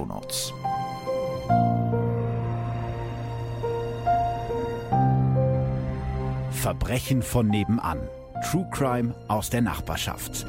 Shownotes. 0.00 0.52
Verbrechen 6.50 7.22
von 7.22 7.48
nebenan. 7.48 8.08
True 8.50 8.66
Crime 8.70 9.14
aus 9.28 9.50
der 9.50 9.60
Nachbarschaft. 9.60 10.46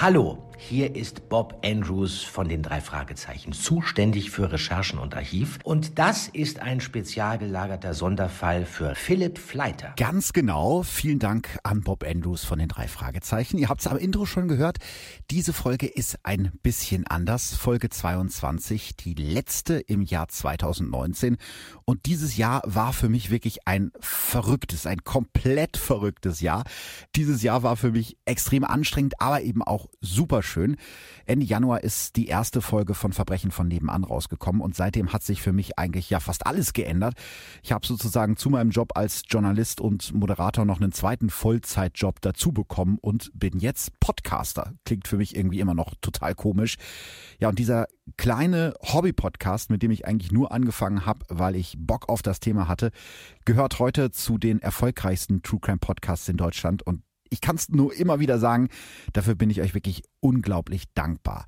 Hallo, 0.00 0.38
hier 0.60 0.96
ist 0.96 1.28
Bob 1.28 1.64
Andrews 1.64 2.24
von 2.24 2.48
den 2.48 2.62
drei 2.62 2.80
Fragezeichen, 2.80 3.52
zuständig 3.52 4.30
für 4.30 4.50
Recherchen 4.50 4.98
und 4.98 5.14
Archiv. 5.14 5.60
Und 5.62 6.00
das 6.00 6.26
ist 6.26 6.58
ein 6.58 6.80
spezial 6.80 7.38
gelagerter 7.38 7.94
Sonderfall 7.94 8.66
für 8.66 8.96
Philipp 8.96 9.38
Fleiter. 9.38 9.94
Ganz 9.96 10.32
genau. 10.32 10.82
Vielen 10.82 11.20
Dank 11.20 11.58
an 11.62 11.82
Bob 11.82 12.04
Andrews 12.04 12.44
von 12.44 12.58
den 12.58 12.66
drei 12.66 12.88
Fragezeichen. 12.88 13.56
Ihr 13.56 13.68
habt 13.68 13.82
es 13.82 13.86
am 13.86 13.96
Intro 13.96 14.26
schon 14.26 14.48
gehört. 14.48 14.78
Diese 15.30 15.52
Folge 15.52 15.86
ist 15.86 16.18
ein 16.24 16.50
bisschen 16.64 17.06
anders. 17.06 17.54
Folge 17.54 17.88
22, 17.88 18.96
die 18.96 19.14
letzte 19.14 19.74
im 19.74 20.02
Jahr 20.02 20.26
2019. 20.26 21.36
Und 21.88 22.04
dieses 22.04 22.36
Jahr 22.36 22.60
war 22.66 22.92
für 22.92 23.08
mich 23.08 23.30
wirklich 23.30 23.66
ein 23.66 23.92
verrücktes, 23.98 24.84
ein 24.84 25.04
komplett 25.04 25.78
verrücktes 25.78 26.42
Jahr. 26.42 26.64
Dieses 27.16 27.42
Jahr 27.42 27.62
war 27.62 27.76
für 27.76 27.92
mich 27.92 28.18
extrem 28.26 28.62
anstrengend, 28.62 29.22
aber 29.22 29.40
eben 29.40 29.62
auch 29.62 29.88
super 30.02 30.42
schön. 30.42 30.76
Ende 31.24 31.46
Januar 31.46 31.82
ist 31.82 32.16
die 32.16 32.26
erste 32.26 32.60
Folge 32.60 32.92
von 32.92 33.14
Verbrechen 33.14 33.50
von 33.50 33.68
nebenan 33.68 34.04
rausgekommen 34.04 34.60
und 34.60 34.76
seitdem 34.76 35.14
hat 35.14 35.22
sich 35.22 35.40
für 35.40 35.54
mich 35.54 35.78
eigentlich 35.78 36.10
ja 36.10 36.20
fast 36.20 36.46
alles 36.46 36.74
geändert. 36.74 37.14
Ich 37.62 37.72
habe 37.72 37.86
sozusagen 37.86 38.36
zu 38.36 38.50
meinem 38.50 38.68
Job 38.68 38.90
als 38.94 39.22
Journalist 39.26 39.80
und 39.80 40.12
Moderator 40.12 40.66
noch 40.66 40.82
einen 40.82 40.92
zweiten 40.92 41.30
Vollzeitjob 41.30 42.20
dazu 42.20 42.52
bekommen 42.52 42.98
und 43.00 43.30
bin 43.32 43.60
jetzt 43.60 43.98
Podcaster. 43.98 44.74
Klingt 44.84 45.08
für 45.08 45.16
mich 45.16 45.34
irgendwie 45.34 45.60
immer 45.60 45.74
noch 45.74 45.94
total 46.02 46.34
komisch. 46.34 46.76
Ja, 47.38 47.48
und 47.48 47.58
dieser 47.58 47.86
kleine 48.18 48.74
Hobby-Podcast, 48.82 49.70
mit 49.70 49.82
dem 49.82 49.90
ich 49.90 50.06
eigentlich 50.06 50.32
nur 50.32 50.52
angefangen 50.52 51.06
habe, 51.06 51.24
weil 51.28 51.56
ich 51.56 51.77
Bock 51.78 52.08
auf 52.08 52.22
das 52.22 52.40
Thema 52.40 52.68
hatte, 52.68 52.90
gehört 53.44 53.78
heute 53.78 54.10
zu 54.10 54.38
den 54.38 54.60
erfolgreichsten 54.60 55.42
True 55.42 55.60
Crime 55.60 55.78
Podcasts 55.78 56.28
in 56.28 56.36
Deutschland 56.36 56.82
und 56.82 57.02
ich 57.30 57.40
kann 57.40 57.56
es 57.56 57.68
nur 57.68 57.94
immer 57.94 58.20
wieder 58.20 58.38
sagen, 58.38 58.68
dafür 59.12 59.34
bin 59.34 59.50
ich 59.50 59.60
euch 59.60 59.74
wirklich 59.74 60.02
unglaublich 60.20 60.84
dankbar. 60.94 61.46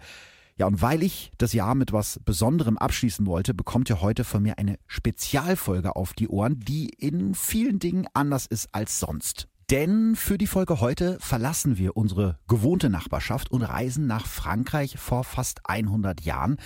Ja, 0.56 0.66
und 0.66 0.82
weil 0.82 1.03
ich 1.03 1.32
das 1.38 1.54
Jahr 1.54 1.75
mit 1.75 1.93
was 1.93 2.21
Besonderem 2.22 2.77
abschließen 2.77 3.27
wollte, 3.27 3.54
bekommt 3.54 3.88
ihr 3.88 4.03
heute 4.03 4.25
von 4.25 4.43
mir 4.43 4.59
eine 4.59 4.77
Spezialfolge 4.87 5.97
auf 5.97 6.12
die 6.12 6.28
Ohren, 6.28 6.60
die 6.60 6.91
in 6.99 7.34
vielen 7.34 7.78
Dingen 7.78 8.06
anders 8.12 8.44
ist 8.44 8.69
als 8.72 9.00
sonst. 9.00 9.49
Denn 9.71 10.16
für 10.16 10.37
die 10.37 10.49
Folge 10.49 10.81
heute 10.81 11.16
verlassen 11.21 11.78
wir 11.78 11.97
unsere 11.97 12.41
gewohnte 12.49 12.91
Nachbarschaft 12.91 13.53
und 13.53 13.62
reisen 13.62 14.09
nach 14.09 14.27
Frankreich 14.27 14.99
vor 14.99 15.22
fast 15.22 15.60
100 15.65 16.22
Jahren. 16.22 16.56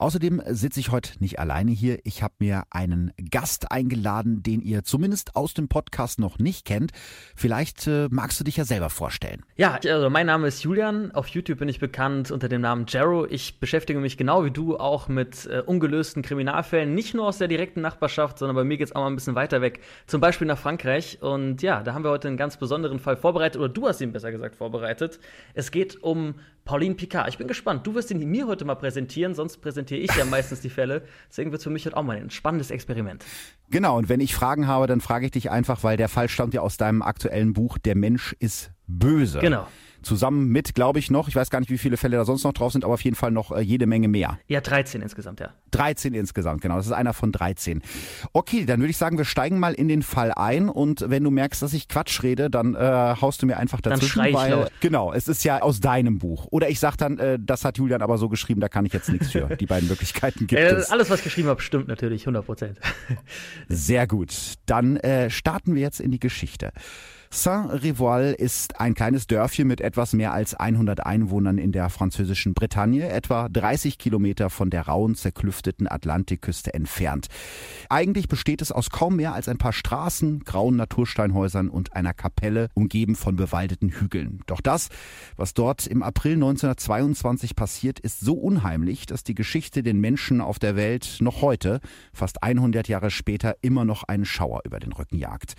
Außerdem 0.00 0.40
sitze 0.46 0.80
ich 0.80 0.90
heute 0.90 1.10
nicht 1.18 1.38
alleine 1.38 1.72
hier. 1.72 1.98
Ich 2.04 2.22
habe 2.22 2.32
mir 2.38 2.62
einen 2.70 3.12
Gast 3.30 3.70
eingeladen, 3.70 4.42
den 4.42 4.62
ihr 4.62 4.82
zumindest 4.82 5.36
aus 5.36 5.52
dem 5.52 5.68
Podcast 5.68 6.18
noch 6.18 6.38
nicht 6.38 6.64
kennt. 6.64 6.92
Vielleicht 7.36 7.86
äh, 7.86 8.08
magst 8.10 8.40
du 8.40 8.44
dich 8.44 8.56
ja 8.56 8.64
selber 8.64 8.88
vorstellen. 8.88 9.44
Ja, 9.56 9.74
also 9.74 10.08
mein 10.08 10.24
Name 10.24 10.46
ist 10.48 10.62
Julian. 10.62 11.10
Auf 11.12 11.28
YouTube 11.28 11.58
bin 11.58 11.68
ich 11.68 11.80
bekannt 11.80 12.30
unter 12.30 12.48
dem 12.48 12.62
Namen 12.62 12.86
Jero. 12.88 13.26
Ich 13.26 13.60
beschäftige 13.60 14.00
mich 14.00 14.16
genau 14.16 14.42
wie 14.42 14.50
du 14.50 14.78
auch 14.78 15.08
mit 15.08 15.44
äh, 15.44 15.60
ungelösten 15.60 16.22
Kriminalfällen, 16.22 16.94
nicht 16.94 17.12
nur 17.12 17.26
aus 17.26 17.36
der 17.36 17.48
direkten 17.48 17.82
Nachbarschaft, 17.82 18.38
sondern 18.38 18.56
bei 18.56 18.64
mir 18.64 18.78
geht 18.78 18.86
es 18.86 18.96
auch 18.96 19.02
mal 19.02 19.08
ein 19.08 19.16
bisschen 19.16 19.34
weiter 19.34 19.60
weg, 19.60 19.80
zum 20.06 20.22
Beispiel 20.22 20.46
nach 20.46 20.58
Frankreich. 20.58 21.18
Und 21.20 21.60
ja, 21.60 21.82
da 21.82 21.92
haben 21.92 22.04
wir 22.04 22.10
heute 22.10 22.28
einen 22.28 22.38
ganz 22.38 22.56
besonderen 22.56 23.00
Fall 23.00 23.18
vorbereitet, 23.18 23.60
oder 23.60 23.68
du 23.68 23.86
hast 23.86 24.00
ihn 24.00 24.12
besser 24.12 24.32
gesagt 24.32 24.56
vorbereitet. 24.56 25.20
Es 25.52 25.70
geht 25.70 26.02
um 26.02 26.36
Pauline 26.64 26.94
Picard. 26.94 27.28
Ich 27.28 27.38
bin 27.38 27.48
gespannt. 27.48 27.86
Du 27.86 27.94
wirst 27.94 28.10
ihn 28.10 28.18
mir 28.30 28.46
heute 28.46 28.64
mal 28.64 28.74
präsentieren, 28.74 29.34
sonst 29.34 29.58
präsentiere 29.58 30.00
ich 30.00 30.14
ja 30.16 30.24
meistens 30.24 30.60
die 30.60 30.70
Fälle. 30.70 31.02
Deswegen 31.28 31.50
wird 31.52 31.60
es 31.60 31.64
für 31.64 31.70
mich 31.70 31.86
heute 31.86 31.96
auch 31.96 32.02
mal 32.02 32.16
ein 32.16 32.30
spannendes 32.30 32.70
Experiment. 32.70 33.24
Genau, 33.70 33.98
und 33.98 34.08
wenn 34.08 34.20
ich 34.20 34.34
Fragen 34.34 34.66
habe, 34.66 34.86
dann 34.86 35.00
frage 35.00 35.26
ich 35.26 35.32
dich 35.32 35.50
einfach, 35.50 35.82
weil 35.84 35.96
der 35.96 36.08
Fall 36.08 36.28
stammt 36.28 36.54
ja 36.54 36.60
aus 36.60 36.76
deinem 36.76 37.02
aktuellen 37.02 37.52
Buch 37.52 37.78
Der 37.78 37.96
Mensch 37.96 38.34
ist 38.38 38.70
böse. 38.86 39.40
Genau 39.40 39.66
zusammen 40.02 40.48
mit, 40.48 40.74
glaube 40.74 40.98
ich, 40.98 41.10
noch, 41.10 41.28
ich 41.28 41.36
weiß 41.36 41.50
gar 41.50 41.60
nicht, 41.60 41.70
wie 41.70 41.78
viele 41.78 41.96
Fälle 41.96 42.16
da 42.16 42.24
sonst 42.24 42.44
noch 42.44 42.52
drauf 42.52 42.72
sind, 42.72 42.84
aber 42.84 42.94
auf 42.94 43.02
jeden 43.02 43.16
Fall 43.16 43.30
noch 43.30 43.52
äh, 43.52 43.60
jede 43.60 43.86
Menge 43.86 44.08
mehr. 44.08 44.38
Ja, 44.48 44.60
13 44.60 45.02
insgesamt, 45.02 45.40
ja. 45.40 45.52
13 45.72 46.14
insgesamt, 46.14 46.62
genau. 46.62 46.76
Das 46.76 46.86
ist 46.86 46.92
einer 46.92 47.12
von 47.12 47.32
13. 47.32 47.82
Okay, 48.32 48.64
dann 48.64 48.80
würde 48.80 48.90
ich 48.90 48.96
sagen, 48.96 49.18
wir 49.18 49.24
steigen 49.24 49.58
mal 49.58 49.74
in 49.74 49.88
den 49.88 50.02
Fall 50.02 50.32
ein 50.32 50.68
und 50.68 51.08
wenn 51.08 51.24
du 51.24 51.30
merkst, 51.30 51.62
dass 51.62 51.72
ich 51.72 51.88
Quatsch 51.88 52.22
rede, 52.22 52.50
dann 52.50 52.74
äh, 52.74 52.78
haust 53.20 53.42
du 53.42 53.46
mir 53.46 53.56
einfach 53.56 53.80
dazwischen, 53.80 54.18
dann 54.18 54.24
schrei 54.24 54.30
ich 54.30 54.34
weil 54.34 54.50
laut. 54.50 54.72
genau, 54.80 55.12
es 55.12 55.28
ist 55.28 55.44
ja 55.44 55.62
aus 55.62 55.80
deinem 55.80 56.18
Buch. 56.18 56.46
Oder 56.50 56.68
ich 56.68 56.80
sag 56.80 56.96
dann, 56.96 57.18
äh, 57.18 57.38
das 57.40 57.64
hat 57.64 57.78
Julian 57.78 58.02
aber 58.02 58.18
so 58.18 58.28
geschrieben, 58.28 58.60
da 58.60 58.68
kann 58.68 58.86
ich 58.86 58.92
jetzt 58.92 59.08
nichts 59.08 59.30
für. 59.30 59.56
Die 59.60 59.66
beiden 59.66 59.88
Möglichkeiten 59.88 60.46
gibt 60.46 60.60
äh, 60.60 60.74
es. 60.74 60.90
Alles, 60.90 61.10
was 61.10 61.18
ich 61.20 61.24
geschrieben 61.24 61.48
habe, 61.48 61.60
stimmt 61.60 61.88
natürlich, 61.88 62.22
100 62.22 62.44
Prozent. 62.44 62.78
Sehr 63.68 64.06
gut. 64.06 64.54
Dann 64.66 64.96
äh, 64.96 65.30
starten 65.30 65.74
wir 65.74 65.82
jetzt 65.82 66.00
in 66.00 66.10
die 66.10 66.20
Geschichte. 66.20 66.72
Saint-Rivoal 67.32 68.34
ist 68.36 68.80
ein 68.80 68.94
kleines 68.94 69.28
Dörfchen 69.28 69.68
mit 69.68 69.80
etwas 69.80 70.14
mehr 70.14 70.32
als 70.32 70.54
100 70.54 71.06
Einwohnern 71.06 71.58
in 71.58 71.70
der 71.70 71.88
französischen 71.88 72.54
Bretagne, 72.54 73.08
etwa 73.08 73.48
30 73.48 73.98
Kilometer 73.98 74.50
von 74.50 74.68
der 74.68 74.88
rauen, 74.88 75.14
zerklüfteten 75.14 75.86
Atlantikküste 75.86 76.74
entfernt. 76.74 77.28
Eigentlich 77.88 78.26
besteht 78.26 78.62
es 78.62 78.72
aus 78.72 78.90
kaum 78.90 79.14
mehr 79.14 79.32
als 79.32 79.46
ein 79.46 79.58
paar 79.58 79.72
Straßen, 79.72 80.40
grauen 80.40 80.74
Natursteinhäusern 80.74 81.68
und 81.68 81.94
einer 81.94 82.14
Kapelle, 82.14 82.66
umgeben 82.74 83.14
von 83.14 83.36
bewaldeten 83.36 83.90
Hügeln. 83.90 84.40
Doch 84.46 84.60
das, 84.60 84.88
was 85.36 85.54
dort 85.54 85.86
im 85.86 86.02
April 86.02 86.32
1922 86.32 87.54
passiert, 87.54 88.00
ist 88.00 88.18
so 88.18 88.34
unheimlich, 88.34 89.06
dass 89.06 89.22
die 89.22 89.36
Geschichte 89.36 89.84
den 89.84 90.00
Menschen 90.00 90.40
auf 90.40 90.58
der 90.58 90.74
Welt 90.74 91.18
noch 91.20 91.42
heute, 91.42 91.78
fast 92.12 92.42
100 92.42 92.88
Jahre 92.88 93.12
später, 93.12 93.54
immer 93.62 93.84
noch 93.84 94.02
einen 94.02 94.24
Schauer 94.24 94.62
über 94.64 94.80
den 94.80 94.92
Rücken 94.92 95.16
jagt. 95.16 95.54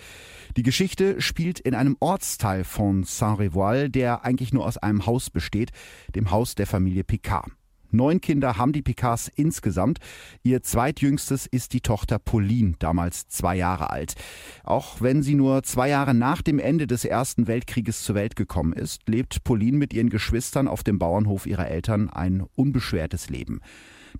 Die 0.58 0.62
Geschichte 0.62 1.18
spielt 1.22 1.61
in 1.64 1.74
einem 1.74 1.96
Ortsteil 2.00 2.64
von 2.64 3.04
Saint-Rivoal, 3.04 3.88
der 3.88 4.24
eigentlich 4.24 4.52
nur 4.52 4.66
aus 4.66 4.78
einem 4.78 5.06
Haus 5.06 5.30
besteht, 5.30 5.70
dem 6.14 6.30
Haus 6.30 6.54
der 6.54 6.66
Familie 6.66 7.04
Picard. 7.04 7.50
Neun 7.92 8.22
Kinder 8.22 8.56
haben 8.56 8.72
die 8.72 8.80
Picards 8.80 9.30
insgesamt. 9.34 9.98
Ihr 10.42 10.62
zweitjüngstes 10.62 11.46
ist 11.46 11.74
die 11.74 11.82
Tochter 11.82 12.18
Pauline, 12.18 12.74
damals 12.78 13.28
zwei 13.28 13.54
Jahre 13.54 13.90
alt. 13.90 14.14
Auch 14.64 15.02
wenn 15.02 15.22
sie 15.22 15.34
nur 15.34 15.62
zwei 15.62 15.90
Jahre 15.90 16.14
nach 16.14 16.40
dem 16.40 16.58
Ende 16.58 16.86
des 16.86 17.04
Ersten 17.04 17.46
Weltkrieges 17.46 18.02
zur 18.02 18.14
Welt 18.14 18.34
gekommen 18.34 18.72
ist, 18.72 19.06
lebt 19.08 19.44
Pauline 19.44 19.76
mit 19.76 19.92
ihren 19.92 20.08
Geschwistern 20.08 20.68
auf 20.68 20.82
dem 20.82 20.98
Bauernhof 20.98 21.46
ihrer 21.46 21.68
Eltern 21.68 22.08
ein 22.08 22.44
unbeschwertes 22.56 23.28
Leben. 23.28 23.60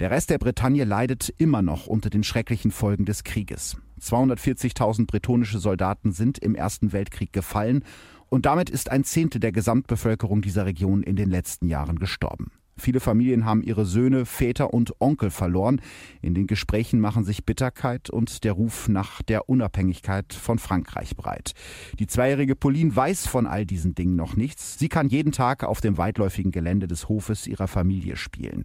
Der 0.00 0.10
Rest 0.10 0.30
der 0.30 0.38
Bretagne 0.38 0.84
leidet 0.84 1.32
immer 1.38 1.62
noch 1.62 1.86
unter 1.86 2.10
den 2.10 2.24
schrecklichen 2.24 2.70
Folgen 2.70 3.04
des 3.04 3.24
Krieges. 3.24 3.76
240.000 4.00 5.06
bretonische 5.06 5.58
Soldaten 5.58 6.12
sind 6.12 6.38
im 6.38 6.54
Ersten 6.54 6.92
Weltkrieg 6.92 7.32
gefallen 7.32 7.84
und 8.28 8.46
damit 8.46 8.70
ist 8.70 8.90
ein 8.90 9.04
Zehntel 9.04 9.40
der 9.40 9.52
Gesamtbevölkerung 9.52 10.40
dieser 10.40 10.64
Region 10.64 11.02
in 11.02 11.16
den 11.16 11.30
letzten 11.30 11.68
Jahren 11.68 11.98
gestorben. 11.98 12.50
Viele 12.78 13.00
Familien 13.00 13.44
haben 13.44 13.62
ihre 13.62 13.84
Söhne, 13.84 14.24
Väter 14.24 14.72
und 14.72 14.94
Onkel 14.98 15.30
verloren. 15.30 15.80
In 16.22 16.34
den 16.34 16.46
Gesprächen 16.46 17.00
machen 17.00 17.24
sich 17.24 17.44
Bitterkeit 17.44 18.08
und 18.08 18.44
der 18.44 18.54
Ruf 18.54 18.88
nach 18.88 19.22
der 19.22 19.48
Unabhängigkeit 19.48 20.32
von 20.32 20.58
Frankreich 20.58 21.14
breit. 21.14 21.52
Die 21.98 22.06
zweijährige 22.06 22.56
Pauline 22.56 22.96
weiß 22.96 23.26
von 23.26 23.46
all 23.46 23.66
diesen 23.66 23.94
Dingen 23.94 24.16
noch 24.16 24.36
nichts. 24.36 24.78
Sie 24.78 24.88
kann 24.88 25.10
jeden 25.10 25.32
Tag 25.32 25.64
auf 25.64 25.82
dem 25.82 25.98
weitläufigen 25.98 26.50
Gelände 26.50 26.86
des 26.86 27.08
Hofes 27.08 27.46
ihrer 27.46 27.68
Familie 27.68 28.16
spielen. 28.16 28.64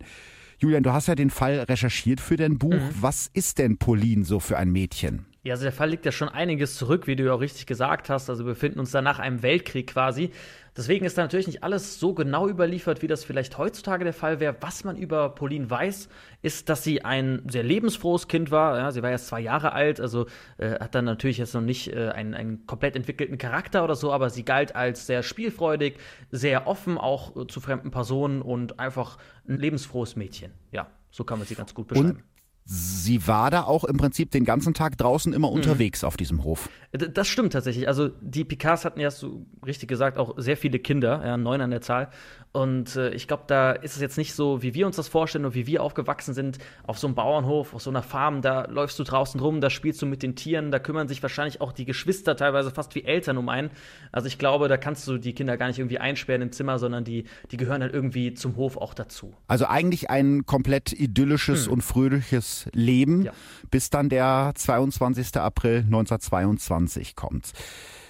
Julian, 0.59 0.81
du 0.81 0.92
hast 0.92 1.07
ja 1.07 1.15
den 1.15 1.30
Fall 1.30 1.59
recherchiert 1.59 2.19
für 2.19 2.36
dein 2.36 2.57
Buch. 2.57 2.74
Mhm. 2.74 2.89
Was 3.00 3.30
ist 3.33 3.59
denn 3.59 3.77
Pauline 3.77 4.25
so 4.25 4.39
für 4.39 4.57
ein 4.57 4.71
Mädchen? 4.71 5.25
Ja, 5.43 5.53
also 5.53 5.63
der 5.63 5.71
Fall 5.71 5.89
liegt 5.89 6.05
ja 6.05 6.11
schon 6.11 6.29
einiges 6.29 6.75
zurück, 6.75 7.07
wie 7.07 7.15
du 7.15 7.25
ja 7.25 7.33
auch 7.33 7.41
richtig 7.41 7.65
gesagt 7.65 8.09
hast. 8.09 8.29
Also 8.29 8.45
wir 8.45 8.53
befinden 8.53 8.79
uns 8.79 8.91
da 8.91 9.01
nach 9.01 9.19
einem 9.19 9.43
Weltkrieg 9.43 9.87
quasi. 9.87 10.31
Deswegen 10.77 11.05
ist 11.05 11.17
da 11.17 11.23
natürlich 11.23 11.47
nicht 11.47 11.63
alles 11.63 11.99
so 11.99 12.13
genau 12.13 12.47
überliefert, 12.47 13.01
wie 13.01 13.07
das 13.07 13.23
vielleicht 13.23 13.57
heutzutage 13.57 14.03
der 14.03 14.13
Fall 14.13 14.39
wäre. 14.39 14.55
Was 14.61 14.83
man 14.83 14.95
über 14.95 15.29
Pauline 15.29 15.67
weiß, 15.67 16.07
ist, 16.43 16.69
dass 16.69 16.83
sie 16.83 17.03
ein 17.03 17.41
sehr 17.49 17.63
lebensfrohes 17.63 18.27
Kind 18.27 18.51
war. 18.51 18.77
Ja, 18.77 18.91
sie 18.91 19.01
war 19.01 19.09
erst 19.09 19.27
zwei 19.27 19.39
Jahre 19.39 19.73
alt, 19.73 19.99
also 19.99 20.27
äh, 20.57 20.79
hat 20.79 20.93
dann 20.93 21.05
natürlich 21.05 21.39
jetzt 21.39 21.55
noch 21.55 21.61
nicht 21.61 21.91
äh, 21.91 22.09
einen, 22.09 22.35
einen 22.35 22.67
komplett 22.67 22.95
entwickelten 22.95 23.39
Charakter 23.39 23.83
oder 23.83 23.95
so, 23.95 24.13
aber 24.13 24.29
sie 24.29 24.45
galt 24.45 24.75
als 24.75 25.07
sehr 25.07 25.23
spielfreudig, 25.23 25.97
sehr 26.29 26.67
offen 26.67 26.99
auch 26.99 27.35
äh, 27.35 27.47
zu 27.47 27.59
fremden 27.59 27.89
Personen 27.89 28.43
und 28.43 28.79
einfach 28.79 29.17
ein 29.47 29.57
lebensfrohes 29.57 30.15
Mädchen. 30.15 30.51
Ja, 30.71 30.91
so 31.09 31.23
kann 31.23 31.39
man 31.39 31.47
sie 31.47 31.55
ganz 31.55 31.73
gut 31.73 31.87
beschreiben. 31.87 32.09
Und 32.09 32.36
Sie 32.69 33.25
war 33.25 33.49
da 33.49 33.63
auch 33.63 33.85
im 33.85 33.95
Prinzip 33.95 34.29
den 34.31 34.43
ganzen 34.43 34.73
Tag 34.73 34.97
draußen 34.97 35.31
immer 35.31 35.47
mhm. 35.47 35.55
unterwegs 35.55 36.01
mhm. 36.01 36.07
auf 36.07 36.17
diesem 36.17 36.43
Hof. 36.43 36.69
Das 36.91 37.27
stimmt 37.27 37.53
tatsächlich. 37.53 37.87
Also 37.87 38.09
die 38.19 38.43
Picards 38.43 38.83
hatten 38.83 38.99
ja, 38.99 39.09
so 39.09 39.45
richtig 39.65 39.87
gesagt, 39.87 40.17
auch 40.17 40.33
sehr 40.37 40.57
viele 40.57 40.77
Kinder, 40.77 41.21
ja, 41.25 41.37
neun 41.37 41.61
an 41.61 41.71
der 41.71 41.79
Zahl. 41.79 42.09
Und 42.51 42.95
äh, 42.95 43.11
ich 43.11 43.27
glaube, 43.27 43.43
da 43.47 43.71
ist 43.71 43.95
es 43.95 44.01
jetzt 44.01 44.17
nicht 44.17 44.33
so, 44.33 44.63
wie 44.63 44.73
wir 44.73 44.85
uns 44.85 44.95
das 44.95 45.07
vorstellen 45.07 45.45
und 45.45 45.53
wie 45.53 45.67
wir 45.67 45.83
aufgewachsen 45.83 46.33
sind, 46.33 46.57
auf 46.83 46.97
so 46.97 47.07
einem 47.07 47.15
Bauernhof, 47.15 47.73
auf 47.73 47.81
so 47.81 47.89
einer 47.89 48.01
Farm, 48.01 48.41
da 48.41 48.65
läufst 48.65 48.97
du 48.99 49.03
draußen 49.03 49.39
rum, 49.39 49.61
da 49.61 49.69
spielst 49.69 50.01
du 50.01 50.05
mit 50.05 50.23
den 50.23 50.35
Tieren, 50.35 50.71
da 50.71 50.79
kümmern 50.79 51.07
sich 51.07 51.21
wahrscheinlich 51.21 51.61
auch 51.61 51.71
die 51.71 51.85
Geschwister 51.85 52.35
teilweise 52.35 52.71
fast 52.71 52.95
wie 52.95 53.03
Eltern 53.03 53.37
um 53.37 53.47
einen. 53.47 53.69
Also 54.11 54.27
ich 54.27 54.39
glaube, 54.39 54.67
da 54.69 54.77
kannst 54.77 55.07
du 55.07 55.17
die 55.19 55.33
Kinder 55.33 55.55
gar 55.55 55.67
nicht 55.67 55.77
irgendwie 55.79 55.99
einsperren 55.99 56.41
im 56.41 56.51
Zimmer, 56.51 56.79
sondern 56.79 57.03
die, 57.03 57.25
die 57.51 57.57
gehören 57.57 57.81
halt 57.81 57.93
irgendwie 57.93 58.33
zum 58.33 58.55
Hof 58.55 58.75
auch 58.77 58.93
dazu. 58.93 59.35
Also 59.47 59.67
eigentlich 59.67 60.09
ein 60.09 60.45
komplett 60.45 60.93
idyllisches 60.93 61.67
hm. 61.67 61.73
und 61.73 61.81
fröhliches 61.81 62.56
Leben, 62.74 63.25
ja. 63.25 63.31
bis 63.69 63.89
dann 63.89 64.09
der 64.09 64.51
22. 64.56 65.38
April 65.38 65.80
1922 65.80 67.15
kommt. 67.15 67.54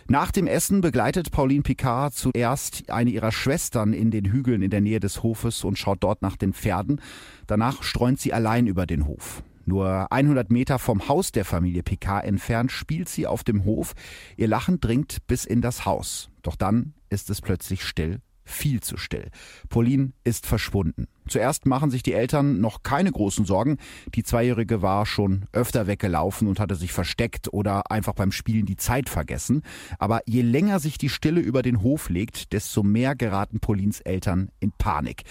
Nach 0.09 0.31
dem 0.31 0.47
Essen 0.47 0.79
begleitet 0.79 1.31
Pauline 1.31 1.63
Picard 1.63 2.13
zuerst 2.13 2.89
eine 2.89 3.09
ihrer 3.09 3.33
Schwestern 3.33 3.91
in 3.91 4.09
den 4.09 4.25
Hügeln 4.25 4.61
in 4.61 4.69
der 4.69 4.79
Nähe 4.79 5.01
des 5.01 5.21
Hofes 5.21 5.65
und 5.65 5.77
schaut 5.77 6.01
dort 6.01 6.21
nach 6.21 6.37
den 6.37 6.53
Pferden. 6.53 7.01
Danach 7.45 7.83
streunt 7.83 8.21
sie 8.21 8.31
allein 8.31 8.67
über 8.67 8.85
den 8.85 9.05
Hof. 9.05 9.43
Nur 9.65 10.09
100 10.09 10.49
Meter 10.49 10.79
vom 10.79 11.09
Haus 11.09 11.33
der 11.33 11.43
Familie 11.43 11.83
Picard 11.83 12.23
entfernt 12.23 12.71
spielt 12.71 13.09
sie 13.09 13.27
auf 13.27 13.43
dem 13.43 13.65
Hof. 13.65 13.95
Ihr 14.37 14.47
Lachen 14.47 14.79
dringt 14.79 15.27
bis 15.27 15.43
in 15.43 15.61
das 15.61 15.85
Haus. 15.85 16.29
Doch 16.41 16.55
dann 16.55 16.93
ist 17.09 17.29
es 17.29 17.41
plötzlich 17.41 17.83
still 17.83 18.21
viel 18.47 18.81
zu 18.81 18.97
still. 18.97 19.29
Pauline 19.69 20.13
ist 20.23 20.47
verschwunden. 20.47 21.07
Zuerst 21.27 21.65
machen 21.65 21.91
sich 21.91 22.03
die 22.03 22.13
Eltern 22.13 22.61
noch 22.61 22.83
keine 22.83 23.11
großen 23.11 23.45
Sorgen. 23.45 23.77
Die 24.15 24.23
Zweijährige 24.23 24.81
war 24.81 25.05
schon 25.05 25.45
öfter 25.51 25.85
weggelaufen 25.85 26.47
und 26.47 26.59
hatte 26.59 26.75
sich 26.75 26.93
versteckt 26.93 27.51
oder 27.51 27.91
einfach 27.91 28.13
beim 28.13 28.31
Spielen 28.31 28.65
die 28.65 28.77
Zeit 28.77 29.09
vergessen. 29.09 29.63
Aber 29.99 30.21
je 30.25 30.41
länger 30.41 30.79
sich 30.79 30.97
die 30.97 31.09
Stille 31.09 31.41
über 31.41 31.61
den 31.61 31.81
Hof 31.81 32.09
legt, 32.09 32.53
desto 32.53 32.81
mehr 32.81 33.15
geraten 33.15 33.59
Paulins 33.59 33.99
Eltern 33.99 34.49
in 34.59 34.71
Panik. 34.71 35.23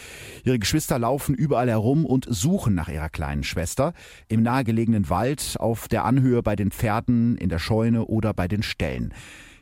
Ihre 0.45 0.59
Geschwister 0.59 0.99
laufen 0.99 1.35
überall 1.35 1.71
herum 1.71 2.05
und 2.05 2.27
suchen 2.29 2.75
nach 2.75 2.89
ihrer 2.89 3.09
kleinen 3.09 3.43
Schwester. 3.43 3.95
Im 4.29 4.43
nahegelegenen 4.43 5.09
Wald, 5.09 5.57
auf 5.59 5.89
der 5.89 6.05
Anhöhe 6.05 6.43
bei 6.43 6.57
den 6.57 6.71
Pferden, 6.71 7.39
in 7.39 7.49
der 7.49 7.59
Scheune 7.59 8.05
oder 8.05 8.35
bei 8.35 8.49
den 8.49 8.63
Ställen. 8.63 9.15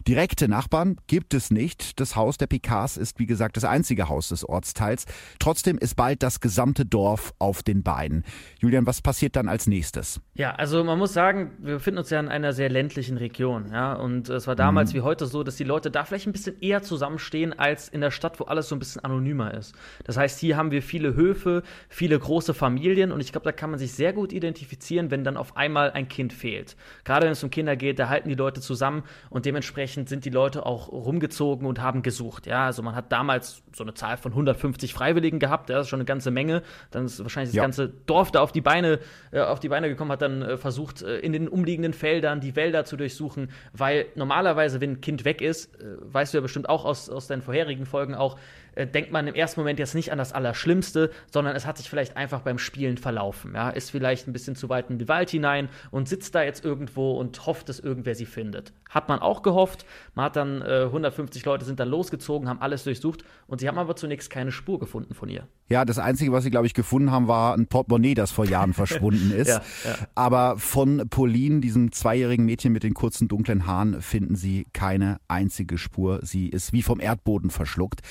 Direkte 0.07 0.49
Nachbarn 0.49 0.97
gibt 1.07 1.33
es 1.33 1.51
nicht. 1.51 1.99
Das 1.99 2.15
Haus 2.15 2.37
der 2.37 2.47
Picards 2.47 2.99
ist, 2.99 3.19
wie 3.19 3.25
gesagt, 3.25 3.57
das 3.57 3.65
einzige 3.65 4.11
Haus 4.11 4.29
des 4.29 4.47
Ortsteils. 4.47 5.07
Trotzdem 5.39 5.79
ist 5.79 5.95
bald 5.95 6.23
das 6.23 6.41
gesamte 6.41 6.85
Dorf 6.85 7.33
auf 7.39 7.63
den 7.63 7.83
Beinen. 7.83 8.23
Julian, 8.59 8.87
was 8.87 9.01
passiert 9.01 9.35
dann 9.35 9.49
als 9.49 9.67
nächstes? 9.67 10.21
Ja, 10.35 10.51
also 10.57 10.85
man 10.85 10.99
muss 10.99 11.15
sagen, 11.15 11.53
wir 11.59 11.75
befinden 11.75 12.01
uns 12.01 12.11
ja 12.11 12.21
in 12.21 12.29
einer 12.29 12.53
sehr 12.53 12.69
ländlichen 12.69 13.17
Region. 13.17 13.71
Ja? 13.73 13.95
Und 13.95 14.29
es 14.29 14.47
war 14.47 14.55
damals 14.55 14.93
mhm. 14.93 14.99
wie 14.99 15.01
heute 15.01 15.25
so, 15.25 15.43
dass 15.43 15.57
die 15.57 15.65
Leute 15.65 15.91
da 15.91 16.05
vielleicht 16.05 16.27
ein 16.27 16.33
bisschen 16.33 16.61
eher 16.61 16.83
zusammenstehen 16.83 17.59
als 17.59 17.89
in 17.89 18.03
der 18.03 18.11
Stadt, 18.11 18.39
wo 18.41 18.45
alles 18.45 18.69
so 18.69 18.77
ein 18.77 18.81
bisschen 18.81 19.03
anonymer 19.05 19.55
ist. 19.55 19.75
Das 20.05 20.19
heißt, 20.19 20.39
hier 20.39 20.59
haben 20.59 20.71
wir 20.71 20.83
viele 20.83 21.15
Höfe, 21.15 21.63
viele 21.89 22.19
große 22.19 22.53
Familien 22.53 23.11
und 23.11 23.21
ich 23.21 23.33
glaube, 23.33 23.45
da 23.45 23.53
kann 23.53 23.71
man 23.71 23.79
sich 23.79 23.95
sehr 23.95 24.13
gut 24.13 24.35
identifizieren, 24.35 25.11
wenn 25.11 25.25
dann 25.25 25.39
auf 25.39 25.57
einmal 25.57 25.93
ein 25.93 26.09
Kind 26.09 26.35
fehlt. 26.35 26.77
Gerade 27.05 27.25
wenn 27.25 27.33
es 27.33 27.43
um 27.43 27.49
Kinder 27.49 27.75
geht, 27.75 27.99
da 27.99 28.11
halten 28.11 28.29
die 28.29 28.35
Leute 28.35 28.61
zusammen 28.61 29.05
und 29.31 29.47
dementsprechend 29.47 29.94
dementsprechend 29.95 30.09
sind 30.09 30.25
die 30.25 30.31
Leute 30.31 30.67
auch 30.67 30.89
rumgezogen 30.89 31.67
und 31.67 31.81
haben 31.81 32.03
gesucht. 32.03 32.47
Ja, 32.47 32.67
also 32.67 32.83
man 32.83 32.95
hat 32.95 33.13
damals 33.13 33.63
so 33.73 33.85
eine 33.85 33.95
Zahl 33.95 34.17
von 34.17 34.33
150 34.33 34.93
Freiwilligen 34.93 35.39
gehabt, 35.39 35.71
ja, 35.71 35.77
das 35.77 35.87
ist 35.87 35.91
schon 35.91 36.01
eine 36.01 36.05
ganze 36.05 36.31
Menge. 36.31 36.63
Dann 36.91 37.07
ist 37.07 37.21
wahrscheinlich 37.23 37.51
das 37.51 37.57
ja. 37.57 37.63
ganze 37.63 37.89
Dorf 38.07 38.31
da 38.31 38.41
auf 38.41 38.53
die 38.53 38.61
Beine, 38.61 38.99
äh, 39.31 39.41
auf 39.41 39.61
die 39.61 39.69
Beine 39.69 39.89
gekommen, 39.89 40.13
hat 40.13 40.23
dann 40.23 40.43
äh, 40.43 40.57
versucht, 40.57 41.03
äh, 41.03 41.19
in 41.19 41.33
den 41.33 41.49
umliegenden 41.49 41.93
Feldern 41.93 42.41
die 42.41 42.57
Wälder 42.57 42.85
zu 42.85 42.97
durchsuchen, 42.97 43.51
weil 43.73 44.07
normalerweise, 44.15 44.81
wenn 44.81 44.93
ein 44.93 45.01
Kind 45.01 45.25
weg 45.25 45.41
ist, 45.41 45.75
äh, 45.81 45.97
weißt 46.01 46.35
du 46.35 46.39
ja 46.39 46.43
bestimmt 46.43 46.69
auch 46.69 46.85
aus, 46.85 47.09
aus 47.09 47.27
deinen 47.27 47.43
vorherigen 47.43 47.87
Folgen 47.87 48.15
auch, 48.15 48.39
äh, 48.75 48.87
denkt 48.87 49.13
man 49.13 49.27
im 49.27 49.35
ersten 49.35 49.61
Moment 49.61 49.79
jetzt 49.79 49.95
nicht 49.95 50.13
an 50.13 50.19
das 50.19 50.33
Allerschlimmste, 50.33 51.11
sondern 51.31 51.57
es 51.57 51.67
hat 51.67 51.79
sich 51.79 51.89
vielleicht 51.89 52.17
einfach 52.17 52.41
beim 52.41 52.59
Spielen 52.59 52.97
verlaufen. 52.99 53.55
Ja? 53.55 53.71
Ist 53.71 53.91
vielleicht 53.91 54.29
ein 54.29 54.33
bisschen 54.33 54.57
zu 54.57 54.69
weit 54.69 54.91
in 54.91 54.99
den 54.99 55.09
Wald 55.09 55.31
hinein 55.31 55.69
und 55.91 56.09
sitzt 56.09 56.35
da 56.35 56.43
jetzt 56.43 56.65
irgendwo 56.65 57.19
und 57.19 57.47
hofft, 57.47 57.69
dass 57.69 57.81
irgendwer 57.81 58.15
sie 58.15 58.27
findet. 58.27 58.73
Hat 58.91 59.09
man 59.09 59.19
auch 59.19 59.43
gehofft. 59.43 59.85
Man 60.15 60.27
hat 60.27 60.37
dann 60.37 60.63
äh, 60.63 60.85
150 60.85 61.45
Leute 61.45 61.65
sind 61.65 61.81
dann 61.81 61.89
losgezogen, 61.89 62.49
haben 62.49 62.61
alles 62.61 62.85
durchsucht 62.85 63.25
und 63.47 63.61
sie 63.61 63.69
haben 63.69 63.79
aber 63.79 63.97
zunächst 63.97 64.31
keine 64.31 64.53
Spur 64.53 64.79
gefunden 64.79 65.15
von 65.15 65.29
ihr. 65.29 65.47
Ja, 65.69 65.85
das 65.85 65.99
Einzige, 65.99 66.33
was 66.33 66.45
sie, 66.45 66.51
glaube 66.51 66.67
ich, 66.67 66.75
gefunden 66.75 67.11
haben, 67.11 67.27
war 67.27 67.55
ein 67.55 67.67
Portemonnaie, 67.67 68.15
das 68.15 68.31
vor 68.31 68.45
Jahren 68.45 68.73
verschwunden 68.75 69.33
ist. 69.33 69.49
Ja, 69.49 69.63
ja. 69.85 69.97
Aber 70.15 70.59
von 70.59 71.09
Pauline, 71.09 71.61
diesem 71.61 71.93
zweijährigen 71.93 72.45
Mädchen 72.45 72.73
mit 72.73 72.83
den 72.83 72.95
kurzen 72.95 73.29
dunklen 73.29 73.67
Haaren, 73.67 74.01
finden 74.03 74.37
sie 74.37 74.67
keine 74.73 75.19
einzige 75.29 75.79
Spur. 75.79 76.21
Sie 76.23 76.49
ist 76.49 76.73
wie 76.73 76.83
vom 76.83 77.01
Erdboden 77.01 77.51
verschluckt. 77.51 78.03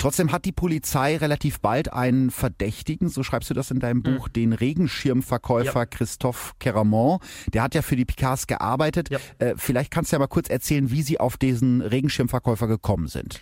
Trotzdem 0.00 0.32
hat 0.32 0.46
die 0.46 0.52
Polizei 0.52 1.18
relativ 1.18 1.60
bald 1.60 1.92
einen 1.92 2.30
Verdächtigen, 2.30 3.10
so 3.10 3.22
schreibst 3.22 3.50
du 3.50 3.54
das 3.54 3.70
in 3.70 3.80
deinem 3.80 3.98
mhm. 3.98 4.16
Buch, 4.16 4.28
den 4.28 4.54
Regenschirmverkäufer 4.54 5.80
ja. 5.80 5.86
Christophe 5.86 6.54
Keramont. 6.58 7.22
Der 7.52 7.62
hat 7.62 7.74
ja 7.74 7.82
für 7.82 7.96
die 7.96 8.06
Picards 8.06 8.46
gearbeitet. 8.46 9.10
Ja. 9.10 9.18
Äh, 9.38 9.54
vielleicht 9.58 9.90
kannst 9.90 10.10
du 10.10 10.16
ja 10.16 10.18
mal 10.18 10.26
kurz 10.26 10.48
erzählen, 10.48 10.90
wie 10.90 11.02
sie 11.02 11.20
auf 11.20 11.36
diesen 11.36 11.82
Regenschirmverkäufer 11.82 12.66
gekommen 12.66 13.08
sind. 13.08 13.40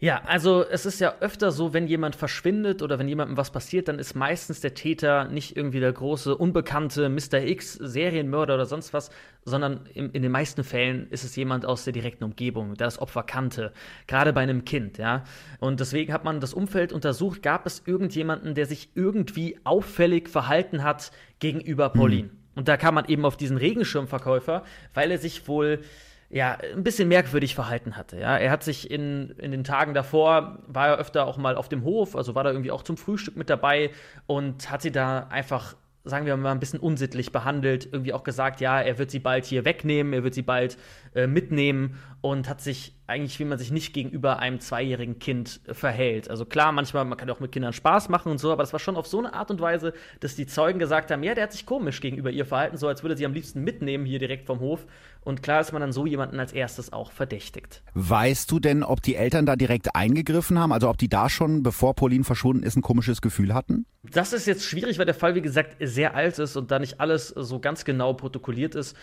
Ja, 0.00 0.22
also 0.26 0.64
es 0.64 0.86
ist 0.86 1.00
ja 1.00 1.16
öfter 1.18 1.50
so, 1.50 1.74
wenn 1.74 1.88
jemand 1.88 2.14
verschwindet 2.14 2.82
oder 2.82 3.00
wenn 3.00 3.08
jemandem 3.08 3.36
was 3.36 3.50
passiert, 3.50 3.88
dann 3.88 3.98
ist 3.98 4.14
meistens 4.14 4.60
der 4.60 4.74
Täter 4.74 5.24
nicht 5.24 5.56
irgendwie 5.56 5.80
der 5.80 5.92
große, 5.92 6.36
unbekannte 6.36 7.08
Mr. 7.08 7.42
X, 7.44 7.72
Serienmörder 7.72 8.54
oder 8.54 8.66
sonst 8.66 8.92
was, 8.92 9.10
sondern 9.44 9.86
in, 9.94 10.12
in 10.12 10.22
den 10.22 10.30
meisten 10.30 10.62
Fällen 10.62 11.08
ist 11.10 11.24
es 11.24 11.34
jemand 11.34 11.66
aus 11.66 11.82
der 11.82 11.92
direkten 11.92 12.22
Umgebung, 12.22 12.74
der 12.74 12.86
das 12.86 13.00
Opfer 13.00 13.24
kannte, 13.24 13.72
gerade 14.06 14.32
bei 14.32 14.42
einem 14.42 14.64
Kind, 14.64 14.98
ja. 14.98 15.24
Und 15.58 15.80
deswegen 15.80 16.12
hat 16.12 16.22
man 16.22 16.38
das 16.38 16.54
Umfeld 16.54 16.92
untersucht, 16.92 17.42
gab 17.42 17.66
es 17.66 17.82
irgendjemanden, 17.84 18.54
der 18.54 18.66
sich 18.66 18.90
irgendwie 18.94 19.58
auffällig 19.64 20.28
verhalten 20.28 20.84
hat 20.84 21.10
gegenüber 21.40 21.88
Pauline. 21.88 22.28
Mhm. 22.28 22.38
Und 22.54 22.68
da 22.68 22.76
kam 22.76 22.94
man 22.94 23.06
eben 23.06 23.24
auf 23.24 23.36
diesen 23.36 23.56
Regenschirmverkäufer, 23.56 24.62
weil 24.94 25.10
er 25.10 25.18
sich 25.18 25.48
wohl 25.48 25.80
ja, 26.30 26.58
ein 26.74 26.84
bisschen 26.84 27.08
merkwürdig 27.08 27.54
verhalten 27.54 27.96
hatte. 27.96 28.18
Ja, 28.18 28.36
er 28.36 28.50
hat 28.50 28.62
sich 28.62 28.90
in, 28.90 29.30
in 29.38 29.50
den 29.50 29.64
Tagen 29.64 29.94
davor, 29.94 30.58
war 30.66 30.88
er 30.88 30.98
öfter 30.98 31.26
auch 31.26 31.38
mal 31.38 31.56
auf 31.56 31.68
dem 31.68 31.84
Hof, 31.84 32.16
also 32.16 32.34
war 32.34 32.44
da 32.44 32.50
irgendwie 32.50 32.70
auch 32.70 32.82
zum 32.82 32.96
Frühstück 32.96 33.36
mit 33.36 33.48
dabei 33.48 33.90
und 34.26 34.70
hat 34.70 34.82
sie 34.82 34.92
da 34.92 35.28
einfach 35.30 35.74
sagen 36.04 36.26
wir 36.26 36.36
mal, 36.36 36.52
ein 36.52 36.60
bisschen 36.60 36.80
unsittlich 36.80 37.32
behandelt, 37.32 37.88
irgendwie 37.92 38.12
auch 38.12 38.24
gesagt, 38.24 38.60
ja, 38.60 38.80
er 38.80 38.98
wird 38.98 39.10
sie 39.10 39.18
bald 39.18 39.44
hier 39.44 39.64
wegnehmen, 39.64 40.12
er 40.12 40.24
wird 40.24 40.34
sie 40.34 40.42
bald 40.42 40.78
äh, 41.14 41.26
mitnehmen 41.26 41.98
und 42.20 42.48
hat 42.48 42.60
sich 42.60 42.94
eigentlich, 43.06 43.38
wie 43.38 43.44
man 43.44 43.58
sich 43.58 43.70
nicht 43.70 43.94
gegenüber 43.94 44.38
einem 44.38 44.60
zweijährigen 44.60 45.18
Kind 45.18 45.60
äh, 45.66 45.74
verhält. 45.74 46.28
Also 46.28 46.44
klar, 46.44 46.72
manchmal, 46.72 47.04
man 47.04 47.16
kann 47.16 47.28
ja 47.28 47.34
auch 47.34 47.40
mit 47.40 47.52
Kindern 47.52 47.72
Spaß 47.72 48.08
machen 48.08 48.30
und 48.30 48.38
so, 48.38 48.52
aber 48.52 48.62
das 48.62 48.72
war 48.72 48.80
schon 48.80 48.96
auf 48.96 49.06
so 49.06 49.18
eine 49.18 49.32
Art 49.32 49.50
und 49.50 49.60
Weise, 49.60 49.94
dass 50.20 50.36
die 50.36 50.46
Zeugen 50.46 50.78
gesagt 50.78 51.10
haben, 51.10 51.22
ja, 51.22 51.34
der 51.34 51.44
hat 51.44 51.52
sich 51.52 51.64
komisch 51.64 52.00
gegenüber 52.00 52.30
ihr 52.30 52.44
verhalten, 52.44 52.76
so 52.76 52.86
als 52.88 53.02
würde 53.02 53.16
sie 53.16 53.24
am 53.24 53.32
liebsten 53.32 53.62
mitnehmen 53.62 54.04
hier 54.04 54.18
direkt 54.18 54.46
vom 54.46 54.60
Hof. 54.60 54.86
Und 55.22 55.42
klar 55.42 55.60
ist 55.60 55.72
man 55.72 55.80
dann 55.80 55.92
so 55.92 56.06
jemanden 56.06 56.38
als 56.38 56.52
erstes 56.52 56.92
auch 56.92 57.12
verdächtigt. 57.12 57.82
Weißt 57.94 58.50
du 58.50 58.60
denn, 58.60 58.82
ob 58.82 59.02
die 59.02 59.14
Eltern 59.14 59.46
da 59.46 59.56
direkt 59.56 59.94
eingegriffen 59.94 60.58
haben, 60.58 60.72
also 60.72 60.88
ob 60.88 60.98
die 60.98 61.08
da 61.08 61.28
schon, 61.28 61.62
bevor 61.62 61.94
Pauline 61.94 62.24
verschwunden 62.24 62.62
ist, 62.62 62.76
ein 62.76 62.82
komisches 62.82 63.20
Gefühl 63.20 63.54
hatten? 63.54 63.86
Das 64.02 64.32
ist 64.32 64.46
jetzt 64.46 64.64
schwierig, 64.64 64.98
weil 64.98 65.06
der 65.06 65.14
Fall, 65.14 65.34
wie 65.34 65.42
gesagt, 65.42 65.76
sehr 65.80 66.14
alt 66.14 66.38
ist 66.38 66.56
und 66.56 66.70
da 66.70 66.78
nicht 66.78 67.00
alles 67.00 67.28
so 67.28 67.58
ganz 67.58 67.84
genau 67.84 68.12
protokolliert 68.12 68.74
ist. 68.74 68.96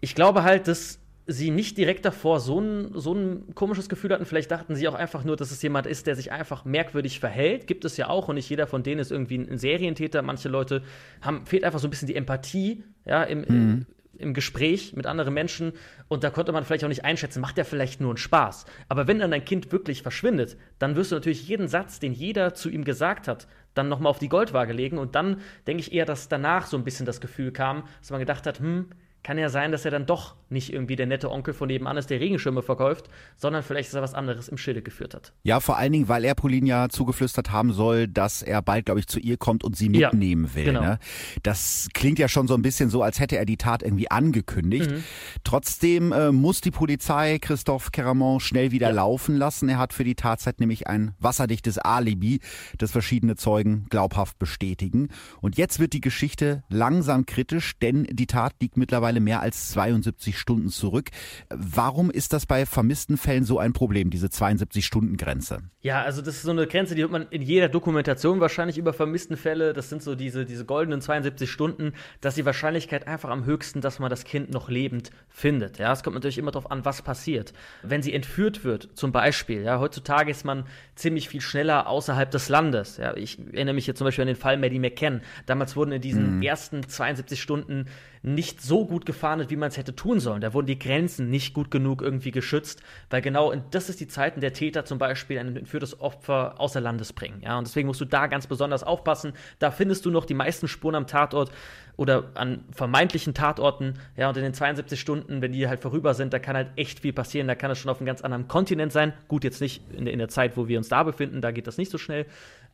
Ich 0.00 0.14
glaube 0.14 0.42
halt, 0.42 0.68
dass 0.68 1.00
sie 1.26 1.50
nicht 1.50 1.76
direkt 1.76 2.04
davor 2.04 2.40
so 2.40 2.60
ein, 2.60 2.90
so 2.94 3.12
ein 3.12 3.54
komisches 3.54 3.88
Gefühl 3.88 4.12
hatten. 4.12 4.26
Vielleicht 4.26 4.50
dachten 4.50 4.76
sie 4.76 4.86
auch 4.86 4.94
einfach 4.94 5.24
nur, 5.24 5.36
dass 5.36 5.50
es 5.50 5.60
jemand 5.60 5.86
ist, 5.86 6.06
der 6.06 6.14
sich 6.14 6.30
einfach 6.30 6.64
merkwürdig 6.64 7.18
verhält. 7.18 7.66
Gibt 7.66 7.84
es 7.84 7.96
ja 7.96 8.08
auch 8.08 8.28
und 8.28 8.36
nicht 8.36 8.48
jeder 8.48 8.66
von 8.66 8.82
denen 8.82 9.00
ist 9.00 9.10
irgendwie 9.10 9.38
ein 9.38 9.58
Serientäter. 9.58 10.22
Manche 10.22 10.48
Leute 10.48 10.82
haben, 11.20 11.44
fehlt 11.46 11.64
einfach 11.64 11.80
so 11.80 11.88
ein 11.88 11.90
bisschen 11.90 12.08
die 12.08 12.14
Empathie, 12.14 12.84
ja, 13.04 13.22
im, 13.24 13.40
mhm 13.40 13.86
im 14.18 14.34
Gespräch 14.34 14.94
mit 14.94 15.06
anderen 15.06 15.34
Menschen 15.34 15.72
und 16.08 16.24
da 16.24 16.30
konnte 16.30 16.52
man 16.52 16.64
vielleicht 16.64 16.84
auch 16.84 16.88
nicht 16.88 17.04
einschätzen, 17.04 17.40
macht 17.40 17.56
der 17.56 17.64
vielleicht 17.64 18.00
nur 18.00 18.10
einen 18.10 18.16
Spaß. 18.16 18.64
Aber 18.88 19.06
wenn 19.06 19.18
dann 19.18 19.30
dein 19.30 19.44
Kind 19.44 19.72
wirklich 19.72 20.02
verschwindet, 20.02 20.56
dann 20.78 20.96
wirst 20.96 21.12
du 21.12 21.16
natürlich 21.16 21.46
jeden 21.48 21.68
Satz, 21.68 21.98
den 21.98 22.12
jeder 22.12 22.54
zu 22.54 22.68
ihm 22.70 22.84
gesagt 22.84 23.28
hat, 23.28 23.46
dann 23.74 23.88
nochmal 23.88 24.10
auf 24.10 24.18
die 24.18 24.28
Goldwaage 24.28 24.72
legen 24.72 24.98
und 24.98 25.14
dann 25.14 25.40
denke 25.66 25.80
ich 25.80 25.92
eher, 25.92 26.06
dass 26.06 26.28
danach 26.28 26.66
so 26.66 26.76
ein 26.76 26.84
bisschen 26.84 27.06
das 27.06 27.20
Gefühl 27.20 27.52
kam, 27.52 27.84
dass 28.00 28.10
man 28.10 28.20
gedacht 28.20 28.46
hat, 28.46 28.58
hm, 28.58 28.86
kann 29.26 29.38
ja 29.38 29.48
sein, 29.48 29.72
dass 29.72 29.84
er 29.84 29.90
dann 29.90 30.06
doch 30.06 30.36
nicht 30.50 30.72
irgendwie 30.72 30.94
der 30.94 31.06
nette 31.06 31.32
Onkel 31.32 31.52
von 31.52 31.66
nebenan 31.66 31.96
ist, 31.96 32.10
der 32.10 32.20
Regenschirme 32.20 32.62
verkauft, 32.62 33.10
sondern 33.36 33.64
vielleicht, 33.64 33.88
dass 33.88 33.96
er 33.96 34.02
was 34.02 34.14
anderes 34.14 34.46
im 34.46 34.56
Schilde 34.56 34.82
geführt 34.82 35.14
hat. 35.14 35.32
Ja, 35.42 35.58
vor 35.58 35.78
allen 35.78 35.90
Dingen, 35.90 36.08
weil 36.08 36.24
er 36.24 36.36
Pauline 36.36 36.68
ja 36.68 36.88
zugeflüstert 36.88 37.50
haben 37.50 37.72
soll, 37.72 38.06
dass 38.06 38.42
er 38.42 38.62
bald, 38.62 38.86
glaube 38.86 39.00
ich, 39.00 39.08
zu 39.08 39.18
ihr 39.18 39.36
kommt 39.36 39.64
und 39.64 39.76
sie 39.76 39.88
mitnehmen 39.88 40.44
ja, 40.44 40.54
will. 40.54 40.64
Genau. 40.66 40.80
Ne? 40.80 41.00
Das 41.42 41.88
klingt 41.92 42.20
ja 42.20 42.28
schon 42.28 42.46
so 42.46 42.54
ein 42.54 42.62
bisschen 42.62 42.88
so, 42.88 43.02
als 43.02 43.18
hätte 43.18 43.36
er 43.36 43.46
die 43.46 43.56
Tat 43.56 43.82
irgendwie 43.82 44.08
angekündigt. 44.08 44.92
Mhm. 44.92 45.02
Trotzdem 45.42 46.12
äh, 46.12 46.30
muss 46.30 46.60
die 46.60 46.70
Polizei 46.70 47.40
Christophe 47.40 47.90
Caramon 47.90 48.38
schnell 48.38 48.70
wieder 48.70 48.90
ja. 48.90 48.94
laufen 48.94 49.34
lassen. 49.34 49.68
Er 49.68 49.78
hat 49.78 49.92
für 49.92 50.04
die 50.04 50.14
Tatzeit 50.14 50.60
nämlich 50.60 50.86
ein 50.86 51.16
wasserdichtes 51.18 51.78
Alibi, 51.78 52.38
das 52.78 52.92
verschiedene 52.92 53.34
Zeugen 53.34 53.86
glaubhaft 53.90 54.38
bestätigen. 54.38 55.08
Und 55.40 55.58
jetzt 55.58 55.80
wird 55.80 55.94
die 55.94 56.00
Geschichte 56.00 56.62
langsam 56.68 57.26
kritisch, 57.26 57.76
denn 57.80 58.04
die 58.04 58.28
Tat 58.28 58.52
liegt 58.60 58.76
mittlerweile 58.76 59.15
mittlerweile 59.16 59.20
mehr 59.20 59.40
als 59.40 59.70
72 59.70 60.38
Stunden 60.38 60.68
zurück. 60.68 61.10
Warum 61.48 62.10
ist 62.10 62.32
das 62.32 62.46
bei 62.46 62.66
vermissten 62.66 63.16
Fällen 63.16 63.44
so 63.44 63.58
ein 63.58 63.72
Problem, 63.72 64.10
diese 64.10 64.28
72-Stunden-Grenze? 64.28 65.62
Ja, 65.82 66.02
also 66.02 66.22
das 66.22 66.36
ist 66.36 66.42
so 66.42 66.50
eine 66.50 66.66
Grenze, 66.66 66.94
die 66.94 67.02
hört 67.02 67.12
man 67.12 67.26
in 67.30 67.42
jeder 67.42 67.68
Dokumentation 67.68 68.40
wahrscheinlich 68.40 68.78
über 68.78 68.92
vermissten 68.92 69.36
Fälle. 69.36 69.72
Das 69.72 69.88
sind 69.88 70.02
so 70.02 70.14
diese, 70.14 70.44
diese 70.44 70.64
goldenen 70.64 71.00
72 71.00 71.50
Stunden. 71.50 71.92
dass 72.20 72.34
die 72.34 72.44
Wahrscheinlichkeit 72.44 73.06
einfach 73.06 73.30
am 73.30 73.44
höchsten, 73.44 73.80
dass 73.80 73.98
man 73.98 74.10
das 74.10 74.24
Kind 74.24 74.50
noch 74.50 74.68
lebend 74.68 75.10
findet. 75.28 75.78
Ja, 75.78 75.92
es 75.92 76.02
kommt 76.02 76.14
natürlich 76.14 76.38
immer 76.38 76.50
darauf 76.50 76.70
an, 76.70 76.84
was 76.84 77.02
passiert. 77.02 77.52
Wenn 77.82 78.02
sie 78.02 78.12
entführt 78.12 78.64
wird, 78.64 78.90
zum 78.94 79.12
Beispiel, 79.12 79.62
ja, 79.62 79.78
heutzutage 79.78 80.30
ist 80.30 80.44
man 80.44 80.64
ziemlich 80.94 81.28
viel 81.28 81.40
schneller 81.40 81.86
außerhalb 81.86 82.30
des 82.30 82.48
Landes. 82.48 82.96
Ja, 82.96 83.16
ich 83.16 83.38
erinnere 83.38 83.74
mich 83.74 83.86
jetzt 83.86 83.98
zum 83.98 84.06
Beispiel 84.06 84.22
an 84.22 84.28
den 84.28 84.36
Fall 84.36 84.56
Maddie 84.56 84.78
McCann. 84.78 85.22
Damals 85.46 85.76
wurden 85.76 85.92
in 85.92 86.00
diesen 86.00 86.36
mhm. 86.36 86.42
ersten 86.42 86.88
72 86.88 87.40
Stunden 87.40 87.86
nicht 88.26 88.60
so 88.60 88.84
gut 88.84 89.06
gefahndet, 89.06 89.50
wie 89.50 89.56
man 89.56 89.68
es 89.68 89.76
hätte 89.76 89.94
tun 89.94 90.18
sollen. 90.18 90.40
Da 90.40 90.52
wurden 90.52 90.66
die 90.66 90.80
Grenzen 90.80 91.30
nicht 91.30 91.54
gut 91.54 91.70
genug 91.70 92.02
irgendwie 92.02 92.32
geschützt, 92.32 92.82
weil 93.08 93.22
genau 93.22 93.52
in, 93.52 93.62
das 93.70 93.88
ist 93.88 94.00
die 94.00 94.08
Zeit, 94.08 94.34
in 94.34 94.40
der 94.40 94.52
Täter 94.52 94.84
zum 94.84 94.98
Beispiel 94.98 95.38
ein 95.38 95.56
entführtes 95.56 96.00
Opfer 96.00 96.60
außer 96.60 96.80
Landes 96.80 97.12
bringen. 97.12 97.40
Ja, 97.42 97.56
und 97.56 97.68
deswegen 97.68 97.86
musst 97.86 98.00
du 98.00 98.04
da 98.04 98.26
ganz 98.26 98.48
besonders 98.48 98.82
aufpassen. 98.82 99.32
Da 99.60 99.70
findest 99.70 100.04
du 100.04 100.10
noch 100.10 100.24
die 100.24 100.34
meisten 100.34 100.66
Spuren 100.66 100.96
am 100.96 101.06
Tatort 101.06 101.52
oder 101.96 102.24
an 102.34 102.64
vermeintlichen 102.72 103.32
Tatorten. 103.32 103.94
Ja, 104.16 104.28
und 104.28 104.36
in 104.36 104.42
den 104.42 104.54
72 104.54 105.00
Stunden, 105.00 105.40
wenn 105.40 105.52
die 105.52 105.68
halt 105.68 105.80
vorüber 105.80 106.12
sind, 106.12 106.32
da 106.32 106.40
kann 106.40 106.56
halt 106.56 106.70
echt 106.74 106.98
viel 106.98 107.12
passieren. 107.12 107.46
Da 107.46 107.54
kann 107.54 107.70
es 107.70 107.78
schon 107.78 107.92
auf 107.92 107.98
einem 107.98 108.06
ganz 108.06 108.22
anderen 108.22 108.48
Kontinent 108.48 108.90
sein. 108.90 109.12
Gut, 109.28 109.44
jetzt 109.44 109.60
nicht 109.60 109.82
in, 109.92 110.08
in 110.08 110.18
der 110.18 110.28
Zeit, 110.28 110.56
wo 110.56 110.66
wir 110.66 110.78
uns 110.78 110.88
da 110.88 111.04
befinden, 111.04 111.40
da 111.42 111.52
geht 111.52 111.68
das 111.68 111.78
nicht 111.78 111.92
so 111.92 111.98
schnell. 111.98 112.26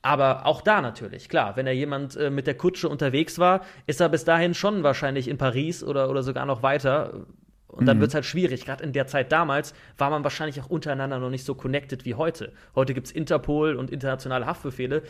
Aber 0.02 0.46
auch 0.46 0.62
da 0.62 0.80
natürlich, 0.80 1.28
klar, 1.28 1.54
wenn 1.56 1.66
er 1.66 1.72
jemand 1.72 2.16
äh, 2.16 2.28
mit 2.28 2.48
der 2.48 2.56
Kutsche 2.56 2.88
unterwegs 2.88 3.38
war, 3.38 3.60
ist 3.86 4.00
er 4.00 4.08
bis 4.08 4.24
dahin 4.24 4.52
schon 4.52 4.82
wahrscheinlich 4.82 5.28
in 5.28 5.38
Paris 5.38 5.84
oder, 5.84 6.10
oder 6.10 6.24
sogar 6.24 6.44
noch 6.44 6.64
weiter. 6.64 7.24
Und 7.68 7.86
dann 7.86 7.96
mhm. 7.96 8.00
wird 8.02 8.08
es 8.10 8.14
halt 8.14 8.24
schwierig. 8.24 8.66
Gerade 8.66 8.82
in 8.82 8.92
der 8.92 9.06
Zeit 9.06 9.30
damals 9.30 9.74
war 9.96 10.10
man 10.10 10.24
wahrscheinlich 10.24 10.60
auch 10.60 10.68
untereinander 10.68 11.20
noch 11.20 11.30
nicht 11.30 11.46
so 11.46 11.54
connected 11.54 12.04
wie 12.04 12.16
heute. 12.16 12.52
Heute 12.74 12.94
gibt 12.94 13.06
es 13.06 13.12
Interpol 13.12 13.76
und 13.76 13.90
internationale 13.90 14.44
Haftbefehle. 14.44 15.04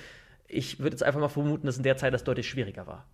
Ich 0.47 0.79
würde 0.79 0.91
jetzt 0.91 1.03
einfach 1.03 1.21
mal 1.21 1.29
vermuten, 1.29 1.67
dass 1.67 1.79
in 1.79 1.83
der 1.83 1.97
Zeit 1.97 2.13
das 2.13 2.25
deutlich 2.25 2.49
schwieriger 2.49 2.87
war. 2.87 3.07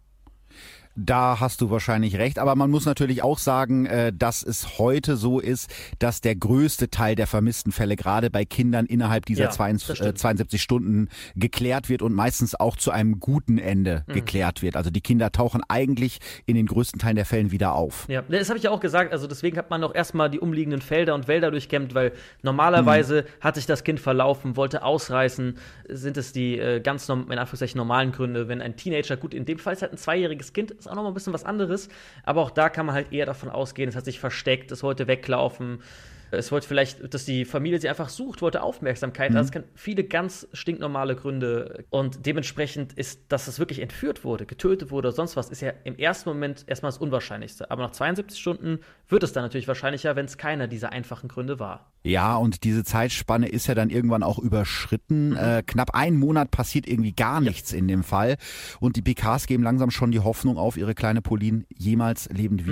Da 1.00 1.38
hast 1.38 1.60
du 1.60 1.70
wahrscheinlich 1.70 2.18
recht, 2.18 2.40
aber 2.40 2.56
man 2.56 2.72
muss 2.72 2.84
natürlich 2.84 3.22
auch 3.22 3.38
sagen, 3.38 3.86
äh, 3.86 4.12
dass 4.12 4.42
es 4.42 4.78
heute 4.78 5.16
so 5.16 5.38
ist, 5.38 5.70
dass 6.00 6.20
der 6.20 6.34
größte 6.34 6.90
Teil 6.90 7.14
der 7.14 7.28
vermissten 7.28 7.70
Fälle 7.70 7.94
gerade 7.94 8.30
bei 8.30 8.44
Kindern 8.44 8.84
innerhalb 8.84 9.24
dieser 9.24 9.44
ja, 9.44 9.50
72 9.50 10.54
äh, 10.54 10.58
Stunden 10.58 11.08
geklärt 11.36 11.88
wird 11.88 12.02
und 12.02 12.14
meistens 12.14 12.56
auch 12.58 12.76
zu 12.76 12.90
einem 12.90 13.20
guten 13.20 13.58
Ende 13.58 14.02
mhm. 14.08 14.12
geklärt 14.12 14.60
wird. 14.60 14.74
Also 14.74 14.90
die 14.90 15.00
Kinder 15.00 15.30
tauchen 15.30 15.62
eigentlich 15.68 16.18
in 16.46 16.56
den 16.56 16.66
größten 16.66 16.98
Teilen 16.98 17.14
der 17.14 17.26
Fällen 17.26 17.52
wieder 17.52 17.74
auf. 17.74 18.06
Ja, 18.08 18.22
das 18.22 18.48
habe 18.48 18.58
ich 18.58 18.64
ja 18.64 18.72
auch 18.72 18.80
gesagt. 18.80 19.12
Also 19.12 19.28
deswegen 19.28 19.56
hat 19.56 19.70
man 19.70 19.84
auch 19.84 19.94
erstmal 19.94 20.28
die 20.28 20.40
umliegenden 20.40 20.80
Felder 20.80 21.14
und 21.14 21.28
Wälder 21.28 21.52
durchkämmt, 21.52 21.94
weil 21.94 22.10
normalerweise 22.42 23.22
mhm. 23.22 23.44
hat 23.44 23.54
sich 23.54 23.66
das 23.66 23.84
Kind 23.84 24.00
verlaufen, 24.00 24.56
wollte 24.56 24.82
ausreißen. 24.82 25.58
Sind 25.88 26.16
es 26.16 26.32
die 26.32 26.58
äh, 26.58 26.80
ganz 26.80 27.08
in 27.08 27.14
Anführungszeichen 27.14 27.78
normalen 27.78 28.10
Gründe, 28.10 28.48
wenn 28.48 28.60
ein 28.60 28.74
Teenager, 28.74 29.16
gut, 29.16 29.32
in 29.32 29.44
dem 29.44 29.60
Fall 29.60 29.74
ist 29.74 29.82
halt 29.82 29.92
ein 29.92 29.98
zweijähriges 29.98 30.52
Kind, 30.52 30.74
ist 30.88 30.92
auch 30.92 30.96
noch 30.96 31.02
mal 31.02 31.10
ein 31.10 31.14
bisschen 31.14 31.32
was 31.32 31.44
anderes. 31.44 31.88
Aber 32.24 32.42
auch 32.42 32.50
da 32.50 32.68
kann 32.68 32.86
man 32.86 32.94
halt 32.94 33.12
eher 33.12 33.26
davon 33.26 33.50
ausgehen, 33.50 33.88
es 33.88 33.96
hat 33.96 34.04
sich 34.04 34.20
versteckt, 34.20 34.72
es 34.72 34.82
wollte 34.82 35.06
weglaufen. 35.06 35.82
Es 36.30 36.52
wollte 36.52 36.66
vielleicht, 36.66 37.12
dass 37.12 37.24
die 37.24 37.44
Familie 37.44 37.80
sie 37.80 37.88
einfach 37.88 38.08
sucht, 38.08 38.42
wollte 38.42 38.62
Aufmerksamkeit. 38.62 39.30
Mhm. 39.30 39.36
Also 39.36 39.48
es 39.48 39.52
kann 39.52 39.64
viele 39.74 40.04
ganz 40.04 40.48
stinknormale 40.52 41.16
Gründe. 41.16 41.84
Und 41.90 42.26
dementsprechend 42.26 42.92
ist, 42.92 43.20
dass 43.28 43.48
es 43.48 43.58
wirklich 43.58 43.80
entführt 43.80 44.24
wurde, 44.24 44.46
getötet 44.46 44.90
wurde 44.90 45.08
oder 45.08 45.14
sonst 45.14 45.36
was, 45.36 45.48
ist 45.50 45.60
ja 45.60 45.72
im 45.84 45.96
ersten 45.96 46.28
Moment 46.28 46.64
erstmal 46.66 46.90
das 46.90 46.98
Unwahrscheinlichste. 46.98 47.70
Aber 47.70 47.82
nach 47.82 47.92
72 47.92 48.38
Stunden 48.38 48.80
wird 49.08 49.22
es 49.22 49.32
dann 49.32 49.42
natürlich 49.42 49.68
wahrscheinlicher, 49.68 50.16
wenn 50.16 50.26
es 50.26 50.38
keiner 50.38 50.68
dieser 50.68 50.92
einfachen 50.92 51.28
Gründe 51.28 51.58
war. 51.58 51.92
Ja, 52.04 52.36
und 52.36 52.64
diese 52.64 52.84
Zeitspanne 52.84 53.48
ist 53.48 53.66
ja 53.66 53.74
dann 53.74 53.90
irgendwann 53.90 54.22
auch 54.22 54.38
überschritten. 54.38 55.30
Mhm. 55.30 55.36
Äh, 55.36 55.62
knapp 55.62 55.94
einen 55.94 56.18
Monat 56.18 56.50
passiert 56.50 56.86
irgendwie 56.86 57.12
gar 57.12 57.40
nichts 57.40 57.72
ja. 57.72 57.78
in 57.78 57.88
dem 57.88 58.02
Fall. 58.02 58.36
Und 58.80 58.96
die 58.96 59.02
PKs 59.02 59.46
geben 59.46 59.62
langsam 59.62 59.90
schon 59.90 60.10
die 60.10 60.20
Hoffnung 60.20 60.58
auf, 60.58 60.76
ihre 60.76 60.94
kleine 60.94 61.22
Pauline 61.22 61.64
jemals 61.76 62.28
lebend 62.30 62.62
mhm. 62.62 62.66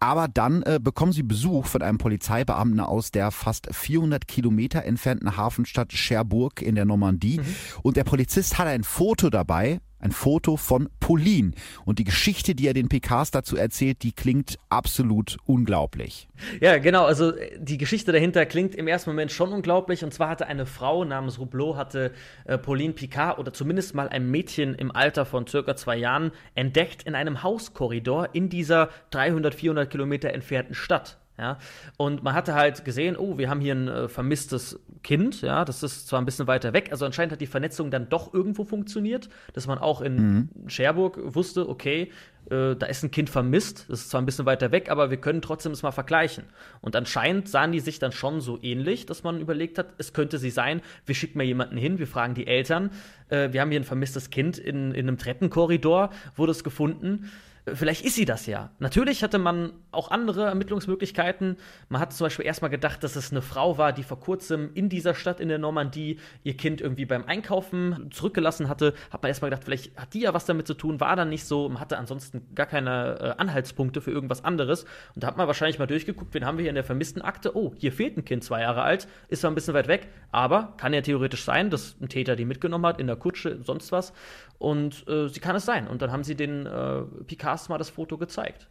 Aber 0.00 0.28
dann 0.28 0.62
äh, 0.62 0.80
bekommen 0.82 1.12
sie 1.12 1.22
Besuch 1.22 1.66
von 1.66 1.82
einem 1.82 1.98
Polizeibeamten 1.98 2.80
aus 2.80 3.10
der 3.10 3.30
fast 3.30 3.68
400 3.70 4.26
Kilometer 4.26 4.84
entfernten 4.84 5.36
Hafenstadt 5.36 5.90
Cherbourg 5.92 6.62
in 6.62 6.74
der 6.74 6.86
Normandie. 6.86 7.38
Mhm. 7.38 7.54
Und 7.82 7.96
der 7.98 8.04
Polizist 8.04 8.58
hat 8.58 8.66
ein 8.66 8.82
Foto 8.82 9.28
dabei 9.28 9.80
ein 10.00 10.12
Foto 10.12 10.56
von 10.56 10.88
Pauline. 10.98 11.52
Und 11.84 11.98
die 11.98 12.04
Geschichte, 12.04 12.54
die 12.54 12.66
er 12.66 12.74
den 12.74 12.88
PKs 12.88 13.30
dazu 13.30 13.56
erzählt, 13.56 14.02
die 14.02 14.12
klingt 14.12 14.58
absolut 14.68 15.36
unglaublich. 15.46 16.28
Ja, 16.60 16.78
genau. 16.78 17.04
Also 17.04 17.32
die 17.58 17.78
Geschichte 17.78 18.12
dahinter 18.12 18.46
klingt 18.46 18.74
im 18.74 18.88
ersten 18.88 19.10
Moment 19.10 19.30
schon 19.32 19.52
unglaublich. 19.52 20.02
Und 20.04 20.12
zwar 20.12 20.30
hatte 20.30 20.46
eine 20.46 20.66
Frau 20.66 21.04
namens 21.04 21.38
Roublot, 21.38 21.76
hatte 21.76 22.12
äh, 22.44 22.58
Pauline 22.58 22.94
Picard 22.94 23.38
oder 23.38 23.52
zumindest 23.52 23.94
mal 23.94 24.08
ein 24.08 24.30
Mädchen 24.30 24.74
im 24.74 24.90
Alter 24.90 25.24
von 25.24 25.46
circa 25.46 25.76
zwei 25.76 25.96
Jahren 25.96 26.32
entdeckt 26.54 27.02
in 27.04 27.14
einem 27.14 27.42
Hauskorridor 27.42 28.30
in 28.32 28.48
dieser 28.48 28.90
300, 29.10 29.54
400 29.54 29.90
Kilometer 29.90 30.32
entfernten 30.32 30.74
Stadt. 30.74 31.19
Ja? 31.40 31.58
Und 31.96 32.22
man 32.22 32.34
hatte 32.34 32.54
halt 32.54 32.84
gesehen, 32.84 33.16
oh, 33.16 33.38
wir 33.38 33.48
haben 33.48 33.60
hier 33.60 33.74
ein 33.74 33.88
äh, 33.88 34.08
vermisstes 34.08 34.78
Kind, 35.02 35.40
ja, 35.40 35.64
das 35.64 35.82
ist 35.82 36.06
zwar 36.06 36.20
ein 36.20 36.26
bisschen 36.26 36.46
weiter 36.46 36.74
weg, 36.74 36.88
also 36.90 37.06
anscheinend 37.06 37.32
hat 37.32 37.40
die 37.40 37.46
Vernetzung 37.46 37.90
dann 37.90 38.10
doch 38.10 38.34
irgendwo 38.34 38.64
funktioniert, 38.64 39.30
dass 39.54 39.66
man 39.66 39.78
auch 39.78 40.02
in 40.02 40.16
mhm. 40.16 40.48
Cherbourg 40.68 41.18
wusste, 41.34 41.66
okay, 41.66 42.12
äh, 42.50 42.76
da 42.76 42.86
ist 42.86 43.02
ein 43.02 43.10
Kind 43.10 43.30
vermisst, 43.30 43.86
das 43.88 44.00
ist 44.00 44.10
zwar 44.10 44.20
ein 44.20 44.26
bisschen 44.26 44.44
weiter 44.44 44.70
weg, 44.72 44.90
aber 44.90 45.10
wir 45.10 45.16
können 45.16 45.40
trotzdem 45.40 45.72
es 45.72 45.82
mal 45.82 45.92
vergleichen. 45.92 46.44
Und 46.82 46.94
anscheinend 46.96 47.48
sahen 47.48 47.72
die 47.72 47.80
sich 47.80 47.98
dann 47.98 48.12
schon 48.12 48.42
so 48.42 48.58
ähnlich, 48.60 49.06
dass 49.06 49.22
man 49.22 49.40
überlegt 49.40 49.78
hat, 49.78 49.94
es 49.96 50.12
könnte 50.12 50.38
sie 50.38 50.50
sein, 50.50 50.82
wir 51.06 51.14
schicken 51.14 51.38
mal 51.38 51.44
jemanden 51.44 51.78
hin, 51.78 51.98
wir 51.98 52.06
fragen 52.06 52.34
die 52.34 52.46
Eltern, 52.46 52.90
äh, 53.30 53.52
wir 53.52 53.62
haben 53.62 53.70
hier 53.70 53.80
ein 53.80 53.84
vermisstes 53.84 54.28
Kind 54.28 54.58
in, 54.58 54.92
in 54.92 55.08
einem 55.08 55.16
Treppenkorridor, 55.16 56.10
wurde 56.36 56.52
es 56.52 56.62
gefunden 56.62 57.30
vielleicht 57.66 58.04
ist 58.04 58.14
sie 58.14 58.24
das 58.24 58.46
ja. 58.46 58.70
Natürlich 58.78 59.22
hatte 59.22 59.38
man 59.38 59.72
auch 59.90 60.10
andere 60.10 60.46
Ermittlungsmöglichkeiten. 60.46 61.56
Man 61.88 62.00
hat 62.00 62.12
zum 62.12 62.26
Beispiel 62.26 62.46
erstmal 62.46 62.70
gedacht, 62.70 63.02
dass 63.02 63.16
es 63.16 63.30
eine 63.30 63.42
Frau 63.42 63.78
war, 63.78 63.92
die 63.92 64.02
vor 64.02 64.20
kurzem 64.20 64.70
in 64.74 64.88
dieser 64.88 65.14
Stadt 65.14 65.40
in 65.40 65.48
der 65.48 65.58
Normandie 65.58 66.18
ihr 66.42 66.56
Kind 66.56 66.80
irgendwie 66.80 67.06
beim 67.06 67.24
Einkaufen 67.24 68.10
zurückgelassen 68.10 68.68
hatte. 68.68 68.94
Hat 69.10 69.22
man 69.22 69.28
erstmal 69.28 69.50
gedacht, 69.50 69.64
vielleicht 69.64 69.96
hat 69.98 70.14
die 70.14 70.20
ja 70.20 70.34
was 70.34 70.44
damit 70.44 70.66
zu 70.66 70.74
tun, 70.74 71.00
war 71.00 71.16
dann 71.16 71.28
nicht 71.28 71.44
so. 71.44 71.68
Man 71.68 71.80
hatte 71.80 71.98
ansonsten 71.98 72.46
gar 72.54 72.66
keine 72.66 73.18
äh, 73.20 73.40
Anhaltspunkte 73.40 74.00
für 74.00 74.10
irgendwas 74.10 74.44
anderes. 74.44 74.84
Und 75.14 75.22
da 75.22 75.26
hat 75.26 75.36
man 75.36 75.46
wahrscheinlich 75.46 75.78
mal 75.78 75.86
durchgeguckt, 75.86 76.34
wen 76.34 76.44
haben 76.44 76.58
wir 76.58 76.62
hier 76.62 76.70
in 76.70 76.76
der 76.76 76.84
vermissten 76.84 77.22
Akte? 77.22 77.56
Oh, 77.56 77.74
hier 77.76 77.92
fehlt 77.92 78.16
ein 78.16 78.24
Kind, 78.24 78.44
zwei 78.44 78.62
Jahre 78.62 78.82
alt, 78.82 79.08
ist 79.28 79.40
zwar 79.40 79.50
ein 79.50 79.54
bisschen 79.54 79.74
weit 79.74 79.88
weg, 79.88 80.08
aber 80.32 80.74
kann 80.76 80.92
ja 80.92 81.00
theoretisch 81.00 81.44
sein, 81.44 81.70
dass 81.70 81.96
ein 82.00 82.08
Täter 82.08 82.36
die 82.36 82.44
mitgenommen 82.44 82.86
hat, 82.86 83.00
in 83.00 83.06
der 83.06 83.16
Kutsche, 83.16 83.60
sonst 83.62 83.92
was. 83.92 84.12
Und 84.60 85.08
äh, 85.08 85.28
sie 85.28 85.40
kann 85.40 85.56
es 85.56 85.64
sein. 85.64 85.88
Und 85.88 86.02
dann 86.02 86.12
haben 86.12 86.22
sie 86.22 86.34
den 86.34 86.66
äh, 86.66 87.00
Picard 87.26 87.66
mal 87.70 87.78
das 87.78 87.88
Foto 87.88 88.18
gezeigt. 88.18 88.68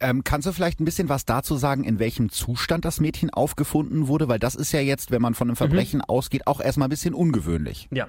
Ähm, 0.00 0.24
kannst 0.24 0.48
du 0.48 0.52
vielleicht 0.52 0.80
ein 0.80 0.84
bisschen 0.84 1.08
was 1.08 1.24
dazu 1.24 1.56
sagen, 1.56 1.84
in 1.84 2.00
welchem 2.00 2.30
Zustand 2.30 2.84
das 2.84 2.98
Mädchen 2.98 3.30
aufgefunden 3.30 4.08
wurde? 4.08 4.28
Weil 4.28 4.40
das 4.40 4.56
ist 4.56 4.72
ja 4.72 4.80
jetzt, 4.80 5.12
wenn 5.12 5.22
man 5.22 5.34
von 5.34 5.46
einem 5.46 5.52
mhm. 5.52 5.58
Verbrechen 5.58 5.98
mhm. 5.98 6.06
ausgeht, 6.08 6.48
auch 6.48 6.60
erstmal 6.60 6.88
ein 6.88 6.90
bisschen 6.90 7.14
ungewöhnlich. 7.14 7.88
Ja. 7.92 8.08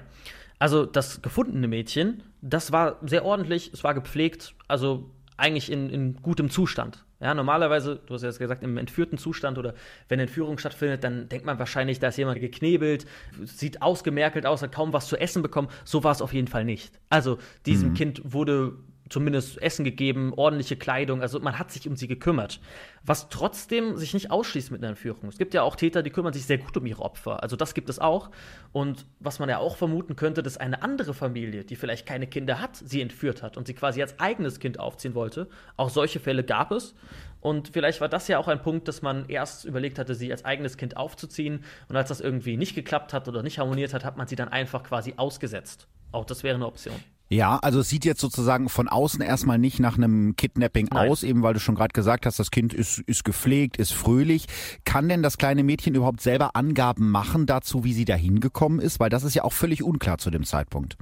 Also 0.58 0.84
das 0.84 1.22
gefundene 1.22 1.68
Mädchen, 1.68 2.24
das 2.42 2.72
war 2.72 2.96
sehr 3.02 3.24
ordentlich, 3.24 3.70
es 3.72 3.84
war 3.84 3.94
gepflegt, 3.94 4.56
also 4.66 5.08
eigentlich 5.36 5.70
in, 5.70 5.88
in 5.90 6.16
gutem 6.16 6.50
Zustand. 6.50 7.04
Ja, 7.20 7.34
normalerweise, 7.34 8.00
du 8.06 8.14
hast 8.14 8.22
ja 8.22 8.30
gesagt, 8.30 8.62
im 8.62 8.76
entführten 8.78 9.18
Zustand 9.18 9.58
oder 9.58 9.74
wenn 10.08 10.20
Entführung 10.20 10.56
stattfindet, 10.58 11.02
dann 11.02 11.28
denkt 11.28 11.46
man 11.46 11.58
wahrscheinlich, 11.58 11.98
da 11.98 12.08
ist 12.08 12.16
jemand 12.16 12.40
geknebelt, 12.40 13.06
sieht 13.44 13.82
ausgemerkelt 13.82 14.46
aus, 14.46 14.62
hat 14.62 14.72
kaum 14.72 14.92
was 14.92 15.08
zu 15.08 15.16
essen 15.16 15.42
bekommen. 15.42 15.68
So 15.84 16.04
war 16.04 16.12
es 16.12 16.22
auf 16.22 16.32
jeden 16.32 16.46
Fall 16.46 16.64
nicht. 16.64 16.92
Also 17.08 17.38
diesem 17.66 17.90
mhm. 17.90 17.94
Kind 17.94 18.22
wurde 18.24 18.74
zumindest 19.08 19.60
Essen 19.60 19.84
gegeben, 19.84 20.32
ordentliche 20.34 20.76
Kleidung, 20.76 21.22
also 21.22 21.40
man 21.40 21.58
hat 21.58 21.70
sich 21.70 21.88
um 21.88 21.96
sie 21.96 22.08
gekümmert. 22.08 22.60
Was 23.04 23.28
trotzdem 23.28 23.96
sich 23.96 24.14
nicht 24.14 24.30
ausschließt 24.30 24.70
mit 24.70 24.80
einer 24.80 24.90
Entführung. 24.90 25.28
Es 25.28 25.38
gibt 25.38 25.54
ja 25.54 25.62
auch 25.62 25.76
Täter, 25.76 26.02
die 26.02 26.10
kümmern 26.10 26.32
sich 26.32 26.44
sehr 26.44 26.58
gut 26.58 26.76
um 26.76 26.84
ihre 26.86 27.02
Opfer. 27.02 27.42
Also 27.42 27.56
das 27.56 27.74
gibt 27.74 27.88
es 27.88 27.98
auch. 27.98 28.30
Und 28.72 29.06
was 29.20 29.38
man 29.38 29.48
ja 29.48 29.58
auch 29.58 29.76
vermuten 29.76 30.16
könnte, 30.16 30.42
dass 30.42 30.56
eine 30.56 30.82
andere 30.82 31.14
Familie, 31.14 31.64
die 31.64 31.76
vielleicht 31.76 32.06
keine 32.06 32.26
Kinder 32.26 32.60
hat, 32.60 32.76
sie 32.76 33.00
entführt 33.00 33.42
hat 33.42 33.56
und 33.56 33.66
sie 33.66 33.74
quasi 33.74 34.02
als 34.02 34.18
eigenes 34.20 34.60
Kind 34.60 34.78
aufziehen 34.78 35.14
wollte. 35.14 35.48
Auch 35.76 35.90
solche 35.90 36.20
Fälle 36.20 36.44
gab 36.44 36.72
es. 36.72 36.94
Und 37.40 37.68
vielleicht 37.68 38.00
war 38.00 38.08
das 38.08 38.28
ja 38.28 38.38
auch 38.38 38.48
ein 38.48 38.62
Punkt, 38.62 38.88
dass 38.88 39.00
man 39.00 39.28
erst 39.28 39.64
überlegt 39.64 39.98
hatte, 39.98 40.14
sie 40.14 40.30
als 40.32 40.44
eigenes 40.44 40.76
Kind 40.76 40.96
aufzuziehen. 40.96 41.64
Und 41.88 41.96
als 41.96 42.08
das 42.08 42.20
irgendwie 42.20 42.56
nicht 42.56 42.74
geklappt 42.74 43.12
hat 43.12 43.28
oder 43.28 43.42
nicht 43.42 43.58
harmoniert 43.58 43.94
hat, 43.94 44.04
hat 44.04 44.16
man 44.16 44.26
sie 44.26 44.36
dann 44.36 44.48
einfach 44.48 44.82
quasi 44.82 45.14
ausgesetzt. 45.16 45.86
Auch 46.10 46.24
das 46.24 46.42
wäre 46.42 46.56
eine 46.56 46.66
Option. 46.66 46.96
Ja, 47.30 47.58
also 47.58 47.80
es 47.80 47.90
sieht 47.90 48.06
jetzt 48.06 48.20
sozusagen 48.20 48.70
von 48.70 48.88
außen 48.88 49.20
erstmal 49.20 49.58
nicht 49.58 49.80
nach 49.80 49.98
einem 49.98 50.34
Kidnapping 50.36 50.88
Nein. 50.90 51.10
aus, 51.10 51.22
eben 51.22 51.42
weil 51.42 51.52
du 51.52 51.60
schon 51.60 51.74
gerade 51.74 51.92
gesagt 51.92 52.24
hast, 52.24 52.38
das 52.38 52.50
Kind 52.50 52.72
ist, 52.72 53.00
ist 53.00 53.22
gepflegt, 53.24 53.76
ist 53.76 53.92
fröhlich. 53.92 54.46
Kann 54.84 55.08
denn 55.10 55.22
das 55.22 55.36
kleine 55.36 55.62
Mädchen 55.62 55.94
überhaupt 55.94 56.22
selber 56.22 56.56
Angaben 56.56 57.10
machen 57.10 57.44
dazu, 57.44 57.84
wie 57.84 57.92
sie 57.92 58.06
da 58.06 58.14
hingekommen 58.14 58.80
ist? 58.80 58.98
Weil 58.98 59.10
das 59.10 59.24
ist 59.24 59.34
ja 59.34 59.44
auch 59.44 59.52
völlig 59.52 59.82
unklar 59.82 60.16
zu 60.16 60.30
dem 60.30 60.44
Zeitpunkt. 60.44 60.96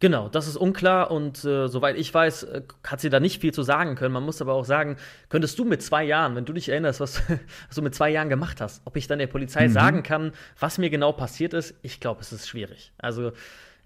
Genau, 0.00 0.28
das 0.28 0.48
ist 0.48 0.56
unklar 0.56 1.10
und 1.10 1.44
äh, 1.44 1.66
soweit 1.66 1.96
ich 1.96 2.12
weiß, 2.12 2.42
äh, 2.42 2.62
hat 2.84 3.00
sie 3.00 3.10
da 3.10 3.20
nicht 3.20 3.40
viel 3.40 3.54
zu 3.54 3.62
sagen 3.62 3.94
können. 3.94 4.12
Man 4.12 4.24
muss 4.24 4.42
aber 4.42 4.52
auch 4.52 4.64
sagen, 4.64 4.96
könntest 5.28 5.58
du 5.58 5.64
mit 5.64 5.82
zwei 5.82 6.04
Jahren, 6.04 6.36
wenn 6.36 6.44
du 6.44 6.52
dich 6.52 6.68
erinnerst, 6.68 7.00
was, 7.00 7.22
was 7.68 7.74
du 7.74 7.80
mit 7.80 7.94
zwei 7.94 8.10
Jahren 8.10 8.28
gemacht 8.28 8.60
hast, 8.60 8.82
ob 8.84 8.96
ich 8.96 9.06
dann 9.06 9.18
der 9.18 9.28
Polizei 9.28 9.66
mhm. 9.66 9.72
sagen 9.72 10.02
kann, 10.02 10.32
was 10.58 10.78
mir 10.78 10.90
genau 10.90 11.12
passiert 11.12 11.54
ist, 11.54 11.74
ich 11.82 12.00
glaube, 12.00 12.20
es 12.20 12.32
ist 12.32 12.48
schwierig. 12.48 12.92
Also 12.98 13.32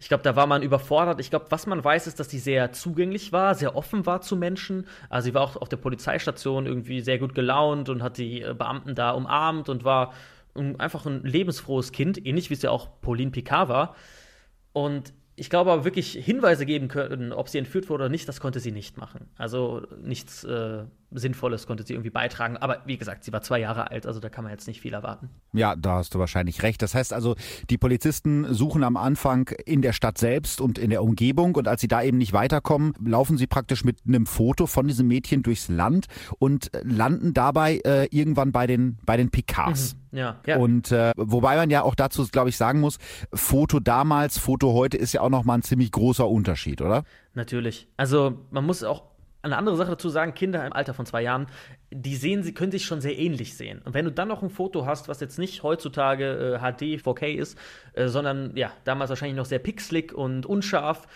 ich 0.00 0.08
glaube, 0.08 0.22
da 0.22 0.36
war 0.36 0.46
man 0.46 0.62
überfordert. 0.62 1.20
Ich 1.20 1.30
glaube, 1.30 1.46
was 1.50 1.66
man 1.66 1.82
weiß, 1.82 2.06
ist, 2.06 2.20
dass 2.20 2.30
sie 2.30 2.38
sehr 2.38 2.72
zugänglich 2.72 3.32
war, 3.32 3.54
sehr 3.54 3.74
offen 3.74 4.06
war 4.06 4.20
zu 4.20 4.36
Menschen. 4.36 4.86
Also 5.10 5.26
sie 5.26 5.34
war 5.34 5.42
auch 5.42 5.56
auf 5.56 5.68
der 5.68 5.76
Polizeistation 5.76 6.66
irgendwie 6.66 7.00
sehr 7.00 7.18
gut 7.18 7.34
gelaunt 7.34 7.88
und 7.88 8.02
hat 8.02 8.18
die 8.18 8.42
äh, 8.42 8.54
Beamten 8.54 8.94
da 8.94 9.10
umarmt 9.10 9.68
und 9.68 9.84
war 9.84 10.12
einfach 10.78 11.06
ein 11.06 11.22
lebensfrohes 11.22 11.92
Kind, 11.92 12.24
ähnlich 12.26 12.50
wie 12.50 12.54
es 12.54 12.62
ja 12.62 12.70
auch 12.70 13.00
Pauline 13.00 13.30
Picard 13.30 13.68
war. 13.68 13.94
Und 14.72 15.12
ich 15.36 15.50
glaube 15.50 15.70
aber 15.70 15.84
wirklich 15.84 16.12
Hinweise 16.12 16.66
geben 16.66 16.88
können, 16.88 17.32
ob 17.32 17.48
sie 17.48 17.58
entführt 17.58 17.88
wurde 17.88 18.04
oder 18.04 18.10
nicht, 18.10 18.28
das 18.28 18.40
konnte 18.40 18.58
sie 18.58 18.72
nicht 18.72 18.96
machen. 18.96 19.28
Also 19.36 19.82
nichts 20.02 20.42
äh, 20.44 20.84
Sinnvolles 21.10 21.66
konnte 21.66 21.84
sie 21.84 21.94
irgendwie 21.94 22.10
beitragen. 22.10 22.56
Aber 22.56 22.82
wie 22.84 22.98
gesagt, 22.98 23.24
sie 23.24 23.32
war 23.32 23.42
zwei 23.42 23.60
Jahre 23.60 23.90
alt, 23.90 24.06
also 24.06 24.20
da 24.20 24.28
kann 24.28 24.44
man 24.44 24.52
jetzt 24.52 24.66
nicht 24.66 24.80
viel 24.80 24.92
erwarten. 24.92 25.30
Ja, 25.52 25.74
da 25.76 25.96
hast 25.96 26.14
du 26.14 26.18
wahrscheinlich 26.18 26.62
recht. 26.62 26.82
Das 26.82 26.94
heißt 26.94 27.12
also, 27.12 27.34
die 27.70 27.78
Polizisten 27.78 28.52
suchen 28.52 28.84
am 28.84 28.96
Anfang 28.96 29.50
in 29.64 29.82
der 29.82 29.92
Stadt 29.92 30.18
selbst 30.18 30.60
und 30.60 30.78
in 30.78 30.90
der 30.90 31.02
Umgebung 31.02 31.54
und 31.54 31.68
als 31.68 31.80
sie 31.80 31.88
da 31.88 32.02
eben 32.02 32.18
nicht 32.18 32.32
weiterkommen, 32.32 32.94
laufen 33.04 33.38
sie 33.38 33.46
praktisch 33.46 33.84
mit 33.84 34.00
einem 34.06 34.26
Foto 34.26 34.66
von 34.66 34.86
diesem 34.86 35.08
Mädchen 35.08 35.42
durchs 35.42 35.68
Land 35.68 36.06
und 36.38 36.70
landen 36.82 37.32
dabei 37.34 37.80
äh, 37.84 38.06
irgendwann 38.10 38.52
bei 38.52 38.66
den, 38.66 38.98
bei 39.06 39.16
den 39.16 39.30
Picards. 39.30 39.94
Mhm. 39.94 40.18
Ja, 40.18 40.40
ja. 40.46 40.56
Und 40.56 40.90
äh, 40.90 41.12
wobei 41.16 41.56
man 41.56 41.70
ja 41.70 41.82
auch 41.82 41.94
dazu, 41.94 42.26
glaube 42.28 42.48
ich, 42.48 42.56
sagen 42.56 42.80
muss, 42.80 42.98
Foto 43.32 43.78
damals, 43.78 44.38
Foto 44.38 44.72
heute 44.72 44.96
ist 44.96 45.12
ja 45.12 45.20
auch 45.20 45.28
nochmal 45.28 45.58
ein 45.58 45.62
ziemlich 45.62 45.92
großer 45.92 46.26
Unterschied, 46.26 46.80
oder? 46.80 47.04
Natürlich. 47.34 47.88
Also 47.96 48.46
man 48.50 48.64
muss 48.64 48.82
auch 48.82 49.04
eine 49.42 49.56
andere 49.56 49.76
Sache 49.76 49.90
dazu 49.90 50.08
sagen, 50.08 50.34
Kinder 50.34 50.66
im 50.66 50.72
Alter 50.72 50.94
von 50.94 51.06
zwei 51.06 51.22
Jahren, 51.22 51.46
die 51.90 52.16
sehen, 52.16 52.42
sie 52.42 52.54
können 52.54 52.72
sich 52.72 52.84
schon 52.84 53.00
sehr 53.00 53.18
ähnlich 53.18 53.56
sehen. 53.56 53.80
Und 53.84 53.94
wenn 53.94 54.04
du 54.04 54.12
dann 54.12 54.28
noch 54.28 54.42
ein 54.42 54.50
Foto 54.50 54.84
hast, 54.84 55.08
was 55.08 55.20
jetzt 55.20 55.38
nicht 55.38 55.62
heutzutage 55.62 56.56
äh, 56.56 56.58
HD, 56.58 57.00
4K 57.02 57.26
ist, 57.34 57.58
äh, 57.92 58.08
sondern 58.08 58.56
ja, 58.56 58.72
damals 58.84 59.10
wahrscheinlich 59.10 59.36
noch 59.36 59.46
sehr 59.46 59.60
pixelig 59.60 60.12
und 60.12 60.44
unscharf 60.44 61.06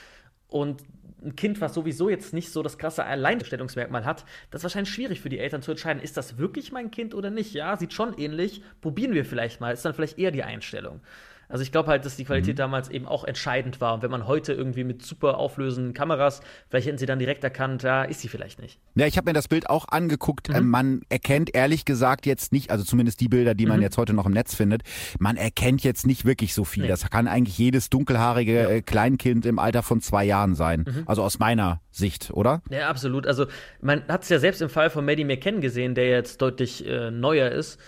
und 0.47 0.83
ein 1.25 1.37
Kind, 1.37 1.61
was 1.61 1.75
sowieso 1.75 2.09
jetzt 2.09 2.33
nicht 2.33 2.51
so 2.51 2.63
das 2.63 2.79
krasse 2.79 3.05
Alleinstellungsmerkmal 3.05 4.05
hat, 4.05 4.25
das 4.51 4.61
ist 4.61 4.65
wahrscheinlich 4.65 4.93
schwierig 4.93 5.21
für 5.21 5.29
die 5.29 5.39
Eltern 5.39 5.63
zu 5.63 5.71
entscheiden, 5.71 6.03
ist 6.03 6.17
das 6.17 6.39
wirklich 6.39 6.73
mein 6.73 6.91
Kind 6.91 7.15
oder 7.15 7.31
nicht? 7.31 7.55
Ja, 7.55 7.77
sieht 7.77 7.93
schon 7.93 8.17
ähnlich, 8.19 8.63
probieren 8.81 9.15
wir 9.15 9.25
vielleicht 9.25 9.61
mal, 9.61 9.73
ist 9.73 9.85
dann 9.85 9.95
vielleicht 9.95 10.19
eher 10.19 10.31
die 10.31 10.43
Einstellung. 10.43 11.01
Also 11.53 11.63
ich 11.63 11.71
glaube 11.71 11.91
halt, 11.91 12.07
dass 12.07 12.17
die 12.17 12.25
Qualität 12.25 12.55
mhm. 12.55 12.59
damals 12.59 12.89
eben 12.89 13.07
auch 13.07 13.25
entscheidend 13.25 13.81
war. 13.83 13.93
Und 13.93 14.03
wenn 14.03 14.11
man 14.11 14.27
heute 14.27 14.55
irgendwie 14.55 14.85
mit 14.85 15.05
super 15.05 15.37
auflösenden 15.37 15.93
Kameras, 15.93 16.41
vielleicht 16.71 16.87
hätten 16.87 16.97
sie 16.97 17.05
dann 17.05 17.19
direkt 17.19 17.45
erkannt, 17.45 17.83
ja, 17.83 18.05
ist 18.05 18.23
sie 18.23 18.29
vielleicht 18.29 18.59
nicht. 18.59 18.81
Ja, 18.95 19.07
ich 19.07 19.19
habe 19.19 19.29
mir 19.29 19.35
das 19.35 19.49
Bild 19.49 19.69
auch 19.69 19.87
angeguckt. 19.89 20.49
Mhm. 20.49 20.67
Man 20.67 21.03
erkennt 21.11 21.55
ehrlich 21.55 21.85
gesagt 21.85 22.25
jetzt 22.25 22.53
nicht, 22.53 22.71
also 22.71 22.85
zumindest 22.85 23.21
die 23.21 23.29
Bilder, 23.29 23.55
die 23.55 23.67
man 23.67 23.77
mhm. 23.77 23.83
jetzt 23.83 23.99
heute 23.99 24.15
noch 24.15 24.25
im 24.25 24.33
Netz 24.33 24.55
findet, 24.55 24.83
man 25.19 25.37
erkennt 25.37 25.85
jetzt 25.85 26.07
nicht 26.07 26.25
wirklich 26.25 26.55
so 26.55 26.65
viel. 26.65 26.85
Nee. 26.85 26.89
Das 26.89 27.11
kann 27.11 27.29
eigentlich 27.29 27.59
jedes 27.59 27.91
dunkelhaarige 27.91 28.55
ja. 28.55 28.69
Äh, 28.71 28.81
Kleinkind 28.81 29.45
im 29.45 29.59
Alter 29.59 29.83
von 29.83 30.01
zwei 30.01 30.25
Jahren 30.25 30.55
sein. 30.55 30.87
Mhm. 30.89 31.03
Also 31.05 31.23
aus 31.23 31.39
meiner 31.39 31.83
Sicht, 31.91 32.31
oder? 32.33 32.63
Ja, 32.71 32.89
absolut. 32.89 33.27
Also 33.27 33.45
man 33.83 34.03
hat 34.09 34.23
es 34.23 34.31
ja 34.31 34.39
selbst 34.39 34.63
im 34.63 34.71
Fall 34.71 34.89
von 34.89 35.05
Maddie 35.05 35.25
McKen 35.25 35.61
gesehen, 35.61 35.95
der 35.95 36.09
jetzt 36.09 36.41
deutlich 36.41 36.87
äh, 36.87 37.11
neuer 37.11 37.51
ist 37.51 37.79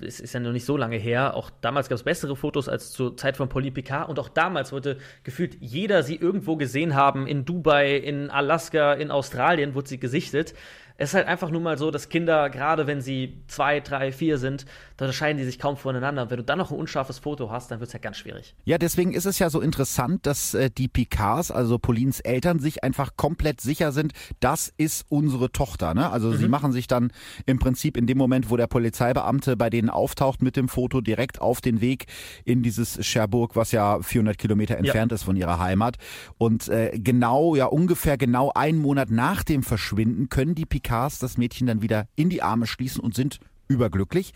es 0.00 0.20
ist 0.20 0.34
ja 0.34 0.40
noch 0.40 0.52
nicht 0.52 0.66
so 0.66 0.76
lange 0.76 0.96
her. 0.96 1.34
Auch 1.34 1.50
damals 1.60 1.88
gab 1.88 1.96
es 1.96 2.02
bessere 2.02 2.36
Fotos 2.36 2.68
als 2.68 2.90
zur 2.92 3.16
Zeit 3.16 3.36
von 3.36 3.48
Polly 3.48 3.70
Picard. 3.70 4.08
Und 4.08 4.18
auch 4.18 4.28
damals 4.28 4.72
wollte 4.72 4.98
gefühlt 5.22 5.56
jeder 5.60 6.02
sie 6.02 6.16
irgendwo 6.16 6.56
gesehen 6.56 6.94
haben. 6.94 7.26
In 7.26 7.44
Dubai, 7.44 7.96
in 7.96 8.30
Alaska, 8.30 8.92
in 8.92 9.10
Australien 9.10 9.74
wurde 9.74 9.88
sie 9.88 9.98
gesichtet. 9.98 10.54
Es 10.96 11.10
ist 11.10 11.14
halt 11.14 11.26
einfach 11.26 11.50
nur 11.50 11.60
mal 11.60 11.76
so, 11.78 11.90
dass 11.90 12.08
Kinder, 12.08 12.50
gerade 12.50 12.86
wenn 12.86 13.00
sie 13.00 13.42
zwei, 13.48 13.80
drei, 13.80 14.12
vier 14.12 14.38
sind, 14.38 14.64
da 14.96 15.06
unterscheiden 15.06 15.38
die 15.38 15.44
sich 15.44 15.58
kaum 15.58 15.76
voneinander. 15.76 16.22
Und 16.22 16.30
wenn 16.30 16.36
du 16.36 16.44
dann 16.44 16.58
noch 16.58 16.70
ein 16.70 16.78
unscharfes 16.78 17.18
Foto 17.18 17.50
hast, 17.50 17.70
dann 17.70 17.80
wird 17.80 17.88
es 17.88 17.92
ja 17.92 17.98
ganz 17.98 18.16
schwierig. 18.16 18.54
Ja, 18.64 18.78
deswegen 18.78 19.12
ist 19.12 19.24
es 19.24 19.38
ja 19.38 19.50
so 19.50 19.60
interessant, 19.60 20.26
dass 20.26 20.54
äh, 20.54 20.70
die 20.70 20.88
Picards, 20.88 21.50
also 21.50 21.78
Paulins 21.78 22.20
Eltern, 22.20 22.60
sich 22.60 22.84
einfach 22.84 23.16
komplett 23.16 23.60
sicher 23.60 23.92
sind, 23.92 24.12
das 24.40 24.72
ist 24.76 25.06
unsere 25.08 25.50
Tochter. 25.50 25.94
Ne? 25.94 26.10
Also 26.10 26.28
mhm. 26.28 26.36
sie 26.36 26.48
machen 26.48 26.72
sich 26.72 26.86
dann 26.86 27.12
im 27.46 27.58
Prinzip 27.58 27.96
in 27.96 28.06
dem 28.06 28.18
Moment, 28.18 28.50
wo 28.50 28.56
der 28.56 28.66
Polizeibeamte 28.66 29.56
bei 29.56 29.70
denen 29.70 29.90
auftaucht 29.90 30.42
mit 30.42 30.56
dem 30.56 30.68
Foto, 30.68 31.00
direkt 31.00 31.40
auf 31.40 31.60
den 31.60 31.80
Weg 31.80 32.06
in 32.44 32.62
dieses 32.62 32.98
Cherbourg, 33.00 33.56
was 33.56 33.72
ja 33.72 34.00
400 34.00 34.38
Kilometer 34.38 34.76
entfernt 34.76 35.10
ja. 35.10 35.16
ist 35.16 35.24
von 35.24 35.36
ihrer 35.36 35.58
Heimat. 35.58 35.96
Und 36.38 36.68
äh, 36.68 36.92
genau, 36.98 37.54
ja 37.56 37.66
ungefähr 37.66 38.16
genau 38.16 38.52
einen 38.54 38.78
Monat 38.78 39.10
nach 39.10 39.42
dem 39.42 39.62
Verschwinden 39.62 40.28
können 40.28 40.54
die 40.54 40.66
Picards 40.66 41.18
das 41.18 41.36
Mädchen 41.36 41.66
dann 41.66 41.82
wieder 41.82 42.06
in 42.14 42.28
die 42.28 42.42
Arme 42.42 42.66
schließen 42.66 43.00
und 43.00 43.14
sind 43.14 43.40
überglücklich. 43.68 44.32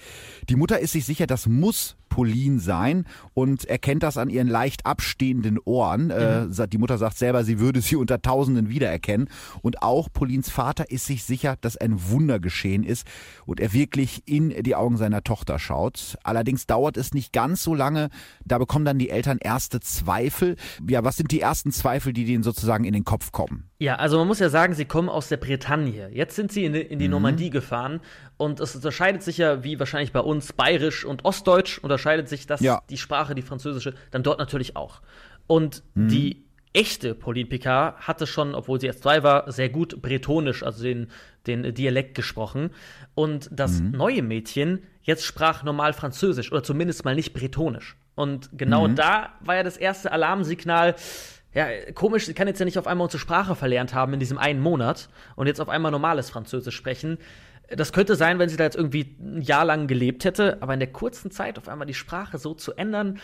Die 0.48 0.56
Mutter 0.56 0.78
ist 0.78 0.92
sich 0.92 1.04
sicher, 1.04 1.26
das 1.26 1.46
muss 1.46 1.96
Pauline 2.08 2.58
sein 2.58 3.04
und 3.34 3.64
erkennt 3.66 4.02
das 4.02 4.16
an 4.16 4.28
ihren 4.28 4.48
leicht 4.48 4.86
abstehenden 4.86 5.58
Ohren. 5.64 6.10
Äh, 6.10 6.46
mhm. 6.46 6.52
Äh, 6.58 6.68
die 6.68 6.78
Mutter 6.78 6.98
sagt 6.98 7.18
selber, 7.18 7.44
sie 7.44 7.58
würde 7.60 7.80
sie 7.80 7.96
unter 8.08 8.20
Tausenden 8.20 8.68
wiedererkennen. 8.68 9.28
Und 9.62 9.82
auch 9.82 10.08
Paulins 10.12 10.50
Vater 10.50 10.90
ist 10.90 11.06
sich 11.06 11.24
sicher, 11.24 11.56
dass 11.60 11.76
ein 11.76 12.10
Wunder 12.10 12.40
geschehen 12.40 12.82
ist 12.82 13.06
und 13.46 13.60
er 13.60 13.72
wirklich 13.72 14.22
in 14.26 14.50
die 14.62 14.74
Augen 14.74 14.96
seiner 14.96 15.22
Tochter 15.22 15.58
schaut. 15.58 16.16
Allerdings 16.24 16.66
dauert 16.66 16.96
es 16.96 17.14
nicht 17.14 17.32
ganz 17.32 17.62
so 17.62 17.74
lange. 17.74 18.08
Da 18.44 18.58
bekommen 18.58 18.84
dann 18.84 18.98
die 18.98 19.10
Eltern 19.10 19.38
erste 19.40 19.80
Zweifel. 19.80 20.56
Ja, 20.88 21.04
was 21.04 21.16
sind 21.16 21.30
die 21.30 21.40
ersten 21.40 21.72
Zweifel, 21.72 22.12
die 22.12 22.24
denen 22.24 22.42
sozusagen 22.42 22.84
in 22.84 22.94
den 22.94 23.04
Kopf 23.04 23.32
kommen? 23.32 23.68
Ja, 23.78 23.96
also 23.96 24.18
man 24.18 24.26
muss 24.26 24.40
ja 24.40 24.48
sagen, 24.48 24.74
sie 24.74 24.86
kommen 24.86 25.08
aus 25.08 25.28
der 25.28 25.36
Bretagne. 25.36 26.10
Jetzt 26.12 26.34
sind 26.34 26.50
sie 26.50 26.64
in 26.64 26.72
die, 26.72 26.80
in 26.80 26.98
die 26.98 27.06
mhm. 27.06 27.12
Normandie 27.12 27.50
gefahren 27.50 28.00
und 28.38 28.60
es 28.60 28.74
unterscheidet 28.74 29.22
sich 29.22 29.36
ja, 29.36 29.62
wie 29.64 29.78
wahrscheinlich 29.78 30.12
bei 30.12 30.20
uns, 30.20 30.52
bayerisch 30.52 31.04
und 31.04 31.24
ostdeutsch 31.24 31.78
unterscheidet 31.78 32.28
sich 32.28 32.46
das, 32.46 32.60
ja. 32.60 32.82
die 32.88 32.96
Sprache, 32.96 33.34
die 33.34 33.42
französische, 33.42 33.94
dann 34.10 34.22
dort 34.22 34.38
natürlich 34.38 34.76
auch. 34.76 35.02
Und 35.46 35.82
mhm. 35.94 36.08
die 36.08 36.44
echte 36.72 37.14
Pauline 37.14 37.48
Picard 37.48 38.00
hatte 38.06 38.26
schon, 38.26 38.54
obwohl 38.54 38.80
sie 38.80 38.86
erst 38.86 39.02
zwei 39.02 39.22
war, 39.22 39.50
sehr 39.50 39.68
gut 39.68 40.00
bretonisch, 40.00 40.62
also 40.62 40.84
den, 40.84 41.08
den 41.46 41.74
Dialekt 41.74 42.14
gesprochen. 42.14 42.70
Und 43.14 43.48
das 43.52 43.80
mhm. 43.80 43.90
neue 43.90 44.22
Mädchen 44.22 44.84
jetzt 45.02 45.24
sprach 45.24 45.64
normal 45.64 45.92
Französisch 45.92 46.52
oder 46.52 46.62
zumindest 46.62 47.04
mal 47.04 47.14
nicht 47.14 47.32
bretonisch. 47.32 47.96
Und 48.14 48.50
genau 48.52 48.86
mhm. 48.86 48.94
da 48.94 49.30
war 49.40 49.56
ja 49.56 49.62
das 49.62 49.76
erste 49.76 50.12
Alarmsignal. 50.12 50.94
Ja, 51.54 51.66
komisch, 51.94 52.26
sie 52.26 52.34
kann 52.34 52.46
jetzt 52.46 52.58
ja 52.58 52.66
nicht 52.66 52.78
auf 52.78 52.86
einmal 52.86 53.06
unsere 53.06 53.20
Sprache 53.20 53.56
verlernt 53.56 53.94
haben 53.94 54.12
in 54.12 54.20
diesem 54.20 54.38
einen 54.38 54.60
Monat 54.60 55.08
und 55.34 55.46
jetzt 55.46 55.60
auf 55.60 55.68
einmal 55.68 55.90
normales 55.90 56.30
Französisch 56.30 56.76
sprechen. 56.76 57.18
Das 57.70 57.92
könnte 57.92 58.16
sein, 58.16 58.38
wenn 58.38 58.48
sie 58.48 58.56
da 58.56 58.64
jetzt 58.64 58.76
irgendwie 58.76 59.16
ein 59.20 59.42
Jahr 59.42 59.64
lang 59.64 59.86
gelebt 59.86 60.24
hätte, 60.24 60.62
aber 60.62 60.74
in 60.74 60.80
der 60.80 60.92
kurzen 60.92 61.30
Zeit 61.30 61.58
auf 61.58 61.68
einmal 61.68 61.86
die 61.86 61.94
Sprache 61.94 62.38
so 62.38 62.54
zu 62.54 62.74
ändern, 62.74 63.20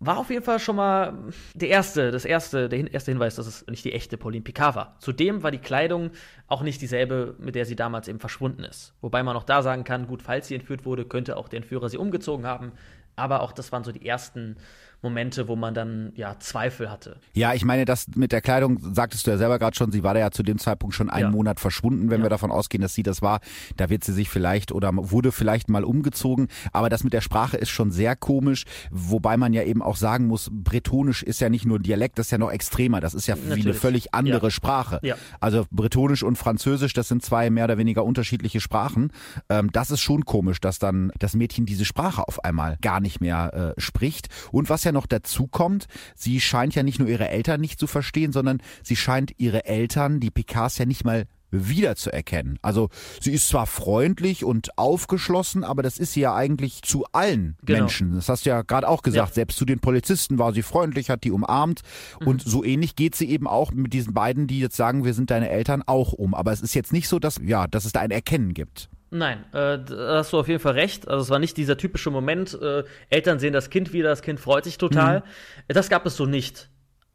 war 0.00 0.16
auf 0.16 0.30
jeden 0.30 0.42
Fall 0.42 0.58
schon 0.58 0.76
mal 0.76 1.12
der 1.54 1.68
erste, 1.68 2.10
das 2.10 2.24
erste, 2.24 2.70
der 2.70 2.90
erste 2.90 3.10
Hinweis, 3.10 3.34
dass 3.34 3.46
es 3.46 3.66
nicht 3.66 3.84
die 3.84 3.92
echte 3.92 4.16
Pauline 4.16 4.42
Picard 4.42 4.74
war. 4.74 4.96
Zudem 4.98 5.42
war 5.42 5.50
die 5.50 5.58
Kleidung 5.58 6.10
auch 6.48 6.62
nicht 6.62 6.80
dieselbe, 6.80 7.36
mit 7.38 7.54
der 7.54 7.66
sie 7.66 7.76
damals 7.76 8.08
eben 8.08 8.18
verschwunden 8.18 8.64
ist. 8.64 8.94
Wobei 9.02 9.22
man 9.22 9.36
auch 9.36 9.44
da 9.44 9.62
sagen 9.62 9.84
kann, 9.84 10.06
gut, 10.06 10.22
falls 10.22 10.48
sie 10.48 10.54
entführt 10.54 10.86
wurde, 10.86 11.04
könnte 11.04 11.36
auch 11.36 11.48
der 11.48 11.58
Entführer 11.58 11.90
sie 11.90 11.98
umgezogen 11.98 12.46
haben. 12.46 12.72
Aber 13.14 13.42
auch 13.42 13.52
das 13.52 13.72
waren 13.72 13.84
so 13.84 13.92
die 13.92 14.06
ersten 14.06 14.56
Momente, 15.02 15.48
wo 15.48 15.56
man 15.56 15.74
dann 15.74 16.12
ja 16.14 16.38
Zweifel 16.38 16.90
hatte. 16.90 17.16
Ja, 17.34 17.54
ich 17.54 17.64
meine, 17.64 17.84
das 17.84 18.06
mit 18.14 18.32
der 18.32 18.40
Kleidung 18.40 18.78
sagtest 18.94 19.26
du 19.26 19.30
ja 19.30 19.38
selber 19.38 19.58
gerade 19.58 19.76
schon, 19.76 19.92
sie 19.92 20.02
war 20.02 20.14
da 20.14 20.20
ja 20.20 20.30
zu 20.30 20.42
dem 20.42 20.58
Zeitpunkt 20.58 20.94
schon 20.94 21.10
einen 21.10 21.26
ja. 21.26 21.30
Monat 21.30 21.60
verschwunden, 21.60 22.10
wenn 22.10 22.20
ja. 22.20 22.26
wir 22.26 22.30
davon 22.30 22.50
ausgehen, 22.50 22.82
dass 22.82 22.94
sie 22.94 23.02
das 23.02 23.22
war. 23.22 23.40
Da 23.76 23.88
wird 23.90 24.04
sie 24.04 24.12
sich 24.12 24.28
vielleicht 24.28 24.72
oder 24.72 24.90
wurde 24.94 25.32
vielleicht 25.32 25.68
mal 25.68 25.84
umgezogen. 25.84 26.48
Aber 26.72 26.88
das 26.88 27.04
mit 27.04 27.12
der 27.12 27.20
Sprache 27.20 27.56
ist 27.56 27.70
schon 27.70 27.90
sehr 27.90 28.16
komisch, 28.16 28.64
wobei 28.90 29.36
man 29.36 29.52
ja 29.52 29.62
eben 29.62 29.82
auch 29.82 29.96
sagen 29.96 30.26
muss, 30.26 30.50
Bretonisch 30.52 31.22
ist 31.22 31.40
ja 31.40 31.48
nicht 31.48 31.64
nur 31.64 31.78
Dialekt, 31.78 32.18
das 32.18 32.26
ist 32.26 32.32
ja 32.32 32.38
noch 32.38 32.50
extremer. 32.50 33.00
Das 33.00 33.14
ist 33.14 33.26
ja 33.26 33.36
Natürlich. 33.36 33.64
wie 33.64 33.68
eine 33.68 33.74
völlig 33.74 34.14
andere 34.14 34.46
ja. 34.46 34.50
Sprache. 34.50 35.00
Also 35.40 35.66
Bretonisch 35.70 36.22
und 36.22 36.36
Französisch, 36.36 36.92
das 36.92 37.08
sind 37.08 37.22
zwei 37.22 37.50
mehr 37.50 37.64
oder 37.64 37.78
weniger 37.78 38.04
unterschiedliche 38.04 38.60
Sprachen. 38.60 39.12
Ähm, 39.48 39.70
das 39.72 39.90
ist 39.90 40.00
schon 40.00 40.24
komisch, 40.24 40.60
dass 40.60 40.78
dann 40.78 41.12
das 41.18 41.34
Mädchen 41.34 41.66
diese 41.66 41.84
Sprache 41.84 42.26
auf 42.26 42.44
einmal 42.44 42.76
gar 42.82 43.00
nicht 43.00 43.20
mehr 43.20 43.74
äh, 43.76 43.80
spricht. 43.80 44.28
Und 44.52 44.68
was 44.68 44.84
ja 44.84 44.89
ja 44.90 44.92
noch 44.92 45.06
dazu 45.06 45.46
kommt, 45.46 45.86
sie 46.14 46.40
scheint 46.40 46.74
ja 46.74 46.82
nicht 46.82 46.98
nur 46.98 47.08
ihre 47.08 47.28
Eltern 47.28 47.60
nicht 47.60 47.78
zu 47.78 47.86
verstehen, 47.86 48.32
sondern 48.32 48.62
sie 48.82 48.96
scheint 48.96 49.32
ihre 49.38 49.64
Eltern, 49.64 50.20
die 50.20 50.30
Picards, 50.30 50.78
ja 50.78 50.86
nicht 50.86 51.04
mal 51.04 51.26
wiederzuerkennen. 51.50 52.58
Also 52.62 52.90
sie 53.20 53.32
ist 53.32 53.48
zwar 53.48 53.66
freundlich 53.66 54.44
und 54.44 54.78
aufgeschlossen, 54.78 55.64
aber 55.64 55.82
das 55.82 55.98
ist 55.98 56.12
sie 56.12 56.20
ja 56.20 56.34
eigentlich 56.34 56.82
zu 56.82 57.04
allen 57.12 57.56
genau. 57.64 57.80
Menschen. 57.80 58.14
Das 58.14 58.28
hast 58.28 58.46
du 58.46 58.50
ja 58.50 58.62
gerade 58.62 58.88
auch 58.88 59.02
gesagt. 59.02 59.30
Ja. 59.30 59.34
Selbst 59.34 59.58
zu 59.58 59.64
den 59.64 59.80
Polizisten 59.80 60.38
war 60.38 60.52
sie 60.52 60.62
freundlich, 60.62 61.10
hat 61.10 61.24
die 61.24 61.32
umarmt. 61.32 61.82
Mhm. 62.20 62.26
Und 62.26 62.42
so 62.42 62.64
ähnlich 62.64 62.96
geht 62.96 63.14
sie 63.14 63.28
eben 63.28 63.46
auch 63.46 63.72
mit 63.72 63.92
diesen 63.92 64.14
beiden, 64.14 64.46
die 64.46 64.60
jetzt 64.60 64.76
sagen, 64.76 65.04
wir 65.04 65.14
sind 65.14 65.30
deine 65.30 65.48
Eltern, 65.48 65.82
auch 65.86 66.12
um. 66.12 66.34
Aber 66.34 66.52
es 66.52 66.60
ist 66.60 66.74
jetzt 66.74 66.92
nicht 66.92 67.08
so, 67.08 67.18
dass, 67.18 67.40
ja, 67.42 67.66
dass 67.66 67.84
es 67.84 67.92
da 67.92 68.00
ein 68.00 68.10
Erkennen 68.10 68.54
gibt. 68.54 68.88
Nein, 69.10 69.44
äh, 69.52 69.78
da 69.78 70.18
hast 70.18 70.32
du 70.32 70.38
auf 70.38 70.46
jeden 70.46 70.60
Fall 70.60 70.74
recht. 70.74 71.08
Also 71.08 71.22
es 71.22 71.30
war 71.30 71.40
nicht 71.40 71.56
dieser 71.56 71.76
typische 71.76 72.10
Moment, 72.10 72.56
äh, 72.60 72.84
Eltern 73.08 73.40
sehen 73.40 73.52
das 73.52 73.68
Kind 73.68 73.92
wieder, 73.92 74.08
das 74.08 74.22
Kind 74.22 74.38
freut 74.38 74.64
sich 74.64 74.78
total. 74.78 75.20
Mhm. 75.20 75.24
Das 75.68 75.88
gab 75.88 76.06
es 76.06 76.16
so 76.16 76.26
nicht. 76.26 76.68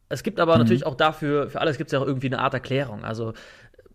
Es 0.08 0.22
gibt 0.22 0.38
aber 0.38 0.54
mhm. 0.54 0.60
natürlich 0.60 0.86
auch 0.86 0.94
dafür, 0.94 1.48
für 1.50 1.60
alles 1.60 1.78
gibt 1.78 1.88
es 1.88 1.92
ja 1.92 1.98
auch 2.00 2.06
irgendwie 2.06 2.26
eine 2.26 2.38
Art 2.38 2.54
Erklärung. 2.54 3.04
Also 3.04 3.32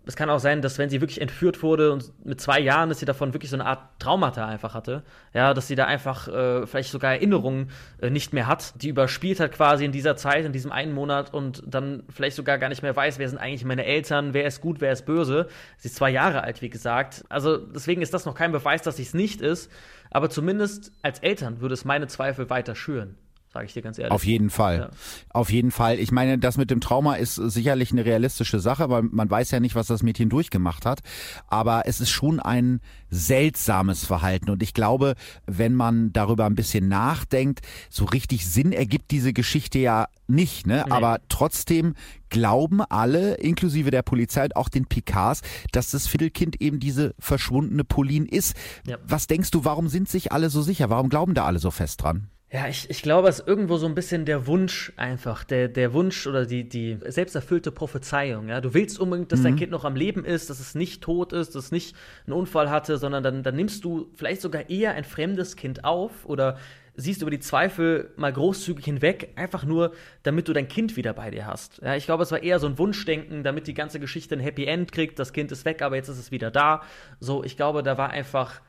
es 0.05 0.15
kann 0.15 0.29
auch 0.31 0.39
sein, 0.39 0.61
dass 0.61 0.79
wenn 0.79 0.89
sie 0.89 0.99
wirklich 0.99 1.21
entführt 1.21 1.61
wurde 1.61 1.91
und 1.91 2.11
mit 2.25 2.41
zwei 2.41 2.59
Jahren, 2.59 2.89
dass 2.89 2.99
sie 2.99 3.05
davon 3.05 3.33
wirklich 3.33 3.51
so 3.51 3.55
eine 3.55 3.65
Art 3.65 3.99
Traumata 3.99 4.47
einfach 4.47 4.73
hatte. 4.73 5.03
Ja, 5.33 5.53
dass 5.53 5.67
sie 5.67 5.75
da 5.75 5.85
einfach 5.85 6.27
äh, 6.27 6.65
vielleicht 6.65 6.91
sogar 6.91 7.13
Erinnerungen 7.13 7.69
äh, 8.01 8.09
nicht 8.09 8.33
mehr 8.33 8.47
hat, 8.47 8.81
die 8.81 8.89
überspielt 8.89 9.39
hat 9.39 9.51
quasi 9.51 9.85
in 9.85 9.91
dieser 9.91 10.15
Zeit, 10.15 10.43
in 10.43 10.53
diesem 10.53 10.71
einen 10.71 10.93
Monat 10.93 11.33
und 11.33 11.63
dann 11.67 12.03
vielleicht 12.09 12.35
sogar 12.35 12.57
gar 12.57 12.69
nicht 12.69 12.81
mehr 12.81 12.95
weiß, 12.95 13.19
wer 13.19 13.29
sind 13.29 13.37
eigentlich 13.37 13.63
meine 13.63 13.85
Eltern, 13.85 14.33
wer 14.33 14.45
ist 14.45 14.61
gut, 14.61 14.81
wer 14.81 14.91
ist 14.91 15.05
böse. 15.05 15.47
Sie 15.77 15.87
ist 15.87 15.95
zwei 15.95 16.09
Jahre 16.09 16.43
alt, 16.43 16.63
wie 16.63 16.69
gesagt. 16.69 17.23
Also 17.29 17.57
deswegen 17.57 18.01
ist 18.01 18.13
das 18.13 18.25
noch 18.25 18.33
kein 18.33 18.51
Beweis, 18.51 18.81
dass 18.81 18.97
sie 18.97 19.03
es 19.03 19.13
nicht 19.13 19.41
ist. 19.41 19.71
Aber 20.09 20.29
zumindest 20.29 20.91
als 21.03 21.19
Eltern 21.19 21.61
würde 21.61 21.73
es 21.73 21.85
meine 21.85 22.07
Zweifel 22.07 22.49
weiter 22.49 22.73
schüren. 22.73 23.17
Sage 23.53 23.65
ich 23.65 23.73
dir 23.73 23.81
ganz 23.81 23.99
ehrlich. 23.99 24.13
Auf 24.13 24.25
jeden 24.25 24.49
Fall. 24.49 24.77
Ja. 24.77 24.89
Auf 25.29 25.51
jeden 25.51 25.71
Fall. 25.71 25.99
Ich 25.99 26.13
meine, 26.13 26.37
das 26.37 26.55
mit 26.55 26.71
dem 26.71 26.79
Trauma 26.79 27.15
ist 27.15 27.35
sicherlich 27.35 27.91
eine 27.91 28.05
realistische 28.05 28.61
Sache, 28.61 28.89
weil 28.89 29.03
man 29.03 29.29
weiß 29.29 29.51
ja 29.51 29.59
nicht, 29.59 29.75
was 29.75 29.87
das 29.87 30.03
Mädchen 30.03 30.29
durchgemacht 30.29 30.85
hat. 30.85 31.01
Aber 31.47 31.83
es 31.85 31.99
ist 31.99 32.11
schon 32.11 32.39
ein 32.39 32.79
seltsames 33.09 34.05
Verhalten. 34.05 34.49
Und 34.51 34.63
ich 34.63 34.73
glaube, 34.73 35.15
wenn 35.47 35.75
man 35.75 36.13
darüber 36.13 36.45
ein 36.45 36.55
bisschen 36.55 36.87
nachdenkt, 36.87 37.59
so 37.89 38.05
richtig 38.05 38.47
Sinn 38.47 38.71
ergibt 38.71 39.11
diese 39.11 39.33
Geschichte 39.33 39.79
ja 39.79 40.07
nicht. 40.27 40.65
Ne? 40.65 40.85
Nee. 40.85 40.91
Aber 40.91 41.19
trotzdem 41.27 41.95
glauben 42.29 42.79
alle, 42.79 43.33
inklusive 43.33 43.91
der 43.91 44.01
Polizei 44.01 44.45
und 44.45 44.55
auch 44.55 44.69
den 44.69 44.85
Picards, 44.85 45.41
dass 45.73 45.91
das 45.91 46.07
Viertelkind 46.07 46.61
eben 46.61 46.79
diese 46.79 47.15
verschwundene 47.19 47.83
Pauline 47.83 48.27
ist. 48.29 48.55
Ja. 48.87 48.97
Was 49.05 49.27
denkst 49.27 49.51
du, 49.51 49.65
warum 49.65 49.89
sind 49.89 50.07
sich 50.07 50.31
alle 50.31 50.49
so 50.49 50.61
sicher? 50.61 50.89
Warum 50.89 51.09
glauben 51.09 51.33
da 51.33 51.43
alle 51.43 51.59
so 51.59 51.69
fest 51.69 52.01
dran? 52.01 52.29
Ja, 52.53 52.67
ich, 52.67 52.89
ich 52.89 53.01
glaube, 53.01 53.29
es 53.29 53.39
ist 53.39 53.47
irgendwo 53.47 53.77
so 53.77 53.85
ein 53.85 53.95
bisschen 53.95 54.25
der 54.25 54.45
Wunsch 54.45 54.91
einfach, 54.97 55.45
der, 55.45 55.69
der 55.69 55.93
Wunsch 55.93 56.27
oder 56.27 56.45
die, 56.45 56.67
die 56.67 56.97
selbsterfüllte 57.05 57.71
Prophezeiung. 57.71 58.49
Ja? 58.49 58.59
Du 58.59 58.73
willst 58.73 58.99
unbedingt, 58.99 59.31
dass 59.31 59.39
mhm. 59.39 59.43
dein 59.43 59.55
Kind 59.55 59.71
noch 59.71 59.85
am 59.85 59.95
Leben 59.95 60.25
ist, 60.25 60.49
dass 60.49 60.59
es 60.59 60.75
nicht 60.75 61.01
tot 61.01 61.31
ist, 61.31 61.55
dass 61.55 61.65
es 61.65 61.71
nicht 61.71 61.95
einen 62.25 62.33
Unfall 62.33 62.69
hatte, 62.69 62.97
sondern 62.97 63.23
dann, 63.23 63.41
dann 63.43 63.55
nimmst 63.55 63.85
du 63.85 64.11
vielleicht 64.15 64.41
sogar 64.41 64.69
eher 64.69 64.95
ein 64.95 65.05
fremdes 65.05 65.55
Kind 65.55 65.85
auf 65.85 66.25
oder 66.25 66.57
siehst 66.95 67.21
über 67.21 67.31
die 67.31 67.39
Zweifel 67.39 68.11
mal 68.17 68.33
großzügig 68.33 68.83
hinweg, 68.83 69.29
einfach 69.37 69.63
nur, 69.63 69.93
damit 70.23 70.49
du 70.49 70.53
dein 70.53 70.67
Kind 70.67 70.97
wieder 70.97 71.13
bei 71.13 71.31
dir 71.31 71.45
hast. 71.45 71.79
Ja, 71.81 71.95
ich 71.95 72.05
glaube, 72.05 72.23
es 72.23 72.31
war 72.31 72.43
eher 72.43 72.59
so 72.59 72.67
ein 72.67 72.77
Wunschdenken, 72.77 73.43
damit 73.43 73.67
die 73.67 73.73
ganze 73.73 74.01
Geschichte 74.01 74.35
ein 74.35 74.41
Happy 74.41 74.65
End 74.65 74.91
kriegt, 74.91 75.19
das 75.19 75.31
Kind 75.31 75.53
ist 75.53 75.63
weg, 75.63 75.81
aber 75.81 75.95
jetzt 75.95 76.09
ist 76.09 76.19
es 76.19 76.31
wieder 76.31 76.51
da. 76.51 76.81
So, 77.21 77.45
ich 77.45 77.55
glaube, 77.55 77.81
da 77.81 77.97
war 77.97 78.09
einfach 78.09 78.59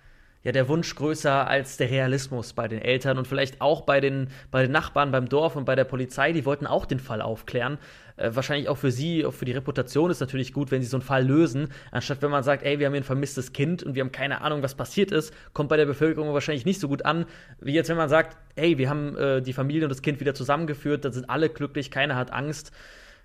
ja 0.42 0.52
der 0.52 0.68
Wunsch 0.68 0.94
größer 0.94 1.46
als 1.46 1.76
der 1.76 1.90
Realismus 1.90 2.52
bei 2.52 2.68
den 2.68 2.80
Eltern 2.80 3.18
und 3.18 3.26
vielleicht 3.26 3.60
auch 3.60 3.82
bei 3.82 4.00
den, 4.00 4.28
bei 4.50 4.62
den 4.62 4.72
Nachbarn 4.72 5.12
beim 5.12 5.28
Dorf 5.28 5.56
und 5.56 5.64
bei 5.64 5.76
der 5.76 5.84
Polizei. 5.84 6.32
Die 6.32 6.44
wollten 6.44 6.66
auch 6.66 6.86
den 6.86 6.98
Fall 6.98 7.22
aufklären. 7.22 7.78
Äh, 8.16 8.30
wahrscheinlich 8.34 8.68
auch 8.68 8.76
für 8.76 8.90
sie, 8.90 9.24
auch 9.24 9.32
für 9.32 9.44
die 9.44 9.52
Reputation 9.52 10.10
ist 10.10 10.20
natürlich 10.20 10.52
gut, 10.52 10.70
wenn 10.70 10.82
sie 10.82 10.88
so 10.88 10.96
einen 10.96 11.02
Fall 11.02 11.24
lösen, 11.24 11.68
anstatt 11.90 12.22
wenn 12.22 12.30
man 12.30 12.42
sagt, 12.42 12.62
ey, 12.62 12.78
wir 12.78 12.86
haben 12.86 12.92
hier 12.92 13.00
ein 13.00 13.04
vermisstes 13.04 13.52
Kind 13.52 13.82
und 13.82 13.94
wir 13.94 14.02
haben 14.02 14.12
keine 14.12 14.40
Ahnung, 14.42 14.62
was 14.62 14.74
passiert 14.74 15.12
ist, 15.12 15.34
kommt 15.52 15.68
bei 15.68 15.76
der 15.76 15.86
Bevölkerung 15.86 16.32
wahrscheinlich 16.34 16.64
nicht 16.64 16.80
so 16.80 16.88
gut 16.88 17.04
an, 17.04 17.26
wie 17.60 17.72
jetzt, 17.72 17.88
wenn 17.88 17.96
man 17.96 18.08
sagt, 18.08 18.36
ey, 18.56 18.78
wir 18.78 18.90
haben 18.90 19.16
äh, 19.16 19.42
die 19.42 19.52
Familie 19.52 19.84
und 19.84 19.90
das 19.90 20.02
Kind 20.02 20.20
wieder 20.20 20.34
zusammengeführt, 20.34 21.04
da 21.04 21.10
sind 21.10 21.30
alle 21.30 21.48
glücklich, 21.48 21.90
keiner 21.90 22.16
hat 22.16 22.32
Angst. 22.32 22.72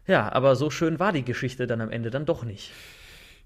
Ja, 0.06 0.32
aber 0.32 0.56
so 0.56 0.70
schön 0.70 1.00
war 1.00 1.12
die 1.12 1.26
Geschichte 1.26 1.68
dann 1.68 1.82
am 1.82 1.92
Ende 1.92 2.10
dann 2.10 2.26
doch 2.26 2.46
nicht. 2.46 2.72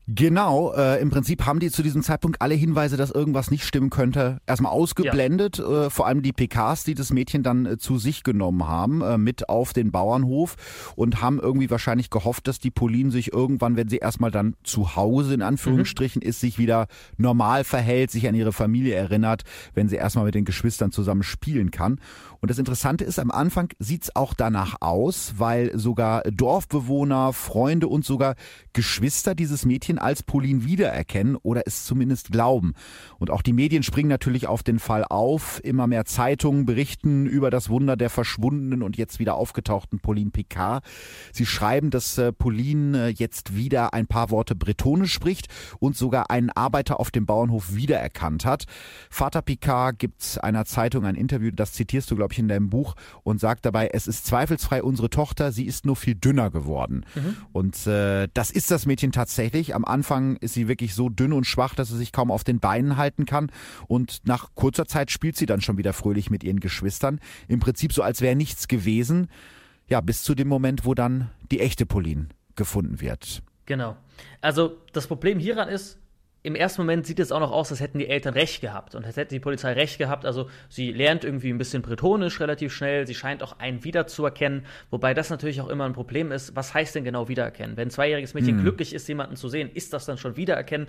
Genau, 0.08 0.74
äh, 0.74 1.00
im 1.00 1.10
Prinzip 1.12 1.46
haben 1.46 1.60
die 1.60 1.70
zu 1.70 1.84
diesem 1.84 2.02
Zeitpunkt 2.02 2.42
alle 2.42 2.56
Hinweise, 2.56 2.98
dass 2.98 3.12
irgendwas 3.12 3.52
nicht 3.52 3.64
stimmen 3.64 3.92
könnte, 3.92 4.40
erstmal 4.48 4.72
ausgeblendet. 4.72 5.60
Ja. 5.60 5.86
Äh, 5.86 5.90
vor 5.90 6.08
allem 6.08 6.24
die 6.24 6.34
PKs, 6.34 6.84
die 6.84 6.96
das 6.96 7.12
Mädchen 7.12 7.44
dann 7.44 7.66
äh, 7.66 7.78
zu 7.78 7.98
sich 7.98 8.24
genommen 8.24 8.68
haben, 8.68 9.02
äh, 9.02 9.18
mit 9.18 9.48
auf 9.48 9.74
den 9.74 9.92
Bauernhof 9.92 10.56
und 10.96 11.22
haben 11.22 11.40
irgendwie 11.40 11.70
wahrscheinlich 11.70 12.10
gehofft, 12.10 12.48
dass 12.48 12.60
die 12.60 12.72
Pauline 12.72 13.12
sich 13.12 13.32
irgendwann, 13.32 13.78
wenn 13.78 13.90
sie 13.90 13.98
erstmal 13.98 14.32
dann 14.32 14.56
zu 14.64 14.96
Hause 14.96 15.36
in 15.36 15.44
Anführungsstrichen 15.44 16.22
mhm. 16.24 16.30
ist, 16.30 16.40
sich 16.40 16.58
wieder 16.58 16.88
normal 17.18 17.64
verhält, 17.64 18.10
sich 18.10 18.28
an 18.28 18.36
ihre 18.36 18.54
Familie 18.54 18.96
erinnert, 18.96 19.44
wenn 19.76 19.88
sie 19.88 19.98
erstmal 19.98 20.26
mit 20.26 20.36
den 20.36 20.46
Geschwistern 20.46 20.92
zusammen 20.92 21.24
spielen 21.24 21.70
kann. 21.70 22.00
Und 22.42 22.50
das 22.50 22.58
Interessante 22.58 23.04
ist, 23.04 23.20
am 23.20 23.30
Anfang 23.30 23.70
sieht's 23.78 24.16
auch 24.16 24.34
danach 24.34 24.78
aus, 24.82 25.36
weil 25.38 25.78
sogar 25.78 26.24
Dorfbewohner, 26.24 27.34
Freunde 27.34 27.88
und 27.88 28.04
sogar 28.04 28.34
Geschwister 28.74 29.36
dieses 29.36 29.64
Mädchen 29.64 30.00
als 30.00 30.24
Pauline 30.24 30.66
wiedererkennen 30.66 31.36
oder 31.36 31.62
es 31.68 31.86
zumindest 31.86 32.32
glauben. 32.32 32.74
Und 33.20 33.30
auch 33.30 33.44
die 33.44 33.54
Medien 33.54 33.84
springen 33.84 34.10
natürlich 34.10 34.48
auf 34.48 34.64
den 34.64 34.80
Fall 34.80 35.06
auf. 35.06 35.62
Immer 35.64 35.86
mehr 35.86 36.06
Zeitungen 36.06 36.66
berichten 36.66 37.28
über 37.28 37.52
das 37.52 37.70
Wunder 37.70 37.96
der 37.96 38.10
verschwundenen 38.10 38.82
und 38.82 38.98
jetzt 38.98 39.20
wieder 39.20 39.36
aufgetauchten 39.36 40.00
Pauline 40.00 40.32
Picard. 40.32 40.84
Sie 41.32 41.46
schreiben, 41.46 41.92
dass 41.92 42.18
äh, 42.18 42.34
Pauline 42.34 43.06
äh, 43.06 43.08
jetzt 43.10 43.56
wieder 43.56 43.94
ein 43.94 44.08
paar 44.08 44.32
Worte 44.32 44.56
Bretonisch 44.56 45.14
spricht 45.14 45.48
und 45.78 45.96
sogar 45.96 46.32
einen 46.32 46.50
Arbeiter 46.50 47.00
auf 47.00 47.12
dem 47.12 47.28
Bauernhof 47.28 47.76
wiedererkannt 47.76 48.46
hat. 48.46 48.66
Vater 49.12 49.44
Picard 49.44 50.00
gibt 50.00 50.40
einer 50.42 50.66
Zeitung 50.66 51.06
ein 51.06 51.14
Interview, 51.14 51.52
das 51.52 51.74
zitierst 51.74 52.10
du, 52.10 52.16
glaube 52.16 52.31
glaube 52.32 52.34
ich, 52.34 52.40
in 52.40 52.48
deinem 52.48 52.70
Buch 52.70 52.96
und 53.24 53.40
sagt 53.40 53.66
dabei, 53.66 53.90
es 53.94 54.08
ist 54.08 54.26
zweifelsfrei 54.26 54.82
unsere 54.84 55.10
Tochter, 55.10 55.52
sie 55.52 55.66
ist 55.66 55.86
nur 55.86 55.96
viel 55.96 56.16
dünner 56.16 56.50
geworden. 56.50 57.06
Mhm. 57.16 57.36
Und 57.52 57.88
äh, 57.88 58.28
das 58.34 58.52
ist 58.52 58.72
das 58.72 58.86
Mädchen 58.86 59.12
tatsächlich. 59.12 59.76
Am 59.76 59.86
Anfang 59.86 60.38
ist 60.38 60.54
sie 60.54 60.68
wirklich 60.68 60.96
so 60.96 61.10
dünn 61.10 61.34
und 61.34 61.46
schwach, 61.46 61.76
dass 61.76 61.90
sie 61.90 61.98
sich 61.98 62.12
kaum 62.12 62.32
auf 62.32 62.44
den 62.44 62.60
Beinen 62.60 62.98
halten 62.98 63.26
kann. 63.26 63.52
Und 63.88 64.22
nach 64.26 64.50
kurzer 64.56 64.86
Zeit 64.86 65.12
spielt 65.12 65.36
sie 65.36 65.46
dann 65.46 65.62
schon 65.62 65.78
wieder 65.78 65.94
fröhlich 65.94 66.30
mit 66.30 66.44
ihren 66.44 66.60
Geschwistern. 66.60 67.20
Im 67.48 67.60
Prinzip 67.60 67.94
so, 67.94 68.02
als 68.02 68.22
wäre 68.22 68.36
nichts 68.36 68.68
gewesen. 68.68 69.28
Ja, 69.88 70.00
bis 70.00 70.24
zu 70.24 70.36
dem 70.36 70.48
Moment, 70.48 70.86
wo 70.86 70.94
dann 70.94 71.30
die 71.52 71.60
echte 71.60 71.86
Pauline 71.86 72.28
gefunden 72.56 73.02
wird. 73.02 73.44
Genau. 73.66 73.98
Also 74.40 74.78
das 74.94 75.08
Problem 75.08 75.40
hieran 75.40 75.68
ist, 75.68 76.00
im 76.44 76.56
ersten 76.56 76.82
Moment 76.82 77.06
sieht 77.06 77.20
es 77.20 77.32
auch 77.32 77.40
noch 77.40 77.52
aus, 77.52 77.72
als 77.72 77.82
hätten 77.82 78.00
die 78.00 78.08
Eltern 78.08 78.34
recht 78.34 78.62
gehabt 78.62 78.96
und 78.96 79.06
als 79.06 79.16
hätte 79.16 79.36
die 79.36 79.40
Polizei 79.40 79.74
recht 79.74 80.00
gehabt. 80.00 80.26
Also 80.26 80.50
sie 80.70 80.92
lernt 80.92 81.24
irgendwie 81.24 81.50
ein 81.50 81.58
bisschen 81.58 81.84
Bretonisch 81.84 82.40
relativ 82.40 82.74
schnell, 82.74 83.06
sie 83.06 83.14
scheint 83.14 83.44
auch 83.44 83.60
einen 83.60 83.84
wiederzuerkennen, 83.84 84.66
wobei 84.90 85.14
das 85.14 85.30
natürlich 85.30 85.62
auch 85.62 85.70
immer 85.70 85.86
ein 85.86 85.94
Problem 85.94 86.32
ist. 86.32 86.56
Was 86.56 86.74
heißt 86.74 86.96
denn 86.96 87.04
genau 87.04 87.28
wiedererkennen? 87.28 87.78
Wenn 87.78 87.90
ein 87.90 87.92
zweijähriges 87.92 88.34
Mädchen 88.34 88.56
hm. 88.56 88.64
glücklich 88.64 88.94
ist, 88.94 89.08
jemanden 89.08 89.36
zu 89.36 89.50
sehen, 89.50 89.70
ist 89.72 89.94
das 89.94 90.06
dann 90.06 90.18
schon 90.18 90.36
wiedererkennen? 90.36 90.88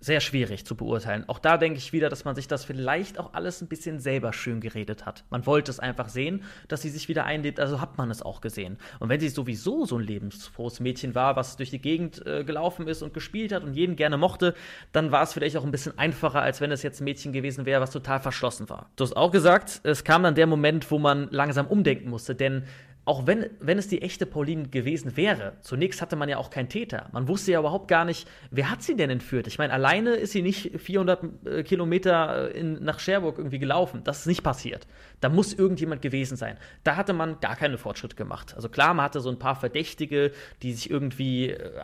Sehr 0.00 0.20
schwierig 0.20 0.66
zu 0.66 0.76
beurteilen. 0.76 1.24
Auch 1.28 1.38
da 1.38 1.56
denke 1.56 1.78
ich 1.78 1.92
wieder, 1.92 2.08
dass 2.08 2.24
man 2.24 2.34
sich 2.34 2.48
das 2.48 2.64
vielleicht 2.64 3.18
auch 3.18 3.32
alles 3.32 3.62
ein 3.62 3.68
bisschen 3.68 4.00
selber 4.00 4.32
schön 4.32 4.60
geredet 4.60 5.06
hat. 5.06 5.24
Man 5.30 5.46
wollte 5.46 5.70
es 5.70 5.80
einfach 5.80 6.08
sehen, 6.08 6.42
dass 6.68 6.82
sie 6.82 6.90
sich 6.90 7.08
wieder 7.08 7.24
einlebt, 7.24 7.60
also 7.60 7.80
hat 7.80 7.96
man 7.96 8.10
es 8.10 8.20
auch 8.20 8.40
gesehen. 8.40 8.76
Und 8.98 9.08
wenn 9.08 9.20
sie 9.20 9.28
sowieso 9.28 9.86
so 9.86 9.96
ein 9.96 10.04
lebensfrohes 10.04 10.80
Mädchen 10.80 11.14
war, 11.14 11.36
was 11.36 11.56
durch 11.56 11.70
die 11.70 11.80
Gegend 11.80 12.26
äh, 12.26 12.44
gelaufen 12.44 12.86
ist 12.88 13.02
und 13.02 13.14
gespielt 13.14 13.52
hat 13.52 13.64
und 13.64 13.74
jeden 13.74 13.96
gerne 13.96 14.16
mochte, 14.16 14.54
dann 14.92 15.12
war 15.12 15.22
es 15.22 15.32
vielleicht 15.32 15.56
auch 15.56 15.64
ein 15.64 15.70
bisschen 15.70 15.98
einfacher, 15.98 16.42
als 16.42 16.60
wenn 16.60 16.72
es 16.72 16.82
jetzt 16.82 17.00
ein 17.00 17.04
Mädchen 17.04 17.32
gewesen 17.32 17.64
wäre, 17.64 17.80
was 17.80 17.90
total 17.90 18.20
verschlossen 18.20 18.68
war. 18.68 18.90
Du 18.96 19.04
hast 19.04 19.16
auch 19.16 19.30
gesagt, 19.30 19.80
es 19.84 20.04
kam 20.04 20.22
dann 20.22 20.34
der 20.34 20.46
Moment, 20.46 20.90
wo 20.90 20.98
man 20.98 21.28
langsam 21.30 21.66
umdenken 21.66 22.10
musste, 22.10 22.34
denn 22.34 22.64
auch 23.06 23.26
wenn, 23.26 23.50
wenn 23.60 23.76
es 23.76 23.88
die 23.88 24.00
echte 24.00 24.24
Pauline 24.24 24.68
gewesen 24.68 25.16
wäre, 25.16 25.54
zunächst 25.60 26.00
hatte 26.00 26.16
man 26.16 26.28
ja 26.28 26.38
auch 26.38 26.48
keinen 26.48 26.70
Täter. 26.70 27.08
Man 27.12 27.28
wusste 27.28 27.52
ja 27.52 27.60
überhaupt 27.60 27.86
gar 27.86 28.06
nicht, 28.06 28.26
wer 28.50 28.70
hat 28.70 28.82
sie 28.82 28.96
denn 28.96 29.10
entführt? 29.10 29.46
Ich 29.46 29.58
meine, 29.58 29.74
alleine 29.74 30.10
ist 30.10 30.32
sie 30.32 30.40
nicht 30.40 30.80
400 30.80 31.24
äh, 31.44 31.62
Kilometer 31.64 32.54
äh, 32.54 32.58
in, 32.58 32.82
nach 32.82 33.00
Cherbourg 33.00 33.36
irgendwie 33.36 33.58
gelaufen. 33.58 34.00
Das 34.04 34.20
ist 34.20 34.26
nicht 34.26 34.42
passiert. 34.42 34.86
Da 35.20 35.28
muss 35.28 35.52
irgendjemand 35.52 36.00
gewesen 36.00 36.36
sein. 36.36 36.56
Da 36.82 36.96
hatte 36.96 37.12
man 37.12 37.40
gar 37.40 37.56
keine 37.56 37.76
Fortschritte 37.76 38.16
gemacht. 38.16 38.54
Also 38.56 38.70
klar, 38.70 38.94
man 38.94 39.04
hatte 39.04 39.20
so 39.20 39.28
ein 39.28 39.38
paar 39.38 39.56
Verdächtige, 39.56 40.32
die 40.62 40.72
sich 40.72 40.88
irgendwie, 40.88 41.50
äh, 41.50 41.80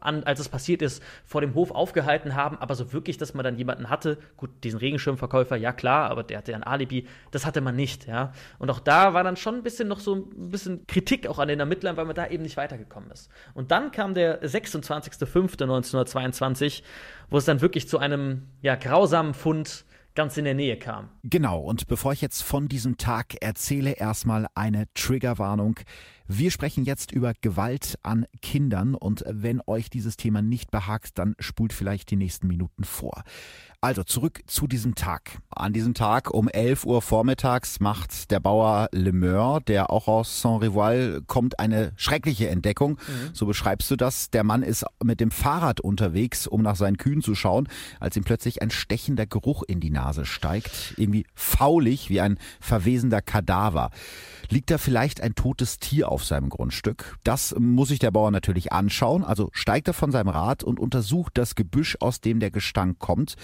an, 0.00 0.22
als 0.22 0.38
es 0.38 0.48
passiert 0.48 0.82
ist, 0.82 1.02
vor 1.24 1.40
dem 1.40 1.54
Hof 1.54 1.72
aufgehalten 1.72 2.36
haben. 2.36 2.56
Aber 2.58 2.76
so 2.76 2.92
wirklich, 2.92 3.18
dass 3.18 3.34
man 3.34 3.42
dann 3.42 3.56
jemanden 3.56 3.90
hatte, 3.90 4.18
gut, 4.36 4.50
diesen 4.62 4.78
Regenschirmverkäufer, 4.78 5.56
ja 5.56 5.72
klar, 5.72 6.10
aber 6.10 6.22
der 6.22 6.38
hatte 6.38 6.52
ja 6.52 6.58
ein 6.58 6.62
Alibi, 6.62 7.08
das 7.32 7.44
hatte 7.44 7.60
man 7.60 7.74
nicht. 7.74 8.06
Ja? 8.06 8.32
Und 8.60 8.70
auch 8.70 8.80
da 8.80 9.14
war 9.14 9.24
dann 9.24 9.36
schon 9.36 9.56
ein 9.56 9.62
bisschen 9.64 9.88
noch 9.88 9.98
so 9.98 10.14
ein 10.14 10.50
bisschen 10.50 10.59
bisschen 10.60 10.86
Kritik 10.86 11.26
auch 11.26 11.38
an 11.38 11.48
den 11.48 11.60
Ermittlern, 11.60 11.96
weil 11.96 12.04
man 12.04 12.14
da 12.14 12.28
eben 12.28 12.42
nicht 12.42 12.56
weitergekommen 12.56 13.10
ist. 13.10 13.28
Und 13.54 13.70
dann 13.70 13.90
kam 13.90 14.14
der 14.14 14.42
26.05.1922, 14.42 16.82
wo 17.28 17.36
es 17.38 17.44
dann 17.44 17.60
wirklich 17.60 17.88
zu 17.88 17.98
einem 17.98 18.48
ja, 18.62 18.76
grausamen 18.76 19.34
Fund 19.34 19.84
ganz 20.14 20.36
in 20.36 20.44
der 20.44 20.54
Nähe 20.54 20.76
kam. 20.76 21.08
Genau, 21.22 21.60
und 21.60 21.86
bevor 21.86 22.12
ich 22.12 22.20
jetzt 22.20 22.42
von 22.42 22.68
diesem 22.68 22.98
Tag 22.98 23.36
erzähle, 23.40 23.92
erstmal 23.92 24.48
eine 24.54 24.86
Triggerwarnung. 24.94 25.76
Wir 26.32 26.52
sprechen 26.52 26.84
jetzt 26.84 27.10
über 27.10 27.32
Gewalt 27.40 27.98
an 28.04 28.24
Kindern 28.40 28.94
und 28.94 29.24
wenn 29.26 29.60
euch 29.66 29.90
dieses 29.90 30.16
Thema 30.16 30.42
nicht 30.42 30.70
behagt, 30.70 31.18
dann 31.18 31.34
spult 31.40 31.72
vielleicht 31.72 32.08
die 32.12 32.16
nächsten 32.16 32.46
Minuten 32.46 32.84
vor. 32.84 33.24
Also 33.80 34.04
zurück 34.04 34.42
zu 34.46 34.68
diesem 34.68 34.94
Tag. 34.94 35.38
An 35.48 35.72
diesem 35.72 35.94
Tag 35.94 36.30
um 36.30 36.48
11 36.48 36.84
Uhr 36.84 37.02
vormittags 37.02 37.80
macht 37.80 38.30
der 38.30 38.38
Bauer 38.38 38.88
Lemeur, 38.92 39.60
der 39.60 39.90
auch 39.90 40.06
aus 40.06 40.40
Saint-Rivoil 40.40 41.22
kommt, 41.26 41.58
eine 41.58 41.92
schreckliche 41.96 42.48
Entdeckung. 42.48 42.92
Mhm. 42.92 43.30
So 43.32 43.46
beschreibst 43.46 43.90
du 43.90 43.96
das. 43.96 44.30
Der 44.30 44.44
Mann 44.44 44.62
ist 44.62 44.84
mit 45.02 45.18
dem 45.18 45.32
Fahrrad 45.32 45.80
unterwegs, 45.80 46.46
um 46.46 46.62
nach 46.62 46.76
seinen 46.76 46.98
Kühen 46.98 47.22
zu 47.22 47.34
schauen, 47.34 47.68
als 47.98 48.16
ihm 48.16 48.22
plötzlich 48.22 48.62
ein 48.62 48.70
stechender 48.70 49.26
Geruch 49.26 49.64
in 49.66 49.80
die 49.80 49.90
Nase 49.90 50.26
steigt. 50.26 50.94
Irgendwie 50.96 51.26
faulig 51.34 52.08
wie 52.08 52.20
ein 52.20 52.38
verwesender 52.60 53.22
Kadaver. 53.22 53.90
Liegt 54.52 54.72
da 54.72 54.78
vielleicht 54.78 55.20
ein 55.20 55.36
totes 55.36 55.78
Tier 55.78 56.10
auf 56.10 56.24
seinem 56.24 56.48
Grundstück? 56.48 57.16
Das 57.22 57.54
muss 57.56 57.88
sich 57.88 58.00
der 58.00 58.10
Bauer 58.10 58.32
natürlich 58.32 58.72
anschauen. 58.72 59.22
Also 59.22 59.48
steigt 59.52 59.86
er 59.86 59.94
von 59.94 60.10
seinem 60.10 60.28
Rad 60.28 60.64
und 60.64 60.80
untersucht 60.80 61.38
das 61.38 61.54
Gebüsch, 61.54 61.96
aus 62.00 62.20
dem 62.20 62.40
der 62.40 62.50
Gestank 62.50 62.98
kommt. 62.98 63.36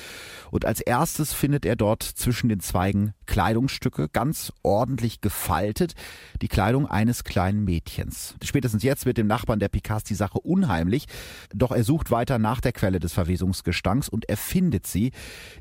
Und 0.50 0.64
als 0.64 0.80
erstes 0.80 1.32
findet 1.32 1.64
er 1.64 1.76
dort 1.76 2.02
zwischen 2.02 2.48
den 2.48 2.58
Zweigen 2.58 3.14
Kleidungsstücke, 3.26 4.08
ganz 4.08 4.52
ordentlich 4.64 5.20
gefaltet, 5.20 5.94
die 6.42 6.48
Kleidung 6.48 6.86
eines 6.86 7.22
kleinen 7.22 7.62
Mädchens. 7.62 8.34
Spätestens 8.42 8.82
jetzt 8.82 9.06
wird 9.06 9.18
dem 9.18 9.28
Nachbarn 9.28 9.60
der 9.60 9.68
Picards 9.68 10.04
die 10.04 10.14
Sache 10.14 10.40
unheimlich, 10.40 11.06
doch 11.54 11.70
er 11.70 11.84
sucht 11.84 12.10
weiter 12.10 12.40
nach 12.40 12.60
der 12.60 12.72
Quelle 12.72 12.98
des 12.98 13.12
Verwesungsgestanks 13.12 14.08
und 14.08 14.28
er 14.28 14.36
findet 14.36 14.88
sie. 14.88 15.12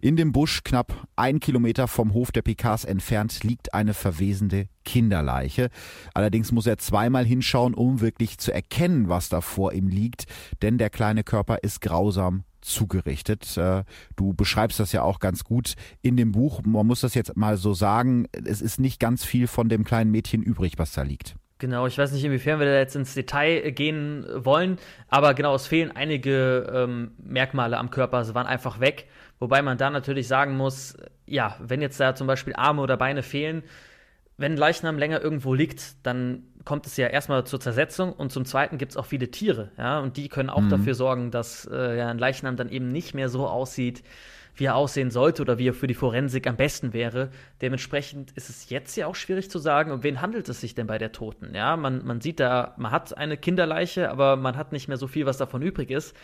In 0.02 0.16
dem 0.16 0.32
Busch, 0.32 0.64
knapp 0.64 1.08
ein 1.16 1.40
Kilometer 1.40 1.88
vom 1.88 2.14
Hof 2.14 2.32
der 2.32 2.42
Picards 2.42 2.84
entfernt, 2.84 3.44
liegt 3.44 3.76
eine 3.76 3.94
verwesende 3.94 4.70
Kinderleiche. 4.86 5.70
Allerdings 6.14 6.52
muss 6.52 6.68
er 6.68 6.78
zweimal 6.78 7.26
hinschauen, 7.26 7.74
um 7.74 8.00
wirklich 8.00 8.38
zu 8.38 8.54
erkennen, 8.54 9.10
was 9.10 9.30
da 9.30 9.42
vor 9.42 9.74
ihm 9.74 9.88
liegt, 9.88 10.26
denn 10.62 10.78
der 10.78 10.90
kleine 10.90 11.24
Körper 11.24 11.58
ist 11.64 11.82
grausam 11.82 12.46
zugerichtet. 12.62 13.58
Äh, 13.58 13.84
du 14.16 14.34
beschreibst 14.34 14.80
das 14.80 14.92
ja 14.92 15.04
auch 15.04 15.20
ganz 15.20 15.44
gut 15.44 15.74
in 16.02 16.18
dem 16.18 16.32
Buch. 16.32 16.62
Man 16.64 16.88
muss 16.88 17.02
das 17.02 17.14
jetzt 17.14 17.36
mal 17.36 17.58
so 17.58 17.74
sagen, 17.74 18.28
es 18.32 18.62
ist 18.62 18.80
nicht 18.80 19.00
ganz 19.00 19.24
viel 19.24 19.48
von 19.48 19.70
dem 19.70 19.84
kleinen 19.84 20.12
Mädchen 20.12 20.42
übrig, 20.42 20.74
was 20.78 20.94
da 20.94 21.04
liegt. 21.04 21.36
Genau, 21.58 21.88
ich 21.88 21.98
weiß 21.98 22.12
nicht, 22.12 22.26
inwiefern 22.26 22.60
wir 22.60 22.66
da 22.66 22.78
jetzt 22.78 22.98
ins 22.98 23.14
Detail 23.14 23.72
gehen 23.72 24.26
wollen, 24.36 24.78
aber 25.08 25.34
genau, 25.34 25.56
es 25.56 25.68
fehlen 25.68 25.90
einige 25.96 26.70
ähm, 26.74 27.12
Merkmale 27.18 27.78
am 27.78 27.92
Körper, 27.92 28.26
sie 28.26 28.36
waren 28.36 28.46
einfach 28.46 28.82
weg. 28.82 29.08
Wobei 29.40 29.62
man 29.62 29.78
da 29.78 29.90
natürlich 29.90 30.28
sagen 30.28 30.58
muss, 30.58 30.98
ja, 31.26 31.56
wenn 31.60 31.82
jetzt 31.82 31.98
da 32.00 32.14
zum 32.14 32.28
Beispiel 32.28 32.54
Arme 32.56 32.82
oder 32.82 32.98
Beine 32.98 33.24
fehlen, 33.24 33.64
wenn 34.38 34.54
ein 34.54 34.58
Leichnam 34.58 34.98
länger 34.98 35.22
irgendwo 35.22 35.54
liegt, 35.54 36.06
dann 36.06 36.44
kommt 36.66 36.86
es 36.88 36.98
ja 36.98 37.08
erstmal 37.08 37.46
zur 37.46 37.60
Zersetzung 37.60 38.12
und 38.12 38.32
zum 38.32 38.46
Zweiten 38.46 38.78
gibt 38.78 38.92
es 38.92 38.98
auch 38.98 39.06
viele 39.06 39.32
Tiere, 39.32 39.72
ja, 39.78 40.00
und 40.00 40.18
die 40.18 40.30
können 40.30 40.50
auch 40.50 40.62
mhm. 40.62 40.70
dafür 40.70 40.96
sorgen, 40.96 41.32
dass 41.32 41.70
äh, 41.72 41.98
ja, 41.98 42.10
ein 42.10 42.18
Leichnam 42.18 42.58
dann 42.58 42.70
eben 42.70 42.92
nicht 42.92 43.14
mehr 43.14 43.30
so 43.30 43.48
aussieht, 43.48 44.04
wie 44.56 44.66
er 44.66 44.76
aussehen 44.76 45.12
sollte 45.12 45.42
oder 45.42 45.58
wie 45.58 45.70
er 45.70 45.74
für 45.74 45.88
die 45.88 45.94
Forensik 45.94 46.48
am 46.48 46.56
besten 46.56 46.94
wäre. 46.94 47.30
Dementsprechend 47.62 48.32
ist 48.32 48.50
es 48.50 48.70
jetzt 48.70 48.96
ja 48.96 49.08
auch 49.08 49.16
schwierig 49.16 49.50
zu 49.52 49.60
sagen, 49.60 49.92
um 49.92 50.04
wen 50.04 50.22
handelt 50.22 50.48
es 50.50 50.62
sich 50.62 50.76
denn 50.76 50.88
bei 50.88 50.98
der 50.98 51.12
Toten? 51.12 51.54
Ja, 51.54 51.76
man, 51.76 52.06
man 52.06 52.22
sieht 52.22 52.40
da, 52.40 52.74
man 52.78 52.92
hat 52.92 53.18
eine 53.18 53.38
Kinderleiche, 53.38 54.10
aber 54.10 54.38
man 54.38 54.56
hat 54.56 54.72
nicht 54.72 54.88
mehr 54.88 54.98
so 54.98 55.08
viel, 55.08 55.26
was 55.26 55.38
davon 55.38 55.62
übrig 55.62 55.92
ist. 55.92 56.16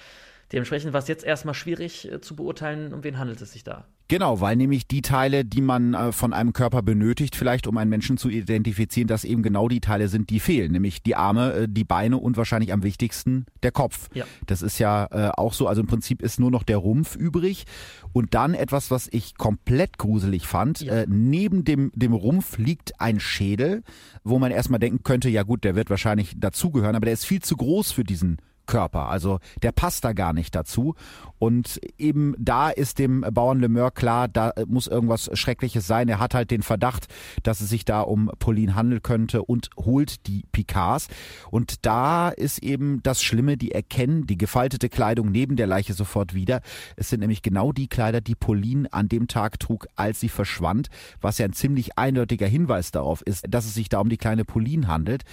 Dementsprechend 0.52 0.94
war 0.94 1.00
es 1.00 1.08
jetzt 1.08 1.24
erstmal 1.24 1.56
schwierig 1.56 2.12
äh, 2.12 2.22
zu 2.22 2.36
beurteilen, 2.36 2.94
um 2.94 3.04
wen 3.04 3.18
handelt 3.18 3.42
es 3.42 3.54
sich 3.54 3.64
da. 3.64 3.86
Genau, 4.12 4.42
weil 4.42 4.58
nämlich 4.58 4.88
die 4.88 5.02
Teile, 5.02 5.46
die 5.46 5.62
man 5.62 5.94
äh, 5.94 6.12
von 6.12 6.34
einem 6.34 6.52
Körper 6.52 6.82
benötigt, 6.82 7.38
vielleicht 7.38 7.66
um 7.66 7.78
einen 7.78 7.90
Menschen 7.90 8.18
zu 8.18 8.28
identifizieren, 8.28 9.08
dass 9.08 9.24
eben 9.24 9.42
genau 9.42 9.70
die 9.70 9.80
Teile 9.80 10.10
sind, 10.10 10.30
die 10.30 10.42
fehlen. 10.42 10.74
Nämlich 10.74 11.02
die 11.02 11.16
Arme, 11.16 11.54
äh, 11.54 11.68
die 11.70 11.86
Beine 11.86 12.18
und 12.18 12.36
wahrscheinlich 12.36 12.74
am 12.74 12.84
wichtigsten 12.84 13.46
der 13.64 13.72
Kopf. 13.72 14.10
Ja. 14.14 14.26
Das 14.48 14.62
ist 14.62 14.80
ja 14.80 15.08
äh, 15.12 15.32
auch 15.38 15.54
so. 15.54 15.68
Also 15.68 15.80
im 15.80 15.88
Prinzip 15.88 16.22
ist 16.22 16.42
nur 16.42 16.52
noch 16.52 16.64
der 16.64 16.76
Rumpf 16.76 17.16
übrig. 17.16 17.64
Und 18.12 18.34
dann 18.34 18.54
etwas, 18.54 18.92
was 18.92 19.08
ich 19.10 19.38
komplett 19.38 19.98
gruselig 19.98 20.46
fand. 20.46 20.82
Ja. 20.82 21.06
Neben 21.08 21.64
dem, 21.64 21.94
dem 21.96 22.12
Rumpf 22.12 22.58
liegt 22.58 23.00
ein 23.00 23.22
Schädel, 23.22 23.82
wo 24.26 24.40
man 24.40 24.52
erstmal 24.52 24.82
denken 24.82 25.04
könnte, 25.04 25.30
ja 25.30 25.44
gut, 25.44 25.64
der 25.64 25.78
wird 25.78 25.90
wahrscheinlich 25.90 26.34
dazugehören, 26.38 26.98
aber 26.98 27.06
der 27.06 27.14
ist 27.14 27.26
viel 27.26 27.42
zu 27.42 27.56
groß 27.56 27.94
für 27.94 28.04
diesen 28.04 28.40
Körper. 28.66 29.10
Also 29.10 29.40
der 29.62 29.72
passt 29.72 30.04
da 30.04 30.14
gar 30.14 30.34
nicht 30.34 30.56
dazu. 30.56 30.96
Und 31.40 31.80
eben 31.98 32.36
da 32.38 32.70
ist 32.70 33.00
dem 33.00 33.22
Bauern 33.32 33.60
Lemeur 33.60 33.92
klar, 33.92 34.28
da 34.28 34.54
muss 34.68 34.88
irgendwas 34.88 35.30
Schreckliches 35.34 35.88
sein. 35.88 36.08
Er 36.08 36.20
hat 36.20 36.36
halt 36.36 36.52
den 36.52 36.62
Verdacht, 36.62 37.08
dass 37.44 37.62
es 37.62 37.70
sich 37.70 37.84
da 37.84 38.02
um 38.02 38.30
Pauline 38.38 38.76
handeln 38.76 39.02
könnte 39.02 39.42
und 39.44 39.70
holt 39.78 40.28
die 40.28 40.44
Picards. 40.52 41.08
Und 41.50 41.86
da 41.86 42.30
ist 42.30 42.60
eben 42.60 43.02
das 43.04 43.24
Schlimme, 43.24 43.58
die 43.58 43.72
erkennen 43.72 44.28
die 44.28 44.38
gefaltete 44.38 44.90
Kleidung 44.90 45.32
neben 45.32 45.56
der 45.56 45.68
Leiche 45.68 45.94
sofort 45.94 46.34
wieder. 46.34 46.62
Es 46.96 47.10
sind 47.10 47.22
nämlich 47.22 47.42
genau 47.42 47.72
die 47.72 47.88
Kleider, 47.88 48.22
die 48.22 48.36
Pauline 48.36 48.92
an 48.94 49.10
dem 49.10 49.28
Tag 49.28 49.60
trug, 49.60 49.88
als 49.96 50.20
sie 50.20 50.30
verschwand, 50.30 50.90
was 51.22 51.38
ja 51.40 51.46
ein 51.46 51.54
ziemlich 51.54 51.98
eindeutiger 51.98 52.48
Hinweis 52.48 52.92
darauf 52.92 53.22
ist, 53.24 53.46
dass 53.50 53.66
es 53.66 53.74
sich 53.74 53.90
da 53.90 54.00
um 54.00 54.10
die 54.10 54.18
kleine 54.18 54.46
Pauline 54.46 54.88
handelt. 54.88 55.24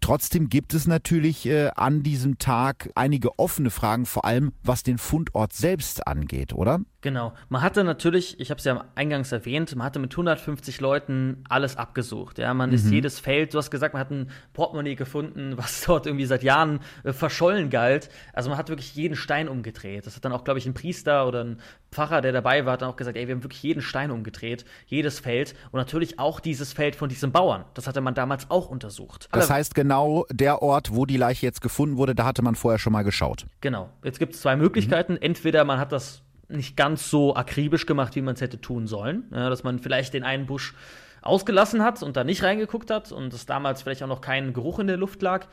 Trotzdem 0.00 0.48
gibt 0.48 0.72
es 0.72 0.86
natürlich 0.86 1.46
äh, 1.46 1.70
an 1.76 2.02
diesem 2.02 2.38
Tag 2.38 2.79
einige 2.94 3.38
offene 3.38 3.70
Fragen, 3.70 4.06
vor 4.06 4.24
allem 4.24 4.52
was 4.62 4.82
den 4.82 4.98
Fundort 4.98 5.52
selbst 5.52 6.06
angeht, 6.06 6.52
oder? 6.52 6.80
Genau. 7.02 7.32
Man 7.48 7.62
hatte 7.62 7.82
natürlich, 7.82 8.38
ich 8.40 8.50
habe 8.50 8.58
es 8.58 8.64
ja 8.64 8.84
eingangs 8.94 9.32
erwähnt, 9.32 9.74
man 9.74 9.86
hatte 9.86 9.98
mit 9.98 10.12
150 10.12 10.80
Leuten 10.80 11.44
alles 11.48 11.76
abgesucht. 11.76 12.38
Ja, 12.38 12.52
man 12.52 12.70
mhm. 12.70 12.74
ist 12.74 12.90
jedes 12.90 13.18
Feld, 13.18 13.54
du 13.54 13.58
hast 13.58 13.70
gesagt, 13.70 13.94
man 13.94 14.00
hat 14.00 14.10
ein 14.10 14.30
Portemonnaie 14.52 14.96
gefunden, 14.96 15.52
was 15.56 15.82
dort 15.82 16.06
irgendwie 16.06 16.26
seit 16.26 16.42
Jahren 16.42 16.80
äh, 17.04 17.12
verschollen 17.12 17.70
galt. 17.70 18.10
Also 18.32 18.50
man 18.50 18.58
hat 18.58 18.68
wirklich 18.68 18.94
jeden 18.94 19.16
Stein 19.16 19.48
umgedreht. 19.48 20.06
Das 20.06 20.16
hat 20.16 20.24
dann 20.24 20.32
auch, 20.32 20.44
glaube 20.44 20.58
ich, 20.58 20.66
ein 20.66 20.74
Priester 20.74 21.26
oder 21.26 21.44
ein 21.44 21.60
Pfarrer, 21.90 22.20
der 22.20 22.32
dabei 22.32 22.64
war, 22.66 22.74
hat 22.74 22.82
dann 22.82 22.90
auch 22.90 22.96
gesagt, 22.96 23.16
ey, 23.16 23.26
wir 23.26 23.34
haben 23.34 23.42
wirklich 23.42 23.62
jeden 23.62 23.82
Stein 23.82 24.10
umgedreht, 24.10 24.64
jedes 24.86 25.18
Feld 25.18 25.54
und 25.72 25.78
natürlich 25.78 26.18
auch 26.18 26.38
dieses 26.38 26.72
Feld 26.72 26.94
von 26.94 27.08
diesem 27.08 27.32
Bauern. 27.32 27.64
Das 27.74 27.86
hatte 27.86 28.00
man 28.00 28.14
damals 28.14 28.48
auch 28.50 28.68
untersucht. 28.68 29.28
Das 29.32 29.50
heißt, 29.50 29.74
genau 29.74 30.24
der 30.30 30.62
Ort, 30.62 30.94
wo 30.94 31.06
die 31.06 31.16
Leiche 31.16 31.46
jetzt 31.46 31.60
gefunden 31.60 31.96
wurde, 31.96 32.14
da 32.14 32.26
hatte 32.26 32.42
man 32.42 32.54
vorher 32.54 32.78
schon 32.78 32.92
mal 32.92 33.02
geschaut. 33.02 33.46
Genau. 33.60 33.90
Jetzt 34.04 34.18
gibt 34.18 34.34
es 34.34 34.40
zwei 34.40 34.54
Möglichkeiten. 34.54 35.14
Mhm. 35.14 35.22
Entweder 35.22 35.64
man 35.64 35.80
hat 35.80 35.90
das 35.90 36.22
nicht 36.50 36.76
ganz 36.76 37.08
so 37.10 37.36
akribisch 37.36 37.86
gemacht, 37.86 38.16
wie 38.16 38.22
man 38.22 38.34
es 38.34 38.40
hätte 38.40 38.60
tun 38.60 38.86
sollen. 38.86 39.24
Ja, 39.32 39.48
dass 39.48 39.62
man 39.62 39.78
vielleicht 39.78 40.14
den 40.14 40.24
einen 40.24 40.46
Busch 40.46 40.74
ausgelassen 41.22 41.82
hat 41.82 42.02
und 42.02 42.16
da 42.16 42.24
nicht 42.24 42.42
reingeguckt 42.42 42.90
hat 42.90 43.12
und 43.12 43.32
es 43.32 43.46
damals 43.46 43.82
vielleicht 43.82 44.02
auch 44.02 44.08
noch 44.08 44.20
kein 44.20 44.52
Geruch 44.52 44.78
in 44.78 44.86
der 44.86 44.96
Luft 44.96 45.22
lag. 45.22 45.46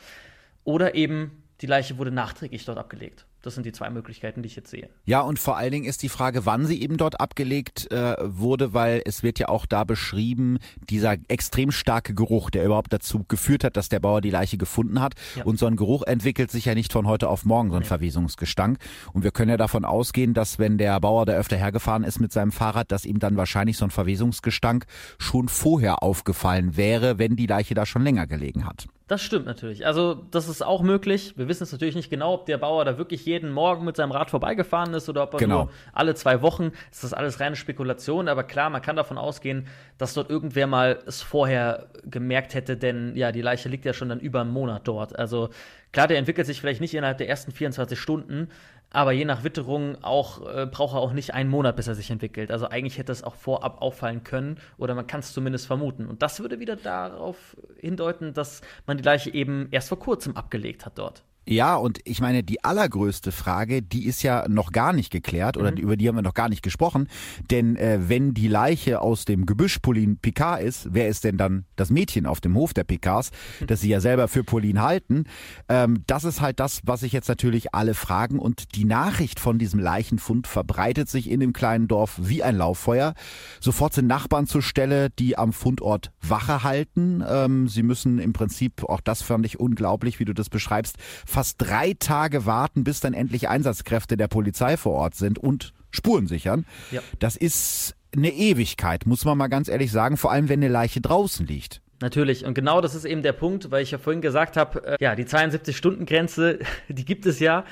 Oder 0.64 0.96
eben 0.96 1.44
die 1.62 1.68
Leiche 1.68 1.98
wurde 1.98 2.12
nachträglich 2.12 2.66
dort 2.66 2.78
abgelegt. 2.78 3.26
Das 3.44 3.54
sind 3.54 3.66
die 3.66 3.72
zwei 3.72 3.90
Möglichkeiten, 3.90 4.42
die 4.42 4.48
ich 4.48 4.56
jetzt 4.56 4.72
sehe. 4.72 4.90
Ja, 5.06 5.22
und 5.22 5.40
vor 5.40 5.58
allen 5.58 5.72
Dingen 5.72 5.86
ist 5.86 6.02
die 6.02 6.10
Frage, 6.10 6.46
wann 6.46 6.66
sie 6.66 6.82
eben 6.82 6.98
dort 6.98 7.22
abgelegt 7.22 7.92
äh, 7.92 8.16
wurde, 8.20 8.74
weil 8.74 9.02
es 9.06 9.22
wird 9.22 9.38
ja 9.40 9.48
auch 9.50 9.66
da 9.66 9.84
beschrieben, 9.84 10.58
dieser 10.90 11.16
extrem 11.28 11.72
starke 11.72 12.14
Geruch, 12.14 12.50
der 12.50 12.66
überhaupt 12.66 12.92
dazu 12.92 13.24
geführt 13.28 13.64
hat, 13.64 13.78
dass 13.78 13.90
der 13.90 14.00
Bauer 14.00 14.22
die 14.22 14.32
Leiche 14.32 14.58
gefunden 14.58 15.00
hat. 15.00 15.14
Ja. 15.36 15.46
Und 15.46 15.60
so 15.60 15.68
ein 15.68 15.76
Geruch 15.76 16.04
entwickelt 16.04 16.52
sich 16.52 16.66
ja 16.66 16.74
nicht 16.74 16.92
von 16.92 17.08
heute 17.08 17.30
auf 17.30 17.46
morgen, 17.46 17.70
so 17.70 17.76
ein 17.76 17.84
nee. 17.84 17.88
Verwesungsgestank. 17.88 18.80
Und 19.14 19.24
wir 19.24 19.32
können 19.32 19.52
ja 19.52 19.58
davon 19.58 19.86
ausgehen, 19.86 20.34
dass 20.34 20.58
wenn 20.58 20.78
der 20.78 21.00
Bauer 21.00 21.26
da 21.26 21.34
öfter 21.34 21.58
hergefahren 21.58 22.04
ist 22.04 22.20
mit 22.20 22.32
seinem 22.32 22.52
Fahrrad, 22.52 22.92
dass 22.92 23.06
ihm 23.06 23.20
dann 23.20 23.38
wahrscheinlich 23.38 23.78
so 23.78 23.86
ein 23.86 23.92
Verwesungsgestank 23.92 24.86
schon 25.20 25.48
vorher 25.48 26.02
aufgefallen 26.02 26.76
wäre, 26.76 27.20
wenn 27.20 27.36
die 27.36 27.48
Leiche 27.48 27.76
da 27.76 27.86
schon 27.86 28.04
länger 28.04 28.26
gelegen 28.26 28.66
hat. 28.66 28.88
Das 29.08 29.22
stimmt 29.22 29.46
natürlich. 29.46 29.86
Also, 29.86 30.16
das 30.32 30.50
ist 30.50 30.62
auch 30.62 30.82
möglich. 30.82 31.34
Wir 31.38 31.48
wissen 31.48 31.64
es 31.64 31.72
natürlich 31.72 31.96
nicht 31.96 32.10
genau, 32.10 32.34
ob 32.34 32.46
der 32.46 32.58
Bauer 32.58 32.84
da 32.84 32.98
wirklich 32.98 33.26
jeden 33.26 33.52
Morgen 33.52 33.86
mit 33.86 33.96
seinem 33.96 34.12
Rad 34.12 34.30
vorbeigefahren 34.30 34.94
ist 34.94 35.08
oder 35.08 35.24
ob 35.24 35.34
er 35.34 35.40
genau. 35.40 35.64
nur 35.64 35.72
alle 35.94 36.14
zwei 36.14 36.42
Wochen. 36.42 36.74
Das 36.90 37.06
ist 37.06 37.14
alles 37.14 37.40
reine 37.40 37.56
Spekulation. 37.56 38.28
Aber 38.28 38.44
klar, 38.44 38.70
man 38.70 38.82
kann 38.82 38.98
davon 38.98 39.18
ausgehen, 39.18 39.68
dass 39.98 40.14
dort 40.14 40.30
irgendwer 40.30 40.68
mal 40.68 41.00
es 41.06 41.22
vorher 41.22 41.88
gemerkt 42.04 42.54
hätte, 42.54 42.76
denn 42.76 43.16
ja, 43.16 43.32
die 43.32 43.42
Leiche 43.42 43.70
liegt 43.70 43.86
ja 43.86 43.94
schon 43.94 44.10
dann 44.10 44.20
über 44.20 44.42
einen 44.42 44.52
Monat 44.52 44.86
dort. 44.86 45.18
Also, 45.18 45.50
klar, 45.94 46.10
der 46.10 46.18
entwickelt 46.18 46.46
sich 46.46 46.60
vielleicht 46.60 46.82
nicht 46.82 46.94
innerhalb 46.94 47.18
der 47.18 47.30
ersten 47.30 47.54
24 47.54 47.98
Stunden, 47.98 48.50
aber 48.98 49.12
je 49.12 49.26
nach 49.26 49.44
Witterung 49.44 50.04
auch, 50.04 50.42
äh, 50.52 50.66
braucht 50.66 50.96
er 50.96 51.02
auch 51.02 51.14
nicht 51.14 51.32
einen 51.32 51.52
Monat, 51.52 51.76
bis 51.76 51.88
er 51.88 51.94
sich 51.94 52.10
entwickelt. 52.10 52.50
Also 52.50 52.68
eigentlich 52.68 52.98
hätte 52.98 53.12
es 53.12 53.24
auch 53.24 53.36
vorab 53.36 53.80
auffallen 53.80 54.24
können 54.24 54.58
oder 54.80 54.96
man 54.96 55.06
kann 55.06 55.20
es 55.20 55.34
zumindest 55.34 55.68
vermuten. 55.68 56.08
Und 56.08 56.24
das 56.24 56.40
würde 56.40 56.60
wieder 56.60 56.76
darauf 56.76 57.56
hindeuten, 57.80 58.34
dass 58.34 58.62
man 58.88 58.98
die 58.98 59.04
Leiche 59.04 59.32
eben 59.32 59.68
erst 59.70 59.90
vor 59.90 60.00
kurzem 60.00 60.36
abgelegt 60.36 60.88
hat 60.88 60.98
dort. 60.98 61.24
Ja, 61.50 61.76
und 61.76 62.00
ich 62.04 62.20
meine, 62.20 62.44
die 62.44 62.64
allergrößte 62.66 63.32
Frage, 63.32 63.82
die 63.82 64.06
ist 64.06 64.22
ja 64.22 64.50
noch 64.50 64.74
gar 64.74 64.92
nicht 64.92 65.12
geklärt 65.12 65.56
oder 65.56 65.72
mhm. 65.72 65.78
über 65.78 65.96
die 65.96 66.10
haben 66.10 66.18
wir 66.18 66.22
noch 66.22 66.34
gar 66.34 66.50
nicht 66.50 66.62
gesprochen. 66.62 67.08
Denn 67.50 67.78
äh, 67.78 68.10
wenn 68.10 68.34
die 68.34 68.50
Leiche 68.50 69.00
aus 69.00 69.24
dem 69.24 69.46
Gebüsch 69.46 69.80
Pauline 69.80 70.18
Picard 70.22 70.62
ist, 70.62 70.90
wer 70.92 71.08
ist 71.08 71.24
denn 71.24 71.38
dann 71.38 71.64
das 71.78 71.90
Mädchen 71.90 72.26
auf 72.26 72.42
dem 72.42 72.54
Hof 72.56 72.74
der 72.74 72.84
Picards, 72.84 73.32
das 73.66 73.80
sie 73.80 73.88
ja 73.88 74.02
selber 74.02 74.28
für 74.28 74.44
Pauline 74.44 74.82
halten? 74.82 75.24
Ähm, 75.70 76.04
das 76.06 76.26
ist 76.26 76.42
halt 76.42 76.60
das, 76.60 76.82
was 76.84 77.00
sich 77.00 77.14
jetzt 77.14 77.30
natürlich 77.30 77.74
alle 77.74 77.94
fragen. 77.94 78.40
Und 78.40 78.76
die 78.76 78.84
Nachricht 78.84 79.40
von 79.40 79.58
diesem 79.58 79.80
Leichenfund 79.80 80.48
verbreitet 80.48 81.08
sich 81.08 81.30
in 81.30 81.40
dem 81.40 81.54
kleinen 81.54 81.88
Dorf 81.88 82.20
wie 82.22 82.44
ein 82.44 82.58
Lauffeuer. 82.58 83.14
Sofort 83.62 83.94
sind 83.94 84.08
Nachbarn 84.08 84.48
zur 84.48 84.62
Stelle, 84.62 85.12
die 85.12 85.38
am 85.38 85.54
Fundort 85.54 86.12
Wache 86.22 86.64
halten. 86.64 87.24
Ähm, 87.26 87.70
sie 87.70 87.84
müssen 87.84 88.20
im 88.20 88.34
Prinzip, 88.34 88.84
auch 88.84 89.00
das 89.00 89.22
fand 89.22 89.46
ich 89.46 89.62
unglaublich, 89.62 90.20
wie 90.20 90.26
du 90.26 90.34
das 90.34 90.50
beschreibst, 90.50 90.98
fast 91.38 91.58
drei 91.60 91.94
Tage 91.94 92.48
warten, 92.48 92.84
bis 92.84 93.00
dann 93.00 93.14
endlich 93.14 93.48
Einsatzkräfte 93.48 94.18
der 94.18 94.28
Polizei 94.28 94.76
vor 94.76 94.94
Ort 94.94 95.14
sind 95.14 95.38
und 95.38 95.72
Spuren 95.92 96.26
sichern. 96.26 96.66
Ja. 96.90 97.02
Das 97.20 97.36
ist 97.36 97.94
eine 98.16 98.32
Ewigkeit, 98.32 99.06
muss 99.06 99.24
man 99.24 99.38
mal 99.38 99.48
ganz 99.48 99.68
ehrlich 99.70 99.92
sagen, 99.92 100.18
vor 100.18 100.32
allem 100.32 100.50
wenn 100.50 100.62
eine 100.62 100.68
Leiche 100.68 101.00
draußen 101.00 101.46
liegt. 101.46 101.80
Natürlich, 102.00 102.44
und 102.44 102.56
genau 102.56 102.82
das 102.82 102.96
ist 102.96 103.06
eben 103.06 103.22
der 103.22 103.34
Punkt, 103.34 103.70
weil 103.70 103.84
ich 103.84 103.92
ja 103.92 104.00
vorhin 104.00 104.22
gesagt 104.24 104.58
habe, 104.58 104.84
äh, 104.84 104.98
ja, 105.00 105.14
die 105.14 105.26
72-Stunden-Grenze, 105.26 106.58
die 106.90 107.06
gibt 107.06 107.28
es 107.28 107.40
ja, 107.40 107.66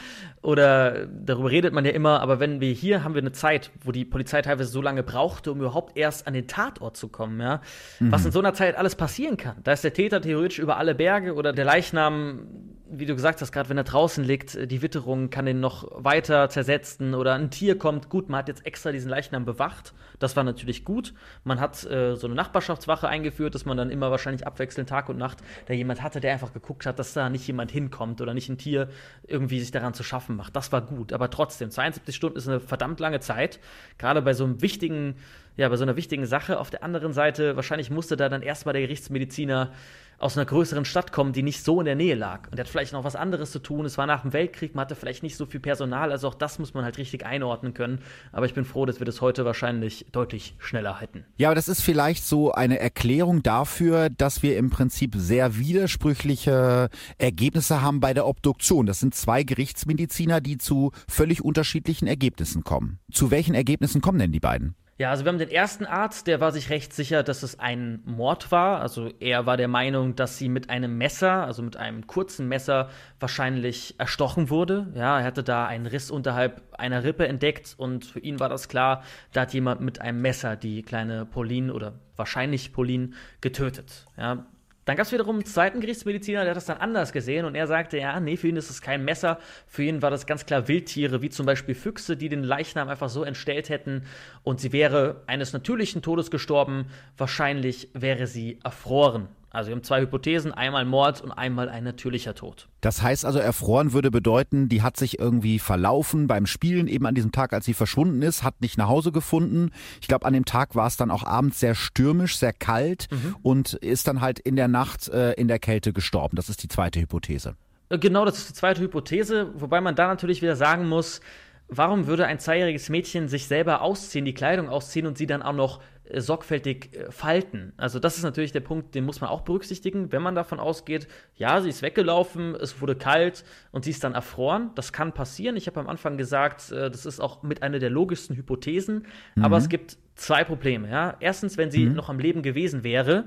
oder 0.46 1.08
darüber 1.08 1.50
redet 1.50 1.74
man 1.74 1.86
ja 1.86 1.92
immer, 1.92 2.22
aber 2.22 2.40
wenn 2.40 2.62
wir 2.62 2.72
hier 2.72 3.04
haben 3.04 3.16
wir 3.16 3.22
eine 3.22 3.32
Zeit, 3.32 3.72
wo 3.84 3.92
die 3.92 4.06
Polizei 4.06 4.42
teilweise 4.44 4.70
so 4.70 4.82
lange 4.82 5.02
brauchte, 5.02 5.52
um 5.52 5.60
überhaupt 5.60 5.98
erst 5.98 6.28
an 6.28 6.34
den 6.34 6.48
Tatort 6.48 6.96
zu 6.96 7.08
kommen, 7.08 7.42
ja, 7.42 7.62
mhm. 8.00 8.12
was 8.12 8.26
in 8.26 8.32
so 8.32 8.40
einer 8.40 8.54
Zeit 8.54 8.78
alles 8.78 8.96
passieren 8.96 9.38
kann. 9.38 9.58
Da 9.64 9.74
ist 9.74 9.84
der 9.84 9.94
Täter 9.94 10.22
theoretisch 10.22 10.60
über 10.60 10.78
alle 10.78 10.94
Berge 10.94 11.34
oder 11.34 11.52
der 11.52 11.66
Leichnam 11.66 12.48
wie 12.88 13.06
du 13.06 13.16
gesagt 13.16 13.42
hast, 13.42 13.52
gerade 13.52 13.70
wenn 13.70 13.78
er 13.78 13.84
draußen 13.84 14.24
liegt, 14.24 14.56
äh, 14.56 14.68
die 14.68 14.82
Witterung 14.82 15.30
kann 15.30 15.46
den 15.46 15.60
noch 15.60 15.88
weiter 15.92 16.50
zersetzen 16.50 17.14
oder 17.14 17.34
ein 17.34 17.50
Tier 17.50 17.78
kommt. 17.78 18.10
Gut, 18.10 18.30
man 18.30 18.40
hat 18.40 18.48
jetzt 18.48 18.66
extra 18.66 18.92
diesen 18.92 19.10
Leichnam 19.10 19.46
bewacht. 19.46 19.94
Das 20.20 20.36
war 20.36 20.44
natürlich 20.44 20.86
gut. 20.86 21.14
Man 21.44 21.60
hat 21.60 21.84
äh, 21.86 22.16
so 22.16 22.28
eine 22.28 22.36
Nachbarschaftswache 22.36 23.08
eingeführt, 23.08 23.56
dass 23.56 23.66
man 23.66 23.78
dann 23.78 23.90
immer 23.90 24.12
wahrscheinlich 24.12 24.46
abwechselnd 24.46 24.90
Tag 24.90 25.10
und 25.10 25.18
Nacht 25.18 25.40
da 25.66 25.74
jemand 25.74 26.02
hatte, 26.02 26.20
der 26.20 26.34
einfach 26.34 26.54
geguckt 26.54 26.86
hat, 26.86 27.00
dass 27.00 27.14
da 27.14 27.30
nicht 27.30 27.48
jemand 27.48 27.72
hinkommt 27.72 28.22
oder 28.22 28.34
nicht 28.34 28.50
ein 28.50 28.58
Tier 28.58 28.90
irgendwie 29.28 29.60
sich 29.60 29.72
daran 29.72 29.94
zu 29.94 30.04
schaffen 30.04 30.35
macht. 30.36 30.56
Das 30.56 30.72
war 30.72 30.82
gut. 30.82 31.14
Aber 31.14 31.30
trotzdem, 31.30 31.70
72 31.72 32.16
Stunden 32.16 32.38
ist 32.38 32.48
eine 32.48 32.60
verdammt 32.60 33.00
lange 33.00 33.20
Zeit. 33.20 33.60
Gerade 33.98 34.22
bei 34.22 34.34
so 34.34 34.44
einem 34.44 34.62
wichtigen, 34.62 35.16
ja, 35.58 35.70
bei 35.70 35.78
so 35.78 35.84
einer 35.84 35.96
wichtigen 35.96 36.26
Sache. 36.26 36.60
Auf 36.60 36.70
der 36.70 36.84
anderen 36.84 37.14
Seite, 37.14 37.56
wahrscheinlich 37.56 37.90
musste 37.90 38.18
da 38.18 38.30
dann 38.30 38.42
erstmal 38.42 38.74
der 38.74 38.82
Gerichtsmediziner 38.82 39.72
aus 40.18 40.38
einer 40.38 40.46
größeren 40.46 40.86
Stadt 40.86 41.12
kommen, 41.12 41.34
die 41.34 41.44
nicht 41.44 41.64
so 41.64 41.80
in 41.80 41.86
der 41.86 41.96
Nähe 41.96 42.16
lag. 42.16 42.48
Und 42.52 42.58
er 42.58 42.66
hat 42.66 42.70
vielleicht 42.70 42.94
noch 42.94 43.04
was 43.04 43.16
anderes 43.16 43.52
zu 43.52 43.60
tun. 43.60 43.86
Es 43.86 43.98
war 43.98 44.06
nach 44.06 44.22
dem 44.22 44.34
Weltkrieg, 44.34 44.76
man 44.76 44.84
hatte 44.84 44.96
vielleicht 44.96 45.24
nicht 45.24 45.38
so 45.38 45.46
viel 45.46 45.60
Personal. 45.60 46.12
Also 46.12 46.28
auch 46.28 46.34
das 46.36 46.60
muss 46.60 46.74
man 46.74 46.84
halt 46.84 46.98
richtig 46.98 47.26
einordnen 47.26 47.74
können. 47.74 48.00
Aber 48.32 48.46
ich 48.46 48.54
bin 48.54 48.66
froh, 48.66 48.86
dass 48.86 49.00
wir 49.00 49.06
das 49.06 49.22
heute 49.22 49.46
wahrscheinlich 49.46 50.06
deutlich 50.12 50.56
schneller 50.60 51.00
halten. 51.00 51.26
Ja, 51.38 51.50
aber 51.50 51.56
das 51.56 51.68
ist 51.68 51.82
vielleicht 51.82 52.26
so 52.26 52.52
eine 52.52 52.80
Erklärung 52.80 53.44
dafür, 53.44 54.10
dass 54.10 54.44
wir 54.44 54.58
im 54.58 54.70
Prinzip 54.70 55.14
sehr 55.16 55.58
widersprüchliche 55.58 56.90
Ergebnisse 57.18 57.82
haben 57.82 58.00
bei 58.00 58.14
der 58.14 58.28
Obduktion. 58.28 58.86
Das 58.86 59.00
sind 59.00 59.16
zwei 59.16 59.44
Gerichtsmediziner, 59.44 60.42
die 60.42 60.58
zu 60.58 60.92
völlig 61.08 61.44
unterschiedlichen 61.44 62.08
Ergebnissen 62.08 62.64
kommen. 62.64 63.00
Zu 63.12 63.32
welchen 63.32 63.56
Ergebnissen 63.56 64.02
kommen 64.02 64.20
denn 64.20 64.32
die 64.32 64.40
beiden? 64.40 64.76
Ja, 64.98 65.10
also 65.10 65.26
wir 65.26 65.30
haben 65.34 65.40
den 65.40 65.52
ersten 65.52 65.86
Arzt, 65.86 66.26
der 66.26 66.40
war 66.40 66.54
sich 66.54 66.70
recht 66.70 66.94
sicher, 66.94 67.22
dass 67.22 67.44
es 67.44 67.60
ein 67.60 68.02
Mord 68.06 68.50
war. 68.54 68.80
Also 68.80 69.10
er 69.20 69.46
war 69.46 69.58
der 69.58 69.68
Meinung, 69.68 70.16
dass 70.16 70.38
sie 70.38 70.48
mit 70.48 70.70
einem 70.70 70.98
Messer, 70.98 71.44
also 71.44 71.62
mit 71.64 71.76
einem 71.76 72.08
kurzen 72.08 72.48
Messer, 72.48 72.90
wahrscheinlich 73.20 73.96
erstochen 73.98 74.50
wurde. 74.50 74.88
Ja, 74.96 75.20
er 75.20 75.26
hatte 75.26 75.44
da 75.44 75.66
einen 75.66 75.86
Riss 75.86 76.12
unterhalb 76.12 76.62
einer 76.80 77.04
Rippe 77.04 77.28
entdeckt 77.28 77.76
und 77.78 78.06
für 78.06 78.20
ihn 78.20 78.40
war 78.40 78.48
das 78.48 78.70
klar, 78.70 79.04
da 79.34 79.42
hat 79.42 79.54
jemand 79.54 79.82
mit 79.82 80.00
einem 80.00 80.22
Messer 80.22 80.56
die 80.56 80.82
kleine 80.82 81.26
Pauline 81.26 81.74
oder 81.74 82.00
wahrscheinlich 82.16 82.72
Pauline 82.72 83.10
getötet. 83.42 84.06
Ja, 84.16 84.46
dann 84.86 84.98
gab 84.98 85.08
es 85.08 85.12
wiederum 85.12 85.38
einen 85.38 85.46
zweiten 85.46 85.82
Gerichtsmediziner, 85.82 86.42
der 86.42 86.52
hat 86.52 86.58
das 86.58 86.66
dann 86.66 86.78
anders 86.78 87.12
gesehen 87.12 87.46
und 87.46 87.56
er 87.56 87.66
sagte, 87.66 87.98
ja, 87.98 88.20
nee, 88.20 88.38
für 88.38 88.48
ihn 88.48 88.56
ist 88.56 88.70
es 88.70 88.82
kein 88.82 89.04
Messer, 89.04 89.40
für 89.68 89.84
ihn 89.84 90.04
war 90.04 90.12
das 90.12 90.28
ganz 90.28 90.46
klar 90.46 90.68
Wildtiere, 90.68 91.24
wie 91.24 91.30
zum 91.30 91.48
Beispiel 91.48 91.74
Füchse, 91.74 92.16
die 92.16 92.30
den 92.30 92.44
Leichnam 92.44 92.88
einfach 92.88 93.10
so 93.10 93.24
entstellt 93.24 93.70
hätten. 93.70 94.04
Und 94.44 94.60
sie 94.60 94.72
wäre 94.72 95.24
eines 95.26 95.54
natürlichen 95.54 96.04
Todes 96.04 96.30
gestorben, 96.30 96.86
wahrscheinlich 97.18 97.90
wäre 97.94 98.28
sie 98.28 98.60
erfroren. 98.64 99.28
Also 99.56 99.70
wir 99.70 99.76
haben 99.76 99.84
zwei 99.84 100.02
Hypothesen, 100.02 100.52
einmal 100.52 100.86
Mord 100.86 101.22
und 101.22 101.32
einmal 101.32 101.70
ein 101.70 101.84
natürlicher 101.84 102.36
Tod. 102.36 102.68
Das 102.82 103.02
heißt 103.02 103.26
also, 103.26 103.40
erfroren 103.40 103.94
würde 103.94 104.12
bedeuten, 104.12 104.70
die 104.70 104.82
hat 104.82 104.98
sich 104.98 105.18
irgendwie 105.18 105.60
verlaufen 105.60 106.28
beim 106.28 106.46
Spielen 106.46 106.88
eben 106.88 107.06
an 107.06 107.16
diesem 107.16 107.32
Tag, 107.32 107.54
als 107.54 107.66
sie 107.66 107.74
verschwunden 107.74 108.22
ist, 108.22 108.44
hat 108.44 108.62
nicht 108.62 108.78
nach 108.78 108.90
Hause 108.90 109.12
gefunden. 109.12 109.72
Ich 110.02 110.08
glaube, 110.08 110.26
an 110.26 110.34
dem 110.34 110.46
Tag 110.46 110.76
war 110.76 110.88
es 110.88 110.98
dann 110.98 111.10
auch 111.10 111.24
abends 111.24 111.60
sehr 111.60 111.74
stürmisch, 111.74 112.38
sehr 112.38 112.54
kalt 112.54 113.08
mhm. 113.12 113.36
und 113.42 113.74
ist 113.74 114.08
dann 114.08 114.22
halt 114.22 114.40
in 114.40 114.56
der 114.56 114.68
Nacht 114.68 115.08
äh, 115.08 115.32
in 115.34 115.48
der 115.48 115.60
Kälte 115.60 115.94
gestorben. 115.94 116.36
Das 116.36 116.50
ist 116.50 116.62
die 116.62 116.68
zweite 116.68 117.00
Hypothese. 117.00 117.56
Äh, 117.90 117.98
genau, 117.98 118.26
das 118.26 118.38
ist 118.38 118.50
die 118.50 118.54
zweite 118.54 118.82
Hypothese, 118.82 119.52
wobei 119.56 119.80
man 119.80 119.96
da 119.96 120.08
natürlich 120.08 120.42
wieder 120.42 120.56
sagen 120.56 120.88
muss, 120.90 121.22
warum 121.68 122.08
würde 122.08 122.26
ein 122.28 122.40
zweijähriges 122.40 122.90
Mädchen 122.90 123.28
sich 123.28 123.48
selber 123.48 123.82
ausziehen, 123.82 124.26
die 124.26 124.34
Kleidung 124.34 124.70
ausziehen 124.70 125.08
und 125.08 125.18
sie 125.18 125.28
dann 125.28 125.42
auch 125.42 125.54
noch 125.54 125.80
sorgfältig 126.14 126.96
äh, 126.96 127.12
falten? 127.12 127.74
Also 127.78 128.00
das 128.00 128.18
ist 128.18 128.24
natürlich 128.24 128.52
der 128.52 128.60
Punkt, 128.60 128.96
den 128.96 129.06
muss 129.06 129.22
man 129.22 129.30
auch 129.30 129.42
berücksichtigen, 129.42 130.12
wenn 130.12 130.22
man 130.22 130.36
davon 130.36 130.60
ausgeht, 130.60 131.08
ja, 131.36 131.62
sie 131.62 131.70
ist 131.70 131.82
weggelaufen, 131.82 132.56
es 132.56 132.82
wurde 132.82 132.96
kalt 132.96 133.44
und 133.72 133.86
sie 133.86 133.92
ist 133.92 134.04
dann 134.04 134.14
erfroren. 134.14 134.72
Das 134.76 134.94
kann 134.94 135.14
passieren. 135.14 135.56
Ich 135.58 135.68
habe 135.68 135.80
am 135.80 135.88
Anfang 135.88 136.18
gesagt, 136.18 136.72
äh, 136.72 136.90
das 136.90 137.06
ist 137.06 137.20
auch 137.20 137.44
mit 137.44 137.64
einer 137.64 137.80
der 137.80 137.90
logischsten 137.90 138.36
Hypothesen, 138.36 139.06
mhm. 139.36 139.46
aber 139.46 139.58
es 139.58 139.70
gibt 139.70 139.98
zwei 140.16 140.44
Probleme. 140.44 140.90
Ja? 140.90 141.18
Erstens, 141.20 141.58
wenn 141.58 141.72
sie 141.72 141.86
mhm. 141.86 141.94
noch 141.94 142.10
am 142.10 142.20
Leben 142.20 142.42
gewesen 142.42 142.84
wäre, 142.84 143.26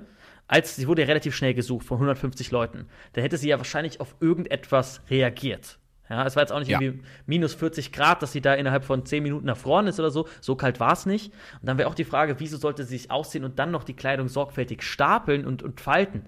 als 0.48 0.76
sie 0.76 0.88
wurde 0.88 1.02
ja 1.02 1.08
relativ 1.08 1.36
schnell 1.36 1.54
gesucht 1.54 1.86
von 1.86 1.96
150 1.96 2.50
Leuten, 2.50 2.86
dann 3.12 3.22
hätte 3.22 3.36
sie 3.36 3.48
ja 3.48 3.58
wahrscheinlich 3.58 4.00
auf 4.00 4.16
irgendetwas 4.20 5.02
reagiert. 5.10 5.77
Ja, 6.08 6.24
es 6.26 6.36
war 6.36 6.42
jetzt 6.42 6.52
auch 6.52 6.58
nicht 6.58 6.70
ja. 6.70 6.80
irgendwie 6.80 7.04
minus 7.26 7.54
40 7.54 7.92
Grad, 7.92 8.22
dass 8.22 8.32
sie 8.32 8.40
da 8.40 8.54
innerhalb 8.54 8.84
von 8.84 9.04
10 9.04 9.22
Minuten 9.22 9.48
erfroren 9.48 9.86
ist 9.86 10.00
oder 10.00 10.10
so. 10.10 10.28
So 10.40 10.56
kalt 10.56 10.80
war 10.80 10.92
es 10.92 11.06
nicht. 11.06 11.32
Und 11.60 11.68
dann 11.68 11.78
wäre 11.78 11.88
auch 11.88 11.94
die 11.94 12.04
Frage, 12.04 12.36
wieso 12.38 12.56
sollte 12.56 12.84
sie 12.84 12.96
sich 12.96 13.10
ausziehen 13.10 13.44
und 13.44 13.58
dann 13.58 13.70
noch 13.70 13.84
die 13.84 13.94
Kleidung 13.94 14.28
sorgfältig 14.28 14.82
stapeln 14.82 15.44
und, 15.44 15.62
und 15.62 15.80
falten? 15.80 16.24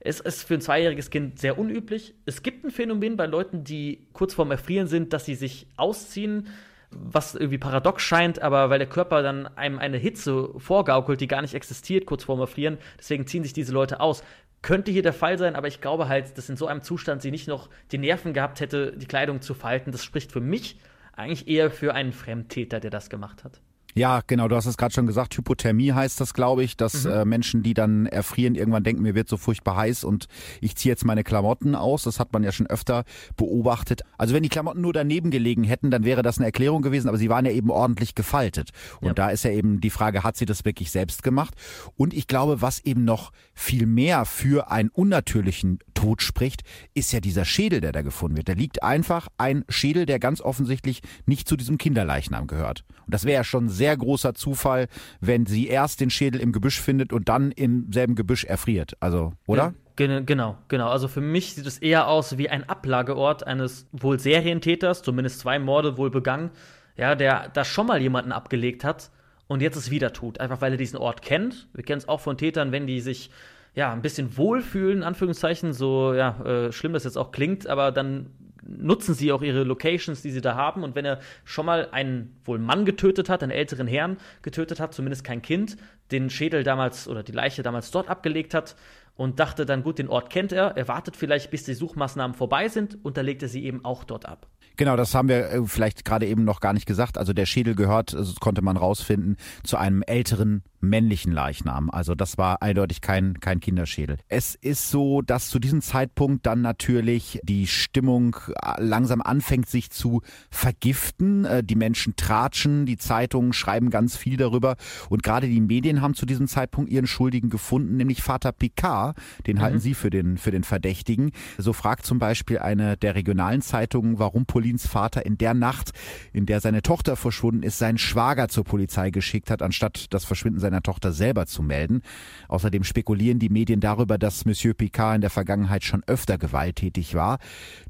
Es 0.00 0.20
ist 0.20 0.44
für 0.44 0.54
ein 0.54 0.60
zweijähriges 0.60 1.10
Kind 1.10 1.38
sehr 1.38 1.58
unüblich. 1.58 2.14
Es 2.24 2.42
gibt 2.42 2.64
ein 2.64 2.70
Phänomen 2.70 3.16
bei 3.16 3.26
Leuten, 3.26 3.64
die 3.64 4.06
kurz 4.12 4.32
vorm 4.32 4.50
Erfrieren 4.50 4.86
sind, 4.86 5.12
dass 5.12 5.24
sie 5.24 5.34
sich 5.34 5.66
ausziehen, 5.76 6.48
was 6.90 7.34
irgendwie 7.34 7.58
paradox 7.58 8.02
scheint, 8.02 8.40
aber 8.40 8.70
weil 8.70 8.78
der 8.78 8.88
Körper 8.88 9.22
dann 9.22 9.46
einem 9.56 9.78
eine 9.78 9.98
Hitze 9.98 10.50
vorgaukelt, 10.58 11.20
die 11.20 11.26
gar 11.26 11.42
nicht 11.42 11.54
existiert, 11.54 12.06
kurz 12.06 12.24
vorm 12.24 12.40
Erfrieren, 12.40 12.78
deswegen 12.98 13.26
ziehen 13.26 13.42
sich 13.42 13.52
diese 13.52 13.72
Leute 13.72 14.00
aus. 14.00 14.22
Könnte 14.62 14.90
hier 14.90 15.02
der 15.02 15.12
Fall 15.12 15.38
sein, 15.38 15.54
aber 15.54 15.68
ich 15.68 15.80
glaube 15.80 16.08
halt, 16.08 16.36
dass 16.36 16.48
in 16.48 16.56
so 16.56 16.66
einem 16.66 16.82
Zustand 16.82 17.22
sie 17.22 17.30
nicht 17.30 17.46
noch 17.46 17.68
die 17.92 17.98
Nerven 17.98 18.32
gehabt 18.32 18.60
hätte, 18.60 18.96
die 18.96 19.06
Kleidung 19.06 19.40
zu 19.40 19.54
falten. 19.54 19.92
Das 19.92 20.02
spricht 20.02 20.32
für 20.32 20.40
mich 20.40 20.80
eigentlich 21.12 21.46
eher 21.46 21.70
für 21.70 21.94
einen 21.94 22.12
Fremdtäter, 22.12 22.80
der 22.80 22.90
das 22.90 23.08
gemacht 23.08 23.44
hat. 23.44 23.60
Ja, 23.94 24.20
genau, 24.26 24.48
du 24.48 24.54
hast 24.54 24.66
es 24.66 24.76
gerade 24.76 24.94
schon 24.94 25.06
gesagt, 25.06 25.36
Hypothermie 25.36 25.92
heißt 25.92 26.20
das, 26.20 26.34
glaube 26.34 26.62
ich, 26.62 26.76
dass 26.76 27.04
mhm. 27.04 27.10
äh, 27.10 27.24
Menschen, 27.24 27.62
die 27.62 27.74
dann 27.74 28.06
erfrieren, 28.06 28.54
irgendwann 28.54 28.84
denken, 28.84 29.02
mir 29.02 29.14
wird 29.14 29.28
so 29.28 29.36
furchtbar 29.36 29.76
heiß 29.76 30.04
und 30.04 30.28
ich 30.60 30.76
ziehe 30.76 30.92
jetzt 30.92 31.04
meine 31.04 31.24
Klamotten 31.24 31.74
aus. 31.74 32.04
Das 32.04 32.20
hat 32.20 32.32
man 32.32 32.44
ja 32.44 32.52
schon 32.52 32.66
öfter 32.66 33.04
beobachtet. 33.36 34.02
Also 34.16 34.34
wenn 34.34 34.42
die 34.42 34.48
Klamotten 34.48 34.80
nur 34.80 34.92
daneben 34.92 35.30
gelegen 35.30 35.64
hätten, 35.64 35.90
dann 35.90 36.04
wäre 36.04 36.22
das 36.22 36.38
eine 36.38 36.46
Erklärung 36.46 36.82
gewesen, 36.82 37.08
aber 37.08 37.18
sie 37.18 37.28
waren 37.28 37.44
ja 37.44 37.52
eben 37.52 37.70
ordentlich 37.70 38.14
gefaltet. 38.14 38.70
Und 39.00 39.08
ja. 39.08 39.14
da 39.14 39.30
ist 39.30 39.44
ja 39.44 39.50
eben 39.50 39.80
die 39.80 39.90
Frage, 39.90 40.22
hat 40.22 40.36
sie 40.36 40.46
das 40.46 40.64
wirklich 40.64 40.90
selbst 40.90 41.22
gemacht? 41.22 41.54
Und 41.96 42.14
ich 42.14 42.26
glaube, 42.26 42.62
was 42.62 42.80
eben 42.80 43.04
noch 43.04 43.32
viel 43.54 43.86
mehr 43.86 44.24
für 44.26 44.70
einen 44.70 44.90
unnatürlichen 44.90 45.80
Tod 45.98 46.22
spricht, 46.22 46.62
ist 46.94 47.12
ja 47.12 47.18
dieser 47.18 47.44
Schädel, 47.44 47.80
der 47.80 47.90
da 47.90 48.02
gefunden 48.02 48.36
wird. 48.36 48.48
Da 48.48 48.52
liegt 48.52 48.84
einfach 48.84 49.26
ein 49.36 49.64
Schädel, 49.68 50.06
der 50.06 50.20
ganz 50.20 50.40
offensichtlich 50.40 51.02
nicht 51.26 51.48
zu 51.48 51.56
diesem 51.56 51.76
Kinderleichnam 51.76 52.46
gehört. 52.46 52.84
Und 53.04 53.14
das 53.14 53.24
wäre 53.24 53.34
ja 53.34 53.44
schon 53.44 53.66
ein 53.66 53.68
sehr 53.68 53.96
großer 53.96 54.34
Zufall, 54.34 54.86
wenn 55.20 55.44
sie 55.46 55.66
erst 55.66 56.00
den 56.00 56.10
Schädel 56.10 56.40
im 56.40 56.52
Gebüsch 56.52 56.80
findet 56.80 57.12
und 57.12 57.28
dann 57.28 57.50
im 57.50 57.90
selben 57.92 58.14
Gebüsch 58.14 58.44
erfriert. 58.44 58.96
Also, 59.00 59.32
oder? 59.46 59.74
Ja. 59.96 60.14
Genau, 60.24 60.56
genau. 60.68 60.88
Also 60.88 61.08
für 61.08 61.20
mich 61.20 61.54
sieht 61.54 61.66
es 61.66 61.78
eher 61.78 62.06
aus 62.06 62.38
wie 62.38 62.48
ein 62.48 62.68
Ablageort 62.68 63.44
eines 63.44 63.88
wohl 63.90 64.20
Serientäters, 64.20 65.02
zumindest 65.02 65.40
zwei 65.40 65.58
Morde 65.58 65.96
wohl 65.96 66.10
begangen, 66.10 66.50
ja, 66.96 67.16
der 67.16 67.48
da 67.48 67.64
schon 67.64 67.88
mal 67.88 68.00
jemanden 68.00 68.30
abgelegt 68.30 68.84
hat 68.84 69.10
und 69.48 69.60
jetzt 69.60 69.74
es 69.74 69.90
wieder 69.90 70.12
tut. 70.12 70.38
Einfach 70.38 70.60
weil 70.60 70.70
er 70.70 70.78
diesen 70.78 70.98
Ort 70.98 71.22
kennt. 71.22 71.66
Wir 71.74 71.82
kennen 71.82 71.98
es 71.98 72.06
auch 72.06 72.20
von 72.20 72.38
Tätern, 72.38 72.70
wenn 72.70 72.86
die 72.86 73.00
sich 73.00 73.30
ja 73.78 73.92
ein 73.92 74.02
bisschen 74.02 74.36
wohlfühlen, 74.36 75.04
Anführungszeichen, 75.04 75.72
so 75.72 76.12
ja, 76.12 76.40
äh, 76.44 76.72
schlimm 76.72 76.92
das 76.92 77.04
jetzt 77.04 77.16
auch 77.16 77.30
klingt, 77.30 77.68
aber 77.68 77.92
dann 77.92 78.30
nutzen 78.66 79.14
sie 79.14 79.30
auch 79.30 79.40
ihre 79.40 79.62
Locations, 79.62 80.20
die 80.20 80.32
sie 80.32 80.40
da 80.40 80.56
haben. 80.56 80.82
Und 80.82 80.96
wenn 80.96 81.04
er 81.04 81.20
schon 81.44 81.64
mal 81.64 81.88
einen 81.92 82.36
wohl 82.44 82.58
Mann 82.58 82.84
getötet 82.84 83.30
hat, 83.30 83.42
einen 83.44 83.52
älteren 83.52 83.86
Herrn 83.86 84.18
getötet 84.42 84.80
hat, 84.80 84.94
zumindest 84.94 85.22
kein 85.22 85.42
Kind, 85.42 85.76
den 86.10 86.28
Schädel 86.28 86.64
damals 86.64 87.06
oder 87.06 87.22
die 87.22 87.32
Leiche 87.32 87.62
damals 87.62 87.92
dort 87.92 88.10
abgelegt 88.10 88.52
hat 88.52 88.74
und 89.14 89.38
dachte 89.38 89.64
dann, 89.64 89.84
gut, 89.84 90.00
den 90.00 90.08
Ort 90.08 90.28
kennt 90.28 90.50
er, 90.50 90.76
er 90.76 90.88
wartet 90.88 91.16
vielleicht, 91.16 91.50
bis 91.52 91.62
die 91.62 91.74
Suchmaßnahmen 91.74 92.34
vorbei 92.36 92.68
sind 92.68 92.98
und 93.04 93.16
da 93.16 93.20
legt 93.20 93.42
er 93.42 93.48
sie 93.48 93.64
eben 93.64 93.84
auch 93.84 94.02
dort 94.02 94.26
ab. 94.26 94.48
Genau, 94.76 94.96
das 94.96 95.14
haben 95.14 95.28
wir 95.28 95.50
äh, 95.50 95.66
vielleicht 95.66 96.04
gerade 96.04 96.26
eben 96.26 96.44
noch 96.44 96.60
gar 96.60 96.72
nicht 96.72 96.86
gesagt. 96.86 97.16
Also 97.16 97.32
der 97.32 97.46
Schädel 97.46 97.74
gehört, 97.74 98.12
das 98.12 98.36
konnte 98.36 98.62
man 98.62 98.76
rausfinden, 98.76 99.36
zu 99.62 99.76
einem 99.76 100.02
älteren 100.02 100.62
männlichen 100.80 101.32
Leichnam. 101.32 101.90
Also 101.90 102.14
das 102.14 102.38
war 102.38 102.62
eindeutig 102.62 103.00
kein, 103.00 103.40
kein 103.40 103.60
Kinderschädel. 103.60 104.18
Es 104.28 104.54
ist 104.54 104.90
so, 104.90 105.22
dass 105.22 105.48
zu 105.48 105.58
diesem 105.58 105.82
Zeitpunkt 105.82 106.46
dann 106.46 106.62
natürlich 106.62 107.40
die 107.42 107.66
Stimmung 107.66 108.36
äh, 108.62 108.82
langsam 108.82 109.20
anfängt 109.20 109.68
sich 109.68 109.90
zu 109.90 110.22
vergiften. 110.50 111.44
Äh, 111.44 111.64
die 111.64 111.74
Menschen 111.74 112.16
tratschen, 112.16 112.86
die 112.86 112.96
Zeitungen 112.96 113.52
schreiben 113.52 113.90
ganz 113.90 114.16
viel 114.16 114.36
darüber 114.36 114.76
und 115.08 115.22
gerade 115.22 115.48
die 115.48 115.60
Medien 115.60 116.00
haben 116.00 116.14
zu 116.14 116.26
diesem 116.26 116.46
Zeitpunkt 116.46 116.90
ihren 116.90 117.06
Schuldigen 117.06 117.50
gefunden, 117.50 117.96
nämlich 117.96 118.22
Vater 118.22 118.52
Picard. 118.52 119.16
Den 119.46 119.56
mhm. 119.56 119.62
halten 119.62 119.80
sie 119.80 119.94
für 119.94 120.10
den, 120.10 120.38
für 120.38 120.50
den 120.50 120.64
Verdächtigen. 120.64 121.32
So 121.56 121.72
fragt 121.72 122.06
zum 122.06 122.18
Beispiel 122.18 122.58
eine 122.58 122.96
der 122.96 123.14
regionalen 123.14 123.62
Zeitungen, 123.62 124.18
warum 124.18 124.46
Paulins 124.46 124.86
Vater 124.86 125.26
in 125.26 125.38
der 125.38 125.54
Nacht, 125.54 125.90
in 126.32 126.46
der 126.46 126.60
seine 126.60 126.82
Tochter 126.82 127.16
verschwunden 127.16 127.62
ist, 127.62 127.78
seinen 127.78 127.98
Schwager 127.98 128.48
zur 128.48 128.64
Polizei 128.64 129.10
geschickt 129.10 129.50
hat, 129.50 129.62
anstatt 129.62 130.06
das 130.10 130.24
Verschwinden 130.24 130.60
seiner 130.60 130.67
Tochter 130.82 131.12
selber 131.12 131.46
zu 131.46 131.62
melden. 131.62 132.02
Außerdem 132.48 132.84
spekulieren 132.84 133.38
die 133.38 133.48
Medien 133.48 133.80
darüber, 133.80 134.18
dass 134.18 134.44
Monsieur 134.44 134.74
Picard 134.74 135.16
in 135.16 135.20
der 135.20 135.30
Vergangenheit 135.30 135.84
schon 135.84 136.02
öfter 136.06 136.38
gewalttätig 136.38 137.14
war. 137.14 137.38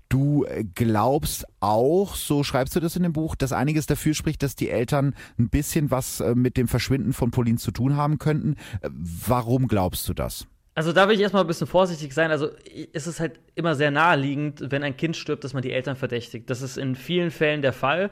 Du 0.09 0.47
glaubst 0.75 1.47
auch, 1.61 2.15
so 2.15 2.43
schreibst 2.43 2.75
du 2.75 2.81
das 2.81 2.97
in 2.97 3.03
dem 3.03 3.13
Buch, 3.13 3.35
dass 3.35 3.53
einiges 3.53 3.87
dafür 3.87 4.15
spricht, 4.15 4.43
dass 4.43 4.57
die 4.57 4.71
Eltern 4.71 5.15
ein 5.39 5.51
bisschen 5.51 5.91
was 5.91 6.21
äh, 6.21 6.35
mit 6.35 6.57
dem 6.57 6.69
Verschwinden 6.69 7.13
von 7.13 7.31
Pauline 7.31 7.59
zu 7.59 7.71
tun 7.71 7.97
haben 7.97 8.19
könnten. 8.19 8.57
Warum 8.83 9.69
glaubst 9.69 10.09
du 10.09 10.15
das? 10.15 10.47
Also 10.79 10.93
da 10.93 11.09
will 11.09 11.17
ich 11.17 11.21
erstmal 11.23 11.43
ein 11.43 11.49
bisschen 11.49 11.67
vorsichtig 11.67 12.15
sein. 12.15 12.31
Also 12.31 12.51
es 12.93 13.09
ist 13.09 13.19
halt 13.19 13.41
immer 13.57 13.75
sehr 13.75 13.91
naheliegend, 13.91 14.71
wenn 14.71 14.85
ein 14.85 14.97
Kind 14.97 15.17
stirbt, 15.17 15.43
dass 15.43 15.53
man 15.53 15.65
die 15.65 15.73
Eltern 15.73 15.97
verdächtigt. 15.97 16.49
Das 16.51 16.63
ist 16.63 16.79
in 16.79 16.95
vielen 16.95 17.33
Fällen 17.33 17.63
der 17.63 17.73
Fall 17.73 18.11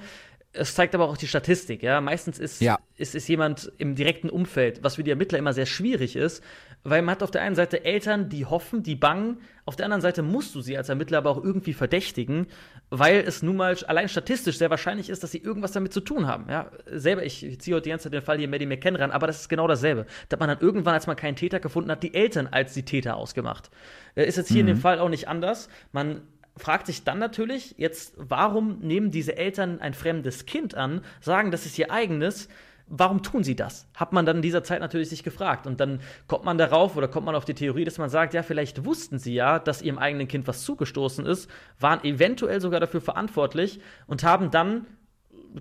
es 0.57 0.75
zeigt 0.75 0.95
aber 0.95 1.09
auch 1.09 1.17
die 1.17 1.27
Statistik, 1.27 1.83
ja. 1.83 2.01
Meistens 2.01 2.39
ist, 2.39 2.61
ja. 2.61 2.79
ist, 2.97 3.15
ist 3.15 3.29
jemand 3.29 3.71
im 3.79 3.95
direkten 3.95 4.31
Umfeld, 4.31 4.83
was 4.83 4.97
für 4.97 5.05
die 5.05 5.11
Ermittler 5.11 5.39
immer 5.39 5.53
sehr 5.53 5.67
schwierig 5.67 6.17
ist, 6.17 6.43
weil 6.85 7.03
man 7.03 7.17
hat 7.17 7.23
auf 7.23 7.31
der 7.31 7.43
einen 7.43 7.57
Seite 7.57 7.85
Eltern, 7.85 8.29
die 8.29 8.47
hoffen, 8.47 8.83
die 8.83 8.95
bangen, 8.95 9.39
auf 9.65 9.75
der 9.75 9.87
anderen 9.87 10.03
Seite 10.03 10.23
musst 10.23 10.55
du 10.55 10.61
sie 10.61 10.77
als 10.77 10.89
Ermittler 10.89 11.19
aber 11.19 11.31
auch 11.31 11.43
irgendwie 11.43 11.73
verdächtigen, 11.73 12.47
weil 12.89 13.25
es 13.27 13.43
nun 13.43 13.57
mal 13.57 13.77
allein 13.89 14.09
statistisch 14.09 14.59
sehr 14.59 14.71
wahrscheinlich 14.71 15.11
ist, 15.11 15.25
dass 15.25 15.33
sie 15.33 15.39
irgendwas 15.39 15.73
damit 15.73 15.93
zu 15.93 16.01
tun 16.01 16.29
haben. 16.29 16.47
Ja, 16.49 16.71
selber, 16.87 17.25
ich, 17.25 17.41
ziehe 17.61 17.75
heute 17.75 17.85
die 17.85 17.91
ganze 17.91 18.05
Zeit 18.05 18.13
den 18.13 18.23
Fall 18.23 18.39
hier 18.39 18.49
Maddie 18.49 18.67
McKen 18.67 18.95
ran, 18.95 19.11
aber 19.11 19.27
das 19.27 19.41
ist 19.41 19.49
genau 19.49 19.67
dasselbe. 19.67 20.07
Da 20.29 20.35
hat 20.35 20.41
man 20.41 20.49
dann 20.49 20.61
irgendwann, 20.61 20.95
als 20.95 21.09
man 21.09 21.17
keinen 21.17 21.35
Täter 21.35 21.59
gefunden 21.59 21.91
hat, 21.91 22.05
die 22.05 22.15
Eltern 22.15 22.47
als 22.47 22.75
die 22.75 22.85
Täter 22.85 23.17
ausgemacht. 23.17 23.71
Äh, 24.15 24.27
ist 24.27 24.37
jetzt 24.37 24.49
hier 24.49 24.63
mhm. 24.63 24.69
in 24.69 24.77
dem 24.77 24.81
Fall 24.81 25.01
auch 25.01 25.09
nicht 25.09 25.27
anders. 25.27 25.69
Man 25.91 26.23
fragt 26.57 26.87
sich 26.87 27.05
dann 27.05 27.19
natürlich 27.19 27.75
jetzt, 27.79 28.15
warum 28.17 28.79
nehmen 28.81 29.11
diese 29.11 29.37
Eltern 29.37 29.81
ein 29.81 29.95
fremdes 29.95 30.47
Kind 30.47 30.75
an, 30.75 31.03
sagen, 31.21 31.51
das 31.51 31.67
ist 31.67 31.79
ihr 31.79 31.91
eigenes, 31.91 32.49
warum 32.89 33.23
tun 33.23 33.45
sie 33.45 33.57
das? 33.57 33.89
Hat 33.95 34.13
man 34.13 34.27
dann 34.27 34.37
in 34.37 34.43
dieser 34.43 34.63
Zeit 34.63 34.81
natürlich 34.81 35.09
sich 35.09 35.23
gefragt. 35.23 35.67
Und 35.67 35.81
dann 35.81 36.01
kommt 36.29 36.45
man 36.45 36.57
darauf 36.57 36.97
oder 36.97 37.09
kommt 37.09 37.27
man 37.27 37.35
auf 37.35 37.45
die 37.45 37.55
Theorie, 37.55 37.85
dass 37.85 37.99
man 37.99 38.09
sagt, 38.09 38.35
ja, 38.35 38.43
vielleicht 38.43 38.85
wussten 38.85 39.19
sie 39.19 39.35
ja, 39.35 39.59
dass 39.59 39.83
ihrem 39.83 39.99
eigenen 39.99 40.29
Kind 40.29 40.47
was 40.47 40.63
zugestoßen 40.63 41.27
ist, 41.27 41.51
waren 41.81 42.03
eventuell 42.05 42.61
sogar 42.61 42.81
dafür 42.81 43.01
verantwortlich 43.01 43.81
und 44.07 44.25
haben 44.25 44.51
dann 44.51 44.87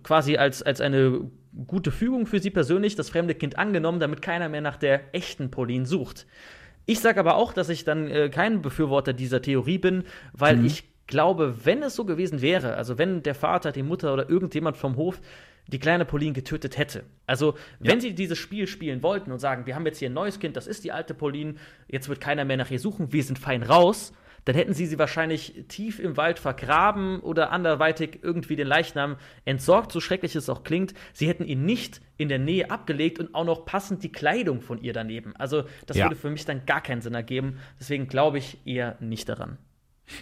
quasi 0.04 0.38
als, 0.38 0.62
als 0.62 0.82
eine 0.82 1.32
gute 1.68 1.92
Fügung 1.92 2.26
für 2.28 2.40
sie 2.40 2.52
persönlich 2.52 2.96
das 2.96 3.10
fremde 3.10 3.34
Kind 3.34 3.58
angenommen, 3.58 4.00
damit 4.00 4.22
keiner 4.22 4.50
mehr 4.50 4.62
nach 4.62 4.78
der 4.78 5.14
echten 5.14 5.52
Pauline 5.52 5.86
sucht. 5.86 6.28
Ich 6.86 7.00
sage 7.00 7.20
aber 7.20 7.36
auch, 7.36 7.54
dass 7.54 7.70
ich 7.70 7.84
dann 7.84 8.08
äh, 8.10 8.30
kein 8.30 8.62
Befürworter 8.62 9.14
dieser 9.14 9.42
Theorie 9.42 9.78
bin, 9.78 10.04
weil 10.34 10.58
mhm. 10.58 10.66
ich 10.66 10.84
glaube, 11.08 11.66
wenn 11.66 11.84
es 11.84 11.96
so 11.96 12.06
gewesen 12.06 12.42
wäre, 12.42 12.76
also 12.76 12.98
wenn 12.98 13.24
der 13.24 13.36
Vater, 13.36 13.72
die 13.72 13.84
Mutter 13.84 14.14
oder 14.14 14.30
irgendjemand 14.30 14.78
vom 14.78 14.96
Hof 14.96 15.20
die 15.68 15.80
kleine 15.80 16.06
Pauline 16.06 16.34
getötet 16.34 16.78
hätte. 16.78 17.04
Also, 17.26 17.56
wenn 17.80 17.96
ja. 17.96 18.02
sie 18.02 18.14
dieses 18.14 18.38
Spiel 18.38 18.68
spielen 18.68 19.02
wollten 19.02 19.32
und 19.32 19.40
sagen, 19.40 19.66
wir 19.66 19.76
haben 19.76 19.86
jetzt 19.86 19.98
hier 19.98 20.10
ein 20.10 20.14
neues 20.14 20.40
Kind, 20.40 20.56
das 20.56 20.68
ist 20.68 20.84
die 20.84 20.92
alte 20.92 21.14
Pauline, 21.14 21.56
jetzt 21.88 22.08
wird 22.08 22.22
keiner 22.22 22.46
mehr 22.46 22.58
nach 22.58 22.70
ihr 22.70 22.80
suchen, 22.80 23.12
wir 23.12 23.24
sind 23.24 23.40
fein 23.40 23.64
raus, 23.64 24.14
dann 24.46 24.56
hätten 24.56 24.74
sie 24.74 24.86
sie 24.86 24.98
wahrscheinlich 25.00 25.66
tief 25.68 26.00
im 26.00 26.18
Wald 26.18 26.40
vergraben 26.40 27.20
oder 27.20 27.52
anderweitig 27.52 28.20
irgendwie 28.22 28.56
den 28.56 28.68
Leichnam 28.68 29.18
entsorgt, 29.44 29.92
so 29.92 30.00
schrecklich 30.00 30.36
es 30.36 30.50
auch 30.50 30.64
klingt. 30.64 30.94
Sie 31.14 31.28
hätten 31.28 31.46
ihn 31.46 31.66
nicht 31.66 32.02
in 32.18 32.30
der 32.30 32.40
Nähe 32.40 32.72
abgelegt 32.72 33.20
und 33.20 33.36
auch 33.36 33.44
noch 33.44 33.66
passend 33.66 34.04
die 34.04 34.12
Kleidung 34.12 34.62
von 34.62 34.82
ihr 34.82 34.94
daneben. 34.94 35.36
Also 35.36 35.64
das 35.88 35.98
ja. 35.98 36.06
würde 36.06 36.16
für 36.16 36.30
mich 36.30 36.46
dann 36.46 36.66
gar 36.66 36.82
keinen 36.82 37.02
Sinn 37.02 37.16
ergeben. 37.16 37.58
Deswegen 37.80 38.08
glaube 38.08 38.38
ich 38.38 38.60
eher 38.66 38.96
nicht 39.00 39.28
daran. 39.28 39.58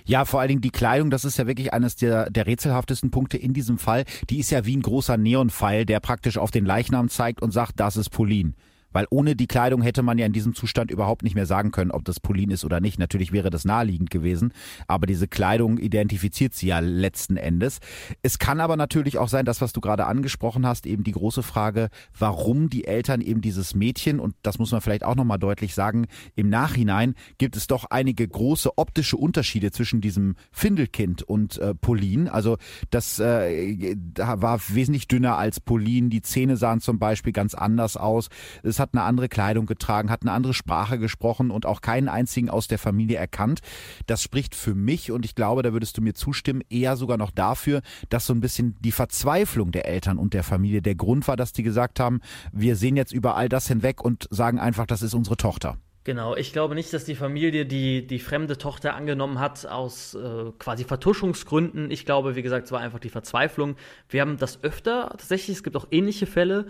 Ja, 0.05 0.23
vor 0.23 0.39
allen 0.39 0.47
Dingen 0.47 0.61
die 0.61 0.71
Kleidung, 0.71 1.09
das 1.09 1.25
ist 1.25 1.37
ja 1.37 1.45
wirklich 1.45 1.73
eines 1.73 1.97
der, 1.97 2.29
der 2.29 2.47
rätselhaftesten 2.47 3.11
Punkte 3.11 3.37
in 3.37 3.53
diesem 3.53 3.77
Fall. 3.77 4.05
Die 4.29 4.39
ist 4.39 4.49
ja 4.49 4.65
wie 4.65 4.77
ein 4.77 4.81
großer 4.81 5.17
Neonpfeil, 5.17 5.85
der 5.85 5.99
praktisch 5.99 6.37
auf 6.37 6.51
den 6.51 6.65
Leichnam 6.65 7.09
zeigt 7.09 7.41
und 7.41 7.51
sagt, 7.51 7.81
das 7.81 7.97
ist 7.97 8.09
Pauline. 8.09 8.53
Weil 8.93 9.07
ohne 9.09 9.35
die 9.35 9.47
Kleidung 9.47 9.81
hätte 9.81 10.03
man 10.03 10.17
ja 10.17 10.25
in 10.25 10.33
diesem 10.33 10.55
Zustand 10.55 10.91
überhaupt 10.91 11.23
nicht 11.23 11.35
mehr 11.35 11.45
sagen 11.45 11.71
können, 11.71 11.91
ob 11.91 12.05
das 12.05 12.19
Polin 12.19 12.51
ist 12.51 12.63
oder 12.63 12.79
nicht. 12.79 12.99
Natürlich 12.99 13.31
wäre 13.31 13.49
das 13.49 13.65
naheliegend 13.65 14.09
gewesen, 14.09 14.53
aber 14.87 15.05
diese 15.05 15.27
Kleidung 15.27 15.77
identifiziert 15.77 16.53
sie 16.53 16.67
ja 16.67 16.79
letzten 16.79 17.37
Endes. 17.37 17.79
Es 18.21 18.39
kann 18.39 18.59
aber 18.59 18.77
natürlich 18.77 19.17
auch 19.17 19.29
sein, 19.29 19.45
das, 19.45 19.61
was 19.61 19.73
du 19.73 19.81
gerade 19.81 20.05
angesprochen 20.05 20.65
hast, 20.65 20.85
eben 20.85 21.03
die 21.03 21.11
große 21.11 21.43
Frage, 21.43 21.89
warum 22.17 22.69
die 22.69 22.85
Eltern 22.85 23.21
eben 23.21 23.41
dieses 23.41 23.75
Mädchen, 23.75 24.19
und 24.19 24.35
das 24.43 24.59
muss 24.59 24.71
man 24.71 24.81
vielleicht 24.81 25.03
auch 25.03 25.15
nochmal 25.15 25.39
deutlich 25.39 25.73
sagen, 25.73 26.05
im 26.35 26.49
Nachhinein 26.49 27.15
gibt 27.37 27.57
es 27.57 27.67
doch 27.67 27.85
einige 27.85 28.27
große 28.27 28.77
optische 28.77 29.17
Unterschiede 29.17 29.71
zwischen 29.71 30.01
diesem 30.01 30.35
Findelkind 30.51 31.23
und 31.23 31.57
äh, 31.57 31.73
Pauline. 31.73 32.31
Also 32.31 32.57
das 32.89 33.19
äh, 33.19 33.95
war 34.17 34.59
wesentlich 34.69 35.07
dünner 35.07 35.37
als 35.37 35.59
Pauline. 35.59 36.09
Die 36.09 36.21
Zähne 36.21 36.57
sahen 36.57 36.79
zum 36.79 36.99
Beispiel 36.99 37.33
ganz 37.33 37.53
anders 37.53 37.97
aus. 37.97 38.29
Es 38.61 38.79
hat 38.83 38.93
eine 38.93 39.03
andere 39.03 39.29
Kleidung 39.29 39.65
getragen, 39.65 40.11
hat 40.11 40.21
eine 40.21 40.31
andere 40.31 40.53
Sprache 40.53 40.99
gesprochen 40.99 41.49
und 41.49 41.65
auch 41.65 41.81
keinen 41.81 42.09
einzigen 42.09 42.49
aus 42.49 42.67
der 42.67 42.77
Familie 42.77 43.17
erkannt. 43.17 43.61
Das 44.05 44.21
spricht 44.21 44.53
für 44.53 44.75
mich 44.75 45.11
und 45.11 45.25
ich 45.25 45.35
glaube, 45.35 45.63
da 45.63 45.73
würdest 45.73 45.97
du 45.97 46.01
mir 46.01 46.13
zustimmen, 46.13 46.61
eher 46.69 46.95
sogar 46.95 47.17
noch 47.17 47.31
dafür, 47.31 47.81
dass 48.09 48.27
so 48.27 48.33
ein 48.33 48.41
bisschen 48.41 48.75
die 48.81 48.91
Verzweiflung 48.91 49.71
der 49.71 49.87
Eltern 49.87 50.17
und 50.17 50.33
der 50.33 50.43
Familie 50.43 50.81
der 50.81 50.95
Grund 50.95 51.27
war, 51.27 51.37
dass 51.37 51.53
die 51.53 51.63
gesagt 51.63 51.99
haben, 51.99 52.21
wir 52.51 52.75
sehen 52.75 52.95
jetzt 52.95 53.13
über 53.13 53.35
all 53.35 53.49
das 53.49 53.67
hinweg 53.67 54.03
und 54.03 54.27
sagen 54.29 54.59
einfach, 54.59 54.85
das 54.85 55.01
ist 55.01 55.13
unsere 55.13 55.37
Tochter. 55.37 55.77
Genau, 56.05 56.35
ich 56.35 56.51
glaube 56.51 56.75
nicht, 56.75 56.91
dass 56.91 57.05
die 57.05 57.15
Familie 57.15 57.65
die, 57.65 58.05
die 58.05 58.19
fremde 58.19 58.57
Tochter 58.57 58.93
angenommen 58.93 59.39
hat 59.39 59.65
aus 59.65 60.15
äh, 60.15 60.51
quasi 60.59 60.83
Vertuschungsgründen. 60.83 61.91
Ich 61.91 62.05
glaube, 62.05 62.35
wie 62.35 62.41
gesagt, 62.41 62.65
es 62.65 62.73
war 62.73 62.81
einfach 62.81 62.99
die 62.99 63.09
Verzweiflung. 63.09 63.77
Wir 64.09 64.19
haben 64.19 64.37
das 64.37 64.61
öfter 64.63 65.07
tatsächlich, 65.11 65.57
es 65.57 65.63
gibt 65.63 65.77
auch 65.77 65.87
ähnliche 65.91 66.25
Fälle, 66.25 66.67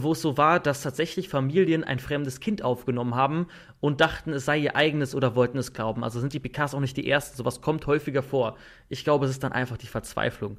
wo 0.00 0.12
es 0.12 0.22
so 0.22 0.36
war, 0.36 0.60
dass 0.60 0.82
tatsächlich 0.82 1.28
Familien 1.28 1.84
ein 1.84 1.98
fremdes 1.98 2.40
Kind 2.40 2.62
aufgenommen 2.62 3.14
haben 3.14 3.46
und 3.80 4.00
dachten, 4.00 4.32
es 4.32 4.44
sei 4.44 4.58
ihr 4.58 4.76
eigenes 4.76 5.14
oder 5.14 5.34
wollten 5.34 5.58
es 5.58 5.72
glauben. 5.72 6.04
Also 6.04 6.20
sind 6.20 6.32
die 6.32 6.40
Picards 6.40 6.74
auch 6.74 6.80
nicht 6.80 6.96
die 6.96 7.08
Ersten. 7.08 7.36
Sowas 7.36 7.60
kommt 7.60 7.86
häufiger 7.86 8.22
vor. 8.22 8.56
Ich 8.88 9.04
glaube, 9.04 9.26
es 9.26 9.32
ist 9.32 9.42
dann 9.42 9.52
einfach 9.52 9.76
die 9.76 9.86
Verzweiflung. 9.86 10.58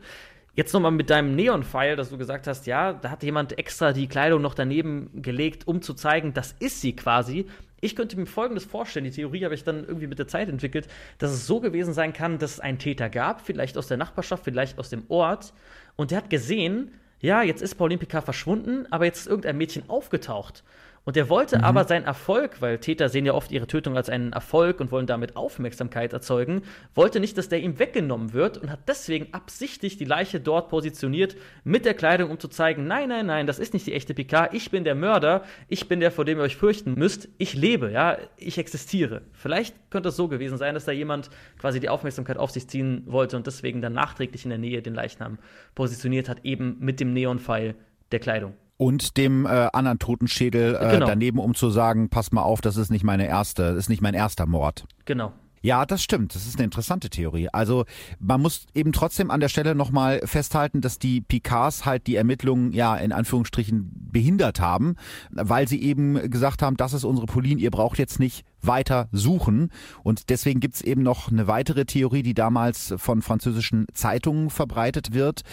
Jetzt 0.56 0.74
nochmal 0.74 0.92
mit 0.92 1.10
deinem 1.10 1.36
Neon-File, 1.36 1.96
dass 1.96 2.12
du 2.12 2.18
gesagt 2.18 2.46
hast, 2.46 2.68
ja, 2.68 2.94
da 2.94 3.10
hat 3.10 3.24
jemand 3.24 3.58
extra 3.58 3.92
die 3.92 4.08
Kleidung 4.08 4.42
noch 4.42 4.54
daneben 4.54 5.10
gelegt, 5.22 5.68
um 5.68 5.82
zu 5.82 5.96
zeigen, 5.96 6.34
das 6.36 6.54
ist 6.60 6.80
sie 6.82 6.96
quasi. 6.96 7.48
Ich 7.82 7.96
könnte 7.96 8.18
mir 8.18 8.28
Folgendes 8.28 8.64
vorstellen, 8.64 9.06
die 9.06 9.12
Theorie 9.12 9.44
habe 9.44 9.56
ich 9.56 9.64
dann 9.64 9.84
irgendwie 9.84 10.08
mit 10.08 10.20
der 10.20 10.28
Zeit 10.28 10.50
entwickelt, 10.50 10.88
dass 11.18 11.32
es 11.32 11.48
so 11.48 11.60
gewesen 11.60 11.94
sein 11.94 12.14
kann, 12.14 12.38
dass 12.38 12.52
es 12.52 12.60
einen 12.60 12.78
Täter 12.78 13.10
gab, 13.10 13.42
vielleicht 13.42 13.78
aus 13.80 13.88
der 13.88 13.98
Nachbarschaft, 13.98 14.44
vielleicht 14.44 14.78
aus 14.78 14.90
dem 14.90 15.04
Ort, 15.10 15.54
und 15.96 16.12
der 16.12 16.20
hat 16.20 16.30
gesehen, 16.30 16.92
ja, 17.24 17.42
jetzt 17.42 17.62
ist 17.62 17.76
Pauline 17.76 18.00
Picard 18.00 18.26
verschwunden, 18.26 18.86
aber 18.92 19.06
jetzt 19.06 19.22
ist 19.22 19.28
irgendein 19.28 19.58
Mädchen 19.58 19.90
aufgetaucht. 19.90 20.62
Und 21.06 21.18
er 21.18 21.28
wollte 21.28 21.58
mhm. 21.58 21.64
aber 21.66 21.84
seinen 21.84 22.06
Erfolg, 22.06 22.62
weil 22.62 22.78
Täter 22.78 23.10
sehen 23.10 23.26
ja 23.26 23.34
oft 23.34 23.52
ihre 23.52 23.68
Tötung 23.68 23.98
als 23.98 24.10
einen 24.10 24.32
Erfolg 24.32 24.80
und 24.80 24.92
wollen 24.92 25.06
damit 25.06 25.36
Aufmerksamkeit 25.36 26.14
erzeugen, 26.14 26.62
wollte 26.96 27.20
nicht, 27.20 27.38
dass 27.38 27.50
der 27.50 27.60
ihm 27.60 27.78
weggenommen 27.78 28.34
wird 28.34 28.58
und 28.58 28.72
hat 28.72 28.88
deswegen 28.88 29.34
absichtlich 29.34 29.98
die 29.98 30.06
Leiche 30.06 30.40
dort 30.40 30.70
positioniert 30.70 31.36
mit 31.66 31.84
der 31.86 31.94
Kleidung, 31.94 32.32
um 32.32 32.40
zu 32.40 32.48
zeigen, 32.48 32.88
nein, 32.88 33.10
nein, 33.10 33.26
nein, 33.26 33.48
das 33.48 33.60
ist 33.60 33.74
nicht 33.74 33.86
die 33.86 33.94
echte 33.94 34.14
Picard, 34.14 34.54
ich 34.54 34.72
bin 34.72 34.86
der 34.86 34.96
Mörder, 34.96 35.44
ich 35.68 35.90
bin 35.90 36.00
der, 36.00 36.12
vor 36.12 36.24
dem 36.24 36.38
ihr 36.38 36.44
euch 36.44 36.56
fürchten 36.56 36.94
müsst, 36.94 37.28
ich 37.38 37.54
lebe, 37.54 37.92
ja, 37.92 38.18
ich 38.38 38.58
existiere. 38.58 39.24
Vielleicht 39.34 39.76
könnte 39.92 40.10
es 40.10 40.16
so 40.16 40.30
gewesen 40.30 40.58
sein, 40.58 40.74
dass 40.74 40.86
da 40.86 40.94
jemand 40.94 41.30
quasi 41.60 41.82
die 41.82 41.90
Aufmerksamkeit 41.90 42.38
auf 42.38 42.52
sich 42.52 42.70
ziehen 42.70 43.04
wollte 43.08 43.36
und 43.36 43.46
deswegen 43.46 43.82
dann 43.82 43.94
nachträglich 43.94 44.46
in 44.46 44.50
der 44.50 44.60
Nähe 44.60 44.82
den 44.82 44.94
Leichnam 44.94 45.38
positioniert 45.76 46.30
hat, 46.30 46.46
eben 46.46 46.78
mit 46.80 47.02
dem 47.02 47.12
Neonpfeil 47.12 47.76
der 48.12 48.20
Kleidung 48.20 48.54
und 48.78 49.18
dem 49.18 49.46
äh, 49.46 49.70
anderen 49.74 50.00
Totenschädel 50.00 50.76
äh, 50.76 50.92
genau. 50.92 51.08
daneben, 51.08 51.40
um 51.40 51.56
zu 51.56 51.70
sagen, 51.70 52.10
pass 52.10 52.32
mal 52.32 52.42
auf, 52.42 52.62
das 52.62 52.78
ist 52.78 52.92
nicht 52.92 53.04
meine 53.04 53.28
erste, 53.28 53.70
das 53.70 53.78
ist 53.86 53.90
nicht 53.90 54.02
mein 54.02 54.14
erster 54.14 54.46
Mord. 54.46 54.86
Genau. 55.06 55.34
Ja, 55.64 55.86
das 55.86 56.04
stimmt. 56.04 56.36
Das 56.36 56.46
ist 56.46 56.58
eine 56.58 56.66
interessante 56.66 57.10
Theorie. 57.10 57.48
Also 57.54 57.86
man 58.20 58.42
muss 58.42 58.66
eben 58.76 58.92
trotzdem 58.92 59.32
an 59.32 59.40
der 59.40 59.48
Stelle 59.48 59.76
nochmal 59.76 60.20
festhalten, 60.26 60.82
dass 60.82 61.00
die 61.00 61.22
Picards 61.22 61.86
halt 61.86 62.06
die 62.06 62.18
Ermittlungen 62.18 62.74
ja 62.74 62.98
in 62.98 63.14
Anführungsstrichen 63.14 63.90
behindert 64.12 64.60
haben, 64.60 64.98
weil 65.32 65.70
sie 65.70 65.82
eben 65.82 66.30
gesagt 66.30 66.62
haben, 66.62 66.76
das 66.76 66.92
ist 66.92 67.06
unsere 67.06 67.28
Pauline, 67.28 67.62
ihr 67.62 67.72
braucht 67.72 67.98
jetzt 67.98 68.20
nicht 68.20 68.44
weiter 68.66 69.08
suchen. 69.12 69.72
Und 70.04 70.30
deswegen 70.30 70.60
gibt's 70.60 70.82
eben 70.82 71.04
noch 71.04 71.32
eine 71.32 71.48
weitere 71.48 71.86
Theorie, 71.86 72.24
die 72.24 72.34
damals 72.34 72.94
von 72.98 73.22
französischen 73.22 73.88
Zeitungen 73.94 74.50
verbreitet 74.50 75.14
wird. 75.14 75.44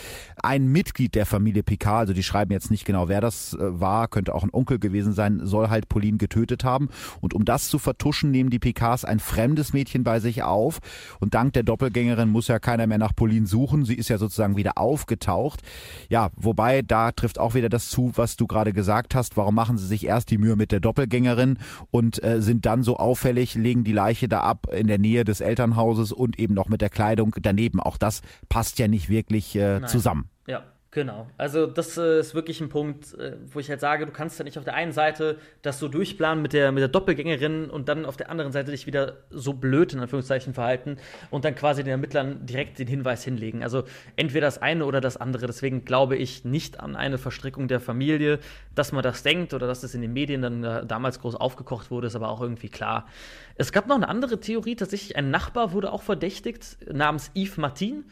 Ein 0.43 0.67
Mitglied 0.69 1.15
der 1.15 1.27
Familie 1.27 1.63
Picard, 1.63 2.01
also 2.01 2.13
die 2.13 2.23
schreiben 2.23 2.53
jetzt 2.53 2.71
nicht 2.71 2.85
genau, 2.85 3.09
wer 3.09 3.21
das 3.21 3.55
äh, 3.55 3.59
war, 3.61 4.09
könnte 4.09 4.35
auch 4.35 4.45
ein 4.45 4.51
Onkel 4.53 4.79
gewesen 4.79 5.13
sein, 5.13 5.41
soll 5.45 5.69
halt 5.69 5.89
Pauline 5.89 6.19
getötet 6.19 6.65
haben. 6.65 6.89
Und 7.21 7.35
um 7.35 7.45
das 7.45 7.69
zu 7.69 7.79
vertuschen, 7.79 8.31
nehmen 8.31 8.51
die 8.51 8.59
Picards 8.59 9.05
ein 9.05 9.19
fremdes 9.19 9.73
Mädchen 9.73 10.05
bei 10.05 10.21
sich 10.21 10.43
auf. 10.43 10.79
Und 11.19 11.35
dank 11.35 11.53
der 11.53 11.63
Doppelgängerin 11.63 12.29
muss 12.29 12.49
ja 12.49 12.59
keiner 12.59 12.87
mehr 12.87 12.99
nach 12.99 13.15
Pauline 13.15 13.47
suchen. 13.47 13.85
Sie 13.85 13.95
ist 13.95 14.09
ja 14.09 14.19
sozusagen 14.19 14.57
wieder 14.57 14.79
aufgetaucht. 14.79 15.63
Ja, 16.09 16.31
wobei 16.37 16.83
da 16.83 17.13
trifft 17.13 17.39
auch 17.39 17.55
wieder 17.55 17.69
das 17.69 17.89
zu, 17.89 18.13
was 18.15 18.37
du 18.37 18.47
gerade 18.47 18.73
gesagt 18.73 19.15
hast. 19.15 19.37
Warum 19.37 19.55
machen 19.55 19.79
sie 19.79 19.87
sich 19.87 20.07
erst 20.07 20.31
die 20.31 20.39
Mühe 20.39 20.57
mit 20.57 20.73
der 20.73 20.81
Doppelgängerin 20.81 21.59
und 21.91 22.23
äh, 22.23 22.41
sind 22.41 22.67
dann 22.67 22.83
so 22.83 23.00
auffällig, 23.01 23.55
legen 23.55 23.85
die 23.85 23.93
Leiche 23.93 24.29
da 24.29 24.41
ab 24.41 24.67
in 24.73 24.87
der 24.87 24.99
Nähe 24.99 25.25
des 25.25 25.41
Elternhauses 25.41 26.13
und 26.13 26.39
eben 26.39 26.55
noch 26.55 26.69
mit 26.69 26.81
der 26.81 26.91
Kleidung 26.91 27.35
daneben. 27.41 27.81
Auch 27.81 27.97
das 27.97 28.23
passt 28.49 28.79
ja 28.79 28.89
nicht 28.89 29.09
wirklich 29.09 29.57
äh, 29.57 29.83
zusammen. 29.87 30.29
Ja. 30.47 30.63
Genau. 30.93 31.29
Also 31.39 31.67
das 31.67 31.97
äh, 31.99 32.19
ist 32.19 32.35
wirklich 32.35 32.61
ein 32.61 32.69
Punkt, 32.69 33.15
äh, 33.15 33.37
wo 33.53 33.61
ich 33.61 33.71
halt 33.71 33.79
sage, 33.79 34.07
du 34.07 34.13
kannst 34.13 34.41
ja 34.41 34.45
nicht 34.45 34.59
auf 34.59 34.65
der 34.65 34.75
einen 34.75 34.91
Seite 34.91 35.39
das 35.63 35.79
so 35.79 35.87
durchplanen 35.87 36.43
mit 36.43 36.53
der, 36.53 36.73
mit 36.73 36.81
der 36.81 36.89
Doppelgängerin 36.89 37.71
und 37.71 37.89
dann 37.89 38.05
auf 38.05 38.17
der 38.17 38.29
anderen 38.29 38.51
Seite 38.51 38.73
dich 38.73 38.87
wieder 38.87 39.19
so 39.31 39.53
blöd 39.53 39.93
in 39.93 40.01
Anführungszeichen 40.01 40.53
verhalten 40.53 40.97
und 41.31 41.45
dann 41.45 41.55
quasi 41.55 41.85
den 41.85 41.93
Ermittlern 41.93 42.45
direkt 42.45 42.81
den 42.81 42.89
Hinweis 42.89 43.23
hinlegen. 43.23 43.63
Also 43.63 43.85
entweder 44.17 44.49
das 44.49 44.61
eine 44.61 44.85
oder 44.85 45.01
das 45.01 45.17
andere. 45.17 45.47
Deswegen 45.47 45.85
glaube 45.85 46.17
ich 46.17 46.45
nicht 46.45 46.81
an 46.81 46.97
eine 46.97 47.19
Verstrickung 47.19 47.69
der 47.69 47.79
Familie, 47.79 48.41
dass 48.75 48.91
man 48.91 49.05
das 49.05 49.23
denkt 49.23 49.55
oder 49.55 49.69
dass 49.69 49.85
es 49.85 49.95
in 49.95 50.01
den 50.01 50.13
Medien 50.13 50.43
dann 50.43 50.89
damals 50.89 51.21
groß 51.21 51.37
aufgekocht 51.37 51.93
wurde, 51.93 52.09
ist 52.09 52.17
aber 52.17 52.31
auch 52.31 52.41
irgendwie 52.41 52.69
klar. 52.69 53.07
Es 53.55 53.71
gab 53.71 53.87
noch 53.87 53.95
eine 53.95 54.09
andere 54.09 54.41
Theorie, 54.41 54.75
tatsächlich 54.75 55.17
ein 55.17 55.31
Nachbar 55.31 55.73
wurde 55.73 55.93
auch 55.93 56.03
verdächtigt, 56.03 56.79
namens 56.93 57.31
Yves 57.37 57.59
Martin. 57.59 58.07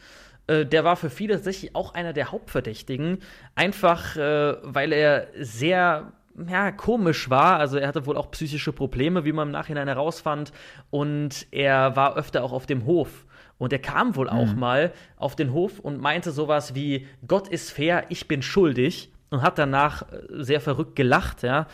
Äh, 0.49 0.65
der 0.65 0.83
war 0.83 0.95
für 0.95 1.09
viele 1.09 1.35
tatsächlich 1.35 1.75
auch 1.75 1.93
einer 1.93 2.13
der 2.13 2.31
Hauptverdächtigen. 2.31 3.19
Einfach, 3.55 4.15
äh, 4.17 4.55
weil 4.63 4.91
er 4.91 5.27
sehr 5.39 6.11
ja, 6.47 6.71
komisch 6.71 7.29
war. 7.29 7.59
Also 7.59 7.77
er 7.77 7.87
hatte 7.87 8.05
wohl 8.05 8.17
auch 8.17 8.31
psychische 8.31 8.73
Probleme, 8.73 9.25
wie 9.25 9.31
man 9.31 9.49
im 9.49 9.51
Nachhinein 9.51 9.87
herausfand. 9.87 10.51
Und 10.89 11.47
er 11.51 11.95
war 11.95 12.15
öfter 12.17 12.43
auch 12.43 12.53
auf 12.53 12.65
dem 12.65 12.85
Hof. 12.85 13.25
Und 13.57 13.73
er 13.73 13.79
kam 13.79 14.15
wohl 14.15 14.29
auch 14.29 14.53
mhm. 14.53 14.59
mal 14.59 14.93
auf 15.17 15.35
den 15.35 15.53
Hof 15.53 15.79
und 15.79 16.01
meinte 16.01 16.31
sowas 16.31 16.75
wie: 16.75 17.07
Gott 17.27 17.47
ist 17.49 17.71
fair, 17.71 18.05
ich 18.09 18.27
bin 18.27 18.41
schuldig. 18.41 19.11
Und 19.31 19.43
hat 19.43 19.59
danach 19.59 20.11
äh, 20.11 20.43
sehr 20.43 20.59
verrückt 20.59 20.95
gelacht, 20.95 21.43
ja. 21.43 21.67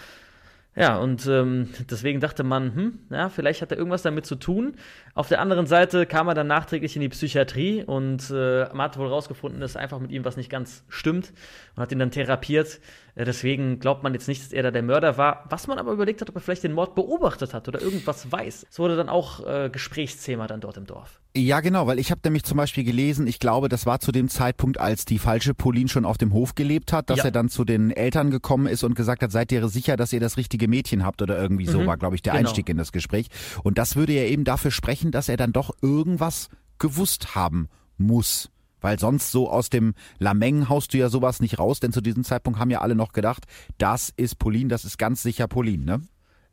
Ja, 0.76 0.98
und 0.98 1.26
ähm, 1.28 1.70
deswegen 1.90 2.20
dachte 2.20 2.44
man, 2.44 2.76
hm, 2.76 3.00
ja, 3.10 3.30
vielleicht 3.30 3.62
hat 3.62 3.72
er 3.72 3.78
irgendwas 3.78 4.02
damit 4.02 4.26
zu 4.26 4.36
tun. 4.36 4.76
Auf 5.16 5.30
der 5.30 5.40
anderen 5.40 5.66
Seite 5.66 6.06
kam 6.06 6.28
er 6.28 6.34
dann 6.34 6.48
nachträglich 6.48 6.98
in 6.98 7.02
die 7.02 7.08
Psychiatrie 7.08 7.86
und 7.86 8.30
äh, 8.32 8.68
man 8.74 8.82
hat 8.82 8.98
wohl 8.98 9.08
rausgefunden, 9.08 9.62
dass 9.62 9.78
einfach 9.78 10.00
mit 10.00 10.12
ihm 10.12 10.26
was 10.26 10.36
nicht 10.36 10.50
ganz 10.50 10.84
stimmt 10.90 11.32
und 11.74 11.82
hat 11.82 11.92
ihn 11.94 12.00
dann 12.00 12.12
therapiert. 12.12 12.82
Äh, 13.16 13.24
deswegen 13.24 13.80
glaubt 13.80 14.04
man 14.04 14.14
jetzt 14.14 14.28
nicht, 14.28 14.44
dass 14.44 14.52
er 14.52 14.64
da 14.64 14.72
der 14.72 14.84
Mörder 14.84 15.18
war. 15.18 15.46
Was 15.50 15.68
man 15.68 15.78
aber 15.78 15.94
überlegt 15.94 16.20
hat, 16.20 16.30
ob 16.30 16.36
er 16.36 16.42
vielleicht 16.42 16.66
den 16.66 16.74
Mord 16.74 16.96
beobachtet 16.96 17.54
hat 17.54 17.68
oder 17.70 17.82
irgendwas 17.82 18.30
weiß. 18.30 18.68
Es 18.70 18.78
wurde 18.78 18.98
dann 18.98 19.08
auch 19.08 19.46
äh, 19.46 19.70
Gesprächsthema 19.70 20.48
dann 20.48 20.60
dort 20.60 20.76
im 20.76 20.86
Dorf. 20.86 21.22
Ja, 21.38 21.60
genau, 21.60 21.86
weil 21.86 22.00
ich 22.00 22.12
habe 22.12 22.22
nämlich 22.24 22.44
zum 22.44 22.58
Beispiel 22.58 22.86
gelesen, 22.86 23.28
ich 23.28 23.40
glaube, 23.40 23.68
das 23.68 23.86
war 23.86 24.00
zu 24.00 24.14
dem 24.14 24.30
Zeitpunkt, 24.30 24.80
als 24.80 25.04
die 25.04 25.20
falsche 25.20 25.54
Pauline 25.54 25.90
schon 25.90 26.06
auf 26.06 26.18
dem 26.18 26.32
Hof 26.32 26.56
gelebt 26.56 26.94
hat, 26.94 27.10
dass 27.10 27.20
ja. 27.20 27.26
er 27.26 27.32
dann 27.32 27.50
zu 27.50 27.66
den 27.66 27.92
Eltern 27.92 28.32
gekommen 28.32 28.68
ist 28.68 28.86
und 28.86 28.96
gesagt 28.96 29.22
hat, 29.22 29.32
seid 29.32 29.52
ihr 29.52 29.68
sicher, 29.68 29.98
dass 29.98 30.14
ihr 30.14 30.22
das 30.22 30.38
richtige 30.38 30.70
Mädchen 30.70 31.06
habt 31.06 31.22
oder 31.22 31.38
irgendwie 31.38 31.66
so, 31.66 31.82
mhm. 31.82 31.88
war, 31.88 31.98
glaube 31.98 32.16
ich, 32.16 32.22
der 32.22 32.34
genau. 32.34 32.48
Einstieg 32.48 32.70
in 32.70 32.78
das 32.78 32.94
Gespräch. 32.94 33.28
Und 33.64 33.78
das 33.78 33.98
würde 33.98 34.14
ja 34.14 34.24
eben 34.24 34.46
dafür 34.46 34.72
sprechen, 34.72 35.05
dass 35.12 35.30
er 35.30 35.38
dann 35.38 35.54
doch 35.54 35.72
irgendwas 35.82 36.50
gewusst 36.78 37.36
haben 37.36 37.70
muss. 37.98 38.50
Weil 38.82 39.00
sonst 39.00 39.32
so 39.32 39.50
aus 39.50 39.70
dem 39.70 39.94
Lameng 40.20 40.70
haust 40.70 40.94
du 40.94 40.98
ja 40.98 41.10
sowas 41.10 41.40
nicht 41.40 41.58
raus, 41.58 41.80
denn 41.80 41.92
zu 41.92 42.02
diesem 42.02 42.24
Zeitpunkt 42.24 42.60
haben 42.60 42.70
ja 42.70 42.82
alle 42.82 42.96
noch 42.96 43.14
gedacht, 43.14 43.46
das 43.78 44.14
ist 44.16 44.36
Pauline, 44.38 44.70
das 44.70 44.86
ist 44.86 44.98
ganz 44.98 45.24
sicher 45.24 45.48
Pauline, 45.48 45.84
ne? 45.84 46.02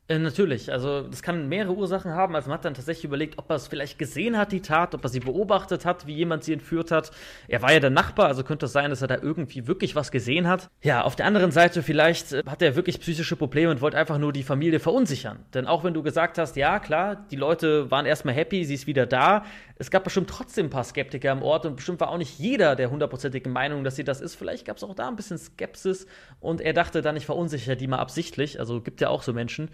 Äh, 0.09 0.19
natürlich, 0.19 0.69
also 0.69 1.03
das 1.03 1.23
kann 1.23 1.47
mehrere 1.47 1.73
Ursachen 1.73 2.11
haben. 2.11 2.35
Also 2.35 2.49
man 2.49 2.57
hat 2.57 2.65
dann 2.65 2.73
tatsächlich 2.73 3.05
überlegt, 3.05 3.37
ob 3.37 3.49
er 3.49 3.55
es 3.55 3.67
vielleicht 3.67 3.97
gesehen 3.97 4.37
hat, 4.37 4.51
die 4.51 4.61
Tat, 4.61 4.93
ob 4.93 5.03
er 5.03 5.09
sie 5.09 5.21
beobachtet 5.21 5.85
hat, 5.85 6.07
wie 6.07 6.13
jemand 6.13 6.43
sie 6.43 6.51
entführt 6.51 6.91
hat. 6.91 7.11
Er 7.47 7.61
war 7.61 7.71
ja 7.71 7.79
der 7.79 7.89
Nachbar, 7.89 8.27
also 8.27 8.43
könnte 8.43 8.65
es 8.65 8.73
sein, 8.73 8.89
dass 8.89 9.01
er 9.01 9.07
da 9.07 9.17
irgendwie 9.21 9.65
wirklich 9.65 9.95
was 9.95 10.11
gesehen 10.11 10.49
hat. 10.49 10.69
Ja, 10.81 11.03
auf 11.03 11.15
der 11.15 11.25
anderen 11.25 11.51
Seite 11.51 11.83
vielleicht 11.83 12.33
äh, 12.33 12.43
hat 12.45 12.61
er 12.61 12.75
wirklich 12.75 12.99
psychische 12.99 13.37
Probleme 13.37 13.71
und 13.71 13.79
wollte 13.79 13.97
einfach 13.97 14.17
nur 14.17 14.33
die 14.33 14.43
Familie 14.43 14.81
verunsichern. 14.81 15.39
Denn 15.53 15.67
auch 15.67 15.85
wenn 15.85 15.93
du 15.93 16.03
gesagt 16.03 16.37
hast, 16.37 16.57
ja 16.57 16.79
klar, 16.79 17.25
die 17.31 17.37
Leute 17.37 17.89
waren 17.89 18.05
erstmal 18.05 18.33
happy, 18.33 18.65
sie 18.65 18.73
ist 18.73 18.87
wieder 18.87 19.05
da, 19.05 19.45
es 19.75 19.89
gab 19.89 20.03
bestimmt 20.03 20.29
trotzdem 20.29 20.67
ein 20.67 20.69
paar 20.69 20.83
Skeptiker 20.83 21.31
am 21.31 21.41
Ort 21.41 21.65
und 21.65 21.75
bestimmt 21.75 21.99
war 21.99 22.09
auch 22.09 22.17
nicht 22.17 22.37
jeder 22.39 22.75
der 22.75 22.91
hundertprozentigen 22.91 23.51
Meinung, 23.51 23.83
dass 23.83 23.95
sie 23.95 24.03
das 24.03 24.21
ist. 24.21 24.35
Vielleicht 24.35 24.65
gab 24.65 24.77
es 24.77 24.83
auch 24.83 24.93
da 24.93 25.07
ein 25.07 25.15
bisschen 25.15 25.37
Skepsis 25.37 26.05
und 26.39 26.61
er 26.61 26.73
dachte 26.73 27.01
dann, 27.01 27.17
ich 27.17 27.25
verunsichere 27.25 27.75
die 27.75 27.87
mal 27.87 27.97
absichtlich. 27.97 28.59
Also 28.59 28.81
gibt 28.81 29.01
ja 29.01 29.09
auch 29.09 29.23
so 29.23 29.33
Menschen. 29.33 29.69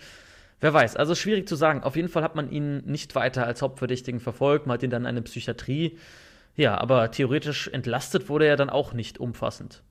Wer 0.61 0.73
weiß, 0.73 0.95
also 0.95 1.15
schwierig 1.15 1.47
zu 1.47 1.55
sagen. 1.55 1.83
Auf 1.83 1.95
jeden 1.95 2.09
Fall 2.09 2.23
hat 2.23 2.35
man 2.35 2.51
ihn 2.51 2.83
nicht 2.85 3.15
weiter 3.15 3.45
als 3.45 3.61
Hauptverdächtigen 3.61 4.19
verfolgt, 4.19 4.67
man 4.67 4.75
hat 4.75 4.83
ihn 4.83 4.89
dann 4.89 5.03
in 5.03 5.07
eine 5.07 5.21
Psychiatrie. 5.21 5.97
Ja, 6.55 6.77
aber 6.77 7.11
theoretisch 7.11 7.69
entlastet 7.69 8.27
wurde 8.27 8.45
er 8.45 8.57
dann 8.57 8.69
auch 8.69 8.93
nicht 8.93 9.19
umfassend. 9.19 9.83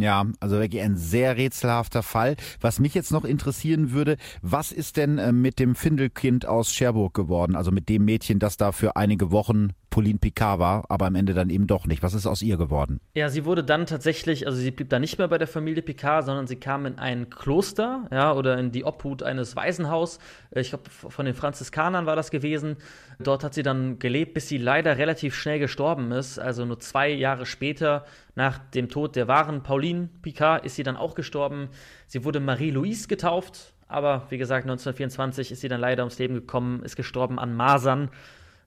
Ja, 0.00 0.26
also 0.40 0.58
wirklich 0.58 0.82
ein 0.82 0.96
sehr 0.96 1.36
rätselhafter 1.36 2.02
Fall. 2.02 2.36
Was 2.60 2.78
mich 2.78 2.94
jetzt 2.94 3.12
noch 3.12 3.24
interessieren 3.24 3.92
würde, 3.92 4.16
was 4.42 4.72
ist 4.72 4.96
denn 4.96 5.18
äh, 5.18 5.32
mit 5.32 5.58
dem 5.58 5.74
Findelkind 5.74 6.46
aus 6.46 6.72
Cherbourg 6.72 7.14
geworden? 7.14 7.54
Also 7.54 7.70
mit 7.70 7.88
dem 7.88 8.04
Mädchen, 8.04 8.38
das 8.38 8.56
da 8.56 8.72
für 8.72 8.96
einige 8.96 9.30
Wochen 9.30 9.74
Pauline 9.90 10.18
Picard 10.18 10.60
war, 10.60 10.84
aber 10.88 11.06
am 11.06 11.16
Ende 11.16 11.34
dann 11.34 11.50
eben 11.50 11.66
doch 11.66 11.86
nicht. 11.86 12.02
Was 12.02 12.14
ist 12.14 12.26
aus 12.26 12.42
ihr 12.42 12.56
geworden? 12.56 13.00
Ja, 13.14 13.28
sie 13.28 13.44
wurde 13.44 13.64
dann 13.64 13.86
tatsächlich, 13.86 14.46
also 14.46 14.58
sie 14.58 14.70
blieb 14.70 14.88
da 14.88 14.98
nicht 14.98 15.18
mehr 15.18 15.28
bei 15.28 15.36
der 15.36 15.48
Familie 15.48 15.82
Picard, 15.82 16.24
sondern 16.24 16.46
sie 16.46 16.56
kam 16.56 16.86
in 16.86 16.98
ein 16.98 17.28
Kloster, 17.28 18.06
ja, 18.12 18.32
oder 18.32 18.56
in 18.56 18.70
die 18.70 18.84
Obhut 18.84 19.22
eines 19.22 19.56
Waisenhaus. 19.56 20.20
Ich 20.52 20.70
glaube, 20.70 20.88
von 20.88 21.26
den 21.26 21.34
Franziskanern 21.34 22.06
war 22.06 22.16
das 22.16 22.30
gewesen. 22.30 22.76
Dort 23.18 23.44
hat 23.44 23.52
sie 23.52 23.62
dann 23.62 23.98
gelebt, 23.98 24.32
bis 24.32 24.48
sie 24.48 24.58
leider 24.58 24.96
relativ 24.96 25.34
schnell 25.34 25.58
gestorben 25.58 26.12
ist. 26.12 26.38
Also 26.38 26.64
nur 26.64 26.78
zwei 26.78 27.10
Jahre 27.10 27.44
später, 27.44 28.06
nach 28.34 28.58
dem 28.58 28.88
Tod 28.88 29.16
der 29.16 29.28
wahren 29.28 29.62
Pauline 29.62 30.08
Picard, 30.22 30.64
ist 30.64 30.76
sie 30.76 30.82
dann 30.82 30.96
auch 30.96 31.14
gestorben. 31.14 31.68
Sie 32.06 32.24
wurde 32.24 32.40
Marie-Louise 32.40 33.08
getauft, 33.08 33.74
aber 33.88 34.26
wie 34.30 34.38
gesagt, 34.38 34.64
1924 34.64 35.52
ist 35.52 35.60
sie 35.60 35.68
dann 35.68 35.80
leider 35.80 36.02
ums 36.04 36.18
Leben 36.18 36.34
gekommen, 36.34 36.82
ist 36.82 36.96
gestorben 36.96 37.38
an 37.38 37.54
Masern 37.54 38.10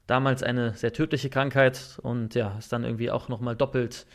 damals 0.06 0.42
eine 0.42 0.74
sehr 0.74 0.92
tödliche 0.92 1.30
Krankheit 1.30 1.98
und 2.02 2.34
ja, 2.34 2.56
ist 2.58 2.72
dann 2.72 2.84
irgendwie 2.84 3.10
auch 3.10 3.28
nochmal 3.28 3.56
doppelt 3.56 4.06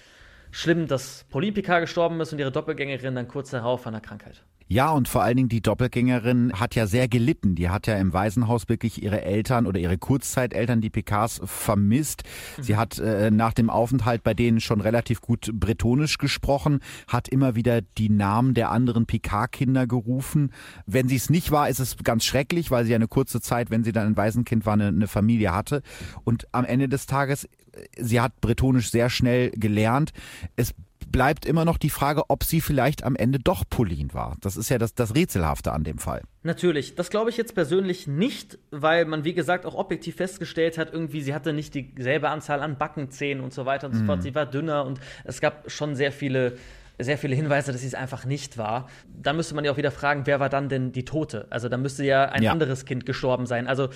schlimm, 0.52 0.88
dass 0.88 1.26
Pauline 1.30 1.54
Picard 1.54 1.82
gestorben 1.82 2.20
ist 2.22 2.32
und 2.34 2.40
ihre 2.40 2.52
Doppelgängerin 2.52 3.16
dann 3.16 3.28
kurz 3.28 3.52
darauf 3.52 3.86
an 3.88 3.94
der 3.94 4.02
Krankheit. 4.02 4.44
Ja, 4.72 4.92
und 4.92 5.08
vor 5.08 5.24
allen 5.24 5.36
Dingen 5.36 5.50
die 5.50 5.64
Doppelgängerin 5.64 6.54
hat 6.54 6.76
ja 6.76 6.86
sehr 6.86 7.08
gelitten. 7.08 7.56
Die 7.56 7.70
hat 7.70 7.88
ja 7.88 7.96
im 7.96 8.14
Waisenhaus 8.14 8.70
wirklich 8.70 9.02
ihre 9.02 9.24
Eltern 9.24 9.66
oder 9.66 9.80
ihre 9.80 9.98
Kurzzeiteltern, 9.98 10.80
die 10.80 10.92
Picards, 10.92 11.42
vermisst. 11.44 12.22
Sie 12.62 12.78
hat 12.78 13.00
äh, 13.00 13.32
nach 13.32 13.54
dem 13.54 13.72
Aufenthalt 13.72 14.22
bei 14.22 14.36
denen 14.36 14.62
schon 14.62 14.80
relativ 14.80 15.22
gut 15.22 15.50
bretonisch 15.52 16.20
gesprochen, 16.20 16.82
hat 17.08 17.28
immer 17.28 17.56
wieder 17.56 17.82
die 17.82 18.10
Namen 18.10 18.54
der 18.54 18.70
anderen 18.70 19.08
Picard-Kinder 19.08 19.88
gerufen. 19.88 20.54
Wenn 20.86 21.08
sie 21.08 21.16
es 21.16 21.32
nicht 21.32 21.50
war, 21.50 21.68
ist 21.68 21.80
es 21.80 21.98
ganz 22.04 22.24
schrecklich, 22.24 22.70
weil 22.70 22.86
sie 22.86 22.92
ja 22.92 22.98
eine 22.98 23.08
kurze 23.08 23.42
Zeit, 23.42 23.72
wenn 23.72 23.84
sie 23.84 23.92
dann 23.92 24.06
ein 24.06 24.18
Waisenkind 24.18 24.68
war, 24.68 24.74
eine, 24.74 24.90
eine 24.90 25.08
Familie 25.08 25.52
hatte. 25.52 25.82
Und 26.26 26.46
am 26.52 26.64
Ende 26.64 26.88
des 26.88 27.08
Tages, 27.08 27.46
äh, 27.46 27.50
sie 27.98 28.22
hat 28.22 28.40
bretonisch 28.40 28.92
sehr 28.92 29.10
schnell 29.10 29.50
gelernt. 29.50 30.12
Es 30.56 30.76
bleibt 31.12 31.46
immer 31.46 31.66
noch 31.66 31.78
die 31.78 31.90
Frage, 31.90 32.24
ob 32.30 32.44
sie 32.44 32.62
vielleicht 32.62 33.04
am 33.04 33.16
Ende 33.16 33.40
doch 33.40 33.64
Pauline 33.70 34.14
war. 34.14 34.38
Das 34.42 34.58
ist 34.58 34.70
ja 34.70 34.78
das, 34.78 34.94
das 34.94 35.16
Rätselhafte 35.16 35.72
an 35.72 35.84
dem 35.84 35.98
Fall. 35.98 36.22
Natürlich. 36.44 36.96
Das 36.96 37.10
glaube 37.10 37.30
ich 37.30 37.38
jetzt 37.38 37.56
persönlich 37.56 38.08
nicht, 38.08 38.58
weil 38.72 39.06
man, 39.06 39.24
wie 39.24 39.34
gesagt, 39.34 39.66
auch 39.66 39.76
objektiv 39.76 40.16
festgestellt 40.16 40.78
hat, 40.78 40.94
irgendwie, 40.94 41.22
sie 41.22 41.34
hatte 41.34 41.54
nicht 41.54 41.76
dieselbe 41.76 42.30
Anzahl 42.30 42.62
an 42.62 42.78
Backenzähnen 42.78 43.44
und 43.44 43.54
so 43.54 43.66
weiter 43.66 43.88
und 43.88 43.94
so 43.94 44.06
fort. 44.06 44.20
Mhm. 44.20 44.24
Sie 44.24 44.36
war 44.36 44.46
dünner 44.46 44.86
und 44.86 45.00
es 45.24 45.42
gab 45.42 45.70
schon 45.70 45.96
sehr 45.96 46.12
viele 46.12 46.58
sehr 47.02 47.18
viele 47.18 47.34
Hinweise, 47.34 47.72
dass 47.72 47.80
sie 47.80 47.88
es 47.88 47.96
einfach 47.96 48.26
nicht 48.26 48.58
war. 48.58 48.90
Dann 49.08 49.38
müsste 49.38 49.56
man 49.56 49.64
ja 49.64 49.72
auch 49.72 49.78
wieder 49.78 49.92
fragen, 49.92 50.24
wer 50.26 50.42
war 50.42 50.50
dann 50.50 50.68
denn 50.68 50.92
die 50.92 51.06
Tote? 51.06 51.48
Also 51.50 51.70
da 51.70 51.78
müsste 51.78 52.04
ja 52.04 52.26
ein 52.26 52.44
ja. 52.44 52.52
anderes 52.52 52.84
Kind 52.84 53.06
gestorben 53.06 53.46
sein. 53.46 53.68
Also 53.68 53.88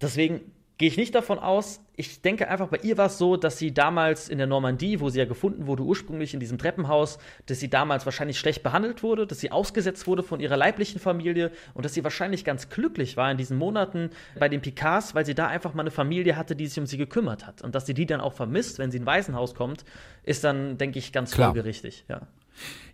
deswegen 0.00 0.40
gehe 0.78 0.88
ich 0.88 0.96
nicht 0.96 1.14
davon 1.14 1.38
aus. 1.38 1.80
Ich 1.96 2.20
denke 2.22 2.48
einfach, 2.48 2.68
bei 2.68 2.78
ihr 2.78 2.98
war 2.98 3.06
es 3.06 3.18
so, 3.18 3.36
dass 3.36 3.58
sie 3.58 3.72
damals 3.72 4.28
in 4.28 4.38
der 4.38 4.48
Normandie, 4.48 4.98
wo 5.00 5.08
sie 5.08 5.20
ja 5.20 5.24
gefunden 5.24 5.68
wurde, 5.68 5.84
ursprünglich 5.84 6.34
in 6.34 6.40
diesem 6.40 6.58
Treppenhaus, 6.58 7.18
dass 7.46 7.60
sie 7.60 7.70
damals 7.70 8.04
wahrscheinlich 8.04 8.38
schlecht 8.38 8.64
behandelt 8.64 9.04
wurde, 9.04 9.26
dass 9.26 9.38
sie 9.38 9.52
ausgesetzt 9.52 10.06
wurde 10.08 10.24
von 10.24 10.40
ihrer 10.40 10.56
leiblichen 10.56 11.00
Familie 11.00 11.52
und 11.74 11.84
dass 11.84 11.94
sie 11.94 12.02
wahrscheinlich 12.02 12.44
ganz 12.44 12.68
glücklich 12.68 13.16
war 13.16 13.30
in 13.30 13.36
diesen 13.36 13.56
Monaten 13.56 14.10
bei 14.38 14.48
den 14.48 14.60
Picards, 14.60 15.14
weil 15.14 15.24
sie 15.24 15.36
da 15.36 15.46
einfach 15.46 15.74
mal 15.74 15.82
eine 15.82 15.92
Familie 15.92 16.36
hatte, 16.36 16.56
die 16.56 16.66
sich 16.66 16.78
um 16.78 16.86
sie 16.86 16.98
gekümmert 16.98 17.46
hat. 17.46 17.62
Und 17.62 17.76
dass 17.76 17.86
sie 17.86 17.94
die 17.94 18.06
dann 18.06 18.20
auch 18.20 18.32
vermisst, 18.32 18.78
wenn 18.78 18.90
sie 18.90 18.96
in 18.96 19.04
ein 19.04 19.06
Waisenhaus 19.06 19.54
kommt, 19.54 19.84
ist 20.24 20.42
dann, 20.42 20.78
denke 20.78 20.98
ich, 20.98 21.12
ganz 21.12 21.34
folgerichtig. 21.34 22.04
Ja. 22.08 22.22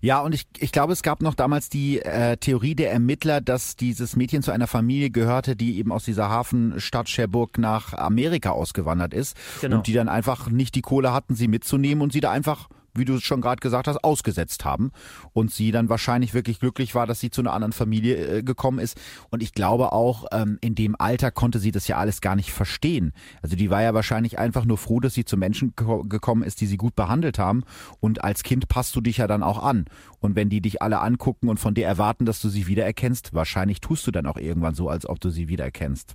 Ja, 0.01 0.21
und 0.21 0.35
ich, 0.35 0.47
ich 0.59 0.73
glaube, 0.73 0.93
es 0.93 1.03
gab 1.03 1.21
noch 1.21 1.35
damals 1.35 1.69
die 1.69 2.01
äh, 2.01 2.37
Theorie 2.39 2.75
der 2.75 2.91
Ermittler, 2.93 3.41
dass 3.41 3.77
dieses 3.77 4.17
Mädchen 4.17 4.43
zu 4.43 4.51
einer 4.51 4.67
Familie 4.67 5.11
gehörte, 5.11 5.57
die 5.57 5.79
eben 5.79 5.93
aus 5.93 6.05
dieser 6.05 6.31
Hafenstadt 6.31 7.09
Cherbourg 7.09 7.59
nach 7.59 7.93
Amerika 7.93 8.51
ausgewandert 8.51 9.13
ist 9.13 9.37
genau. 9.61 9.77
und 9.77 9.87
die 9.87 9.93
dann 9.93 10.09
einfach 10.09 10.49
nicht 10.49 10.75
die 10.75 10.81
Kohle 10.81 11.13
hatten, 11.13 11.35
sie 11.35 11.49
mitzunehmen 11.49 12.03
und 12.03 12.13
sie 12.13 12.21
da 12.21 12.31
einfach 12.31 12.69
wie 12.95 13.05
du 13.05 13.15
es 13.15 13.23
schon 13.23 13.41
gerade 13.41 13.61
gesagt 13.61 13.89
hast, 13.89 14.03
ausgesetzt 14.05 14.65
haben. 14.65 14.93
Und 15.33 15.51
sie 15.53 15.71
dann 15.71 15.89
wahrscheinlich 15.89 16.35
wirklich 16.35 16.61
glücklich 16.61 16.95
war, 16.95 17.07
dass 17.07 17.21
sie 17.21 17.31
zu 17.31 17.41
einer 17.41 17.53
anderen 17.53 17.73
Familie 17.73 18.39
äh, 18.39 18.43
gekommen 18.43 18.79
ist. 18.79 18.99
Und 19.31 19.43
ich 19.43 19.53
glaube 19.53 19.93
auch, 19.93 20.27
ähm, 20.33 20.59
in 20.61 20.75
dem 20.75 20.97
Alter 20.99 21.31
konnte 21.31 21.59
sie 21.59 21.73
das 21.73 21.89
ja 21.89 21.97
alles 21.97 22.21
gar 22.21 22.37
nicht 22.37 22.53
verstehen. 22.53 23.13
Also 23.43 23.57
die 23.57 23.71
war 23.71 23.83
ja 23.83 23.95
wahrscheinlich 23.95 24.39
einfach 24.39 24.65
nur 24.65 24.79
froh, 24.79 25.01
dass 25.01 25.15
sie 25.15 25.25
zu 25.25 25.37
Menschen 25.37 25.75
gekommen 25.77 26.43
ist, 26.43 26.61
die 26.61 26.67
sie 26.67 26.77
gut 26.77 26.95
behandelt 26.97 27.39
haben. 27.39 27.65
Und 28.01 28.25
als 28.25 28.43
Kind 28.43 28.69
passt 28.69 28.95
du 28.97 29.01
dich 29.01 29.19
ja 29.19 29.27
dann 29.27 29.43
auch 29.43 29.63
an. 29.63 29.87
Und 30.21 30.37
wenn 30.37 30.49
die 30.49 30.61
dich 30.61 30.83
alle 30.83 31.01
angucken 31.01 31.49
und 31.49 31.59
von 31.59 31.75
dir 31.75 31.87
erwarten, 31.87 32.27
dass 32.27 32.41
du 32.41 32.49
sie 32.49 32.67
wiedererkennst, 32.67 33.35
wahrscheinlich 33.35 33.81
tust 33.81 34.07
du 34.07 34.11
dann 34.11 34.27
auch 34.27 34.37
irgendwann 34.37 34.75
so, 34.75 34.89
als 34.89 35.07
ob 35.09 35.21
du 35.21 35.31
sie 35.31 35.49
wiedererkennst. 35.49 36.15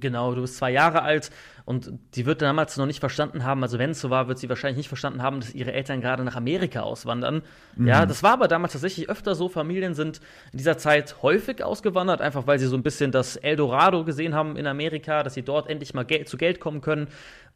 Genau, 0.00 0.34
du 0.34 0.40
bist 0.40 0.56
zwei 0.56 0.72
Jahre 0.72 1.02
alt 1.02 1.30
und 1.64 1.92
die 2.14 2.26
wird 2.26 2.42
damals 2.42 2.76
noch 2.76 2.86
nicht 2.86 2.98
verstanden 2.98 3.44
haben, 3.44 3.62
also 3.62 3.78
wenn 3.78 3.90
es 3.90 4.00
so 4.00 4.10
war, 4.10 4.26
wird 4.26 4.38
sie 4.40 4.48
wahrscheinlich 4.48 4.76
nicht 4.76 4.88
verstanden 4.88 5.22
haben, 5.22 5.38
dass 5.38 5.54
ihre 5.54 5.72
Eltern 5.72 6.00
gerade 6.00 6.24
nach 6.24 6.34
Amerika 6.34 6.80
auswandern. 6.80 7.42
Mhm. 7.76 7.86
Ja, 7.86 8.04
das 8.04 8.24
war 8.24 8.32
aber 8.32 8.48
damals 8.48 8.72
tatsächlich 8.72 9.08
öfter 9.08 9.36
so. 9.36 9.48
Familien 9.48 9.94
sind 9.94 10.20
in 10.52 10.58
dieser 10.58 10.78
Zeit 10.78 11.22
häufig 11.22 11.62
ausgewandert, 11.62 12.20
einfach 12.20 12.46
weil 12.48 12.58
sie 12.58 12.66
so 12.66 12.76
ein 12.76 12.82
bisschen 12.82 13.12
das 13.12 13.36
Eldorado 13.36 14.04
gesehen 14.04 14.34
haben 14.34 14.56
in 14.56 14.66
Amerika, 14.66 15.22
dass 15.22 15.34
sie 15.34 15.42
dort 15.42 15.70
endlich 15.70 15.94
mal 15.94 16.04
Geld, 16.04 16.28
zu 16.28 16.36
Geld 16.36 16.58
kommen 16.58 16.80
können. 16.80 17.06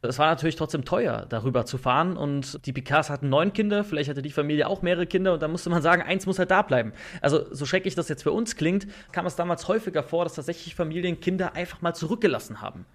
Es 0.01 0.17
war 0.17 0.27
natürlich 0.27 0.55
trotzdem 0.55 0.85
teuer, 0.85 1.25
darüber 1.27 1.65
zu 1.65 1.77
fahren. 1.77 2.15
Und 2.15 2.65
die 2.65 2.71
Picards 2.71 3.09
hatten 3.09 3.27
neun 3.27 3.51
Kinder, 3.51 3.83
vielleicht 3.83 4.09
hatte 4.09 4.21
die 4.21 4.31
Familie 4.31 4.67
auch 4.67 4.81
mehrere 4.81 5.05
Kinder 5.05 5.33
und 5.33 5.41
da 5.41 5.47
musste 5.47 5.69
man 5.69 5.81
sagen, 5.81 6.01
eins 6.01 6.25
muss 6.25 6.39
halt 6.39 6.51
da 6.51 6.61
bleiben. 6.61 6.93
Also, 7.21 7.53
so 7.53 7.65
schrecklich 7.65 7.95
das 7.95 8.07
jetzt 8.07 8.23
für 8.23 8.31
uns 8.31 8.55
klingt, 8.55 8.87
kam 9.11 9.25
es 9.25 9.35
damals 9.35 9.67
häufiger 9.67 10.03
vor, 10.03 10.23
dass 10.23 10.35
tatsächlich 10.35 10.75
Familien 10.75 11.19
Kinder 11.19 11.53
einfach 11.53 11.81
mal 11.81 11.93
zurückgelassen 11.93 12.61
haben. 12.61 12.85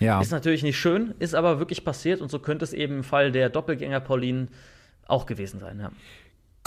Ja. 0.00 0.20
Ist 0.20 0.30
natürlich 0.30 0.62
nicht 0.62 0.78
schön, 0.78 1.14
ist 1.18 1.34
aber 1.34 1.58
wirklich 1.58 1.84
passiert 1.84 2.20
und 2.20 2.30
so 2.30 2.38
könnte 2.38 2.64
es 2.64 2.72
eben 2.72 2.98
im 2.98 3.04
Fall 3.04 3.32
der 3.32 3.50
Doppelgänger 3.50 4.00
Pauline 4.00 4.48
auch 5.06 5.26
gewesen 5.26 5.58
sein, 5.58 5.80
ja. 5.80 5.90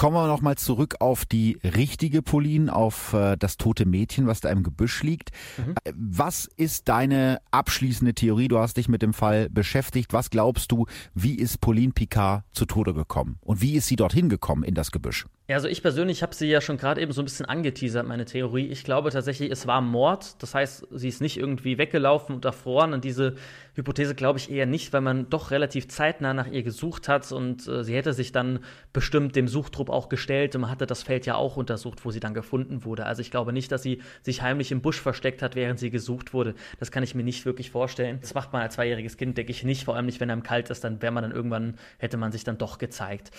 Kommen 0.01 0.15
wir 0.15 0.25
nochmal 0.25 0.57
zurück 0.57 0.95
auf 0.99 1.25
die 1.25 1.59
richtige 1.63 2.23
Pauline, 2.23 2.75
auf 2.75 3.13
äh, 3.13 3.37
das 3.37 3.57
tote 3.57 3.85
Mädchen, 3.85 4.25
was 4.25 4.39
da 4.39 4.49
im 4.49 4.63
Gebüsch 4.63 5.03
liegt. 5.03 5.29
Mhm. 5.59 5.75
Äh, 5.83 5.93
was 5.95 6.49
ist 6.57 6.89
deine 6.89 7.39
abschließende 7.51 8.15
Theorie? 8.15 8.47
Du 8.47 8.57
hast 8.57 8.77
dich 8.77 8.89
mit 8.89 9.03
dem 9.03 9.13
Fall 9.13 9.47
beschäftigt. 9.51 10.11
Was 10.11 10.31
glaubst 10.31 10.71
du, 10.71 10.87
wie 11.13 11.35
ist 11.35 11.61
Pauline 11.61 11.93
Picard 11.93 12.45
zu 12.51 12.65
Tode 12.65 12.95
gekommen? 12.95 13.37
Und 13.41 13.61
wie 13.61 13.75
ist 13.75 13.85
sie 13.85 13.95
dorthin 13.95 14.27
gekommen 14.27 14.63
in 14.63 14.73
das 14.73 14.89
Gebüsch? 14.89 15.27
Ja, 15.51 15.57
also 15.57 15.67
ich 15.67 15.81
persönlich 15.81 16.23
habe 16.23 16.33
sie 16.33 16.47
ja 16.47 16.61
schon 16.61 16.77
gerade 16.77 17.01
eben 17.01 17.11
so 17.11 17.21
ein 17.21 17.25
bisschen 17.25 17.45
angeteasert, 17.45 18.07
meine 18.07 18.23
Theorie. 18.23 18.67
Ich 18.67 18.85
glaube 18.85 19.11
tatsächlich, 19.11 19.51
es 19.51 19.67
war 19.67 19.81
Mord. 19.81 20.41
Das 20.41 20.55
heißt, 20.55 20.87
sie 20.91 21.09
ist 21.09 21.19
nicht 21.19 21.35
irgendwie 21.35 21.77
weggelaufen 21.77 22.35
und 22.35 22.45
erfroren. 22.45 22.93
Und 22.93 23.03
diese 23.03 23.35
Hypothese 23.75 24.15
glaube 24.15 24.39
ich 24.39 24.49
eher 24.49 24.65
nicht, 24.65 24.93
weil 24.93 25.01
man 25.01 25.29
doch 25.29 25.51
relativ 25.51 25.89
zeitnah 25.89 26.33
nach 26.33 26.47
ihr 26.47 26.63
gesucht 26.63 27.09
hat 27.09 27.29
und 27.33 27.67
äh, 27.67 27.83
sie 27.83 27.93
hätte 27.93 28.13
sich 28.13 28.31
dann 28.31 28.59
bestimmt 28.93 29.35
dem 29.35 29.49
Suchtrupp 29.49 29.89
auch 29.89 30.07
gestellt 30.07 30.55
und 30.55 30.61
man 30.61 30.71
hatte 30.71 30.85
das 30.85 31.03
Feld 31.03 31.25
ja 31.25 31.35
auch 31.35 31.57
untersucht, 31.57 32.05
wo 32.05 32.11
sie 32.11 32.21
dann 32.21 32.33
gefunden 32.33 32.85
wurde. 32.85 33.05
Also 33.05 33.21
ich 33.21 33.29
glaube 33.29 33.51
nicht, 33.51 33.73
dass 33.73 33.83
sie 33.83 34.01
sich 34.21 34.41
heimlich 34.41 34.71
im 34.71 34.81
Busch 34.81 35.01
versteckt 35.01 35.41
hat, 35.41 35.55
während 35.55 35.79
sie 35.79 35.89
gesucht 35.89 36.33
wurde. 36.33 36.55
Das 36.79 36.91
kann 36.91 37.03
ich 37.03 37.13
mir 37.13 37.23
nicht 37.23 37.45
wirklich 37.45 37.71
vorstellen. 37.71 38.19
Das 38.21 38.33
macht 38.35 38.53
man 38.53 38.61
als 38.61 38.75
zweijähriges 38.75 39.17
Kind, 39.17 39.37
denke 39.37 39.51
ich 39.51 39.65
nicht. 39.65 39.83
Vor 39.83 39.97
allem 39.97 40.05
nicht, 40.05 40.21
wenn 40.21 40.31
einem 40.31 40.43
kalt 40.43 40.69
ist, 40.69 40.85
dann 40.85 41.01
wäre 41.01 41.11
man 41.11 41.23
dann 41.23 41.33
irgendwann, 41.33 41.77
hätte 41.97 42.15
man 42.15 42.31
sich 42.31 42.45
dann 42.45 42.57
doch 42.57 42.77
gezeigt. 42.77 43.31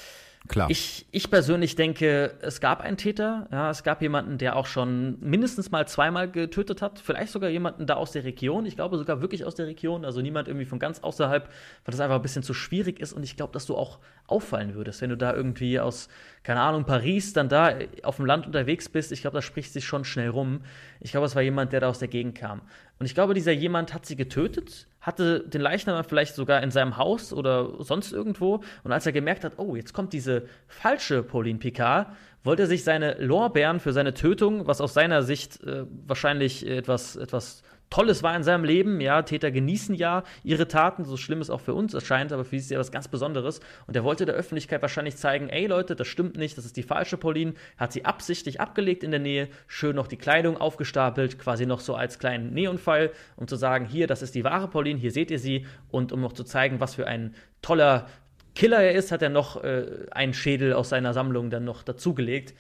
Klar. 0.48 0.68
Ich, 0.70 1.06
ich 1.12 1.30
persönlich 1.30 1.76
denke, 1.76 2.34
es 2.42 2.60
gab 2.60 2.80
einen 2.80 2.96
Täter. 2.96 3.46
Ja, 3.52 3.70
es 3.70 3.84
gab 3.84 4.02
jemanden, 4.02 4.38
der 4.38 4.56
auch 4.56 4.66
schon 4.66 5.18
mindestens 5.20 5.70
mal 5.70 5.86
zweimal 5.86 6.28
getötet 6.28 6.82
hat. 6.82 6.98
Vielleicht 6.98 7.32
sogar 7.32 7.48
jemanden 7.48 7.86
da 7.86 7.94
aus 7.94 8.10
der 8.10 8.24
Region. 8.24 8.66
Ich 8.66 8.74
glaube 8.74 8.98
sogar 8.98 9.20
wirklich 9.20 9.44
aus 9.44 9.54
der 9.54 9.66
Region. 9.66 10.04
Also 10.04 10.20
niemand 10.20 10.48
irgendwie 10.48 10.66
von 10.66 10.80
ganz 10.80 10.98
außerhalb, 11.00 11.44
weil 11.44 11.92
das 11.92 12.00
einfach 12.00 12.16
ein 12.16 12.22
bisschen 12.22 12.42
zu 12.42 12.54
schwierig 12.54 12.98
ist. 12.98 13.12
Und 13.12 13.22
ich 13.22 13.36
glaube, 13.36 13.52
dass 13.52 13.66
du 13.66 13.76
auch 13.76 14.00
auffallen 14.26 14.74
würdest, 14.74 15.00
wenn 15.00 15.10
du 15.10 15.16
da 15.16 15.32
irgendwie 15.32 15.78
aus, 15.78 16.08
keine 16.42 16.60
Ahnung, 16.60 16.84
Paris 16.84 17.32
dann 17.32 17.48
da 17.48 17.74
auf 18.02 18.16
dem 18.16 18.26
Land 18.26 18.46
unterwegs 18.46 18.88
bist. 18.88 19.12
Ich 19.12 19.20
glaube, 19.20 19.36
das 19.36 19.44
spricht 19.44 19.72
sich 19.72 19.84
schon 19.84 20.04
schnell 20.04 20.28
rum. 20.28 20.62
Ich 21.00 21.12
glaube, 21.12 21.26
es 21.26 21.36
war 21.36 21.42
jemand, 21.42 21.72
der 21.72 21.80
da 21.80 21.88
aus 21.88 22.00
der 22.00 22.08
Gegend 22.08 22.36
kam. 22.36 22.62
Und 22.98 23.06
ich 23.06 23.14
glaube, 23.14 23.34
dieser 23.34 23.52
jemand 23.52 23.94
hat 23.94 24.06
sie 24.06 24.16
getötet 24.16 24.88
hatte 25.02 25.40
den 25.40 25.60
Leichnam 25.60 26.02
vielleicht 26.04 26.34
sogar 26.34 26.62
in 26.62 26.70
seinem 26.70 26.96
Haus 26.96 27.32
oder 27.32 27.82
sonst 27.82 28.12
irgendwo. 28.12 28.62
Und 28.84 28.92
als 28.92 29.04
er 29.04 29.12
gemerkt 29.12 29.44
hat, 29.44 29.54
oh, 29.58 29.76
jetzt 29.76 29.92
kommt 29.92 30.12
diese 30.12 30.44
falsche 30.68 31.22
Pauline 31.22 31.58
Picard, 31.58 32.06
wollte 32.44 32.62
er 32.62 32.68
sich 32.68 32.84
seine 32.84 33.14
Lorbeeren 33.18 33.80
für 33.80 33.92
seine 33.92 34.14
Tötung, 34.14 34.66
was 34.66 34.80
aus 34.80 34.94
seiner 34.94 35.22
Sicht 35.22 35.62
äh, 35.64 35.84
wahrscheinlich 36.06 36.66
etwas, 36.66 37.16
etwas 37.16 37.62
Tolles 37.92 38.22
war 38.22 38.34
in 38.34 38.42
seinem 38.42 38.64
Leben. 38.64 39.02
Ja, 39.02 39.20
Täter 39.20 39.50
genießen 39.50 39.94
ja 39.94 40.24
ihre 40.42 40.66
Taten, 40.66 41.04
so 41.04 41.18
schlimm 41.18 41.42
es 41.42 41.50
auch 41.50 41.60
für 41.60 41.74
uns 41.74 41.92
erscheint, 41.92 42.32
aber 42.32 42.42
für 42.42 42.52
sie 42.52 42.64
ist 42.64 42.70
ja 42.70 42.78
was 42.78 42.90
ganz 42.90 43.06
Besonderes. 43.06 43.60
Und 43.86 43.94
er 43.94 44.02
wollte 44.02 44.24
der 44.24 44.34
Öffentlichkeit 44.34 44.80
wahrscheinlich 44.80 45.18
zeigen, 45.18 45.50
ey 45.50 45.66
Leute, 45.66 45.94
das 45.94 46.08
stimmt 46.08 46.38
nicht, 46.38 46.56
das 46.56 46.64
ist 46.64 46.78
die 46.78 46.84
falsche 46.84 47.18
Pauline. 47.18 47.52
Hat 47.76 47.92
sie 47.92 48.06
absichtlich 48.06 48.62
abgelegt 48.62 49.04
in 49.04 49.10
der 49.10 49.20
Nähe, 49.20 49.48
schön 49.66 49.94
noch 49.94 50.06
die 50.06 50.16
Kleidung 50.16 50.56
aufgestapelt, 50.56 51.38
quasi 51.38 51.66
noch 51.66 51.80
so 51.80 51.94
als 51.94 52.18
kleinen 52.18 52.54
Neonpfeil, 52.54 53.10
um 53.36 53.46
zu 53.46 53.56
sagen, 53.56 53.84
hier, 53.84 54.06
das 54.06 54.22
ist 54.22 54.34
die 54.34 54.42
wahre 54.42 54.68
Pauline, 54.68 54.98
hier 54.98 55.10
seht 55.10 55.30
ihr 55.30 55.38
sie. 55.38 55.66
Und 55.90 56.12
um 56.12 56.22
noch 56.22 56.32
zu 56.32 56.44
zeigen, 56.44 56.80
was 56.80 56.94
für 56.94 57.06
ein 57.06 57.34
toller 57.60 58.06
Killer 58.54 58.78
er 58.78 58.92
ist, 58.92 59.12
hat 59.12 59.20
er 59.20 59.28
noch 59.28 59.62
äh, 59.62 60.06
einen 60.12 60.32
Schädel 60.32 60.72
aus 60.72 60.88
seiner 60.88 61.12
Sammlung 61.12 61.50
dann 61.50 61.64
noch 61.64 61.82
dazugelegt 61.82 62.54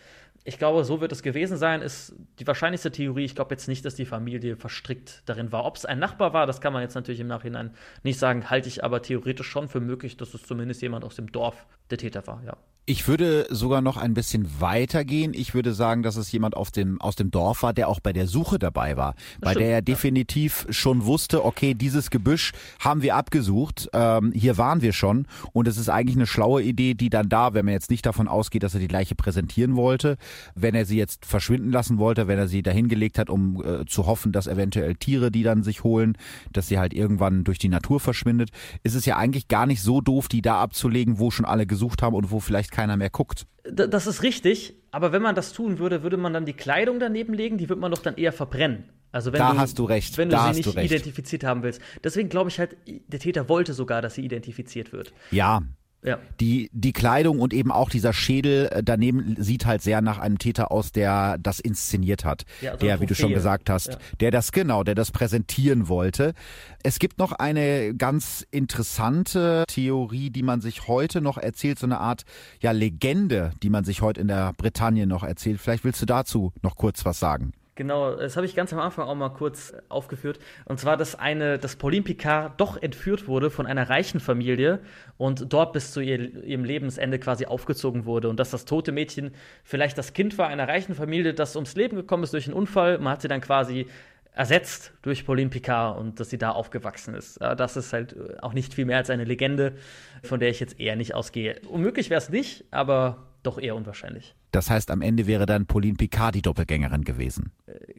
ich 0.44 0.58
glaube, 0.58 0.84
so 0.84 1.00
wird 1.00 1.12
es 1.12 1.22
gewesen 1.22 1.56
sein, 1.56 1.82
ist 1.82 2.14
die 2.40 2.46
wahrscheinlichste 2.46 2.90
Theorie. 2.90 3.24
Ich 3.24 3.34
glaube 3.34 3.54
jetzt 3.54 3.68
nicht, 3.68 3.84
dass 3.84 3.94
die 3.94 4.06
Familie 4.06 4.56
verstrickt 4.56 5.22
darin 5.26 5.52
war. 5.52 5.64
Ob 5.64 5.76
es 5.76 5.84
ein 5.84 6.00
Nachbar 6.00 6.32
war, 6.32 6.46
das 6.46 6.60
kann 6.60 6.72
man 6.72 6.82
jetzt 6.82 6.94
natürlich 6.94 7.20
im 7.20 7.28
Nachhinein 7.28 7.74
nicht 8.02 8.18
sagen, 8.18 8.50
halte 8.50 8.68
ich 8.68 8.82
aber 8.82 9.02
theoretisch 9.02 9.46
schon 9.46 9.68
für 9.68 9.80
möglich, 9.80 10.16
dass 10.16 10.34
es 10.34 10.42
zumindest 10.42 10.82
jemand 10.82 11.04
aus 11.04 11.14
dem 11.14 11.30
Dorf 11.30 11.66
der 11.90 11.98
Täter 11.98 12.26
war, 12.26 12.42
ja. 12.44 12.56
Ich 12.84 13.06
würde 13.06 13.46
sogar 13.48 13.80
noch 13.80 13.96
ein 13.96 14.12
bisschen 14.12 14.60
weiter 14.60 15.04
gehen. 15.04 15.34
Ich 15.34 15.54
würde 15.54 15.72
sagen, 15.72 16.02
dass 16.02 16.16
es 16.16 16.32
jemand 16.32 16.56
auf 16.56 16.72
dem, 16.72 17.00
aus 17.00 17.14
dem 17.14 17.30
Dorf 17.30 17.62
war, 17.62 17.72
der 17.72 17.86
auch 17.86 18.00
bei 18.00 18.12
der 18.12 18.26
Suche 18.26 18.58
dabei 18.58 18.96
war. 18.96 19.14
Bei 19.40 19.52
stimmt, 19.52 19.66
der 19.66 19.74
er 19.74 19.82
definitiv 19.82 20.64
ja. 20.66 20.72
schon 20.72 21.04
wusste, 21.06 21.44
okay, 21.44 21.74
dieses 21.74 22.10
Gebüsch 22.10 22.50
haben 22.80 23.02
wir 23.02 23.14
abgesucht, 23.14 23.88
ähm, 23.92 24.32
hier 24.34 24.58
waren 24.58 24.82
wir 24.82 24.92
schon. 24.92 25.28
Und 25.52 25.68
es 25.68 25.76
ist 25.76 25.90
eigentlich 25.90 26.16
eine 26.16 26.26
schlaue 26.26 26.60
Idee, 26.60 26.94
die 26.94 27.08
dann 27.08 27.28
da, 27.28 27.54
wenn 27.54 27.66
man 27.66 27.72
jetzt 27.72 27.88
nicht 27.88 28.04
davon 28.04 28.26
ausgeht, 28.26 28.64
dass 28.64 28.74
er 28.74 28.80
die 28.80 28.88
Leiche 28.88 29.14
präsentieren 29.14 29.76
wollte, 29.76 30.16
wenn 30.56 30.74
er 30.74 30.84
sie 30.84 30.98
jetzt 30.98 31.24
verschwinden 31.24 31.70
lassen 31.70 31.98
wollte, 31.98 32.26
wenn 32.26 32.40
er 32.40 32.48
sie 32.48 32.64
dahingelegt 32.64 33.16
hat, 33.16 33.30
um 33.30 33.62
äh, 33.64 33.86
zu 33.86 34.06
hoffen, 34.06 34.32
dass 34.32 34.48
eventuell 34.48 34.96
Tiere 34.96 35.30
die 35.30 35.44
dann 35.44 35.62
sich 35.62 35.84
holen, 35.84 36.18
dass 36.52 36.66
sie 36.66 36.80
halt 36.80 36.94
irgendwann 36.94 37.44
durch 37.44 37.60
die 37.60 37.68
Natur 37.68 38.00
verschwindet, 38.00 38.50
ist 38.82 38.96
es 38.96 39.06
ja 39.06 39.18
eigentlich 39.18 39.46
gar 39.46 39.66
nicht 39.66 39.82
so 39.82 40.00
doof, 40.00 40.26
die 40.26 40.42
da 40.42 40.60
abzulegen, 40.60 41.20
wo 41.20 41.30
schon 41.30 41.46
alle 41.46 41.64
gesucht 41.64 42.02
haben 42.02 42.16
und 42.16 42.32
wo 42.32 42.40
vielleicht 42.40 42.71
keiner 42.72 42.96
mehr 42.96 43.10
guckt. 43.10 43.46
Das 43.62 44.08
ist 44.08 44.24
richtig, 44.24 44.74
aber 44.90 45.12
wenn 45.12 45.22
man 45.22 45.36
das 45.36 45.52
tun 45.52 45.78
würde, 45.78 46.02
würde 46.02 46.16
man 46.16 46.32
dann 46.32 46.44
die 46.44 46.52
Kleidung 46.52 46.98
daneben 46.98 47.32
legen, 47.32 47.58
die 47.58 47.68
würde 47.68 47.80
man 47.80 47.92
doch 47.92 48.02
dann 48.02 48.16
eher 48.16 48.32
verbrennen. 48.32 48.88
Also 49.12 49.32
wenn 49.32 49.38
da 49.38 49.52
du, 49.52 49.58
hast 49.58 49.78
du 49.78 49.84
recht. 49.84 50.18
Wenn 50.18 50.30
du 50.30 50.36
da 50.36 50.52
sie 50.52 50.62
nicht 50.62 50.76
identifiziert 50.76 51.44
haben 51.44 51.62
willst. 51.62 51.80
Deswegen 52.02 52.28
glaube 52.28 52.50
ich 52.50 52.58
halt, 52.58 52.76
der 52.86 53.20
Täter 53.20 53.48
wollte 53.48 53.74
sogar, 53.74 54.02
dass 54.02 54.14
sie 54.14 54.24
identifiziert 54.24 54.92
wird. 54.92 55.12
Ja, 55.30 55.62
Ja. 56.04 56.18
Die, 56.40 56.68
die 56.72 56.92
Kleidung 56.92 57.38
und 57.38 57.54
eben 57.54 57.70
auch 57.70 57.88
dieser 57.88 58.12
Schädel 58.12 58.66
äh, 58.66 58.82
daneben 58.82 59.36
sieht 59.38 59.66
halt 59.66 59.82
sehr 59.82 60.00
nach 60.00 60.18
einem 60.18 60.38
Täter 60.38 60.72
aus, 60.72 60.90
der 60.90 61.38
das 61.38 61.60
inszeniert 61.60 62.24
hat. 62.24 62.44
Ja, 62.60 62.72
also 62.72 62.84
der, 62.84 63.00
wie 63.00 63.06
du 63.06 63.14
schon 63.14 63.32
gesagt 63.32 63.70
hast, 63.70 63.88
ja. 63.88 63.98
der 64.18 64.30
das 64.32 64.50
genau, 64.50 64.82
der 64.82 64.96
das 64.96 65.12
präsentieren 65.12 65.88
wollte. 65.88 66.34
Es 66.82 66.98
gibt 66.98 67.18
noch 67.18 67.30
eine 67.30 67.94
ganz 67.94 68.44
interessante 68.50 69.62
Theorie, 69.68 70.30
die 70.30 70.42
man 70.42 70.60
sich 70.60 70.88
heute 70.88 71.20
noch 71.20 71.38
erzählt, 71.38 71.78
so 71.78 71.86
eine 71.86 72.00
Art 72.00 72.24
ja 72.60 72.72
Legende, 72.72 73.52
die 73.62 73.70
man 73.70 73.84
sich 73.84 74.02
heute 74.02 74.20
in 74.20 74.28
der 74.28 74.54
Bretagne 74.54 75.06
noch 75.06 75.22
erzählt. 75.22 75.60
Vielleicht 75.60 75.84
willst 75.84 76.02
du 76.02 76.06
dazu 76.06 76.52
noch 76.62 76.74
kurz 76.74 77.04
was 77.04 77.20
sagen. 77.20 77.52
Genau, 77.74 78.16
das 78.16 78.36
habe 78.36 78.44
ich 78.44 78.54
ganz 78.54 78.70
am 78.74 78.80
Anfang 78.80 79.08
auch 79.08 79.14
mal 79.14 79.30
kurz 79.30 79.72
aufgeführt. 79.88 80.38
Und 80.66 80.78
zwar, 80.78 80.98
dass 80.98 81.14
eine, 81.14 81.58
dass 81.58 81.76
Pauline 81.76 82.02
Picard 82.02 82.60
doch 82.60 82.80
entführt 82.80 83.28
wurde 83.28 83.48
von 83.48 83.66
einer 83.66 83.88
reichen 83.88 84.20
Familie 84.20 84.80
und 85.16 85.50
dort 85.54 85.72
bis 85.72 85.90
zu 85.90 86.00
ihr, 86.00 86.44
ihrem 86.44 86.64
Lebensende 86.64 87.18
quasi 87.18 87.46
aufgezogen 87.46 88.04
wurde. 88.04 88.28
Und 88.28 88.38
dass 88.38 88.50
das 88.50 88.66
tote 88.66 88.92
Mädchen 88.92 89.32
vielleicht 89.64 89.96
das 89.96 90.12
Kind 90.12 90.36
war 90.36 90.48
einer 90.48 90.68
reichen 90.68 90.94
Familie, 90.94 91.32
das 91.32 91.56
ums 91.56 91.74
Leben 91.74 91.96
gekommen 91.96 92.24
ist 92.24 92.34
durch 92.34 92.46
einen 92.46 92.56
Unfall. 92.56 92.98
Man 92.98 93.14
hat 93.14 93.22
sie 93.22 93.28
dann 93.28 93.40
quasi 93.40 93.86
ersetzt 94.34 94.92
durch 95.00 95.24
Pauline 95.24 95.48
Picard 95.48 95.98
und 95.98 96.20
dass 96.20 96.28
sie 96.28 96.38
da 96.38 96.50
aufgewachsen 96.50 97.14
ist. 97.14 97.40
Das 97.40 97.78
ist 97.78 97.94
halt 97.94 98.16
auch 98.42 98.52
nicht 98.52 98.74
viel 98.74 98.84
mehr 98.84 98.98
als 98.98 99.08
eine 99.08 99.24
Legende, 99.24 99.74
von 100.22 100.40
der 100.40 100.50
ich 100.50 100.60
jetzt 100.60 100.78
eher 100.78 100.96
nicht 100.96 101.14
ausgehe. 101.14 101.60
Unmöglich 101.68 102.10
wäre 102.10 102.18
es 102.18 102.28
nicht, 102.28 102.64
aber 102.70 103.31
doch 103.42 103.58
eher 103.58 103.74
unwahrscheinlich. 103.74 104.34
Das 104.50 104.70
heißt, 104.70 104.90
am 104.90 105.02
Ende 105.02 105.26
wäre 105.26 105.46
dann 105.46 105.66
Pauline 105.66 105.96
Picard 105.96 106.34
die 106.34 106.42
Doppelgängerin 106.42 107.04
gewesen. 107.04 107.52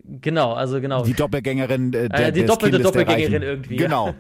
Genau, 0.04 0.54
also 0.54 0.80
genau. 0.80 1.04
Die 1.04 1.14
Doppelgängerin 1.14 1.94
äh, 1.94 2.10
der, 2.10 2.28
äh, 2.28 2.32
Die 2.32 2.46
doppelte 2.46 2.80
Doppelgängerin 2.80 3.42
irgendwie. 3.42 3.76
Genau. 3.76 4.14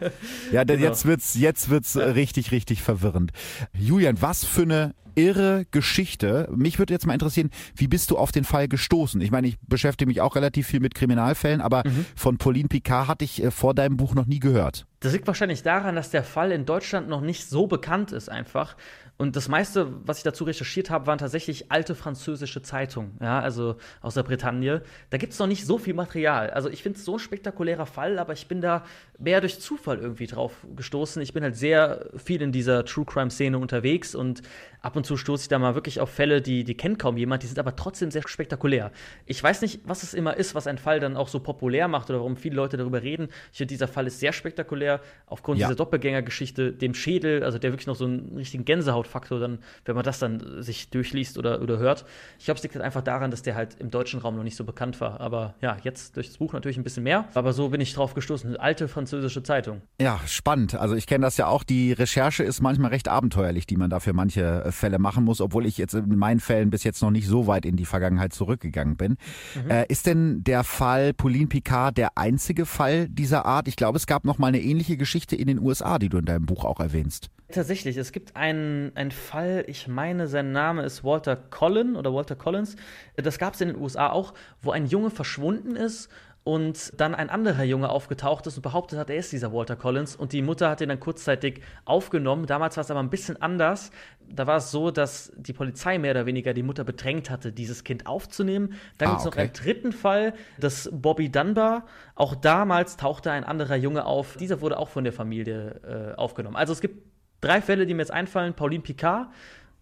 Ja, 0.52 0.64
genau. 0.66 0.82
jetzt 0.82 1.06
wird's 1.06 1.36
jetzt 1.36 1.70
wird's 1.70 1.94
ja. 1.94 2.06
richtig 2.06 2.52
richtig 2.52 2.82
verwirrend. 2.82 3.32
Julian, 3.74 4.22
was 4.22 4.44
für 4.44 4.64
eine 4.64 4.94
irre 5.16 5.66
Geschichte. 5.72 6.50
Mich 6.56 6.80
würde 6.80 6.94
jetzt 6.94 7.06
mal 7.06 7.14
interessieren, 7.14 7.50
wie 7.76 7.88
bist 7.88 8.12
du 8.12 8.18
auf 8.18 8.32
den 8.32 8.44
Fall 8.44 8.68
gestoßen? 8.68 9.22
Ich 9.22 9.32
meine, 9.32 9.48
ich 9.48 9.58
beschäftige 9.62 10.08
mich 10.08 10.22
auch 10.22 10.36
relativ 10.36 10.68
viel 10.68 10.80
mit 10.80 10.96
Kriminalfällen, 10.96 11.62
aber 11.62 11.84
mhm. 11.86 12.06
von 12.16 12.38
Pauline 12.38 12.68
Picard 12.68 13.08
hatte 13.08 13.26
ich 13.26 13.44
äh, 13.44 13.52
vor 13.52 13.74
deinem 13.74 13.98
Buch 13.98 14.16
noch 14.16 14.26
nie 14.26 14.40
gehört. 14.40 14.86
Das 15.02 15.14
liegt 15.14 15.28
wahrscheinlich 15.28 15.64
daran, 15.64 15.96
dass 15.96 16.12
der 16.12 16.24
Fall 16.24 16.52
in 16.52 16.66
Deutschland 16.66 17.10
noch 17.10 17.22
nicht 17.22 17.50
so 17.50 17.68
bekannt 17.68 18.12
ist 18.12 18.30
einfach. 18.30 18.76
Und 19.18 19.36
das 19.36 19.48
meiste, 19.48 19.88
was 20.06 20.18
ich 20.18 20.24
dazu 20.24 20.44
recherchiert 20.44 20.90
habe, 20.90 21.06
waren 21.06 21.20
tatsächlich 21.20 21.72
alte 21.72 21.94
französische 21.94 22.64
Zeitungen, 22.64 23.18
ja, 23.22 23.40
also 23.40 23.76
aus 24.02 24.16
der 24.16 24.24
Bretagne. 24.24 24.82
Da 25.12 25.18
gibt 25.18 25.34
es 25.34 25.40
noch 25.40 25.48
nicht 25.48 25.66
so 25.66 25.78
viel 25.78 25.94
Material. 25.94 26.50
Also 26.50 26.68
ich 26.70 26.82
finde 26.82 26.98
es 26.98 27.06
so 27.06 27.14
ein 27.14 27.20
spektakulärer 27.20 27.86
Fall, 27.86 28.18
aber 28.18 28.34
ich 28.34 28.48
bin 28.48 28.60
da 28.60 28.84
mehr 29.20 29.40
durch 29.40 29.60
Zufall 29.60 30.00
irgendwie 30.00 30.26
drauf 30.26 30.66
gestoßen. 30.76 31.22
Ich 31.22 31.32
bin 31.32 31.44
halt 31.44 31.56
sehr 31.56 32.08
viel 32.18 32.42
in 32.42 32.52
dieser 32.52 32.86
True 32.86 33.06
Crime-Szene 33.06 33.58
unterwegs 33.58 34.16
und 34.16 34.42
ab 34.82 34.96
und 34.96 35.06
zu 35.06 35.16
stoße 35.16 35.44
ich 35.44 35.48
da 35.48 35.60
mal 35.60 35.76
wirklich 35.76 36.00
auf 36.02 36.10
Fälle, 36.10 36.42
die, 36.42 36.64
die 36.64 36.76
kennt 36.76 37.00
kaum 37.00 37.16
jemand, 37.16 37.44
die 37.44 37.48
sind 37.48 37.60
aber 37.60 37.76
trotzdem 37.76 38.12
sehr 38.12 38.28
spektakulär. 38.28 38.92
Ich 39.26 39.42
weiß 39.42 39.62
nicht, 39.62 39.82
was 39.86 40.04
es 40.04 40.14
immer 40.14 40.36
ist, 40.36 40.56
was 40.56 40.68
ein 40.68 40.78
Fall 40.78 41.00
dann 41.00 41.16
auch 41.16 41.30
so 41.30 41.40
populär 41.40 41.88
macht 41.88 42.10
oder 42.10 42.20
warum 42.20 42.36
viele 42.36 42.56
Leute 42.56 42.78
darüber 42.78 43.02
reden. 43.02 43.30
Ich 43.52 43.60
finde, 43.60 43.70
dieser 43.70 43.88
Fall 43.88 44.08
ist 44.08 44.20
sehr 44.20 44.34
spektakulär, 44.34 45.00
aufgrund 45.28 45.60
ja. 45.60 45.68
dieser 45.68 45.78
Doppelgängergeschichte, 45.78 46.74
dem 46.74 46.94
Schädel, 46.94 47.44
also 47.44 47.60
der 47.60 47.72
wirklich 47.72 47.88
noch 47.88 47.96
so 47.96 48.06
einen 48.06 48.36
richtigen 48.36 48.66
Gänsehaut 48.66 49.03
Gänsehautfaktor 49.04 49.40
dann, 49.40 49.60
wenn 49.86 49.96
man 49.96 50.04
das 50.04 50.20
dann 50.20 50.62
sich 50.62 50.90
durchliest 50.90 51.38
oder, 51.38 51.62
oder 51.62 51.78
hört. 51.78 52.06
Ich 52.40 52.46
glaube, 52.46 52.58
es 52.58 52.64
liegt 52.64 52.76
halt 52.76 52.84
einfach 52.84 53.02
daran, 53.02 53.32
dass 53.32 53.42
der 53.42 53.56
halt 53.56 53.76
im 53.80 53.92
deutschen 53.92 54.20
Raum 54.20 54.36
noch 54.36 54.44
nicht 54.44 54.56
so 54.56 54.64
bekannt 54.64 55.00
war. 55.02 55.20
Aber 55.20 55.56
ja, 55.62 55.78
jetzt 55.84 56.16
durch 56.16 56.28
das 56.28 56.38
Buch 56.38 56.54
natürlich 56.54 56.78
ein 56.78 56.84
bisschen 56.84 57.04
mehr. 57.04 57.26
Aber 57.34 57.54
so 57.54 57.70
bin 57.70 57.82
ich 57.82 57.94
drauf 57.94 58.14
gestoßen. 58.14 58.50
Eine 58.50 58.60
alte 58.60 58.88
französische 58.88 59.44
Zeitung. 59.44 59.82
Ja, 60.00 60.20
spannend. 60.26 60.76
Also 60.76 60.96
ich 60.96 61.08
kenne 61.08 61.24
das 61.24 61.38
ja 61.38 61.48
auch. 61.48 61.64
Die 61.64 61.94
Recherche 61.94 62.44
ist 62.44 62.62
manchmal 62.62 62.92
recht 62.92 63.08
abenteuerlich, 63.08 63.68
die 63.68 63.78
man 63.78 63.90
da 63.90 64.00
für 64.00 64.14
manche 64.14 64.64
äh, 64.66 64.72
Fälle 64.72 65.00
machen 65.00 65.24
muss, 65.24 65.42
obwohl 65.42 65.66
ich 65.66 65.78
jetzt 65.78 65.94
in 65.94 66.18
meinen 66.18 66.40
Fällen 66.40 66.70
bis 66.70 66.84
jetzt 66.84 67.02
noch 67.02 67.12
nicht 67.12 67.28
so 67.28 67.48
weit 67.48 67.66
in 67.66 67.76
die 67.76 67.86
Vergangenheit 67.86 68.34
zurückgegangen 68.34 68.98
bin. 68.98 69.18
Mhm. 69.64 69.70
Äh, 69.70 69.86
ist 69.88 70.06
denn 70.06 70.44
der 70.44 70.64
Fall 70.64 71.14
Pauline 71.14 71.48
Picard 71.48 71.98
der 71.98 72.18
einzige 72.18 72.66
Fall 72.66 73.10
dieser 73.10 73.46
Art? 73.46 73.68
Ich 73.68 73.76
glaube, 73.76 73.98
es 73.98 74.08
gab 74.08 74.26
noch 74.26 74.38
mal 74.38 74.48
eine 74.48 74.62
ähnliche 74.62 74.98
Geschichte 74.98 75.36
in 75.36 75.48
den 75.48 75.60
USA, 75.60 76.00
die 76.00 76.10
du 76.10 76.18
in 76.18 76.26
deinem 76.26 76.46
Buch 76.46 76.66
auch 76.66 76.80
erwähnst. 76.80 77.30
Tatsächlich, 77.54 77.98
es 77.98 78.12
gibt 78.12 78.36
einen, 78.36 78.93
einen 78.96 79.12
Fall, 79.12 79.64
ich 79.68 79.88
meine, 79.88 80.28
sein 80.28 80.52
Name 80.52 80.84
ist 80.84 81.04
Walter 81.04 81.36
Collin 81.36 81.96
oder 81.96 82.14
Walter 82.14 82.36
Collins. 82.36 82.76
Das 83.16 83.38
gab 83.38 83.54
es 83.54 83.62
in 83.62 83.70
den 83.70 83.78
USA 83.78 84.10
auch, 84.10 84.34
wo 84.62 84.72
ein 84.72 84.86
Junge 84.86 85.10
verschwunden 85.10 85.76
ist 85.76 86.10
und 86.44 87.00
dann 87.00 87.16
ein 87.16 87.30
anderer 87.30 87.64
Junge 87.64 87.90
aufgetaucht 87.90 88.46
ist 88.48 88.58
und 88.58 88.64
behauptet 88.64 89.00
hat, 89.00 89.10
er 89.10 89.16
ist 89.16 89.32
dieser 89.32 89.54
Walter 89.54 89.78
Collins 89.78 90.16
und 90.16 90.34
die 90.34 90.42
Mutter 90.42 90.70
hat 90.70 90.82
ihn 90.82 90.90
dann 90.90 91.00
kurzzeitig 91.00 91.62
aufgenommen. 91.86 92.48
Damals 92.48 92.76
war 92.76 92.82
es 92.82 92.92
aber 92.92 93.00
ein 93.00 93.10
bisschen 93.10 93.42
anders. 93.42 93.92
Da 94.28 94.46
war 94.46 94.58
es 94.58 94.70
so, 94.70 94.92
dass 94.92 95.32
die 95.38 95.54
Polizei 95.54 95.98
mehr 95.98 96.12
oder 96.12 96.26
weniger 96.26 96.54
die 96.54 96.64
Mutter 96.64 96.84
bedrängt 96.84 97.30
hatte, 97.30 97.54
dieses 97.54 97.86
Kind 97.86 98.08
aufzunehmen. 98.08 98.74
Dann 98.98 99.10
ah, 99.10 99.12
gibt 99.12 99.22
es 99.22 99.28
okay. 99.28 99.38
noch 99.38 99.44
einen 99.44 99.54
dritten 99.54 99.92
Fall, 99.94 100.34
das 100.60 100.90
Bobby 100.92 101.32
Dunbar. 101.32 101.86
Auch 102.16 102.36
damals 102.36 102.98
tauchte 102.98 103.32
ein 103.32 103.46
anderer 103.46 103.78
Junge 103.78 104.06
auf. 104.06 104.36
Dieser 104.36 104.60
wurde 104.60 104.78
auch 104.78 104.90
von 104.90 105.06
der 105.06 105.14
Familie 105.14 106.14
äh, 106.14 106.18
aufgenommen. 106.18 106.58
Also 106.58 106.74
es 106.74 106.82
gibt 106.82 107.13
drei 107.44 107.62
Fälle, 107.62 107.86
die 107.86 107.94
mir 107.94 108.02
jetzt 108.02 108.12
einfallen: 108.12 108.54
Pauline 108.54 108.84
Picard, 108.84 109.28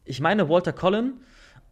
ich 0.06 0.20
meine 0.20 0.50
Walter 0.50 0.74
Collin 0.74 1.14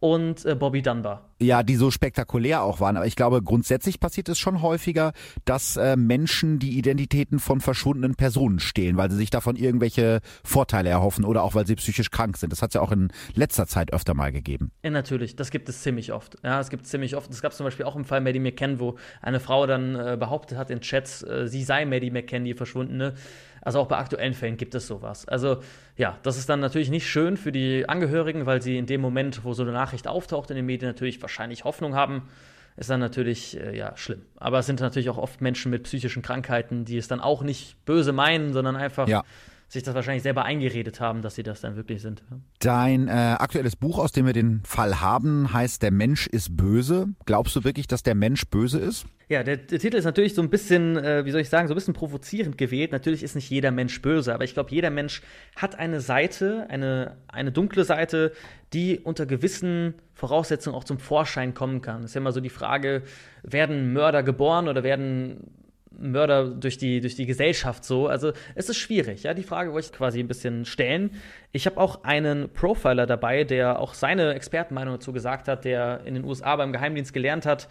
und 0.00 0.46
äh, 0.46 0.54
Bobby 0.54 0.80
Dunbar. 0.80 1.28
Ja, 1.38 1.62
die 1.62 1.76
so 1.76 1.90
spektakulär 1.90 2.62
auch 2.62 2.80
waren. 2.80 2.96
Aber 2.96 3.06
ich 3.06 3.16
glaube, 3.16 3.42
grundsätzlich 3.42 4.00
passiert 4.00 4.28
es 4.30 4.38
schon 4.38 4.62
häufiger, 4.62 5.12
dass 5.44 5.76
äh, 5.76 5.94
Menschen 5.96 6.58
die 6.58 6.78
Identitäten 6.78 7.38
von 7.38 7.60
verschwundenen 7.60 8.14
Personen 8.14 8.60
stehlen, 8.60 8.96
weil 8.96 9.10
sie 9.10 9.16
sich 9.16 9.30
davon 9.30 9.56
irgendwelche 9.56 10.20
Vorteile 10.42 10.88
erhoffen 10.88 11.24
oder 11.24 11.42
auch 11.42 11.54
weil 11.54 11.66
sie 11.66 11.76
psychisch 11.76 12.10
krank 12.10 12.38
sind. 12.38 12.50
Das 12.50 12.62
hat 12.62 12.70
es 12.70 12.74
ja 12.74 12.80
auch 12.80 12.92
in 12.92 13.12
letzter 13.34 13.66
Zeit 13.66 13.92
öfter 13.92 14.14
mal 14.14 14.32
gegeben. 14.32 14.70
Ja, 14.82 14.90
natürlich. 14.90 15.36
Das 15.36 15.50
gibt 15.50 15.68
es 15.68 15.82
ziemlich 15.82 16.12
oft. 16.12 16.38
Ja, 16.42 16.60
es 16.60 16.70
gibt 16.70 16.86
ziemlich 16.86 17.14
oft. 17.14 17.30
Es 17.30 17.42
gab 17.42 17.52
zum 17.52 17.64
Beispiel 17.64 17.84
auch 17.84 17.96
im 17.96 18.06
Fall 18.06 18.22
Maddie 18.22 18.40
McCann, 18.40 18.80
wo 18.80 18.96
eine 19.20 19.38
Frau 19.38 19.66
dann 19.66 19.94
äh, 19.94 20.16
behauptet 20.18 20.56
hat 20.56 20.70
in 20.70 20.80
Chats, 20.80 21.22
äh, 21.22 21.46
sie 21.46 21.62
sei 21.62 21.84
Maddie 21.84 22.10
McCann, 22.10 22.44
die 22.44 22.54
Verschwundene. 22.54 23.14
Also 23.62 23.80
auch 23.80 23.86
bei 23.86 23.98
aktuellen 23.98 24.34
Fällen 24.34 24.56
gibt 24.56 24.74
es 24.74 24.86
sowas. 24.86 25.26
Also 25.28 25.58
ja, 25.96 26.18
das 26.22 26.38
ist 26.38 26.48
dann 26.48 26.60
natürlich 26.60 26.90
nicht 26.90 27.08
schön 27.08 27.36
für 27.36 27.52
die 27.52 27.88
Angehörigen, 27.88 28.46
weil 28.46 28.62
sie 28.62 28.78
in 28.78 28.86
dem 28.86 29.00
Moment, 29.00 29.44
wo 29.44 29.52
so 29.52 29.62
eine 29.62 29.72
Nachricht 29.72 30.08
auftaucht 30.08 30.50
in 30.50 30.56
den 30.56 30.66
Medien, 30.66 30.90
natürlich 30.90 31.20
wahrscheinlich 31.20 31.64
Hoffnung 31.64 31.94
haben. 31.94 32.28
Ist 32.76 32.88
dann 32.88 33.00
natürlich 33.00 33.60
äh, 33.60 33.76
ja 33.76 33.96
schlimm. 33.96 34.22
Aber 34.36 34.60
es 34.60 34.66
sind 34.66 34.80
natürlich 34.80 35.10
auch 35.10 35.18
oft 35.18 35.40
Menschen 35.40 35.70
mit 35.70 35.82
psychischen 35.82 36.22
Krankheiten, 36.22 36.84
die 36.84 36.96
es 36.96 37.08
dann 37.08 37.20
auch 37.20 37.42
nicht 37.42 37.84
böse 37.84 38.12
meinen, 38.12 38.52
sondern 38.52 38.76
einfach 38.76 39.08
ja 39.08 39.24
sich 39.70 39.84
das 39.84 39.94
wahrscheinlich 39.94 40.24
selber 40.24 40.44
eingeredet 40.44 41.00
haben, 41.00 41.22
dass 41.22 41.36
sie 41.36 41.44
das 41.44 41.60
dann 41.60 41.76
wirklich 41.76 42.02
sind. 42.02 42.24
Dein 42.58 43.06
äh, 43.06 43.12
aktuelles 43.38 43.76
Buch, 43.76 43.98
aus 43.98 44.10
dem 44.10 44.26
wir 44.26 44.32
den 44.32 44.62
Fall 44.64 45.00
haben, 45.00 45.52
heißt 45.52 45.80
Der 45.82 45.92
Mensch 45.92 46.26
ist 46.26 46.56
böse. 46.56 47.06
Glaubst 47.24 47.54
du 47.54 47.62
wirklich, 47.62 47.86
dass 47.86 48.02
der 48.02 48.16
Mensch 48.16 48.46
böse 48.46 48.80
ist? 48.80 49.06
Ja, 49.28 49.44
der, 49.44 49.58
der 49.58 49.78
Titel 49.78 49.96
ist 49.96 50.04
natürlich 50.04 50.34
so 50.34 50.42
ein 50.42 50.50
bisschen, 50.50 50.96
äh, 50.96 51.24
wie 51.24 51.30
soll 51.30 51.40
ich 51.40 51.48
sagen, 51.48 51.68
so 51.68 51.74
ein 51.74 51.76
bisschen 51.76 51.94
provozierend 51.94 52.58
gewählt. 52.58 52.90
Natürlich 52.90 53.22
ist 53.22 53.36
nicht 53.36 53.48
jeder 53.48 53.70
Mensch 53.70 54.02
böse, 54.02 54.34
aber 54.34 54.42
ich 54.42 54.54
glaube, 54.54 54.72
jeder 54.72 54.90
Mensch 54.90 55.22
hat 55.54 55.78
eine 55.78 56.00
Seite, 56.00 56.66
eine, 56.68 57.16
eine 57.28 57.52
dunkle 57.52 57.84
Seite, 57.84 58.32
die 58.72 58.98
unter 58.98 59.26
gewissen 59.26 59.94
Voraussetzungen 60.14 60.74
auch 60.74 60.82
zum 60.82 60.98
Vorschein 60.98 61.54
kommen 61.54 61.80
kann. 61.80 62.02
Das 62.02 62.10
ist 62.10 62.14
ja 62.16 62.20
immer 62.20 62.32
so 62.32 62.40
die 62.40 62.50
Frage, 62.50 63.04
werden 63.44 63.92
Mörder 63.92 64.24
geboren 64.24 64.66
oder 64.66 64.82
werden 64.82 65.52
Mörder 65.98 66.48
durch 66.48 66.78
die, 66.78 67.00
durch 67.00 67.16
die 67.16 67.26
Gesellschaft 67.26 67.84
so. 67.84 68.06
Also 68.06 68.32
es 68.54 68.68
ist 68.68 68.76
schwierig, 68.76 69.24
ja. 69.24 69.34
Die 69.34 69.42
Frage 69.42 69.72
wollte 69.72 69.86
ich 69.86 69.92
quasi 69.92 70.20
ein 70.20 70.28
bisschen 70.28 70.64
stellen. 70.64 71.10
Ich 71.52 71.66
habe 71.66 71.78
auch 71.78 72.04
einen 72.04 72.48
Profiler 72.52 73.06
dabei, 73.06 73.44
der 73.44 73.80
auch 73.80 73.94
seine 73.94 74.34
Expertenmeinung 74.34 74.94
dazu 74.94 75.12
gesagt 75.12 75.48
hat, 75.48 75.64
der 75.64 76.02
in 76.04 76.14
den 76.14 76.24
USA 76.24 76.56
beim 76.56 76.72
Geheimdienst 76.72 77.12
gelernt 77.12 77.44
hat, 77.44 77.68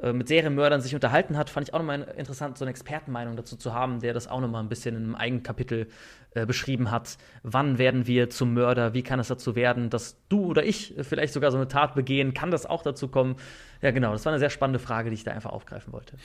äh, 0.00 0.12
mit 0.12 0.28
Serienmördern 0.28 0.80
sich 0.80 0.94
unterhalten 0.94 1.36
hat, 1.36 1.50
fand 1.50 1.68
ich 1.68 1.74
auch 1.74 1.78
nochmal 1.78 2.02
interessant, 2.16 2.56
so 2.56 2.64
eine 2.64 2.70
Expertenmeinung 2.70 3.36
dazu 3.36 3.56
zu 3.56 3.74
haben, 3.74 4.00
der 4.00 4.14
das 4.14 4.28
auch 4.28 4.40
nochmal 4.40 4.62
ein 4.62 4.68
bisschen 4.68 4.96
in 4.96 5.04
einem 5.04 5.14
eigenen 5.16 5.42
Kapitel 5.42 5.88
äh, 6.34 6.46
beschrieben 6.46 6.90
hat. 6.90 7.18
Wann 7.42 7.78
werden 7.78 8.06
wir 8.06 8.30
zum 8.30 8.54
Mörder? 8.54 8.94
Wie 8.94 9.02
kann 9.02 9.18
es 9.18 9.28
dazu 9.28 9.56
werden, 9.56 9.90
dass 9.90 10.16
du 10.28 10.46
oder 10.46 10.64
ich 10.64 10.94
vielleicht 11.02 11.32
sogar 11.32 11.50
so 11.50 11.56
eine 11.56 11.68
Tat 11.68 11.94
begehen? 11.94 12.32
Kann 12.32 12.50
das 12.50 12.64
auch 12.64 12.82
dazu 12.82 13.08
kommen? 13.08 13.36
Ja, 13.82 13.90
genau. 13.90 14.12
Das 14.12 14.24
war 14.24 14.32
eine 14.32 14.38
sehr 14.38 14.50
spannende 14.50 14.78
Frage, 14.78 15.10
die 15.10 15.14
ich 15.14 15.24
da 15.24 15.32
einfach 15.32 15.50
aufgreifen 15.50 15.92
wollte. 15.92 16.16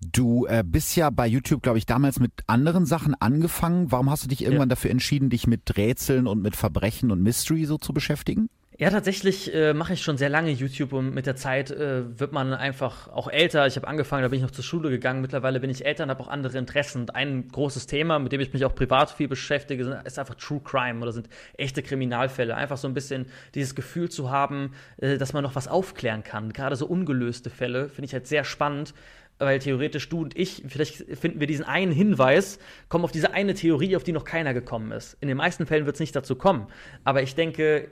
Du 0.00 0.46
äh, 0.46 0.62
bist 0.64 0.94
ja 0.96 1.10
bei 1.10 1.26
YouTube, 1.26 1.62
glaube 1.62 1.78
ich, 1.78 1.86
damals 1.86 2.20
mit 2.20 2.32
anderen 2.46 2.86
Sachen 2.86 3.14
angefangen. 3.14 3.90
Warum 3.90 4.10
hast 4.10 4.24
du 4.24 4.28
dich 4.28 4.42
irgendwann 4.42 4.68
ja. 4.68 4.74
dafür 4.74 4.90
entschieden, 4.90 5.28
dich 5.28 5.46
mit 5.46 5.76
Rätseln 5.76 6.26
und 6.26 6.40
mit 6.40 6.54
Verbrechen 6.54 7.10
und 7.10 7.22
Mystery 7.22 7.64
so 7.64 7.78
zu 7.78 7.92
beschäftigen? 7.92 8.48
Ja, 8.80 8.90
tatsächlich 8.90 9.52
äh, 9.52 9.74
mache 9.74 9.94
ich 9.94 10.02
schon 10.02 10.18
sehr 10.18 10.28
lange 10.28 10.52
YouTube 10.52 10.92
und 10.92 11.12
mit 11.12 11.26
der 11.26 11.34
Zeit 11.34 11.72
äh, 11.72 12.16
wird 12.20 12.30
man 12.30 12.54
einfach 12.54 13.08
auch 13.08 13.26
älter. 13.26 13.66
Ich 13.66 13.74
habe 13.74 13.88
angefangen, 13.88 14.22
da 14.22 14.28
bin 14.28 14.36
ich 14.36 14.44
noch 14.44 14.52
zur 14.52 14.62
Schule 14.62 14.88
gegangen. 14.88 15.20
Mittlerweile 15.20 15.58
bin 15.58 15.68
ich 15.68 15.84
älter 15.84 16.04
und 16.04 16.10
habe 16.10 16.20
auch 16.22 16.28
andere 16.28 16.56
Interessen. 16.56 17.00
Und 17.00 17.16
ein 17.16 17.48
großes 17.48 17.88
Thema, 17.88 18.20
mit 18.20 18.30
dem 18.30 18.40
ich 18.40 18.52
mich 18.52 18.64
auch 18.64 18.76
privat 18.76 19.10
viel 19.10 19.26
beschäftige, 19.26 20.00
ist 20.04 20.20
einfach 20.20 20.36
True 20.36 20.60
Crime 20.62 21.00
oder 21.02 21.10
sind 21.10 21.28
echte 21.56 21.82
Kriminalfälle. 21.82 22.54
Einfach 22.54 22.76
so 22.76 22.86
ein 22.86 22.94
bisschen 22.94 23.26
dieses 23.56 23.74
Gefühl 23.74 24.10
zu 24.10 24.30
haben, 24.30 24.74
äh, 24.98 25.18
dass 25.18 25.32
man 25.32 25.42
noch 25.42 25.56
was 25.56 25.66
aufklären 25.66 26.22
kann. 26.22 26.52
Gerade 26.52 26.76
so 26.76 26.86
ungelöste 26.86 27.50
Fälle 27.50 27.88
finde 27.88 28.06
ich 28.06 28.12
halt 28.12 28.28
sehr 28.28 28.44
spannend 28.44 28.94
weil 29.38 29.58
theoretisch 29.58 30.08
du 30.08 30.20
und 30.20 30.36
ich, 30.36 30.64
vielleicht 30.66 30.96
finden 31.18 31.40
wir 31.40 31.46
diesen 31.46 31.64
einen 31.64 31.92
Hinweis, 31.92 32.58
kommen 32.88 33.04
auf 33.04 33.12
diese 33.12 33.32
eine 33.32 33.54
Theorie, 33.54 33.96
auf 33.96 34.04
die 34.04 34.12
noch 34.12 34.24
keiner 34.24 34.54
gekommen 34.54 34.92
ist. 34.92 35.16
In 35.20 35.28
den 35.28 35.36
meisten 35.36 35.66
Fällen 35.66 35.86
wird 35.86 35.96
es 35.96 36.00
nicht 36.00 36.14
dazu 36.14 36.36
kommen. 36.36 36.66
Aber 37.04 37.22
ich 37.22 37.34
denke, 37.34 37.90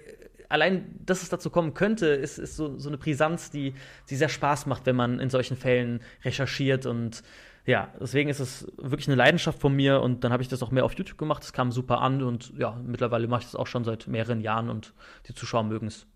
allein, 0.49 0.87
dass 1.05 1.23
es 1.23 1.29
dazu 1.29 1.51
kommen 1.51 1.75
könnte, 1.75 2.07
ist, 2.07 2.39
ist 2.39 2.57
so, 2.57 2.79
so 2.79 2.89
eine 2.89 2.99
Brisanz, 2.99 3.51
die, 3.51 3.75
die 4.11 4.17
sehr 4.17 4.29
Spaß 4.29 4.67
macht, 4.67 4.87
wenn 4.87 4.97
man 4.97 5.21
in 5.21 5.31
solchen 5.31 5.57
Fällen 5.57 6.01
recherchiert 6.25 6.87
und 6.87 7.23
ja, 7.65 7.93
deswegen 8.01 8.31
ist 8.31 8.39
es 8.39 8.73
wirklich 8.77 9.09
eine 9.09 9.17
Leidenschaft 9.17 9.61
von 9.61 9.75
mir 9.75 10.01
und 10.01 10.23
dann 10.23 10.33
habe 10.33 10.41
ich 10.41 10.49
das 10.49 10.63
auch 10.63 10.71
mehr 10.71 10.85
auf 10.85 10.93
YouTube 10.95 11.19
gemacht. 11.19 11.43
Es 11.43 11.53
kam 11.53 11.73
super 11.73 12.01
an 12.01 12.23
und 12.23 12.53
ja, 12.57 12.81
mittlerweile 12.87 13.27
mache 13.27 13.41
ich 13.41 13.47
das 13.47 13.57
auch 13.57 13.67
schon 13.67 13.83
seit 13.83 14.07
mehreren 14.07 14.41
Jahren 14.41 14.71
und 14.71 14.95
die 15.27 15.35
Zuschauer 15.35 15.65
mögen 15.65 15.89
es. 15.89 16.07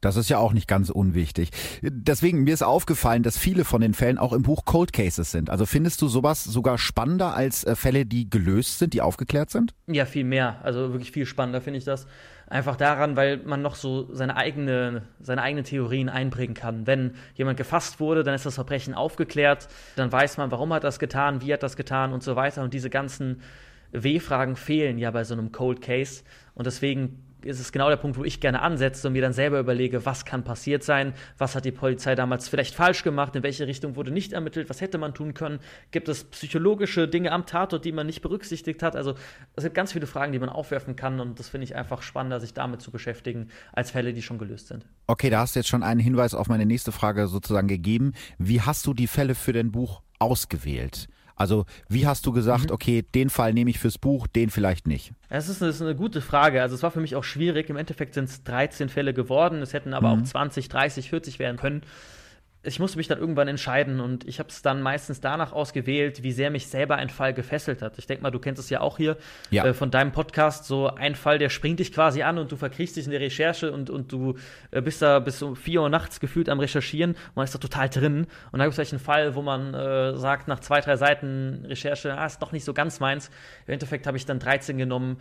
Das 0.00 0.16
ist 0.16 0.30
ja 0.30 0.38
auch 0.38 0.52
nicht 0.52 0.66
ganz 0.66 0.90
unwichtig. 0.90 1.50
Deswegen, 1.82 2.44
mir 2.44 2.54
ist 2.54 2.62
aufgefallen, 2.62 3.22
dass 3.22 3.36
viele 3.36 3.64
von 3.64 3.80
den 3.80 3.94
Fällen 3.94 4.18
auch 4.18 4.32
im 4.32 4.42
Buch 4.42 4.64
Cold 4.64 4.92
Cases 4.92 5.30
sind. 5.30 5.50
Also 5.50 5.66
findest 5.66 6.00
du 6.02 6.08
sowas 6.08 6.44
sogar 6.44 6.78
spannender 6.78 7.34
als 7.34 7.64
äh, 7.64 7.76
Fälle, 7.76 8.06
die 8.06 8.30
gelöst 8.30 8.78
sind, 8.78 8.94
die 8.94 9.02
aufgeklärt 9.02 9.50
sind? 9.50 9.74
Ja, 9.86 10.06
viel 10.06 10.24
mehr. 10.24 10.60
Also 10.62 10.92
wirklich 10.92 11.12
viel 11.12 11.26
spannender 11.26 11.60
finde 11.60 11.78
ich 11.78 11.84
das. 11.84 12.06
Einfach 12.46 12.74
daran, 12.76 13.14
weil 13.14 13.36
man 13.44 13.62
noch 13.62 13.76
so 13.76 14.12
seine 14.12 14.36
eigene, 14.36 15.02
seine 15.20 15.42
eigenen 15.42 15.64
Theorien 15.64 16.08
einbringen 16.08 16.54
kann. 16.54 16.86
Wenn 16.86 17.14
jemand 17.36 17.58
gefasst 17.58 18.00
wurde, 18.00 18.24
dann 18.24 18.34
ist 18.34 18.44
das 18.44 18.56
Verbrechen 18.56 18.92
aufgeklärt, 18.92 19.68
dann 19.94 20.10
weiß 20.10 20.36
man, 20.36 20.50
warum 20.50 20.72
hat 20.72 20.82
das 20.82 20.98
getan, 20.98 21.42
wie 21.42 21.52
hat 21.52 21.62
das 21.62 21.76
getan 21.76 22.12
und 22.12 22.24
so 22.24 22.34
weiter. 22.34 22.62
Und 22.64 22.74
diese 22.74 22.90
ganzen 22.90 23.40
W-Fragen 23.92 24.56
fehlen 24.56 24.98
ja 24.98 25.12
bei 25.12 25.22
so 25.22 25.34
einem 25.34 25.52
Cold 25.52 25.80
Case. 25.80 26.22
Und 26.54 26.66
deswegen 26.66 27.22
ist 27.44 27.60
es 27.60 27.72
genau 27.72 27.88
der 27.88 27.96
Punkt, 27.96 28.16
wo 28.16 28.24
ich 28.24 28.40
gerne 28.40 28.62
ansetze 28.62 29.06
und 29.06 29.12
mir 29.12 29.22
dann 29.22 29.32
selber 29.32 29.58
überlege, 29.58 30.06
was 30.06 30.24
kann 30.24 30.44
passiert 30.44 30.82
sein, 30.82 31.14
was 31.38 31.54
hat 31.54 31.64
die 31.64 31.72
Polizei 31.72 32.14
damals 32.14 32.48
vielleicht 32.48 32.74
falsch 32.74 33.02
gemacht, 33.02 33.36
in 33.36 33.42
welche 33.42 33.66
Richtung 33.66 33.96
wurde 33.96 34.10
nicht 34.10 34.32
ermittelt, 34.32 34.70
was 34.70 34.80
hätte 34.80 34.98
man 34.98 35.14
tun 35.14 35.34
können, 35.34 35.60
gibt 35.90 36.08
es 36.08 36.24
psychologische 36.24 37.08
Dinge 37.08 37.32
am 37.32 37.46
Tatort, 37.46 37.84
die 37.84 37.92
man 37.92 38.06
nicht 38.06 38.22
berücksichtigt 38.22 38.82
hat. 38.82 38.96
Also 38.96 39.14
es 39.56 39.64
gibt 39.64 39.74
ganz 39.74 39.92
viele 39.92 40.06
Fragen, 40.06 40.32
die 40.32 40.38
man 40.38 40.48
aufwerfen 40.48 40.96
kann 40.96 41.20
und 41.20 41.38
das 41.38 41.48
finde 41.48 41.64
ich 41.64 41.76
einfach 41.76 42.02
spannender, 42.02 42.40
sich 42.40 42.54
damit 42.54 42.80
zu 42.82 42.90
beschäftigen, 42.90 43.48
als 43.72 43.90
Fälle, 43.90 44.12
die 44.12 44.22
schon 44.22 44.38
gelöst 44.38 44.68
sind. 44.68 44.86
Okay, 45.06 45.30
da 45.30 45.40
hast 45.40 45.54
du 45.54 45.60
jetzt 45.60 45.68
schon 45.68 45.82
einen 45.82 46.00
Hinweis 46.00 46.34
auf 46.34 46.48
meine 46.48 46.66
nächste 46.66 46.92
Frage 46.92 47.26
sozusagen 47.26 47.68
gegeben. 47.68 48.12
Wie 48.38 48.60
hast 48.60 48.86
du 48.86 48.94
die 48.94 49.06
Fälle 49.06 49.34
für 49.34 49.52
dein 49.52 49.72
Buch 49.72 50.02
ausgewählt? 50.18 51.08
Also 51.40 51.64
wie 51.88 52.06
hast 52.06 52.26
du 52.26 52.32
gesagt, 52.32 52.66
mhm. 52.66 52.72
okay, 52.72 53.02
den 53.14 53.30
Fall 53.30 53.54
nehme 53.54 53.70
ich 53.70 53.78
fürs 53.78 53.96
Buch, 53.96 54.26
den 54.26 54.50
vielleicht 54.50 54.86
nicht? 54.86 55.14
Das 55.30 55.48
ist, 55.48 55.62
eine, 55.62 55.70
das 55.70 55.76
ist 55.76 55.82
eine 55.82 55.96
gute 55.96 56.20
Frage. 56.20 56.60
Also 56.60 56.74
es 56.74 56.82
war 56.82 56.90
für 56.90 57.00
mich 57.00 57.16
auch 57.16 57.24
schwierig. 57.24 57.70
Im 57.70 57.78
Endeffekt 57.78 58.12
sind 58.12 58.28
es 58.28 58.44
13 58.44 58.90
Fälle 58.90 59.14
geworden. 59.14 59.62
Es 59.62 59.72
hätten 59.72 59.94
aber 59.94 60.14
mhm. 60.14 60.20
auch 60.20 60.26
20, 60.26 60.68
30, 60.68 61.08
40 61.08 61.38
werden 61.38 61.56
können 61.56 61.80
ich 62.62 62.78
musste 62.78 62.98
mich 62.98 63.08
dann 63.08 63.18
irgendwann 63.18 63.48
entscheiden 63.48 64.00
und 64.00 64.28
ich 64.28 64.38
habe 64.38 64.50
es 64.50 64.60
dann 64.60 64.82
meistens 64.82 65.20
danach 65.22 65.52
ausgewählt, 65.52 66.22
wie 66.22 66.32
sehr 66.32 66.50
mich 66.50 66.66
selber 66.66 66.96
ein 66.96 67.08
Fall 67.08 67.32
gefesselt 67.32 67.80
hat. 67.80 67.96
Ich 67.98 68.06
denke 68.06 68.22
mal, 68.22 68.30
du 68.30 68.38
kennst 68.38 68.60
es 68.60 68.68
ja 68.68 68.82
auch 68.82 68.98
hier 68.98 69.16
ja. 69.50 69.64
äh, 69.64 69.72
von 69.72 69.90
deinem 69.90 70.12
Podcast, 70.12 70.66
so 70.66 70.88
ein 70.88 71.14
Fall, 71.14 71.38
der 71.38 71.48
springt 71.48 71.80
dich 71.80 71.90
quasi 71.90 72.22
an 72.22 72.36
und 72.36 72.52
du 72.52 72.56
verkriechst 72.56 72.96
dich 72.96 73.06
in 73.06 73.12
der 73.12 73.20
Recherche 73.20 73.72
und, 73.72 73.88
und 73.88 74.12
du 74.12 74.34
äh, 74.72 74.82
bist 74.82 75.00
da 75.00 75.20
bis 75.20 75.40
um 75.42 75.56
4 75.56 75.80
Uhr 75.80 75.88
nachts 75.88 76.20
gefühlt 76.20 76.50
am 76.50 76.60
Recherchieren 76.60 77.12
und 77.12 77.36
man 77.36 77.44
ist 77.44 77.54
da 77.54 77.58
total 77.58 77.88
drin. 77.88 78.26
Und 78.52 78.58
dann 78.58 78.66
gibt 78.66 78.72
es 78.72 78.74
vielleicht 78.74 78.92
einen 78.92 79.00
Fall, 79.00 79.34
wo 79.34 79.40
man 79.40 79.72
äh, 79.72 80.16
sagt, 80.16 80.46
nach 80.46 80.60
zwei, 80.60 80.82
drei 80.82 80.96
Seiten 80.96 81.64
Recherche, 81.66 82.16
ah, 82.18 82.26
ist 82.26 82.42
doch 82.42 82.52
nicht 82.52 82.64
so 82.64 82.74
ganz 82.74 83.00
meins. 83.00 83.30
Im 83.66 83.72
Endeffekt 83.72 84.06
habe 84.06 84.18
ich 84.18 84.26
dann 84.26 84.38
13 84.38 84.76
genommen, 84.76 85.16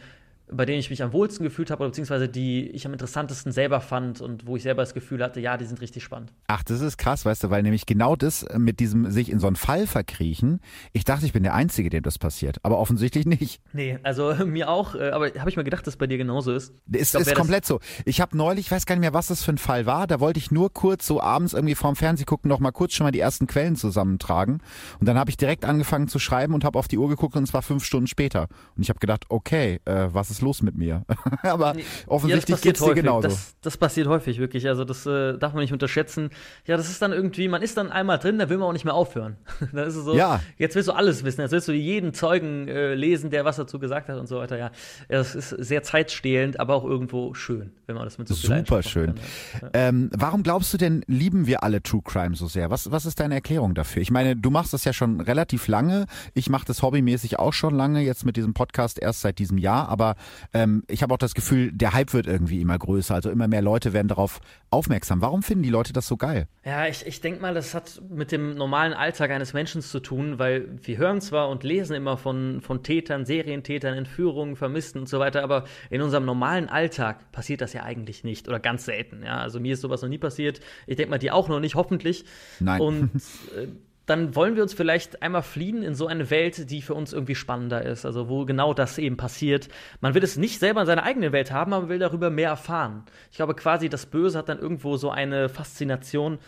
bei 0.52 0.66
denen 0.66 0.80
ich 0.80 0.90
mich 0.90 1.04
am 1.04 1.14
wohlsten 1.14 1.44
gefühlt 1.44 1.72
habe, 1.72 1.86
beziehungsweise 1.86 2.28
die 2.28 2.70
ich 2.70 2.86
am 2.86 2.94
interessantesten 2.94 3.52
selber 3.52 3.82
fand 3.82 4.22
und 4.22 4.48
wo 4.48 4.56
ich 4.56 4.64
selber 4.64 4.82
das 4.82 4.94
Gefühl 4.94 5.24
hatte, 5.24 5.40
ja, 5.40 5.58
die 5.58 5.66
sind 5.66 5.80
richtig 5.82 6.04
spannend. 6.04 6.34
Ach, 6.48 6.64
das 6.64 6.82
ist 6.82 6.98
krass, 6.98 7.26
weißt 7.26 7.44
du, 7.44 7.50
weil 7.50 7.64
nämlich 7.64 7.86
genau 7.86 8.16
das 8.16 8.46
mit 8.58 8.80
diesem 8.80 9.12
sich 9.12 9.32
in 9.32 9.40
so 9.40 9.48
einen 9.48 9.56
Fall 9.56 9.88
verkriechen, 9.88 10.60
ich 10.92 11.04
dachte, 11.04 11.26
ich 11.26 11.34
bin 11.34 11.44
der 11.44 11.54
Einzige, 11.54 11.90
dem 11.90 12.04
das 12.04 12.18
passiert, 12.18 12.58
aber 12.64 12.80
offensichtlich 12.80 13.26
nicht. 13.26 13.62
Nee, 13.74 14.00
also 14.04 14.34
mir 14.46 14.70
auch, 14.70 14.96
äh, 14.96 15.10
aber 15.10 15.28
habe 15.38 15.50
ich 15.50 15.56
mal 15.56 15.64
gedacht, 15.64 15.86
dass 15.86 15.94
es 15.94 15.98
bei 15.98 16.08
dir 16.08 16.18
genauso 16.18 16.54
ist. 16.54 16.74
Es 16.92 17.14
ist 17.14 17.36
komplett 17.36 17.66
so. 17.66 17.80
Ich 18.06 18.22
habe 18.22 18.36
neulich, 18.36 18.66
ich 18.66 18.72
weiß 18.72 18.86
gar 18.86 18.96
nicht 18.96 19.02
mehr, 19.02 19.14
was 19.14 19.28
das 19.28 19.44
für 19.44 19.52
ein 19.52 19.58
Fall 19.58 19.86
war, 19.86 20.08
da 20.08 20.20
wollte 20.20 20.40
ich 20.40 20.52
nur 20.52 20.74
kurz 20.74 21.06
so 21.06 21.22
abends 21.22 21.54
irgendwie 21.54 21.76
vorm 21.76 21.96
Fernseh 21.96 22.26
gucken, 22.26 22.50
noch 22.50 22.60
mal 22.60 22.72
kurz 22.72 22.94
schon 22.94 23.06
mal 23.06 23.12
die 23.12 23.20
ersten 23.20 23.48
Quellen 23.48 23.76
zusammentragen 23.76 24.62
und 25.00 25.08
dann 25.08 25.18
habe 25.18 25.30
ich 25.30 25.38
direkt 25.38 25.66
angefangen 25.66 26.08
zu 26.08 26.20
schreiben 26.20 26.54
und 26.54 26.64
habe 26.64 26.78
auf 26.80 26.88
die 26.88 26.98
Uhr 26.98 27.10
geguckt 27.10 27.36
und 27.36 27.44
es 27.44 27.54
war 27.54 27.62
fünf 27.62 27.84
Stunden 27.84 28.08
später 28.08 28.48
und 28.76 28.84
ich 28.84 28.90
habe 28.90 29.00
gedacht, 29.00 29.26
okay, 29.30 29.80
äh, 29.86 30.08
was 30.12 30.32
ist 30.32 30.39
ist 30.40 30.42
los 30.42 30.62
mit 30.62 30.76
mir? 30.76 31.06
Aber 31.44 31.76
offensichtlich 32.08 32.58
ja, 32.58 32.64
geht 32.64 32.80
es 32.80 32.86
dir 32.86 32.94
genauso. 32.94 33.28
Das, 33.28 33.56
das, 33.62 33.78
passiert 33.78 34.08
häufig, 34.08 34.40
wirklich. 34.40 34.68
Also 34.68 34.86
das 34.86 35.06
äh, 35.06 35.38
darf 35.38 35.54
man 35.54 35.62
nicht 35.62 35.74
unterschätzen. 35.74 36.30
Ja, 36.66 36.78
das 36.78 36.90
ist 36.90 37.02
dann 37.02 37.12
irgendwie, 37.12 37.48
man 37.48 37.62
ist 37.62 37.78
dann 37.78 37.92
einmal 37.92 38.20
drin, 38.20 38.40
da 38.40 38.50
will 38.50 38.58
man 38.58 38.68
auch 38.68 38.74
nicht 38.74 38.86
mehr 38.86 38.94
aufhören. 38.94 39.38
dann 39.74 39.88
ist 39.88 39.96
es 39.96 40.06
so, 40.06 40.16
ja. 40.16 40.42
jetzt 40.58 40.76
willst 40.76 40.88
du 40.88 40.94
alles 40.94 41.24
wissen, 41.24 41.42
jetzt 41.42 41.52
willst 41.52 41.68
du 41.68 41.74
jeden 41.74 42.14
Zeugen 42.14 42.68
äh, 42.68 42.94
lesen, 42.96 43.30
der 43.30 43.46
was 43.46 43.58
dazu 43.58 43.80
gesagt 43.80 44.10
hat 44.10 44.18
und 44.18 44.28
so 44.28 44.38
weiter. 44.38 44.58
Ja, 44.58 44.72
das 45.08 45.36
ist 45.36 45.50
sehr 45.50 45.84
zeitstehlend, 45.84 46.60
aber 46.60 46.76
auch 46.76 46.86
irgendwo 46.86 47.34
schön, 47.34 47.72
wenn 47.88 47.96
man 47.96 48.06
das 48.06 48.18
mit 48.18 48.28
so 48.28 48.36
viel 48.36 48.58
Super 48.60 48.84
schön. 48.84 49.16
Ja. 49.62 49.70
Ähm, 49.74 50.10
warum 50.16 50.44
glaubst 50.44 50.74
du 50.74 50.78
denn, 50.78 51.04
lieben 51.08 51.48
wir 51.48 51.64
alle 51.64 51.82
True 51.84 52.02
Crime 52.04 52.36
so 52.36 52.48
sehr? 52.48 52.70
Was, 52.70 52.92
was 52.92 53.06
ist 53.06 53.20
deine 53.20 53.36
Erklärung 53.36 53.76
dafür? 53.76 54.02
Ich 54.02 54.12
meine, 54.12 54.36
du 54.36 54.50
machst 54.50 54.74
das 54.74 54.86
ja 54.86 54.94
schon 54.94 55.22
relativ 55.22 55.68
lange. 55.68 56.06
Ich 56.34 56.50
mache 56.50 56.66
das 56.66 56.82
hobbymäßig 56.82 57.40
auch 57.40 57.54
schon 57.54 57.76
lange, 57.76 58.02
jetzt 58.02 58.26
mit 58.26 58.38
diesem 58.38 58.54
Podcast 58.54 59.00
erst 59.02 59.22
seit 59.22 59.40
diesem 59.40 59.58
Jahr. 59.58 59.90
Aber 59.90 60.16
ähm, 60.54 60.84
ich 60.88 61.04
habe 61.04 61.14
auch 61.14 61.18
das 61.18 61.34
Gefühl, 61.34 61.72
der 61.72 61.94
Hype 61.94 62.14
wird 62.14 62.28
irgendwie 62.28 62.62
immer 62.62 62.78
größer. 62.78 63.16
Also 63.16 63.30
immer 63.30 63.48
mehr 63.48 63.62
Leute 63.62 63.94
werden 63.94 64.08
darauf 64.08 64.40
aufmerksam. 64.70 65.22
Warum 65.22 65.44
finden 65.44 65.64
die 65.64 65.70
Leute 65.70 65.94
das 65.94 66.08
so 66.08 66.18
geil? 66.18 66.48
Ja, 66.66 66.88
ich, 66.88 67.06
ich 67.06 67.22
denke 67.22 67.42
mal, 67.42 67.54
das 67.54 67.74
hat 67.74 68.02
mit 68.10 68.32
dem 68.32 68.56
normalen 68.56 68.94
Alltag 68.94 69.32
eines 69.32 69.54
Menschen 69.54 69.82
zu 69.82 70.00
tun, 70.00 70.40
weil 70.40 70.68
wir 70.84 70.98
hören 70.98 71.22
zwar 71.22 71.50
und 71.50 71.64
lesen 71.64 71.96
immer 71.96 72.18
von, 72.18 72.62
von 72.62 72.84
Tätern, 72.84 73.26
Serientätern, 73.26 73.96
Entführungen, 73.96 74.56
Vermissten 74.56 75.02
und 75.02 75.10
so 75.10 75.20
weiter, 75.20 75.44
aber 75.44 75.66
in 75.90 76.02
unserem 76.02 76.26
normalen 76.26 76.70
Alltag 76.70 77.32
passiert 77.32 77.62
das 77.62 77.74
ja 77.74 77.84
eigentlich 77.84 78.24
nicht 78.24 78.48
oder 78.48 78.60
ganz 78.60 78.86
selten. 78.86 79.24
Ja? 79.24 79.38
Also 79.40 79.60
mir 79.60 79.74
ist 79.74 79.82
sowas 79.82 80.02
noch 80.02 80.10
nie 80.10 80.18
passiert. 80.18 80.60
Ich 80.88 80.98
denke 80.98 81.12
mal, 81.12 81.20
die 81.20 81.32
auch 81.32 81.50
noch 81.50 81.60
nicht, 81.60 81.76
hoffentlich. 81.76 82.26
Nein. 82.60 82.82
Und 82.82 83.12
äh, 83.56 83.68
dann 84.10 84.36
wollen 84.36 84.56
wir 84.56 84.64
uns 84.64 84.74
vielleicht 84.74 85.22
einmal 85.22 85.44
fliehen 85.44 85.84
in 85.84 85.94
so 85.94 86.08
eine 86.08 86.30
Welt, 86.32 86.72
die 86.72 86.82
für 86.82 86.96
uns 86.96 87.14
irgendwie 87.14 87.36
spannender 87.36 87.86
ist, 87.86 88.06
also 88.06 88.28
wo 88.28 88.46
genau 88.46 88.74
das 88.74 88.98
eben 88.98 89.18
passiert. 89.18 89.70
Man 90.02 90.16
will 90.16 90.24
es 90.24 90.36
nicht 90.36 90.60
selber 90.60 90.82
in 90.82 90.88
seiner 90.88 91.04
eigenen 91.04 91.32
Welt 91.32 91.52
haben, 91.52 91.74
aber 91.74 91.84
man 91.84 91.90
will 91.90 92.00
darüber 92.00 92.30
mehr 92.30 92.50
erfahren. 92.50 93.04
Ich 93.30 93.38
glaube 93.38 93.54
quasi, 93.54 93.88
das 93.88 94.08
Böse 94.08 94.38
hat 94.38 94.50
dann 94.50 94.60
irgendwo 94.60 94.98
so 94.98 95.12
eine 95.12 95.48
Faszination, 95.48 96.40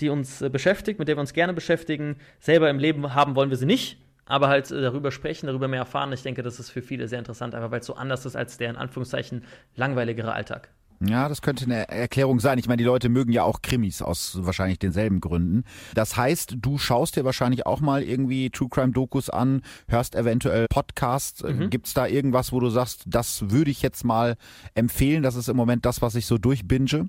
die 0.00 0.10
uns 0.10 0.42
äh, 0.42 0.48
beschäftigt, 0.48 0.98
mit 0.98 1.08
der 1.08 1.16
wir 1.16 1.20
uns 1.20 1.32
gerne 1.32 1.52
beschäftigen. 1.52 2.16
Selber 2.38 2.70
im 2.70 2.78
Leben 2.78 3.14
haben 3.14 3.34
wollen 3.34 3.50
wir 3.50 3.56
sie 3.56 3.66
nicht, 3.66 3.98
aber 4.26 4.48
halt 4.48 4.70
äh, 4.70 4.80
darüber 4.80 5.10
sprechen, 5.10 5.46
darüber 5.46 5.66
mehr 5.66 5.80
erfahren. 5.80 6.12
Ich 6.12 6.22
denke, 6.22 6.42
das 6.42 6.60
ist 6.60 6.70
für 6.70 6.82
viele 6.82 7.08
sehr 7.08 7.18
interessant, 7.18 7.54
einfach 7.54 7.72
weil 7.72 7.80
es 7.80 7.86
so 7.86 7.94
anders 7.94 8.26
ist 8.26 8.36
als 8.36 8.58
der 8.58 8.70
in 8.70 8.76
Anführungszeichen 8.76 9.44
langweiligere 9.74 10.32
Alltag. 10.32 10.68
Ja, 11.00 11.28
das 11.28 11.42
könnte 11.42 11.64
eine 11.64 11.88
Erklärung 11.88 12.40
sein. 12.40 12.58
Ich 12.58 12.66
meine, 12.66 12.78
die 12.78 12.84
Leute 12.84 13.08
mögen 13.08 13.30
ja 13.30 13.44
auch 13.44 13.62
Krimis 13.62 14.02
aus 14.02 14.38
wahrscheinlich 14.40 14.78
denselben 14.80 15.20
Gründen. 15.20 15.64
Das 15.94 16.16
heißt, 16.16 16.56
du 16.60 16.76
schaust 16.78 17.16
dir 17.16 17.24
wahrscheinlich 17.24 17.66
auch 17.66 17.80
mal 17.80 18.02
irgendwie 18.02 18.50
True 18.50 18.68
Crime 18.68 18.92
Dokus 18.92 19.30
an, 19.30 19.62
hörst 19.86 20.16
eventuell 20.16 20.66
Podcasts. 20.68 21.42
Mhm. 21.42 21.70
Gibt's 21.70 21.94
da 21.94 22.06
irgendwas, 22.06 22.52
wo 22.52 22.58
du 22.58 22.68
sagst, 22.68 23.04
das 23.06 23.50
würde 23.50 23.70
ich 23.70 23.82
jetzt 23.82 24.04
mal 24.04 24.36
empfehlen? 24.74 25.22
Das 25.22 25.36
ist 25.36 25.48
im 25.48 25.56
Moment 25.56 25.86
das, 25.86 26.02
was 26.02 26.16
ich 26.16 26.26
so 26.26 26.36
durchbinge. 26.36 27.08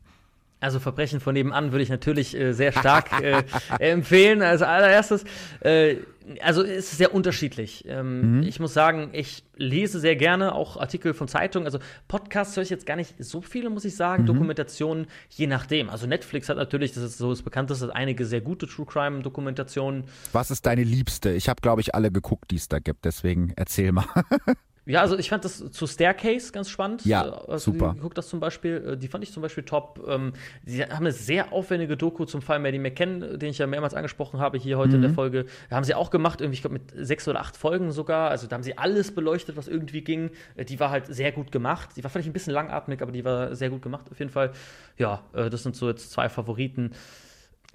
Also 0.60 0.80
Verbrechen 0.80 1.20
von 1.20 1.34
nebenan 1.34 1.72
würde 1.72 1.84
ich 1.84 1.89
natürlich 1.89 2.36
äh, 2.36 2.53
sehr 2.53 2.72
stark 2.74 3.22
äh, 3.22 3.43
empfehlen. 3.80 4.41
Als 4.41 4.62
allererstes, 4.62 5.24
äh, 5.62 5.97
also 6.41 6.64
es 6.64 6.91
ist 6.91 6.97
sehr 6.97 7.14
unterschiedlich. 7.14 7.86
Ähm, 7.88 8.38
mhm. 8.38 8.43
Ich 8.43 8.60
muss 8.60 8.74
sagen, 8.74 9.10
ich 9.14 9.43
lese 9.55 9.99
sehr 9.99 10.16
gerne 10.16 10.53
auch 10.53 10.78
Artikel 10.78 11.14
von 11.14 11.28
Zeitungen. 11.28 11.66
Also 11.66 11.80
Podcasts 12.07 12.55
höre 12.55 12.64
ich 12.64 12.70
jetzt 12.70 12.86
gar 12.86 12.97
nicht 12.97 13.16
so 13.20 13.41
viele, 13.41 13.70
muss 13.70 13.86
ich 13.86 13.95
sagen. 13.95 14.24
Mhm. 14.24 14.28
Dokumentationen, 14.28 15.07
je 15.30 15.47
nachdem. 15.47 15.89
Also 15.89 16.07
Netflix 16.07 16.49
hat 16.49 16.57
natürlich, 16.57 16.91
das 16.93 17.03
ist 17.03 17.18
so 17.18 17.30
das 17.30 17.41
Bekannteste, 17.41 17.95
einige 17.95 18.26
sehr 18.26 18.41
gute 18.41 18.68
True 18.68 18.86
Crime 18.86 19.22
Dokumentationen. 19.22 20.03
Was 20.34 20.51
ist 20.51 20.66
deine 20.66 20.84
liebste? 20.84 21.32
Ich 21.32 21.47
habe, 21.47 21.62
glaube 21.62 21.82
ich, 21.82 21.95
alle 21.95 22.12
geguckt, 22.12 22.51
die 22.51 22.57
es 22.57 22.68
da 22.68 22.80
gibt. 22.80 23.05
Deswegen 23.05 23.53
erzähl 23.55 23.91
mal. 23.91 24.05
Ja, 24.86 25.02
also 25.02 25.18
ich 25.18 25.30
fand 25.30 25.46
das 25.46 25.72
zu 25.72 25.88
Staircase 25.88 26.52
ganz 26.52 26.70
spannend. 26.70 27.06
Ja, 27.06 27.26
äh, 27.28 27.52
also 27.52 27.72
super. 27.72 27.96
Guck 28.02 28.16
das 28.16 28.28
zum 28.28 28.40
Beispiel, 28.40 28.94
äh, 28.94 28.98
die 28.98 29.08
fand 29.08 29.24
ich 29.24 29.32
zum 29.32 29.42
Beispiel 29.42 29.64
top. 29.64 30.04
Ähm, 30.08 30.34
die 30.64 30.84
haben 30.84 31.06
eine 31.06 31.12
sehr 31.12 31.54
aufwendige 31.54 31.96
Doku 31.96 32.26
zum 32.26 32.42
Fall 32.42 32.60
Maddie 32.60 32.80
McKen, 32.80 33.40
den 33.40 33.50
ich 33.50 33.58
ja 33.60 33.68
mehrmals 33.68 33.94
angesprochen 33.94 34.40
habe 34.40 34.58
hier 34.58 34.78
heute 34.78 34.90
mhm. 34.90 34.96
in 34.96 35.02
der 35.02 35.12
mhm. 35.12 35.16
Folge. 35.16 35.46
Da 35.70 35.76
haben 35.76 35.84
sie 35.84 35.94
auch 35.94 36.10
gemacht, 36.10 36.42
irgendwie, 36.42 36.56
ich 36.56 36.62
glaube, 36.62 36.74
mit 36.74 36.92
sechs 36.96 37.28
oder 37.28 37.40
acht 37.40 37.56
Folgen 37.56 37.92
sogar. 37.92 38.30
Also 38.32 38.48
da 38.48 38.56
haben 38.56 38.64
sie 38.64 38.78
alles 38.78 39.14
beleuchtet, 39.14 39.58
was 39.58 39.68
irgendwie 39.68 40.02
ging. 40.02 40.32
Äh, 40.56 40.66
die 40.66 40.80
war 40.80 40.90
halt 40.90 41.08
sehr 41.08 41.32
gut 41.32 41.52
gemacht. 41.52 41.90
Die 41.96 42.04
war 42.04 42.10
vielleicht 42.10 42.30
ein 42.30 42.34
bisschen 42.34 42.54
langatmig, 42.54 43.02
aber 43.02 43.12
die 43.12 43.24
war 43.24 43.56
sehr 43.56 43.70
gut 43.70 43.82
gemacht 43.82 44.08
auf 44.10 44.20
jeden 44.20 44.32
Fall. 44.32 44.52
Ja, 44.98 45.24
das 45.34 45.64
sind 45.64 45.76
so 45.76 45.88
jetzt 45.88 46.12
zwei 46.12 46.28
Favoriten 46.28 46.92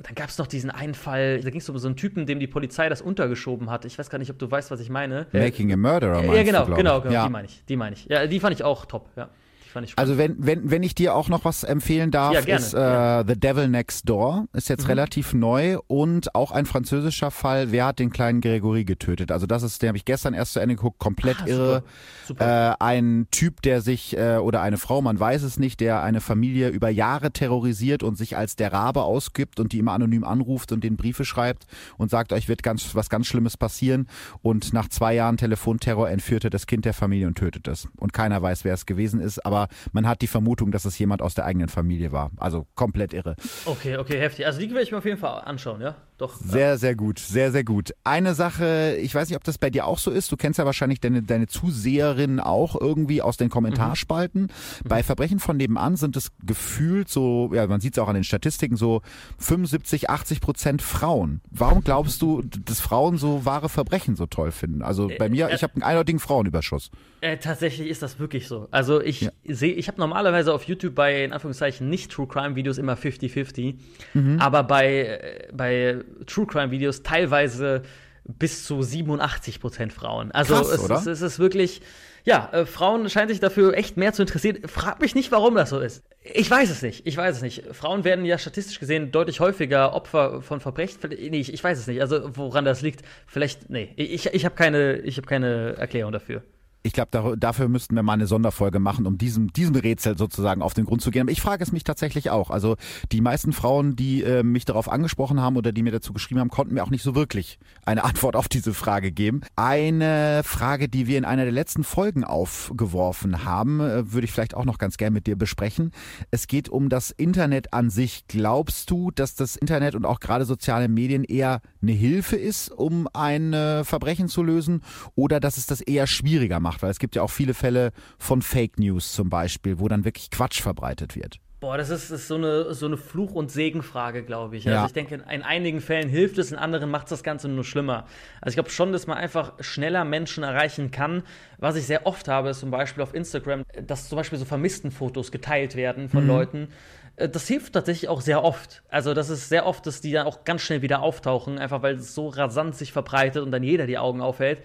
dann 0.02 0.14
gab 0.14 0.28
es 0.28 0.38
noch 0.38 0.46
diesen 0.46 0.70
einen 0.70 0.94
Fall, 0.94 1.40
da 1.40 1.50
ging 1.50 1.60
es 1.60 1.68
um 1.68 1.78
so 1.78 1.86
einen 1.86 1.96
Typen, 1.96 2.26
dem 2.26 2.40
die 2.40 2.46
Polizei 2.46 2.88
das 2.88 3.00
untergeschoben 3.00 3.70
hat. 3.70 3.84
Ich 3.84 3.98
weiß 3.98 4.10
gar 4.10 4.18
nicht, 4.18 4.30
ob 4.30 4.38
du 4.38 4.50
weißt, 4.50 4.70
was 4.70 4.80
ich 4.80 4.90
meine. 4.90 5.26
Making 5.32 5.72
a 5.72 5.76
Murderer, 5.76 6.22
meinst 6.22 6.34
Ja, 6.34 6.42
genau, 6.42 6.64
du, 6.64 6.74
genau, 6.74 7.00
genau, 7.00 7.14
ja. 7.14 7.26
die 7.26 7.32
meine 7.32 7.46
ich, 7.46 7.64
die 7.68 7.76
meine 7.76 7.94
ich. 7.94 8.06
Ja, 8.06 8.26
die 8.26 8.40
fand 8.40 8.54
ich 8.54 8.64
auch 8.64 8.86
top, 8.86 9.10
ja 9.16 9.28
Fand 9.74 9.88
ich 9.88 9.98
also 9.98 10.18
wenn, 10.18 10.36
wenn, 10.38 10.70
wenn 10.70 10.84
ich 10.84 10.94
dir 10.94 11.16
auch 11.16 11.28
noch 11.28 11.44
was 11.44 11.64
empfehlen 11.64 12.12
darf, 12.12 12.46
ja, 12.46 12.56
ist 12.56 12.74
äh, 12.74 13.24
The 13.26 13.38
Devil 13.38 13.66
Next 13.66 14.08
Door, 14.08 14.46
ist 14.52 14.68
jetzt 14.68 14.84
mhm. 14.84 14.90
relativ 14.90 15.34
neu 15.34 15.78
und 15.88 16.32
auch 16.36 16.52
ein 16.52 16.64
französischer 16.64 17.32
Fall, 17.32 17.72
wer 17.72 17.86
hat 17.86 17.98
den 17.98 18.10
kleinen 18.10 18.40
Gregory 18.40 18.84
getötet? 18.84 19.32
Also 19.32 19.46
das 19.46 19.64
ist, 19.64 19.82
den 19.82 19.88
habe 19.88 19.98
ich 19.98 20.04
gestern 20.04 20.32
erst 20.32 20.52
zu 20.52 20.60
Ende 20.60 20.76
geguckt, 20.76 21.00
komplett 21.00 21.38
ah, 21.42 21.46
irre. 21.46 21.74
Super. 21.74 22.04
Super. 22.26 22.70
Äh, 22.70 22.76
ein 22.78 23.26
Typ, 23.32 23.62
der 23.62 23.80
sich, 23.80 24.16
äh, 24.16 24.36
oder 24.36 24.62
eine 24.62 24.78
Frau, 24.78 25.02
man 25.02 25.18
weiß 25.18 25.42
es 25.42 25.58
nicht, 25.58 25.80
der 25.80 26.04
eine 26.04 26.20
Familie 26.20 26.68
über 26.68 26.88
Jahre 26.88 27.32
terrorisiert 27.32 28.04
und 28.04 28.16
sich 28.16 28.36
als 28.36 28.54
der 28.54 28.72
Rabe 28.72 29.02
ausgibt 29.02 29.58
und 29.58 29.72
die 29.72 29.80
immer 29.80 29.92
anonym 29.92 30.22
anruft 30.22 30.70
und 30.70 30.84
den 30.84 30.96
Briefe 30.96 31.24
schreibt 31.24 31.66
und 31.98 32.10
sagt, 32.10 32.32
euch 32.32 32.48
wird 32.48 32.62
ganz, 32.62 32.94
was 32.94 33.10
ganz 33.10 33.26
Schlimmes 33.26 33.56
passieren 33.56 34.06
und 34.40 34.72
nach 34.72 34.88
zwei 34.88 35.14
Jahren 35.14 35.36
Telefonterror 35.36 36.08
entführt 36.08 36.44
er 36.44 36.50
das 36.50 36.68
Kind 36.68 36.84
der 36.84 36.94
Familie 36.94 37.26
und 37.26 37.36
tötet 37.36 37.66
es. 37.66 37.88
Und 37.96 38.12
keiner 38.12 38.40
weiß, 38.40 38.64
wer 38.64 38.74
es 38.74 38.86
gewesen 38.86 39.20
ist, 39.20 39.44
aber 39.44 39.63
man 39.92 40.06
hat 40.06 40.22
die 40.22 40.26
Vermutung, 40.26 40.70
dass 40.70 40.84
es 40.84 40.98
jemand 40.98 41.22
aus 41.22 41.34
der 41.34 41.44
eigenen 41.44 41.68
Familie 41.68 42.12
war. 42.12 42.30
Also 42.36 42.66
komplett 42.74 43.12
irre. 43.12 43.36
Okay, 43.64 43.96
okay, 43.96 44.18
heftig. 44.18 44.46
Also 44.46 44.60
die 44.60 44.70
werde 44.70 44.82
ich 44.82 44.92
mir 44.92 44.98
auf 44.98 45.04
jeden 45.04 45.18
Fall 45.18 45.42
anschauen, 45.44 45.80
ja? 45.80 45.96
Doch. 46.16 46.36
Sehr, 46.36 46.78
sehr 46.78 46.94
gut, 46.94 47.18
sehr, 47.18 47.50
sehr 47.50 47.64
gut. 47.64 47.92
Eine 48.04 48.34
Sache, 48.34 48.96
ich 49.00 49.12
weiß 49.12 49.28
nicht, 49.28 49.36
ob 49.36 49.42
das 49.42 49.58
bei 49.58 49.68
dir 49.68 49.84
auch 49.84 49.98
so 49.98 50.12
ist. 50.12 50.30
Du 50.30 50.36
kennst 50.36 50.60
ja 50.60 50.64
wahrscheinlich 50.64 51.00
deine, 51.00 51.24
deine 51.24 51.48
Zuseherinnen 51.48 52.38
auch 52.38 52.80
irgendwie 52.80 53.20
aus 53.20 53.36
den 53.36 53.48
Kommentarspalten. 53.48 54.42
Mhm. 54.42 54.88
Bei 54.88 55.02
Verbrechen 55.02 55.40
von 55.40 55.56
nebenan 55.56 55.96
sind 55.96 56.16
es 56.16 56.30
gefühlt 56.44 57.08
so, 57.08 57.50
ja, 57.52 57.66
man 57.66 57.80
sieht 57.80 57.94
es 57.94 57.98
auch 57.98 58.06
an 58.06 58.14
den 58.14 58.22
Statistiken, 58.22 58.76
so 58.76 59.02
75, 59.38 60.08
80 60.08 60.40
Prozent 60.40 60.82
Frauen. 60.82 61.40
Warum 61.50 61.82
glaubst 61.82 62.22
du, 62.22 62.42
dass 62.42 62.78
Frauen 62.78 63.16
so 63.16 63.44
wahre 63.44 63.68
Verbrechen 63.68 64.14
so 64.14 64.26
toll 64.26 64.52
finden? 64.52 64.82
Also 64.82 65.10
bei 65.18 65.28
mir, 65.28 65.48
äh, 65.48 65.56
ich 65.56 65.64
habe 65.64 65.74
einen 65.74 65.82
eindeutigen 65.82 66.20
Frauenüberschuss. 66.20 66.92
Äh, 67.22 67.38
tatsächlich 67.38 67.88
ist 67.88 68.02
das 68.02 68.20
wirklich 68.20 68.46
so. 68.46 68.68
Also 68.70 69.00
ich 69.00 69.22
ja. 69.22 69.30
sehe, 69.48 69.72
ich 69.72 69.88
habe 69.88 69.98
normalerweise 69.98 70.54
auf 70.54 70.62
YouTube 70.64 70.94
bei, 70.94 71.24
in 71.24 71.32
Anführungszeichen, 71.32 71.88
nicht 71.88 72.12
True 72.12 72.28
Crime 72.28 72.54
Videos 72.54 72.78
immer 72.78 72.94
50-50. 72.94 73.74
Mhm. 74.12 74.38
Aber 74.38 74.62
bei, 74.62 75.06
äh, 75.06 75.48
bei 75.52 76.03
True 76.26 76.46
Crime 76.46 76.70
Videos 76.70 77.02
teilweise 77.02 77.82
bis 78.24 78.64
zu 78.64 78.82
87 78.82 79.60
Prozent 79.60 79.92
Frauen. 79.92 80.32
Also 80.32 80.54
Krass, 80.54 80.68
es, 80.68 80.90
es, 80.90 81.06
es, 81.06 81.22
ist 81.22 81.38
wirklich, 81.38 81.82
ja, 82.24 82.48
äh, 82.52 82.64
Frauen 82.64 83.08
scheinen 83.10 83.28
sich 83.28 83.40
dafür 83.40 83.74
echt 83.74 83.96
mehr 83.96 84.12
zu 84.14 84.22
interessieren. 84.22 84.66
Frag 84.66 85.00
mich 85.00 85.14
nicht, 85.14 85.30
warum 85.30 85.54
das 85.54 85.70
so 85.70 85.78
ist. 85.78 86.02
Ich 86.22 86.50
weiß 86.50 86.70
es 86.70 86.80
nicht. 86.80 87.06
Ich 87.06 87.16
weiß 87.16 87.36
es 87.36 87.42
nicht. 87.42 87.64
Frauen 87.72 88.04
werden 88.04 88.24
ja 88.24 88.38
statistisch 88.38 88.80
gesehen 88.80 89.12
deutlich 89.12 89.40
häufiger 89.40 89.92
Opfer 89.92 90.40
von 90.40 90.60
Verbrechen. 90.60 90.98
Nee, 91.10 91.40
ich, 91.40 91.52
ich 91.52 91.62
weiß 91.62 91.78
es 91.78 91.86
nicht. 91.86 92.00
Also 92.00 92.30
woran 92.34 92.64
das 92.64 92.80
liegt, 92.80 93.02
vielleicht, 93.26 93.68
nee, 93.68 93.92
ich, 93.96 94.26
ich 94.26 94.44
habe 94.46 94.54
keine, 94.54 95.02
hab 95.06 95.26
keine 95.26 95.76
Erklärung 95.76 96.12
dafür 96.12 96.42
ich 96.86 96.92
glaube, 96.92 97.08
da, 97.10 97.34
dafür 97.34 97.68
müssten 97.68 97.96
wir 97.96 98.02
mal 98.02 98.12
eine 98.12 98.26
Sonderfolge 98.26 98.78
machen, 98.78 99.06
um 99.06 99.16
diesem, 99.16 99.50
diesem 99.54 99.74
Rätsel 99.74 100.18
sozusagen 100.18 100.60
auf 100.60 100.74
den 100.74 100.84
Grund 100.84 101.00
zu 101.00 101.10
gehen. 101.10 101.22
Aber 101.22 101.30
ich 101.30 101.40
frage 101.40 101.64
es 101.64 101.72
mich 101.72 101.82
tatsächlich 101.82 102.28
auch. 102.28 102.50
Also 102.50 102.76
die 103.10 103.22
meisten 103.22 103.54
Frauen, 103.54 103.96
die 103.96 104.22
äh, 104.22 104.42
mich 104.42 104.66
darauf 104.66 104.90
angesprochen 104.90 105.40
haben 105.40 105.56
oder 105.56 105.72
die 105.72 105.82
mir 105.82 105.92
dazu 105.92 106.12
geschrieben 106.12 106.40
haben, 106.40 106.50
konnten 106.50 106.74
mir 106.74 106.84
auch 106.84 106.90
nicht 106.90 107.02
so 107.02 107.14
wirklich 107.14 107.58
eine 107.86 108.04
Antwort 108.14 108.36
auf 108.36 108.48
diese 108.48 108.74
Frage 108.74 109.12
geben. 109.12 109.40
Eine 109.56 110.42
Frage, 110.44 110.90
die 110.90 111.06
wir 111.06 111.16
in 111.16 111.24
einer 111.24 111.44
der 111.44 111.52
letzten 111.52 111.84
Folgen 111.84 112.22
aufgeworfen 112.22 113.46
haben, 113.46 113.80
äh, 113.80 114.12
würde 114.12 114.26
ich 114.26 114.32
vielleicht 114.32 114.54
auch 114.54 114.66
noch 114.66 114.76
ganz 114.76 114.98
gern 114.98 115.14
mit 115.14 115.26
dir 115.26 115.36
besprechen. 115.36 115.90
Es 116.30 116.48
geht 116.48 116.68
um 116.68 116.90
das 116.90 117.10
Internet 117.10 117.72
an 117.72 117.88
sich. 117.88 118.26
Glaubst 118.28 118.90
du, 118.90 119.10
dass 119.10 119.34
das 119.34 119.56
Internet 119.56 119.94
und 119.94 120.04
auch 120.04 120.20
gerade 120.20 120.44
soziale 120.44 120.88
Medien 120.88 121.24
eher 121.24 121.62
eine 121.84 121.96
Hilfe 121.96 122.36
ist, 122.36 122.70
um 122.70 123.08
ein 123.12 123.52
äh, 123.52 123.84
Verbrechen 123.84 124.28
zu 124.28 124.42
lösen 124.42 124.82
oder 125.14 125.40
dass 125.40 125.56
es 125.56 125.66
das 125.66 125.80
eher 125.80 126.06
schwieriger 126.06 126.60
macht? 126.60 126.82
Weil 126.82 126.90
es 126.90 126.98
gibt 126.98 127.16
ja 127.16 127.22
auch 127.22 127.30
viele 127.30 127.54
Fälle 127.54 127.92
von 128.18 128.42
Fake 128.42 128.78
News 128.78 129.12
zum 129.12 129.30
Beispiel, 129.30 129.78
wo 129.78 129.88
dann 129.88 130.04
wirklich 130.04 130.30
Quatsch 130.30 130.60
verbreitet 130.60 131.16
wird. 131.16 131.40
Boah, 131.64 131.78
das 131.78 131.88
ist, 131.88 132.10
ist 132.10 132.28
so 132.28 132.34
eine, 132.34 132.74
so 132.74 132.84
eine 132.84 132.98
Fluch- 132.98 133.32
und 133.32 133.50
Segenfrage, 133.50 134.22
glaube 134.22 134.58
ich. 134.58 134.66
Also 134.66 134.80
ja. 134.80 134.84
ich 134.84 134.92
denke, 134.92 135.14
in 135.14 135.42
einigen 135.42 135.80
Fällen 135.80 136.10
hilft 136.10 136.36
es, 136.36 136.52
in 136.52 136.58
anderen 136.58 136.90
macht 136.90 137.06
es 137.06 137.10
das 137.10 137.22
Ganze 137.22 137.48
nur 137.48 137.64
schlimmer. 137.64 138.04
Also 138.42 138.50
ich 138.50 138.56
glaube 138.56 138.68
schon, 138.68 138.92
dass 138.92 139.06
man 139.06 139.16
einfach 139.16 139.54
schneller 139.60 140.04
Menschen 140.04 140.44
erreichen 140.44 140.90
kann. 140.90 141.22
Was 141.56 141.76
ich 141.76 141.86
sehr 141.86 142.06
oft 142.06 142.28
habe, 142.28 142.50
ist 142.50 142.60
zum 142.60 142.70
Beispiel 142.70 143.02
auf 143.02 143.14
Instagram, 143.14 143.62
dass 143.86 144.10
zum 144.10 144.16
Beispiel 144.16 144.38
so 144.38 144.44
vermissten 144.44 144.90
Fotos 144.90 145.32
geteilt 145.32 145.74
werden 145.74 146.10
von 146.10 146.24
mhm. 146.24 146.28
Leuten. 146.28 146.68
Äh, 147.16 147.28
das 147.28 147.46
hilft 147.48 147.72
tatsächlich 147.72 148.08
auch 148.08 148.20
sehr 148.20 148.42
oft. 148.42 148.82
Also 148.88 149.14
das 149.14 149.30
ist 149.30 149.48
sehr 149.48 149.66
oft, 149.66 149.86
dass 149.86 150.00
die 150.00 150.12
dann 150.12 150.26
auch 150.26 150.44
ganz 150.44 150.62
schnell 150.62 150.82
wieder 150.82 151.02
auftauchen, 151.02 151.58
einfach 151.58 151.82
weil 151.82 151.96
es 151.96 152.14
so 152.14 152.28
rasant 152.28 152.76
sich 152.76 152.92
verbreitet 152.92 153.42
und 153.42 153.50
dann 153.50 153.62
jeder 153.62 153.86
die 153.86 153.98
Augen 153.98 154.20
aufhält. 154.20 154.58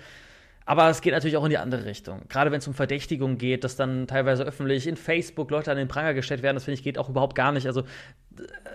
Aber 0.65 0.87
es 0.87 1.01
geht 1.01 1.13
natürlich 1.13 1.35
auch 1.35 1.45
in 1.45 1.49
die 1.49 1.57
andere 1.57 1.85
Richtung. 1.85 2.21
Gerade 2.29 2.51
wenn 2.51 2.59
es 2.59 2.67
um 2.67 2.75
Verdächtigung 2.75 3.39
geht, 3.39 3.63
dass 3.63 3.75
dann 3.75 4.05
teilweise 4.05 4.43
öffentlich 4.43 4.85
in 4.85 4.97
Facebook 4.97 5.49
Leute 5.49 5.71
an 5.71 5.77
den 5.77 5.87
Pranger 5.87 6.13
gestellt 6.13 6.43
werden, 6.43 6.57
das 6.57 6.65
finde 6.65 6.75
ich 6.75 6.83
geht 6.83 6.99
auch 6.99 7.09
überhaupt 7.09 7.33
gar 7.33 7.51
nicht. 7.51 7.65
Also 7.65 7.85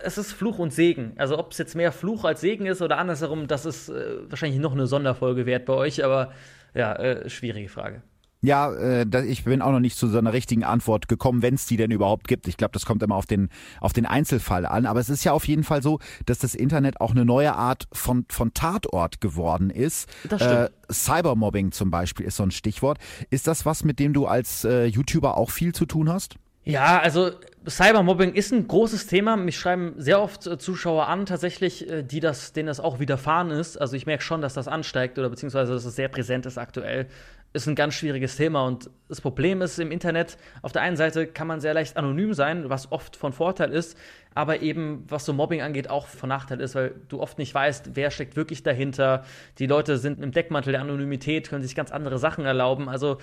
es 0.03 0.17
ist 0.17 0.33
Fluch 0.33 0.59
und 0.59 0.73
Segen. 0.73 1.13
Also 1.15 1.39
ob 1.39 1.53
es 1.53 1.57
jetzt 1.57 1.73
mehr 1.73 1.93
Fluch 1.93 2.25
als 2.25 2.41
Segen 2.41 2.65
ist 2.65 2.81
oder 2.81 2.97
andersherum, 2.97 3.47
das 3.47 3.65
ist 3.65 3.87
äh, 3.87 4.29
wahrscheinlich 4.29 4.59
noch 4.59 4.73
eine 4.73 4.87
Sonderfolge 4.87 5.45
wert 5.45 5.65
bei 5.65 5.73
euch, 5.73 6.03
aber 6.03 6.33
ja, 6.73 6.93
äh, 6.97 7.29
schwierige 7.29 7.69
Frage. 7.69 8.01
Ja, 8.45 8.71
äh, 8.73 9.25
ich 9.25 9.43
bin 9.43 9.61
auch 9.61 9.71
noch 9.71 9.79
nicht 9.79 9.97
zu 9.97 10.07
so 10.07 10.17
einer 10.17 10.33
richtigen 10.33 10.63
Antwort 10.63 11.07
gekommen, 11.07 11.41
wenn 11.41 11.55
es 11.55 11.65
die 11.65 11.77
denn 11.77 11.91
überhaupt 11.91 12.27
gibt. 12.27 12.47
Ich 12.47 12.57
glaube, 12.57 12.73
das 12.73 12.85
kommt 12.85 13.01
immer 13.01 13.15
auf 13.15 13.25
den, 13.25 13.49
auf 13.81 13.93
den 13.93 14.05
Einzelfall 14.05 14.65
an. 14.65 14.85
Aber 14.85 14.99
es 14.99 15.09
ist 15.09 15.23
ja 15.23 15.31
auf 15.31 15.47
jeden 15.47 15.63
Fall 15.63 15.81
so, 15.81 15.99
dass 16.25 16.39
das 16.39 16.55
Internet 16.55 17.01
auch 17.01 17.11
eine 17.11 17.25
neue 17.25 17.55
Art 17.55 17.87
von, 17.91 18.25
von 18.29 18.53
Tatort 18.53 19.19
geworden 19.19 19.69
ist. 19.69 20.09
Das 20.29 20.41
stimmt. 20.41 20.55
Äh, 20.55 20.69
Cybermobbing 20.91 21.71
zum 21.71 21.89
Beispiel 21.89 22.25
ist 22.25 22.37
so 22.37 22.43
ein 22.43 22.51
Stichwort. 22.51 22.99
Ist 23.29 23.47
das 23.47 23.65
was, 23.65 23.83
mit 23.83 23.99
dem 23.99 24.13
du 24.13 24.27
als 24.27 24.63
äh, 24.63 24.85
YouTuber 24.85 25.37
auch 25.37 25.49
viel 25.49 25.73
zu 25.73 25.85
tun 25.85 26.09
hast? 26.09 26.35
Ja, 26.65 26.99
also 26.99 27.29
Cybermobbing 27.67 28.33
ist 28.33 28.51
ein 28.51 28.67
großes 28.67 29.05
Thema. 29.05 29.37
Mich 29.37 29.57
schreiben 29.57 29.93
sehr 29.97 30.21
oft 30.21 30.47
äh, 30.47 30.57
Zuschauer 30.57 31.07
an, 31.07 31.25
tatsächlich, 31.25 31.89
äh, 31.89 32.03
die 32.03 32.19
das, 32.19 32.53
denen 32.53 32.67
das 32.67 32.79
auch 32.79 32.99
widerfahren 32.99 33.51
ist. 33.51 33.79
Also 33.79 33.95
ich 33.95 34.05
merke 34.07 34.23
schon, 34.23 34.41
dass 34.41 34.55
das 34.55 34.67
ansteigt 34.67 35.17
oder 35.19 35.29
beziehungsweise 35.29 35.73
dass 35.73 35.85
es 35.85 35.95
sehr 35.95 36.07
präsent 36.07 36.45
ist 36.47 36.57
aktuell 36.57 37.07
ist 37.55 37.67
ein 37.67 37.75
ganz 37.75 37.95
schwieriges 37.95 38.35
Thema. 38.35 38.65
Und 38.65 38.89
das 39.07 39.21
Problem 39.21 39.61
ist 39.61 39.79
im 39.79 39.91
Internet, 39.91 40.37
auf 40.61 40.73
der 40.73 40.81
einen 40.81 40.97
Seite 40.97 41.25
kann 41.25 41.47
man 41.47 41.61
sehr 41.61 41.73
leicht 41.73 41.95
anonym 41.97 42.33
sein, 42.33 42.69
was 42.69 42.91
oft 42.91 43.15
von 43.15 43.33
Vorteil 43.33 43.71
ist, 43.71 43.97
aber 44.33 44.61
eben, 44.61 45.05
was 45.07 45.25
so 45.25 45.31
Mobbing 45.31 45.61
angeht, 45.61 45.89
auch 45.89 46.07
von 46.07 46.27
Nachteil 46.29 46.59
ist, 46.59 46.75
weil 46.75 46.93
du 47.07 47.21
oft 47.21 47.37
nicht 47.37 47.55
weißt, 47.55 47.91
wer 47.95 48.11
steckt 48.11 48.35
wirklich 48.35 48.63
dahinter. 48.63 49.23
Die 49.57 49.67
Leute 49.67 49.97
sind 49.97 50.21
im 50.21 50.31
Deckmantel 50.31 50.73
der 50.73 50.81
Anonymität, 50.81 51.49
können 51.49 51.63
sich 51.63 51.75
ganz 51.75 51.91
andere 51.91 52.19
Sachen 52.19 52.45
erlauben. 52.45 52.89
Also 52.89 53.17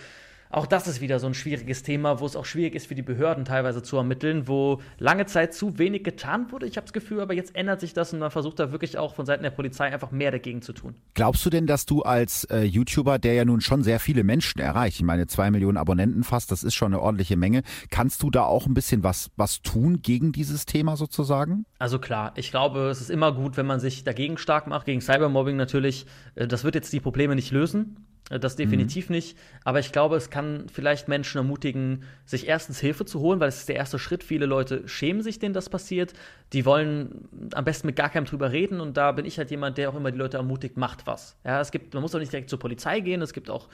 auch 0.52 0.66
das 0.66 0.86
ist 0.86 1.00
wieder 1.00 1.18
so 1.18 1.26
ein 1.26 1.34
schwieriges 1.34 1.82
Thema, 1.82 2.20
wo 2.20 2.26
es 2.26 2.36
auch 2.36 2.44
schwierig 2.44 2.74
ist 2.74 2.86
für 2.86 2.94
die 2.94 3.02
Behörden 3.02 3.44
teilweise 3.44 3.82
zu 3.82 3.96
ermitteln, 3.96 4.46
wo 4.46 4.80
lange 4.98 5.24
Zeit 5.26 5.54
zu 5.54 5.78
wenig 5.78 6.04
getan 6.04 6.52
wurde. 6.52 6.66
Ich 6.66 6.76
habe 6.76 6.84
das 6.84 6.92
Gefühl, 6.92 7.20
aber 7.20 7.32
jetzt 7.34 7.56
ändert 7.56 7.80
sich 7.80 7.94
das 7.94 8.12
und 8.12 8.18
man 8.18 8.30
versucht 8.30 8.58
da 8.58 8.70
wirklich 8.70 8.98
auch 8.98 9.14
von 9.14 9.24
Seiten 9.24 9.42
der 9.42 9.50
Polizei 9.50 9.86
einfach 9.86 10.10
mehr 10.10 10.30
dagegen 10.30 10.60
zu 10.60 10.74
tun. 10.74 10.94
Glaubst 11.14 11.44
du 11.46 11.50
denn, 11.50 11.66
dass 11.66 11.86
du 11.86 12.02
als 12.02 12.44
äh, 12.44 12.62
YouTuber, 12.62 13.18
der 13.18 13.32
ja 13.32 13.44
nun 13.46 13.62
schon 13.62 13.82
sehr 13.82 13.98
viele 13.98 14.24
Menschen 14.24 14.60
erreicht, 14.60 14.96
ich 14.96 15.02
meine 15.02 15.26
zwei 15.26 15.50
Millionen 15.50 15.78
Abonnenten 15.78 16.22
fast, 16.22 16.52
das 16.52 16.62
ist 16.62 16.74
schon 16.74 16.92
eine 16.92 17.00
ordentliche 17.00 17.36
Menge, 17.36 17.62
kannst 17.90 18.22
du 18.22 18.30
da 18.30 18.44
auch 18.44 18.66
ein 18.66 18.74
bisschen 18.74 19.02
was, 19.02 19.30
was 19.36 19.62
tun 19.62 20.02
gegen 20.02 20.32
dieses 20.32 20.66
Thema 20.66 20.96
sozusagen? 20.96 21.64
Also 21.78 21.98
klar, 21.98 22.32
ich 22.36 22.50
glaube, 22.50 22.90
es 22.90 23.00
ist 23.00 23.10
immer 23.10 23.32
gut, 23.32 23.56
wenn 23.56 23.66
man 23.66 23.80
sich 23.80 24.04
dagegen 24.04 24.36
stark 24.36 24.66
macht, 24.66 24.84
gegen 24.84 25.00
Cybermobbing 25.00 25.56
natürlich. 25.56 26.06
Äh, 26.34 26.46
das 26.46 26.62
wird 26.62 26.74
jetzt 26.74 26.92
die 26.92 27.00
Probleme 27.00 27.34
nicht 27.34 27.52
lösen. 27.52 27.96
Äh, 28.32 28.40
das 28.40 28.56
definitiv 28.56 29.08
mhm. 29.08 29.16
nicht. 29.16 29.38
Aber 29.64 29.78
ich 29.78 29.92
glaube, 29.92 30.16
es 30.16 30.30
kann 30.30 30.66
vielleicht 30.72 31.08
Menschen 31.08 31.38
ermutigen, 31.38 32.04
sich 32.24 32.48
erstens 32.48 32.80
Hilfe 32.80 33.04
zu 33.04 33.20
holen, 33.20 33.40
weil 33.40 33.48
es 33.48 33.58
ist 33.58 33.68
der 33.68 33.76
erste 33.76 33.98
Schritt. 33.98 34.24
Viele 34.24 34.46
Leute 34.46 34.88
schämen 34.88 35.22
sich, 35.22 35.38
denen 35.38 35.54
das 35.54 35.68
passiert. 35.68 36.14
Die 36.52 36.64
wollen 36.64 37.28
am 37.52 37.64
besten 37.64 37.86
mit 37.86 37.96
gar 37.96 38.08
keinem 38.08 38.24
drüber 38.24 38.50
reden. 38.50 38.80
Und 38.80 38.96
da 38.96 39.12
bin 39.12 39.24
ich 39.24 39.38
halt 39.38 39.50
jemand, 39.50 39.78
der 39.78 39.90
auch 39.90 39.94
immer 39.94 40.10
die 40.10 40.18
Leute 40.18 40.38
ermutigt, 40.38 40.76
macht 40.76 41.06
was. 41.06 41.36
Ja, 41.44 41.60
es 41.60 41.70
gibt, 41.70 41.94
man 41.94 42.02
muss 42.02 42.14
auch 42.14 42.20
nicht 42.20 42.32
direkt 42.32 42.50
zur 42.50 42.58
Polizei 42.58 43.00
gehen. 43.00 43.22
Es 43.22 43.32
gibt 43.32 43.50
auch 43.50 43.68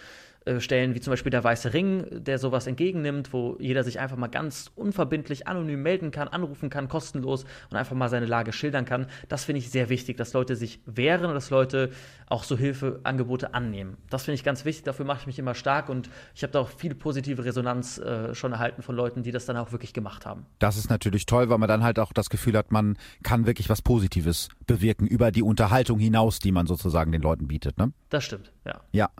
Stellen 0.60 0.94
wie 0.94 1.00
zum 1.00 1.12
Beispiel 1.12 1.30
der 1.30 1.44
Weiße 1.44 1.72
Ring, 1.72 2.06
der 2.10 2.38
sowas 2.38 2.66
entgegennimmt, 2.66 3.32
wo 3.32 3.56
jeder 3.60 3.84
sich 3.84 4.00
einfach 4.00 4.16
mal 4.16 4.28
ganz 4.28 4.70
unverbindlich 4.74 5.46
anonym 5.46 5.82
melden 5.82 6.10
kann, 6.10 6.28
anrufen 6.28 6.70
kann, 6.70 6.88
kostenlos 6.88 7.44
und 7.70 7.76
einfach 7.76 7.96
mal 7.96 8.08
seine 8.08 8.26
Lage 8.26 8.52
schildern 8.52 8.84
kann. 8.84 9.06
Das 9.28 9.44
finde 9.44 9.60
ich 9.60 9.70
sehr 9.70 9.88
wichtig, 9.88 10.16
dass 10.16 10.32
Leute 10.32 10.56
sich 10.56 10.80
wehren 10.86 11.26
und 11.26 11.34
dass 11.34 11.50
Leute 11.50 11.90
auch 12.26 12.44
so 12.44 12.56
Hilfeangebote 12.56 13.54
annehmen. 13.54 13.96
Das 14.10 14.24
finde 14.24 14.36
ich 14.36 14.44
ganz 14.44 14.64
wichtig, 14.64 14.84
dafür 14.84 15.04
mache 15.04 15.20
ich 15.20 15.26
mich 15.26 15.38
immer 15.38 15.54
stark 15.54 15.88
und 15.88 16.10
ich 16.34 16.42
habe 16.42 16.52
da 16.52 16.60
auch 16.60 16.68
viel 16.68 16.94
positive 16.94 17.44
Resonanz 17.44 17.98
äh, 17.98 18.34
schon 18.34 18.52
erhalten 18.52 18.82
von 18.82 18.94
Leuten, 18.94 19.22
die 19.22 19.32
das 19.32 19.46
dann 19.46 19.56
auch 19.56 19.72
wirklich 19.72 19.92
gemacht 19.94 20.26
haben. 20.26 20.46
Das 20.58 20.76
ist 20.76 20.90
natürlich 20.90 21.26
toll, 21.26 21.48
weil 21.48 21.58
man 21.58 21.68
dann 21.68 21.82
halt 21.82 21.98
auch 21.98 22.12
das 22.12 22.30
Gefühl 22.30 22.56
hat, 22.56 22.72
man 22.72 22.96
kann 23.22 23.46
wirklich 23.46 23.68
was 23.68 23.82
Positives 23.82 24.48
bewirken 24.66 25.06
über 25.06 25.30
die 25.30 25.42
Unterhaltung 25.42 25.98
hinaus, 25.98 26.38
die 26.38 26.52
man 26.52 26.66
sozusagen 26.66 27.12
den 27.12 27.22
Leuten 27.22 27.48
bietet. 27.48 27.78
Ne? 27.78 27.92
Das 28.08 28.24
stimmt, 28.24 28.52
ja. 28.64 28.80
Ja. 28.92 29.10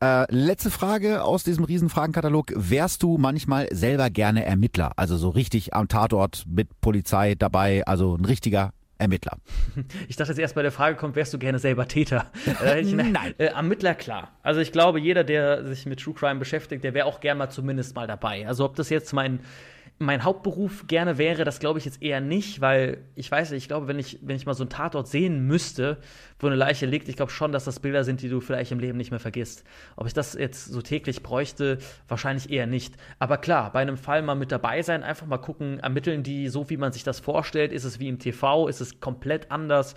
Äh, 0.00 0.32
letzte 0.34 0.70
Frage 0.74 1.22
aus 1.22 1.44
diesem 1.44 1.64
Riesenfragenkatalog. 1.64 2.52
Wärst 2.56 3.04
du 3.04 3.16
manchmal 3.16 3.68
selber 3.70 4.10
gerne 4.10 4.44
Ermittler? 4.44 4.92
Also 4.96 5.16
so 5.16 5.28
richtig 5.28 5.72
am 5.72 5.86
Tatort 5.86 6.44
mit 6.48 6.80
Polizei 6.80 7.36
dabei, 7.36 7.86
also 7.86 8.16
ein 8.16 8.24
richtiger 8.24 8.72
Ermittler. 8.98 9.38
Ich 10.08 10.16
dachte 10.16 10.32
jetzt 10.32 10.40
erst 10.40 10.56
bei 10.56 10.62
der 10.62 10.72
Frage 10.72 10.96
kommt, 10.96 11.14
wärst 11.14 11.32
du 11.32 11.38
gerne 11.38 11.60
selber 11.60 11.86
Täter? 11.86 12.26
Nein. 12.82 13.34
Äh, 13.38 13.46
Ermittler, 13.46 13.94
klar. 13.94 14.32
Also 14.42 14.60
ich 14.60 14.72
glaube, 14.72 14.98
jeder, 14.98 15.22
der 15.22 15.64
sich 15.64 15.86
mit 15.86 16.00
True 16.00 16.14
Crime 16.14 16.40
beschäftigt, 16.40 16.82
der 16.82 16.92
wäre 16.92 17.06
auch 17.06 17.20
gern 17.20 17.38
mal 17.38 17.50
zumindest 17.50 17.94
mal 17.94 18.08
dabei. 18.08 18.46
Also 18.48 18.64
ob 18.64 18.74
das 18.74 18.90
jetzt 18.90 19.12
mein 19.12 19.40
mein 19.98 20.24
Hauptberuf 20.24 20.86
gerne 20.88 21.18
wäre, 21.18 21.44
das 21.44 21.60
glaube 21.60 21.78
ich 21.78 21.84
jetzt 21.84 22.02
eher 22.02 22.20
nicht, 22.20 22.60
weil 22.60 23.04
ich 23.14 23.30
weiß 23.30 23.52
nicht, 23.52 23.62
ich 23.62 23.68
glaube, 23.68 23.86
wenn 23.86 23.98
ich, 23.98 24.18
wenn 24.22 24.34
ich 24.34 24.44
mal 24.44 24.54
so 24.54 24.64
einen 24.64 24.70
Tatort 24.70 25.06
sehen 25.06 25.46
müsste, 25.46 25.98
wo 26.40 26.48
eine 26.48 26.56
Leiche 26.56 26.86
liegt, 26.86 27.08
ich 27.08 27.16
glaube 27.16 27.30
schon, 27.30 27.52
dass 27.52 27.64
das 27.64 27.78
Bilder 27.78 28.02
sind, 28.02 28.20
die 28.20 28.28
du 28.28 28.40
vielleicht 28.40 28.72
im 28.72 28.80
Leben 28.80 28.98
nicht 28.98 29.12
mehr 29.12 29.20
vergisst. 29.20 29.62
Ob 29.94 30.06
ich 30.08 30.12
das 30.12 30.34
jetzt 30.34 30.66
so 30.66 30.82
täglich 30.82 31.22
bräuchte, 31.22 31.78
wahrscheinlich 32.08 32.50
eher 32.50 32.66
nicht. 32.66 32.96
Aber 33.20 33.38
klar, 33.38 33.72
bei 33.72 33.80
einem 33.80 33.96
Fall 33.96 34.22
mal 34.22 34.34
mit 34.34 34.50
dabei 34.50 34.82
sein, 34.82 35.04
einfach 35.04 35.26
mal 35.26 35.38
gucken, 35.38 35.78
ermitteln 35.78 36.24
die 36.24 36.48
so, 36.48 36.68
wie 36.70 36.76
man 36.76 36.92
sich 36.92 37.04
das 37.04 37.20
vorstellt. 37.20 37.72
Ist 37.72 37.84
es 37.84 38.00
wie 38.00 38.08
im 38.08 38.18
TV? 38.18 38.66
Ist 38.66 38.80
es 38.80 39.00
komplett 39.00 39.52
anders? 39.52 39.94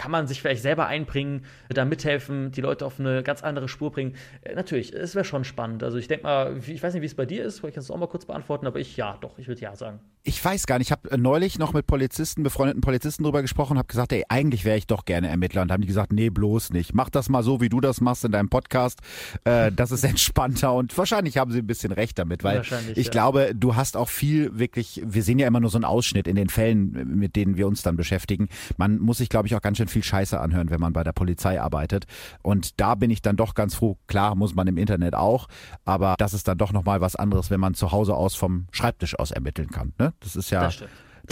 Kann 0.00 0.10
man 0.10 0.26
sich 0.26 0.40
vielleicht 0.40 0.62
selber 0.62 0.86
einbringen, 0.86 1.44
da 1.68 1.84
mithelfen, 1.84 2.52
die 2.52 2.62
Leute 2.62 2.86
auf 2.86 2.98
eine 2.98 3.22
ganz 3.22 3.42
andere 3.42 3.68
Spur 3.68 3.92
bringen. 3.92 4.14
Äh, 4.40 4.54
natürlich, 4.54 4.94
es 4.94 5.14
wäre 5.14 5.26
schon 5.26 5.44
spannend. 5.44 5.82
Also 5.82 5.98
ich 5.98 6.08
denke 6.08 6.22
mal, 6.22 6.58
ich 6.66 6.82
weiß 6.82 6.94
nicht, 6.94 7.02
wie 7.02 7.06
es 7.06 7.14
bei 7.14 7.26
dir 7.26 7.44
ist, 7.44 7.62
ich 7.62 7.74
kann 7.74 7.82
es 7.82 7.90
auch 7.90 7.98
mal 7.98 8.06
kurz 8.06 8.24
beantworten, 8.24 8.66
aber 8.66 8.80
ich 8.80 8.96
ja, 8.96 9.18
doch, 9.20 9.36
ich 9.36 9.46
würde 9.46 9.60
ja 9.60 9.76
sagen. 9.76 10.00
Ich 10.22 10.42
weiß 10.42 10.66
gar 10.66 10.78
nicht, 10.78 10.88
ich 10.88 10.92
habe 10.92 11.10
äh, 11.10 11.18
neulich 11.18 11.58
noch 11.58 11.74
mit 11.74 11.86
Polizisten, 11.86 12.42
befreundeten 12.42 12.80
Polizisten 12.80 13.24
drüber 13.24 13.42
gesprochen, 13.42 13.76
habe 13.76 13.88
gesagt, 13.88 14.12
ey, 14.12 14.24
eigentlich 14.30 14.64
wäre 14.64 14.78
ich 14.78 14.86
doch 14.86 15.04
gerne 15.04 15.28
Ermittler 15.28 15.60
und 15.60 15.70
haben 15.70 15.82
die 15.82 15.86
gesagt, 15.86 16.14
nee, 16.14 16.30
bloß 16.30 16.70
nicht. 16.70 16.94
Mach 16.94 17.10
das 17.10 17.28
mal 17.28 17.42
so, 17.42 17.60
wie 17.60 17.68
du 17.68 17.82
das 17.82 18.00
machst 18.00 18.24
in 18.24 18.32
deinem 18.32 18.48
Podcast. 18.48 19.00
Äh, 19.44 19.70
das 19.70 19.90
ist 19.90 20.04
entspannter 20.04 20.72
und 20.72 20.96
wahrscheinlich 20.96 21.36
haben 21.36 21.52
sie 21.52 21.58
ein 21.58 21.66
bisschen 21.66 21.92
recht 21.92 22.18
damit, 22.18 22.42
weil 22.42 22.62
ich 22.94 23.06
ja. 23.06 23.10
glaube, 23.10 23.52
du 23.54 23.76
hast 23.76 23.98
auch 23.98 24.08
viel 24.08 24.58
wirklich, 24.58 25.02
wir 25.04 25.22
sehen 25.22 25.38
ja 25.38 25.46
immer 25.46 25.60
nur 25.60 25.68
so 25.68 25.76
einen 25.76 25.84
Ausschnitt 25.84 26.26
in 26.26 26.36
den 26.36 26.48
Fällen, 26.48 27.18
mit 27.18 27.36
denen 27.36 27.58
wir 27.58 27.66
uns 27.66 27.82
dann 27.82 27.96
beschäftigen. 27.96 28.48
Man 28.78 28.98
muss 28.98 29.18
sich, 29.18 29.28
glaube 29.28 29.46
ich, 29.46 29.54
auch 29.54 29.60
ganz 29.60 29.76
schön 29.76 29.89
viel 29.90 30.04
Scheiße 30.04 30.40
anhören, 30.40 30.70
wenn 30.70 30.80
man 30.80 30.92
bei 30.92 31.04
der 31.04 31.12
Polizei 31.12 31.60
arbeitet. 31.60 32.06
Und 32.42 32.80
da 32.80 32.94
bin 32.94 33.10
ich 33.10 33.22
dann 33.22 33.36
doch 33.36 33.54
ganz 33.54 33.74
froh. 33.74 33.98
Klar, 34.06 34.34
muss 34.34 34.54
man 34.54 34.66
im 34.66 34.78
Internet 34.78 35.14
auch, 35.14 35.48
aber 35.84 36.14
das 36.18 36.34
ist 36.34 36.48
dann 36.48 36.58
doch 36.58 36.72
nochmal 36.72 37.00
was 37.00 37.16
anderes, 37.16 37.50
wenn 37.50 37.60
man 37.60 37.74
zu 37.74 37.92
Hause 37.92 38.14
aus 38.14 38.34
vom 38.34 38.66
Schreibtisch 38.72 39.18
aus 39.18 39.30
ermitteln 39.30 39.70
kann. 39.70 39.92
Ne? 39.98 40.12
Das 40.20 40.36
ist 40.36 40.50
ja. 40.50 40.62
Das 40.62 40.82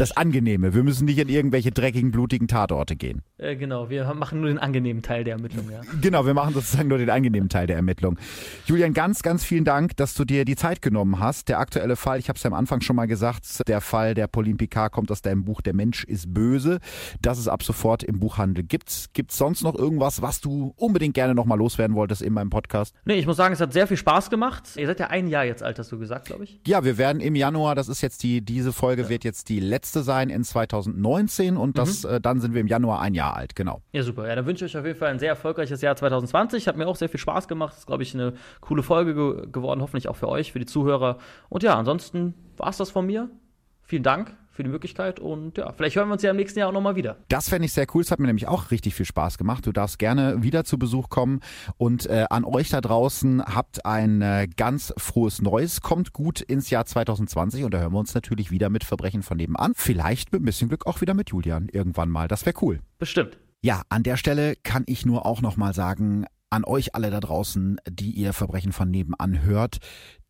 das 0.01 0.17
Angenehme. 0.17 0.75
Wir 0.75 0.83
müssen 0.83 1.07
nicht 1.07 1.19
in 1.19 1.29
irgendwelche 1.29 1.73
dreckigen, 1.73 2.11
blutigen 2.11 2.49
Tatorte 2.49 2.97
gehen. 2.97 3.23
Äh, 3.37 3.57
genau, 3.57 3.91
wir 3.91 4.05
machen 4.15 4.41
nur 4.41 4.49
den 4.49 4.59
angenehmen 4.59 5.03
Teil 5.03 5.25
der 5.25 5.35
Ermittlung, 5.35 5.69
ja. 5.71 5.81
Genau, 6.01 6.25
wir 6.25 6.35
machen 6.35 6.55
sozusagen 6.55 6.89
nur 6.89 6.99
den 6.99 7.11
angenehmen 7.11 7.49
Teil 7.49 7.67
der 7.67 7.77
Ermittlung. 7.77 8.19
Julian, 8.67 8.95
ganz, 8.95 9.23
ganz 9.23 9.45
vielen 9.45 9.65
Dank, 9.65 9.97
dass 9.97 10.15
du 10.15 10.25
dir 10.25 10.45
die 10.45 10.57
Zeit 10.57 10.83
genommen 10.83 11.19
hast. 11.19 11.49
Der 11.49 11.59
aktuelle 11.59 11.97
Fall, 11.97 12.19
ich 12.19 12.29
habe 12.29 12.37
es 12.37 12.43
ja 12.43 12.51
am 12.51 12.55
Anfang 12.55 12.81
schon 12.81 12.97
mal 12.97 13.07
gesagt, 13.07 13.69
der 13.69 13.81
Fall 13.81 14.15
der 14.15 14.29
Pauline 14.29 14.57
Picard 14.57 14.93
kommt 14.93 15.11
aus 15.11 15.23
deinem 15.23 15.45
Buch 15.45 15.61
Der 15.61 15.75
Mensch 15.75 16.05
ist 16.05 16.33
böse, 16.33 16.79
das 17.21 17.39
es 17.39 17.49
ab 17.49 17.63
sofort 17.63 18.03
im 18.03 18.21
Buchhandel 18.21 18.65
gibt. 18.65 19.07
Gibt 19.13 19.33
es 19.33 19.39
sonst 19.39 19.63
noch 19.63 19.75
irgendwas, 19.75 20.23
was 20.23 20.41
du 20.41 20.73
unbedingt 20.77 21.15
gerne 21.15 21.35
nochmal 21.35 21.59
loswerden 21.59 21.97
wolltest 21.97 22.23
in 22.23 22.33
meinem 22.33 22.51
Podcast? 22.51 22.95
Nee, 23.05 23.15
ich 23.15 23.27
muss 23.27 23.37
sagen, 23.37 23.53
es 23.53 23.61
hat 23.61 23.73
sehr 23.73 23.87
viel 23.87 23.97
Spaß 23.97 24.31
gemacht. 24.31 24.77
Ihr 24.77 24.87
seid 24.87 25.01
ja 25.01 25.09
ein 25.09 25.29
Jahr 25.29 25.45
jetzt 25.45 25.63
alt, 25.63 25.79
hast 25.79 25.91
du 25.91 25.99
gesagt, 25.99 26.27
glaube 26.27 26.45
ich. 26.45 26.61
Ja, 26.67 26.85
wir 26.85 26.99
werden 26.99 27.21
im 27.21 27.35
Januar, 27.35 27.75
das 27.75 27.89
ist 27.89 28.01
jetzt 28.01 28.23
die, 28.23 28.41
diese 28.43 28.73
Folge 28.73 29.03
ja. 29.03 29.09
wird 29.09 29.25
jetzt 29.25 29.49
die 29.49 29.61
letzte 29.61 29.88
letzte 29.89 30.03
sein 30.03 30.29
in 30.29 30.45
2019 30.45 31.57
und 31.57 31.79
das, 31.79 32.05
mhm. 32.05 32.11
äh, 32.11 32.21
dann 32.21 32.41
sind 32.41 32.53
wir 32.53 32.61
im 32.61 32.67
Januar 32.67 33.01
ein 33.01 33.15
Jahr 33.15 33.35
alt, 33.37 33.57
genau. 33.57 33.81
Ja, 33.93 34.03
super. 34.03 34.29
Ja, 34.29 34.35
dann 34.35 34.45
wünsche 34.45 34.67
ich 34.67 34.75
euch 34.75 34.81
auf 34.81 34.87
jeden 34.87 34.99
Fall 34.99 35.09
ein 35.09 35.19
sehr 35.19 35.31
erfolgreiches 35.31 35.81
Jahr 35.81 35.97
2020. 35.97 36.69
Hat 36.69 36.77
mir 36.77 36.87
auch 36.87 36.97
sehr 36.97 37.09
viel 37.09 37.21
Spaß 37.21 37.49
gemacht. 37.49 37.75
Ist, 37.77 37.87
glaube 37.87 38.03
ich, 38.03 38.15
eine 38.15 38.35
coole 38.61 38.83
Folge 38.83 39.15
ge 39.15 39.47
geworden, 39.51 39.81
hoffentlich 39.81 40.09
auch 40.09 40.17
für 40.17 40.29
euch, 40.29 40.53
für 40.53 40.59
die 40.59 40.67
Zuhörer. 40.67 41.19
Und 41.49 41.63
ja, 41.63 41.75
ansonsten 41.75 42.35
war 42.59 42.69
es 42.69 42.77
das 42.77 42.91
von 42.91 43.07
mir. 43.07 43.31
Vielen 43.83 44.03
Dank 44.03 44.37
für 44.59 44.65
die 44.65 44.71
Möglichkeit 44.71 45.21
und 45.21 45.57
ja, 45.57 45.73
vielleicht 45.73 45.95
hören 45.95 46.09
wir 46.09 46.15
uns 46.15 46.23
ja 46.23 46.33
im 46.33 46.37
nächsten 46.37 46.59
Jahr 46.59 46.69
auch 46.69 46.73
nochmal 46.73 46.97
wieder. 46.97 47.19
Das 47.29 47.49
fände 47.49 47.65
ich 47.65 47.73
sehr 47.73 47.87
cool. 47.95 48.03
Es 48.03 48.11
hat 48.11 48.19
mir 48.19 48.27
nämlich 48.27 48.49
auch 48.49 48.73
richtig 48.73 48.93
viel 48.97 49.07
Spaß 49.07 49.39
gemacht. 49.39 49.65
Du 49.65 49.71
darfst 49.71 50.01
gerne 50.01 50.43
wieder 50.43 50.65
zu 50.65 50.81
Besuch 50.81 51.11
kommen 51.11 51.39
und 51.77 52.07
äh, 52.07 52.27
an 52.29 52.45
euch 52.45 52.69
da 52.69 52.81
draußen 52.81 53.41
habt 53.45 53.87
ein 53.87 54.21
äh, 54.21 54.49
ganz 54.57 54.93
frohes 54.99 55.41
Neues. 55.41 55.81
Kommt 55.81 56.13
gut 56.13 56.41
ins 56.41 56.71
Jahr 56.71 56.87
2020 56.87 57.63
und 57.63 57.73
da 57.73 57.79
hören 57.79 57.93
wir 57.93 58.01
uns 58.01 58.17
natürlich 58.17 58.51
wieder 58.51 58.69
mit 58.69 58.83
Verbrechen 58.83 59.23
von 59.23 59.37
nebenan. 59.37 59.75
Vielleicht 59.77 60.33
mit 60.33 60.43
ein 60.43 60.45
bisschen 60.45 60.69
Glück 60.69 60.89
auch 60.89 61.01
wieder 61.01 61.15
mit 61.15 61.31
Julian 61.31 61.69
irgendwann 61.71 62.11
mal. 62.11 62.27
Das 62.27 62.45
wäre 62.45 62.57
cool. 62.61 62.81
Bestimmt. 62.99 63.39
Ja, 63.63 63.83
an 63.91 64.03
der 64.03 64.17
Stelle 64.17 64.57
kann 64.57 64.83
ich 64.87 65.07
nur 65.07 65.25
auch 65.25 65.41
nochmal 65.41 65.73
sagen, 65.73 66.27
an 66.51 66.65
euch 66.65 66.95
alle 66.95 67.11
da 67.11 67.21
draußen, 67.21 67.79
die 67.89 68.11
ihr 68.11 68.33
Verbrechen 68.33 68.73
von 68.73 68.91
nebenan 68.91 69.43
hört, 69.43 69.79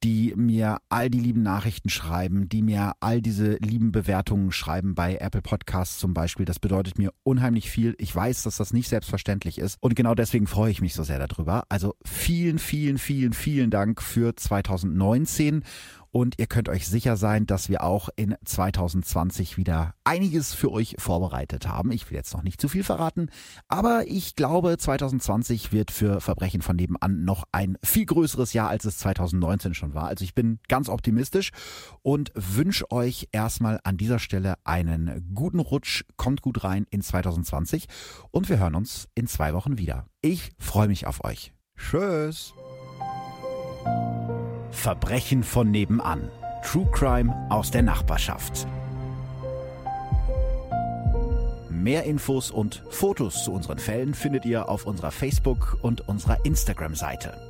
die 0.04 0.34
mir 0.36 0.78
all 0.88 1.10
die 1.10 1.20
lieben 1.20 1.42
Nachrichten 1.42 1.88
schreiben, 1.88 2.48
die 2.48 2.62
mir 2.62 2.92
all 3.00 3.20
diese 3.20 3.56
lieben 3.56 3.90
Bewertungen 3.90 4.52
schreiben 4.52 4.94
bei 4.94 5.16
Apple 5.16 5.42
Podcasts 5.42 5.98
zum 5.98 6.14
Beispiel. 6.14 6.46
Das 6.46 6.58
bedeutet 6.58 6.98
mir 6.98 7.12
unheimlich 7.24 7.70
viel. 7.70 7.94
Ich 7.98 8.14
weiß, 8.14 8.44
dass 8.44 8.58
das 8.58 8.72
nicht 8.72 8.88
selbstverständlich 8.88 9.58
ist 9.58 9.76
und 9.80 9.96
genau 9.96 10.14
deswegen 10.14 10.46
freue 10.46 10.70
ich 10.70 10.80
mich 10.80 10.94
so 10.94 11.02
sehr 11.02 11.24
darüber. 11.26 11.64
Also 11.68 11.94
vielen, 12.04 12.58
vielen, 12.58 12.98
vielen, 12.98 13.32
vielen 13.32 13.70
Dank 13.70 14.00
für 14.02 14.36
2019 14.36 15.64
und 16.10 16.38
ihr 16.38 16.46
könnt 16.46 16.68
euch 16.68 16.88
sicher 16.88 17.16
sein, 17.16 17.46
dass 17.46 17.68
wir 17.68 17.82
auch 17.84 18.08
in 18.16 18.34
2020 18.44 19.56
wieder 19.56 19.94
einiges 20.04 20.54
für 20.54 20.72
euch 20.72 20.96
vorbereitet 20.98 21.68
haben. 21.68 21.92
Ich 21.92 22.10
will 22.10 22.16
jetzt 22.16 22.32
noch 22.32 22.42
nicht 22.42 22.60
zu 22.60 22.68
viel 22.68 22.82
verraten, 22.82 23.28
aber 23.68 24.04
ich 24.06 24.34
glaube, 24.34 24.78
2020 24.78 25.72
wird 25.72 25.90
für 25.90 26.20
Verbrechen 26.20 26.62
von 26.62 26.76
nebenan 26.76 27.24
noch 27.24 27.44
ein 27.52 27.76
viel 27.84 28.06
größeres 28.06 28.52
Jahr, 28.52 28.68
als 28.68 28.84
es 28.84 28.98
2019 28.98 29.74
schon 29.88 29.94
war. 29.94 30.08
Also 30.08 30.24
ich 30.24 30.34
bin 30.34 30.58
ganz 30.68 30.88
optimistisch 30.88 31.50
und 32.02 32.32
wünsche 32.34 32.90
euch 32.90 33.28
erstmal 33.32 33.80
an 33.84 33.96
dieser 33.96 34.18
Stelle 34.18 34.54
einen 34.64 35.30
guten 35.34 35.60
Rutsch. 35.60 36.04
Kommt 36.16 36.42
gut 36.42 36.64
rein 36.64 36.86
in 36.90 37.02
2020 37.02 37.86
und 38.30 38.48
wir 38.48 38.58
hören 38.58 38.74
uns 38.74 39.08
in 39.14 39.26
zwei 39.26 39.54
Wochen 39.54 39.78
wieder. 39.78 40.06
Ich 40.20 40.52
freue 40.58 40.88
mich 40.88 41.06
auf 41.06 41.24
euch. 41.24 41.52
Tschüss. 41.76 42.52
Verbrechen 44.70 45.42
von 45.42 45.70
nebenan. 45.70 46.30
True 46.64 46.88
Crime 46.92 47.34
aus 47.50 47.70
der 47.70 47.82
Nachbarschaft. 47.82 48.66
Mehr 51.70 52.02
Infos 52.04 52.50
und 52.50 52.82
Fotos 52.90 53.44
zu 53.44 53.52
unseren 53.52 53.78
Fällen 53.78 54.12
findet 54.12 54.44
ihr 54.44 54.68
auf 54.68 54.84
unserer 54.84 55.12
Facebook- 55.12 55.78
und 55.80 56.08
unserer 56.08 56.44
Instagram-Seite. 56.44 57.47